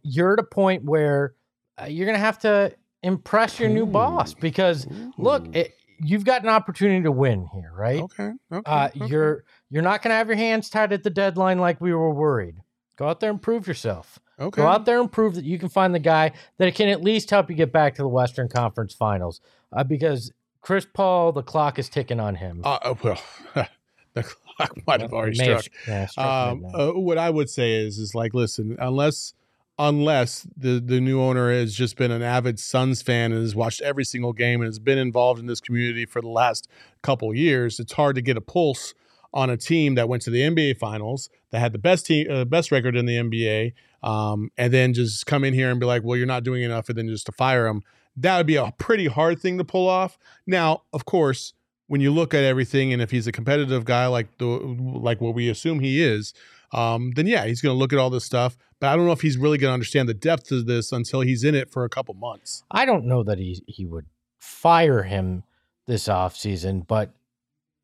You're 0.03 0.33
at 0.33 0.39
a 0.39 0.43
point 0.43 0.83
where 0.83 1.33
uh, 1.33 1.36
you're 1.85 2.05
going 2.05 2.15
to 2.17 2.19
have 2.19 2.39
to 2.39 2.73
impress 3.03 3.59
your 3.59 3.69
new 3.69 3.85
boss 3.85 4.33
because 4.33 4.87
look, 5.17 5.45
it, 5.55 5.73
you've 5.99 6.25
got 6.25 6.41
an 6.43 6.49
opportunity 6.49 7.03
to 7.03 7.11
win 7.11 7.47
here, 7.53 7.71
right? 7.75 8.01
okay. 8.01 8.31
okay, 8.51 8.61
Uh, 8.71 8.89
okay. 8.95 9.05
you're 9.07 9.43
you're 9.69 9.83
not 9.83 10.01
going 10.01 10.11
to 10.11 10.15
have 10.15 10.27
your 10.27 10.37
hands 10.37 10.69
tied 10.69 10.93
at 10.93 11.03
the 11.03 11.09
deadline 11.09 11.59
like 11.59 11.79
we 11.79 11.93
were 11.93 12.13
worried. 12.13 12.55
Go 12.97 13.07
out 13.07 13.19
there 13.19 13.29
and 13.29 13.41
prove 13.41 13.67
yourself. 13.67 14.17
okay. 14.39 14.61
Go 14.61 14.67
out 14.67 14.85
there 14.85 14.99
and 14.99 15.11
prove 15.11 15.35
that 15.35 15.43
you 15.45 15.59
can 15.59 15.69
find 15.69 15.93
the 15.93 15.99
guy 15.99 16.31
that 16.57 16.73
can 16.73 16.89
at 16.89 17.03
least 17.03 17.29
help 17.29 17.49
you 17.49 17.55
get 17.55 17.71
back 17.71 17.95
to 17.95 18.01
the 18.01 18.07
Western 18.07 18.47
Conference 18.49 18.93
Finals. 18.93 19.39
Uh, 19.71 19.83
because 19.83 20.31
Chris 20.61 20.85
Paul, 20.91 21.31
the 21.31 21.43
clock 21.43 21.77
is 21.77 21.89
ticking 21.89 22.19
on 22.19 22.35
him. 22.35 22.61
Uh, 22.63 22.79
uh, 22.81 22.95
well, 23.03 23.21
the 24.13 24.23
clock 24.23 24.71
might 24.87 25.01
have 25.01 25.13
already 25.13 25.35
struck. 25.35 25.65
yeah, 25.87 26.07
struck 26.07 26.25
um, 26.25 26.65
uh, 26.73 26.91
what 26.93 27.17
I 27.19 27.29
would 27.29 27.49
say 27.49 27.73
is, 27.75 27.97
is 27.99 28.15
like, 28.15 28.33
listen, 28.33 28.75
unless, 28.79 29.33
unless 29.79 30.47
the 30.55 30.79
the 30.79 30.99
new 30.99 31.21
owner 31.21 31.51
has 31.51 31.73
just 31.73 31.97
been 31.97 32.11
an 32.11 32.21
avid 32.21 32.59
Suns 32.59 33.01
fan 33.01 33.31
and 33.31 33.41
has 33.41 33.55
watched 33.55 33.81
every 33.81 34.03
single 34.03 34.33
game 34.33 34.61
and 34.61 34.67
has 34.67 34.79
been 34.79 34.97
involved 34.97 35.39
in 35.39 35.45
this 35.45 35.61
community 35.61 36.05
for 36.05 36.21
the 36.21 36.29
last 36.29 36.67
couple 37.01 37.33
years, 37.33 37.79
it's 37.79 37.93
hard 37.93 38.15
to 38.15 38.21
get 38.21 38.37
a 38.37 38.41
pulse 38.41 38.93
on 39.33 39.49
a 39.49 39.57
team 39.57 39.95
that 39.95 40.09
went 40.09 40.21
to 40.23 40.29
the 40.29 40.41
NBA 40.41 40.77
Finals, 40.77 41.29
that 41.51 41.59
had 41.59 41.73
the 41.73 41.79
best 41.79 42.05
team, 42.05 42.27
uh, 42.29 42.45
best 42.45 42.71
record 42.71 42.95
in 42.95 43.05
the 43.05 43.17
NBA, 43.17 43.73
um, 44.01 44.49
and 44.57 44.73
then 44.73 44.93
just 44.93 45.25
come 45.25 45.43
in 45.43 45.53
here 45.53 45.69
and 45.69 45.79
be 45.79 45.85
like, 45.85 46.03
well, 46.03 46.17
you're 46.17 46.25
not 46.25 46.43
doing 46.43 46.63
enough, 46.63 46.89
and 46.89 46.97
then 46.97 47.07
just 47.07 47.25
to 47.27 47.31
fire 47.31 47.65
them. 47.65 47.83
That 48.15 48.37
would 48.37 48.47
be 48.47 48.55
a 48.55 48.71
pretty 48.77 49.05
hard 49.05 49.39
thing 49.39 49.57
to 49.59 49.63
pull 49.63 49.87
off. 49.87 50.17
Now, 50.47 50.83
of 50.91 51.05
course, 51.05 51.53
when 51.87 52.01
you 52.01 52.11
look 52.11 52.33
at 52.33 52.43
everything, 52.43 52.93
and 52.93 53.01
if 53.01 53.11
he's 53.11 53.27
a 53.27 53.31
competitive 53.31 53.85
guy 53.85 54.07
like 54.07 54.37
the 54.39 54.45
like 54.45 55.21
what 55.21 55.35
we 55.35 55.49
assume 55.49 55.79
he 55.81 56.01
is, 56.01 56.33
um, 56.73 57.11
then 57.15 57.27
yeah, 57.27 57.45
he's 57.45 57.61
going 57.61 57.73
to 57.73 57.77
look 57.77 57.93
at 57.93 57.99
all 57.99 58.09
this 58.09 58.25
stuff. 58.25 58.57
But 58.79 58.87
I 58.87 58.95
don't 58.95 59.05
know 59.05 59.11
if 59.11 59.21
he's 59.21 59.37
really 59.37 59.57
going 59.57 59.69
to 59.69 59.73
understand 59.73 60.07
the 60.07 60.13
depth 60.13 60.51
of 60.51 60.65
this 60.67 60.91
until 60.91 61.21
he's 61.21 61.43
in 61.43 61.55
it 61.55 61.69
for 61.71 61.83
a 61.83 61.89
couple 61.89 62.13
months. 62.13 62.63
I 62.69 62.85
don't 62.85 63.05
know 63.05 63.23
that 63.23 63.37
he 63.39 63.61
he 63.67 63.85
would 63.85 64.05
fire 64.39 65.03
him 65.03 65.43
this 65.87 66.07
offseason, 66.07 66.85
but 66.85 67.11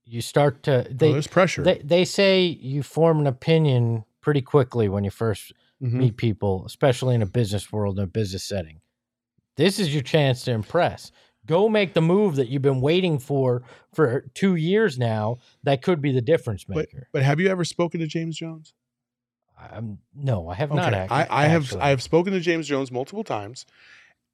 you 0.06 0.22
start 0.22 0.64
to 0.64 0.82
Oh, 0.88 0.94
they 0.94 1.12
there's 1.14 1.28
pressure. 1.28 1.64
they 1.64 1.80
they 1.80 2.06
say 2.06 2.44
you 2.46 2.84
form 2.84 3.20
an 3.20 3.28
opinion 3.28 4.04
pretty 4.22 4.42
quickly 4.42 4.88
when 4.90 5.04
you 5.04 5.10
first 5.10 5.52
Mhm. 5.82 5.94
meet 5.94 6.18
people, 6.18 6.64
especially 6.66 7.16
in 7.16 7.22
a 7.22 7.26
business 7.26 7.72
world 7.72 7.98
in 7.98 8.04
a 8.04 8.08
business 8.08 8.44
setting. 8.44 8.80
This 9.58 9.80
is 9.80 9.94
your 9.94 10.04
chance 10.04 10.44
to 10.46 10.52
impress. 10.52 11.12
Go 11.46 11.68
make 11.68 11.94
the 11.94 12.02
move 12.02 12.36
that 12.38 12.48
you've 12.48 12.62
been 12.62 12.80
waiting 12.82 13.20
for 13.20 13.64
for 13.94 14.22
two 14.34 14.56
years 14.56 14.98
now. 14.98 15.40
That 15.64 15.82
could 15.82 16.02
be 16.02 16.12
the 16.14 16.22
difference 16.22 16.64
But, 16.64 16.78
maker. 16.78 17.10
but 17.12 17.22
have 17.24 17.40
you 17.42 17.48
ever 17.50 17.66
spoken 17.66 18.00
to 18.00 18.08
James 18.08 18.38
Jones? 18.38 18.74
Um, 19.72 20.00
no, 20.16 20.50
I 20.50 20.56
have 20.56 20.72
not. 20.72 20.94
Okay. 20.94 21.04
Act- 21.04 21.12
I, 21.12 21.28
I 21.30 21.48
have. 21.48 21.76
I 21.78 21.90
have 21.90 22.02
spoken 22.02 22.34
to 22.34 22.40
James 22.40 22.68
Jones 22.68 22.92
multiple 22.92 23.24
times. 23.24 23.66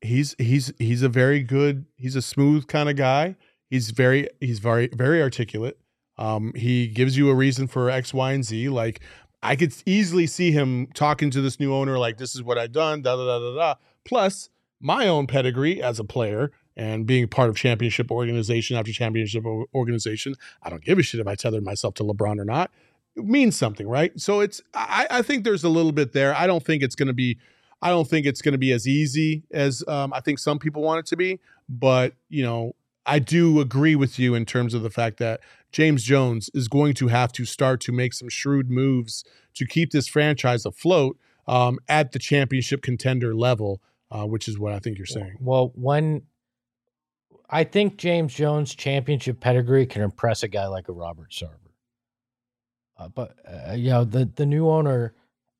He's 0.02 0.36
he's 0.38 0.74
he's 0.80 1.02
a 1.02 1.10
very 1.10 1.44
good. 1.44 1.86
He's 1.96 2.16
a 2.16 2.22
smooth 2.22 2.68
kind 2.68 2.90
of 2.90 2.96
guy. 2.96 3.36
He's 3.70 3.92
very 3.92 4.30
he's 4.40 4.60
very 4.60 4.88
very 4.88 5.22
articulate. 5.22 5.78
Um, 6.18 6.54
he 6.56 6.88
gives 6.88 7.18
you 7.18 7.30
a 7.30 7.36
reason 7.36 7.68
for 7.68 7.90
X, 7.90 8.14
Y, 8.14 8.32
and 8.34 8.44
Z. 8.44 8.70
Like 8.70 9.02
I 9.42 9.56
could 9.56 9.74
easily 9.86 10.28
see 10.28 10.52
him 10.52 10.88
talking 10.94 11.32
to 11.32 11.42
this 11.42 11.60
new 11.60 11.74
owner 11.74 11.98
like, 11.98 12.18
"This 12.18 12.36
is 12.36 12.44
what 12.44 12.58
I've 12.58 12.72
done." 12.72 13.02
Da 13.02 13.16
da 13.16 13.26
da 13.26 13.40
da 13.40 13.56
da. 13.56 13.76
Plus, 14.06 14.50
my 14.80 15.08
own 15.08 15.28
pedigree 15.28 15.82
as 15.82 16.00
a 16.00 16.04
player 16.04 16.52
and 16.76 17.06
being 17.06 17.28
part 17.28 17.50
of 17.50 17.58
championship 17.58 18.10
organization 18.10 18.78
after 18.78 18.92
championship 18.92 19.46
organization, 19.74 20.36
I 20.64 20.70
don't 20.70 20.84
give 20.84 20.98
a 20.98 21.04
shit 21.04 21.20
if 21.20 21.28
I 21.28 21.36
tethered 21.36 21.64
myself 21.64 21.94
to 21.96 22.04
LeBron 22.04 22.40
or 22.40 22.46
not. 22.46 22.72
It 23.16 23.26
means 23.26 23.58
something, 23.58 23.88
right? 23.88 24.18
So 24.20 24.40
it's 24.40 24.62
I, 24.74 25.08
I 25.10 25.22
think 25.22 25.44
there's 25.44 25.64
a 25.64 25.70
little 25.70 25.92
bit 25.92 26.14
there. 26.14 26.36
I 26.36 26.48
don't 26.48 26.64
think 26.64 26.84
it's 26.84 26.96
going 26.96 27.08
to 27.08 27.14
be 27.14 27.38
I 27.82 27.90
don't 27.90 28.08
think 28.08 28.26
it's 28.26 28.42
going 28.42 28.54
to 28.54 28.60
be 28.60 28.72
as 28.72 28.88
easy 28.88 29.44
as 29.52 29.84
um, 29.88 30.14
I 30.14 30.20
think 30.20 30.40
some 30.40 30.60
people 30.60 30.82
want 30.82 31.00
it 31.00 31.06
to 31.08 31.18
be. 31.18 31.40
But 31.68 32.14
you 32.30 32.44
know, 32.44 32.76
I 33.06 33.20
do 33.20 33.60
agree 33.60 33.96
with 33.96 34.20
you 34.20 34.36
in 34.36 34.46
terms 34.46 34.74
of 34.74 34.84
the 34.84 34.90
fact 34.90 35.18
that 35.18 35.42
James 35.72 36.04
Jones 36.04 36.50
is 36.54 36.68
going 36.68 36.94
to 36.96 37.08
have 37.08 37.32
to 37.34 37.46
start 37.46 37.82
to 37.82 37.92
make 37.92 38.14
some 38.14 38.30
shrewd 38.30 38.70
moves 38.70 39.24
to 39.56 39.66
keep 39.66 39.92
this 39.92 40.08
franchise 40.08 40.66
afloat 40.66 41.18
um, 41.48 41.80
at 41.88 42.12
the 42.12 42.20
championship 42.20 42.82
contender 42.82 43.36
level, 43.36 43.82
uh, 44.12 44.26
which 44.26 44.48
is 44.48 44.60
what 44.60 44.74
I 44.74 44.80
think 44.80 44.98
you're 44.98 45.06
saying. 45.06 45.38
Well, 45.40 45.72
when 45.76 46.24
I 47.50 47.64
think 47.64 47.98
James 47.98 48.34
Jones' 48.34 48.76
championship 48.76 49.40
pedigree 49.40 49.86
can 49.86 50.02
impress 50.02 50.44
a 50.44 50.48
guy 50.48 50.68
like 50.68 50.88
a 50.88 50.92
Robert 50.94 51.32
Sarver. 51.32 51.69
Uh, 53.00 53.08
but 53.08 53.36
uh, 53.48 53.74
you 53.74 53.90
know 53.90 54.04
the 54.04 54.30
the 54.36 54.46
new 54.46 54.70
owner 54.70 55.14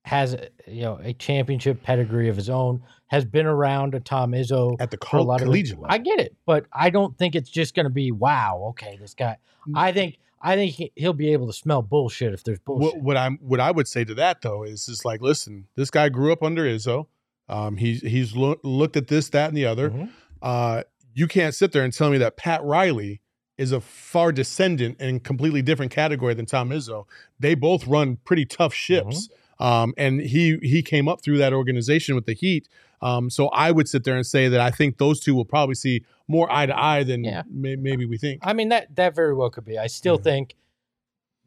has 0.04 0.36
you 0.68 0.82
know 0.82 1.00
a 1.04 1.14
championship 1.14 1.82
pedigree 1.84 2.30
of 2.30 2.36
his 2.36 2.50
own, 2.50 2.82
has 3.08 3.26
been 3.26 3.46
around 3.46 3.96
a 3.96 4.00
Tom 4.00 4.32
Izzo 4.32 4.76
At 4.80 4.92
the 4.92 4.98
for 4.98 5.06
a 5.06 5.10
col- 5.20 5.26
lot 5.26 5.42
of 5.42 5.46
collegiate 5.46 5.80
level. 5.80 5.94
I 5.94 5.98
get 6.00 6.20
it, 6.20 6.36
but 6.46 6.66
I 6.74 6.90
don't 6.90 7.18
think 7.18 7.36
it's 7.36 7.50
just 7.50 7.76
going 7.76 7.86
to 7.86 7.90
be 7.92 8.12
wow. 8.12 8.68
Okay, 8.72 8.98
this 9.00 9.14
guy. 9.14 9.38
Mm. 9.68 9.74
I 9.78 9.92
think 9.92 10.18
I 10.42 10.56
think 10.56 10.74
he, 10.74 10.92
he'll 10.96 11.14
be 11.14 11.32
able 11.34 11.48
to 11.48 11.54
smell 11.54 11.82
bullshit 11.82 12.34
if 12.34 12.44
there's 12.44 12.60
bullshit. 12.60 12.96
What, 12.96 13.04
what 13.04 13.18
I'm 13.18 13.38
what 13.42 13.60
I 13.60 13.72
would 13.72 13.88
say 13.88 14.04
to 14.04 14.14
that 14.16 14.42
though 14.42 14.64
is 14.64 14.90
is 14.90 15.06
like, 15.06 15.22
listen, 15.22 15.68
this 15.76 15.92
guy 15.92 16.10
grew 16.10 16.32
up 16.34 16.44
under 16.44 16.64
Izzo. 16.64 17.08
Um, 17.48 17.78
he's 17.78 18.02
he's 18.02 18.36
loo- 18.36 18.60
looked 18.64 18.98
at 18.98 19.08
this, 19.08 19.30
that, 19.30 19.48
and 19.50 19.58
the 19.58 19.66
other. 19.66 19.90
Mhm. 19.92 20.10
Uh, 20.42 20.84
you 21.14 21.28
can't 21.28 21.54
sit 21.54 21.72
there 21.72 21.84
and 21.84 21.92
tell 21.94 22.10
me 22.10 22.18
that 22.20 22.38
Pat 22.38 22.64
Riley 22.64 23.22
is 23.60 23.72
a 23.72 23.80
far 23.82 24.32
descendant 24.32 24.96
and 25.00 25.24
completely 25.24 25.62
different 25.62 25.92
category 25.92 26.34
than 26.34 26.46
Tom 26.46 26.70
Izzo. 26.70 27.06
They 27.40 27.54
both 27.54 27.86
run 27.86 28.18
pretty 28.26 28.46
tough 28.46 28.74
ships. 28.74 29.30
Um, 29.60 29.94
and 29.98 30.22
he 30.22 30.58
he 30.62 30.82
came 30.82 31.10
up 31.10 31.22
through 31.22 31.38
that 31.40 31.52
organization 31.52 32.16
with 32.16 32.26
the 32.26 32.34
Heat. 32.34 32.70
Um, 33.02 33.30
so 33.30 33.50
I 33.50 33.72
would 33.72 33.90
sit 33.90 34.06
there 34.06 34.16
and 34.16 34.26
say 34.26 34.48
that 34.48 34.62
I 34.62 34.72
think 34.72 34.98
those 34.98 35.20
two 35.20 35.36
will 35.36 35.44
probably 35.46 35.76
see 35.76 36.06
more 36.30 36.50
eye 36.50 36.66
to 36.66 36.78
eye 36.82 37.04
than 37.04 37.26
Yeah. 37.26 37.44
may, 37.50 37.76
maybe 37.76 38.06
we 38.06 38.18
think. 38.18 38.40
I 38.42 38.54
mean 38.54 38.70
that 38.70 38.96
that 38.96 39.14
very 39.16 39.34
well 39.36 39.50
could 39.50 39.66
be. 39.66 39.78
I 39.78 39.88
still 39.88 40.16
Yeah. 40.16 40.22
think 40.32 40.56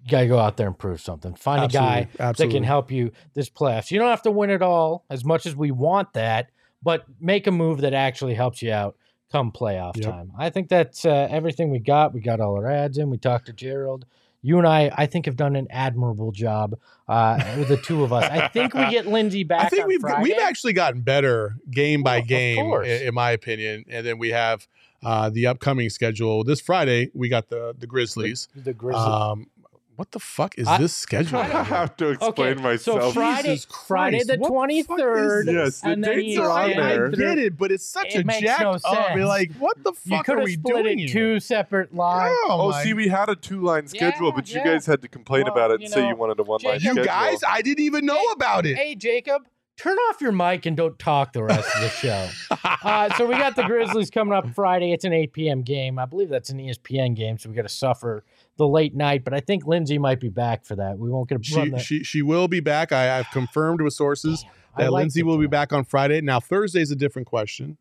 you 0.05 0.11
got 0.11 0.21
to 0.21 0.27
go 0.27 0.39
out 0.39 0.59
there 0.59 0.67
and 0.67 0.77
prove 0.79 1.01
something. 1.01 1.35
Find 1.35 1.65
a 1.65 1.69
guy 1.69 2.09
Absolutely, 2.19 2.53
that 2.53 2.59
can 2.59 2.65
help 2.65 2.91
you 2.91 3.13
this 3.33 3.49
playoffs. 3.49 3.91
You 3.91 3.99
don't 3.99 4.11
have 4.11 4.23
to 4.23 4.31
win 4.31 4.51
it 4.51 4.61
all 4.61 5.05
as 5.09 5.25
much 5.25 5.47
as 5.47 5.57
we 5.57 5.71
want 5.71 6.13
that, 6.13 6.51
but 6.83 7.05
make 7.21 7.47
a 7.47 7.51
move 7.53 7.81
that 7.81 7.95
actually 7.95 8.35
helps 8.35 8.61
you 8.61 8.73
out 8.73 8.97
come 9.33 9.51
playoff 9.51 9.97
Yep. 9.97 10.05
time. 10.05 10.33
I 10.39 10.51
think 10.51 10.69
that's 10.69 11.05
uh, 11.05 11.27
everything 11.31 11.71
we 11.71 11.79
got. 11.79 12.13
We 12.15 12.21
got 12.21 12.41
all 12.41 12.55
our 12.57 12.71
ads 12.71 12.99
in. 12.99 13.11
We 13.11 13.17
talked 13.19 13.47
to 13.47 13.53
Gerald. 13.53 14.05
You 14.45 14.59
and 14.59 14.67
I, 14.67 14.91
I 14.97 15.07
think, 15.07 15.27
have 15.27 15.37
done 15.37 15.55
an 15.57 15.69
admirable 15.71 16.33
job 16.33 16.75
uh, 17.09 17.41
with 17.59 17.69
the 17.69 17.77
two 17.77 18.03
of 18.03 18.13
us. 18.13 18.25
I 18.25 18.49
think 18.49 18.75
we 18.75 18.91
get 18.91 19.07
Lindsay 19.07 19.45
back. 19.53 19.67
I 19.67 19.69
think 19.69 19.87
we've 19.87 20.01
Friday. 20.01 20.23
we've 20.25 20.39
actually 20.43 20.73
gotten 20.73 21.01
better 21.03 21.57
game 21.71 22.03
by 22.03 22.19
Well, 22.19 22.27
game, 22.27 22.59
i- 22.59 22.63
course. 22.63 22.89
in, 22.89 23.15
my 23.15 23.31
opinion. 23.31 23.85
And 23.89 24.05
then 24.05 24.19
we 24.19 24.31
have 24.31 24.67
uh, 25.05 25.31
the 25.31 25.47
upcoming 25.47 25.91
schedule. 25.91 26.43
This 26.45 26.61
Friday 26.61 27.11
we 27.15 27.29
got 27.29 27.49
the 27.51 27.75
the 27.79 27.87
Grizzlies. 27.87 28.49
the 28.57 28.73
Grizzlies. 28.73 29.05
Um, 29.05 29.47
what 29.97 30.11
the 30.13 30.19
fuck 30.19 30.57
is 30.59 30.67
I- 30.67 30.79
this 30.79 30.95
schedule? 30.95 31.39
I 31.41 31.45
have 31.45 31.97
to 31.99 32.09
explain 32.11 32.53
okay, 32.55 32.63
myself. 32.63 33.03
so 33.03 33.13
Friday, 33.13 33.59
Friday 33.87 34.23
the 34.25 34.37
what 34.39 34.49
twenty 34.49 34.83
the 34.83 34.89
fuck 34.89 34.99
third. 34.99 35.49
is 35.49 35.55
Yes, 35.55 35.81
the 35.81 35.89
and 35.91 36.03
dates 36.05 36.29
you 36.29 36.43
are 36.43 36.51
on 36.51 36.71
stand 36.71 36.81
I 36.85 36.89
there. 36.97 37.11
through- 37.11 37.25
get 37.25 37.39
it, 37.39 37.57
but 37.59 37.71
it's 37.73 37.85
such 37.85 38.15
It 38.15 38.23
a 38.23 38.25
makes 38.25 38.41
jacked 38.41 38.61
no 38.63 38.71
up. 38.73 38.81
I 38.85 39.15
mean, 39.15 39.19
sense. 39.19 39.29
like, 39.29 39.53
what 39.59 39.83
the 39.85 39.93
You 40.05 40.17
fuck 40.17 40.27
could 40.27 40.35
are 40.37 40.39
have 40.41 40.45
we 40.47 40.55
split 40.55 40.85
doing 40.85 40.99
it 41.01 41.09
two 41.13 41.41
separate 41.41 41.95
lines. 41.95 42.37
Oh, 42.45 42.71
my- 42.71 42.83
see, 42.83 42.95
we 42.95 43.09
had 43.09 43.29
a 43.29 43.37
two-line 43.37 43.87
schedule, 43.87 44.29
Yeah, 44.29 44.33
but 44.35 44.49
you 44.51 44.57
yeah. 44.59 44.65
guys 44.65 44.87
had 44.87 45.03
to 45.03 45.09
complain 45.09 45.45
Well, 45.45 45.53
about 45.53 45.71
it 45.73 45.81
you 45.81 45.87
and 45.87 45.95
say 45.95 46.09
you 46.09 46.17
wanted 46.17 46.39
a 46.41 46.43
one-line 46.43 46.81
you 46.81 47.05
guys, 47.05 47.41
I 47.47 47.63
didn't 47.63 47.85
even 47.85 48.07
know 48.07 48.23
about 48.33 48.67
it. 48.67 48.77
Hey, 48.77 48.95
Jacob, 48.95 49.43
turn 49.77 49.97
off 49.97 50.21
your 50.21 50.33
mic 50.33 50.67
and 50.67 50.77
don't 50.77 50.99
talk 50.99 51.33
the 51.33 51.43
rest 51.43 51.69
of 51.77 51.83
the 51.83 51.89
show. 51.91 52.29
Uh, 52.83 53.15
so 53.17 53.27
we 53.27 53.37
got 53.37 53.57
the 53.57 53.63
Grizzlies 53.63 54.11
coming 54.11 54.35
up 54.35 54.49
Friday. 54.55 54.93
It's 54.93 55.05
an 55.05 55.13
8 55.13 55.33
p.m. 55.33 55.63
game. 55.63 55.99
I 55.99 56.05
believe 56.07 56.29
that's 56.29 56.51
an 56.51 56.59
ESPN 56.59 57.15
game, 57.17 57.39
so 57.39 57.49
we 57.49 57.55
got 57.57 57.63
to 57.63 57.69
suffer 57.69 58.25
the 58.63 58.69
late 58.69 58.95
night. 58.95 59.25
But 59.25 59.35
I 59.35 59.41
think 59.41 59.67
Lindsay 59.67 59.99
might 59.99 60.21
be 60.21 60.29
back 60.29 60.65
for 60.65 60.77
that. 60.77 60.99
We 60.99 61.11
won't 61.11 61.29
get 61.29 61.41
a 61.41 61.43
she, 61.43 61.79
she 61.79 62.05
she 62.05 62.23
will 62.23 62.49
be 62.49 62.61
back. 62.61 62.93
I, 62.93 63.19
I've 63.19 63.31
confirmed 63.31 63.81
with 63.81 63.95
sources 63.95 64.45
I 64.75 64.85
that 64.85 64.93
liked 64.93 65.03
Lindsay 65.03 65.23
will 65.23 65.39
be 65.39 65.47
back 65.47 65.73
on 65.73 65.85
Friday. 65.85 66.21
Now 66.21 66.41
Thursday's 66.41 66.91
a 66.91 66.97
different 66.97 67.27
question. 67.27 67.79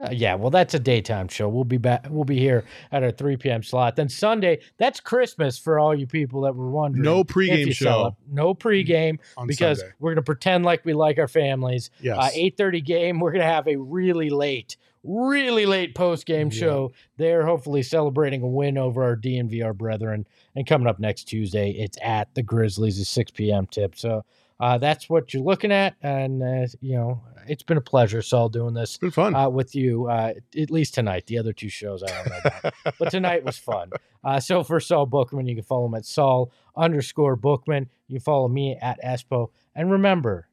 Uh, 0.00 0.08
yeah, 0.10 0.34
well, 0.34 0.50
that's 0.50 0.74
a 0.74 0.78
daytime 0.78 1.28
show. 1.28 1.48
We'll 1.48 1.62
be 1.64 1.76
back. 1.76 2.06
We'll 2.10 2.24
be 2.24 2.38
here 2.38 2.64
at 2.90 3.04
our 3.04 3.12
3 3.12 3.36
p.m. 3.36 3.62
slot. 3.62 3.94
Then 3.94 4.08
Sunday, 4.08 4.58
that's 4.76 4.98
Christmas 4.98 5.56
for 5.56 5.78
all 5.78 5.94
you 5.94 6.06
people 6.06 6.40
that 6.42 6.56
were 6.56 6.68
wondering. 6.68 7.04
No 7.04 7.22
pregame 7.22 7.72
show. 7.72 8.16
No 8.28 8.54
pregame 8.54 9.20
on 9.36 9.46
because 9.46 9.78
Sunday. 9.78 9.94
we're 10.00 10.10
going 10.10 10.16
to 10.16 10.22
pretend 10.22 10.64
like 10.64 10.84
we 10.84 10.94
like 10.94 11.18
our 11.18 11.28
families. 11.28 11.90
Yes. 12.00 12.18
Uh, 12.18 12.30
8:30 12.36 12.84
game. 12.84 13.20
We're 13.20 13.30
gonna 13.30 13.44
have 13.44 13.68
a 13.68 13.76
really 13.76 14.30
late, 14.30 14.76
really 15.04 15.66
late 15.66 15.94
post 15.94 16.26
game 16.26 16.48
Yeah. 16.50 16.58
show. 16.58 16.92
They're 17.16 17.44
hopefully 17.46 17.82
celebrating 17.82 18.42
a 18.42 18.48
win 18.48 18.78
over 18.78 19.02
our 19.04 19.16
DNVR 19.16 19.76
brethren. 19.76 20.26
And 20.56 20.66
coming 20.66 20.86
up 20.88 20.98
next 20.98 21.24
Tuesday, 21.24 21.70
it's 21.72 21.98
at 22.02 22.34
the 22.34 22.42
Grizzlies, 22.42 22.98
a 22.98 23.04
6 23.04 23.30
p.m. 23.32 23.66
tip. 23.66 23.96
So 23.96 24.24
uh, 24.60 24.78
that's 24.78 25.08
what 25.10 25.34
you're 25.34 25.42
looking 25.42 25.72
at. 25.72 25.94
And 26.02 26.42
uh, 26.42 26.66
you 26.80 26.96
know, 26.96 27.20
it's 27.46 27.62
been 27.62 27.76
a 27.76 27.82
pleasure, 27.82 28.22
Saul, 28.22 28.48
doing 28.48 28.72
this 28.72 28.90
It's 28.90 28.98
been 28.98 29.10
fun. 29.10 29.34
uh, 29.34 29.48
with 29.48 29.74
you. 29.74 30.06
Uh, 30.08 30.32
at 30.58 30.70
least 30.70 30.94
tonight. 30.94 31.26
The 31.26 31.38
other 31.38 31.52
two 31.52 31.68
shows 31.68 32.02
I 32.02 32.06
don't 32.06 32.30
know 32.30 32.38
about, 32.44 32.74
but 32.98 33.10
tonight 33.10 33.44
was 33.44 33.58
fun. 33.58 33.90
Uh, 34.22 34.40
so 34.40 34.62
for 34.64 34.80
Saul 34.80 35.06
Bookman, 35.06 35.46
you 35.46 35.54
can 35.56 35.64
follow 35.64 35.86
him 35.86 35.94
at 35.94 36.06
Saul 36.06 36.50
underscore 36.76 37.36
Bookman. 37.36 37.88
You 38.08 38.16
can 38.18 38.24
follow 38.24 38.48
me 38.48 38.76
at 38.80 38.98
Espo. 39.02 39.48
And 39.74 39.90
remember, 39.90 40.48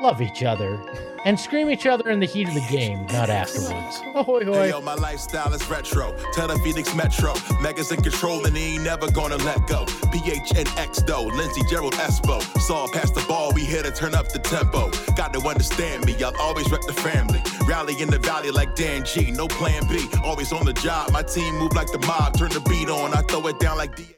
love 0.00 0.22
each 0.22 0.42
other 0.42 0.80
and 1.24 1.38
scream 1.38 1.68
each 1.68 1.86
other 1.86 2.10
in 2.10 2.20
the 2.20 2.26
heat 2.26 2.48
of 2.48 2.54
the 2.54 2.66
game, 2.70 3.04
not 3.06 3.28
afterwards. 3.28 4.00
Ahoy, 4.14 4.44
hoy. 4.44 4.52
Hey, 4.52 4.68
yo, 4.70 4.80
my 4.80 4.94
lifestyle 4.94 5.52
is 5.52 5.68
retro. 5.68 6.16
Tell 6.32 6.48
the 6.48 6.58
Phoenix 6.60 6.94
Metro. 6.94 7.34
Megas 7.60 7.90
in 7.90 8.00
control 8.00 8.46
and 8.46 8.56
he 8.56 8.74
ain't 8.74 8.84
never 8.84 9.10
gonna 9.10 9.36
let 9.38 9.66
go. 9.66 9.84
PHNX 9.84 11.06
though, 11.06 11.24
Lindsay 11.24 11.62
Gerald 11.68 11.94
Espo. 11.94 12.40
Saw 12.60 12.86
past 12.92 13.14
the 13.14 13.24
ball, 13.26 13.52
we 13.52 13.64
here 13.64 13.82
to 13.82 13.90
turn 13.90 14.14
up 14.14 14.30
the 14.30 14.38
tempo. 14.38 14.90
Got 15.16 15.32
to 15.34 15.40
understand 15.40 16.06
me, 16.06 16.14
I'll 16.22 16.36
always 16.36 16.70
wreck 16.70 16.82
the 16.86 16.92
family. 16.92 17.42
Rally 17.66 18.00
in 18.00 18.08
the 18.08 18.18
valley 18.18 18.50
like 18.50 18.74
Dan 18.74 19.04
G, 19.04 19.30
no 19.30 19.48
plan 19.48 19.86
B. 19.88 20.08
Always 20.22 20.52
on 20.52 20.64
the 20.64 20.72
job, 20.72 21.10
my 21.12 21.22
team 21.22 21.56
move 21.56 21.74
like 21.74 21.90
the 21.90 21.98
mob. 22.06 22.38
Turn 22.38 22.50
the 22.50 22.60
beat 22.60 22.88
on, 22.88 23.12
I 23.14 23.22
throw 23.22 23.46
it 23.48 23.58
down 23.58 23.76
like 23.76 23.96
D. 23.96 24.17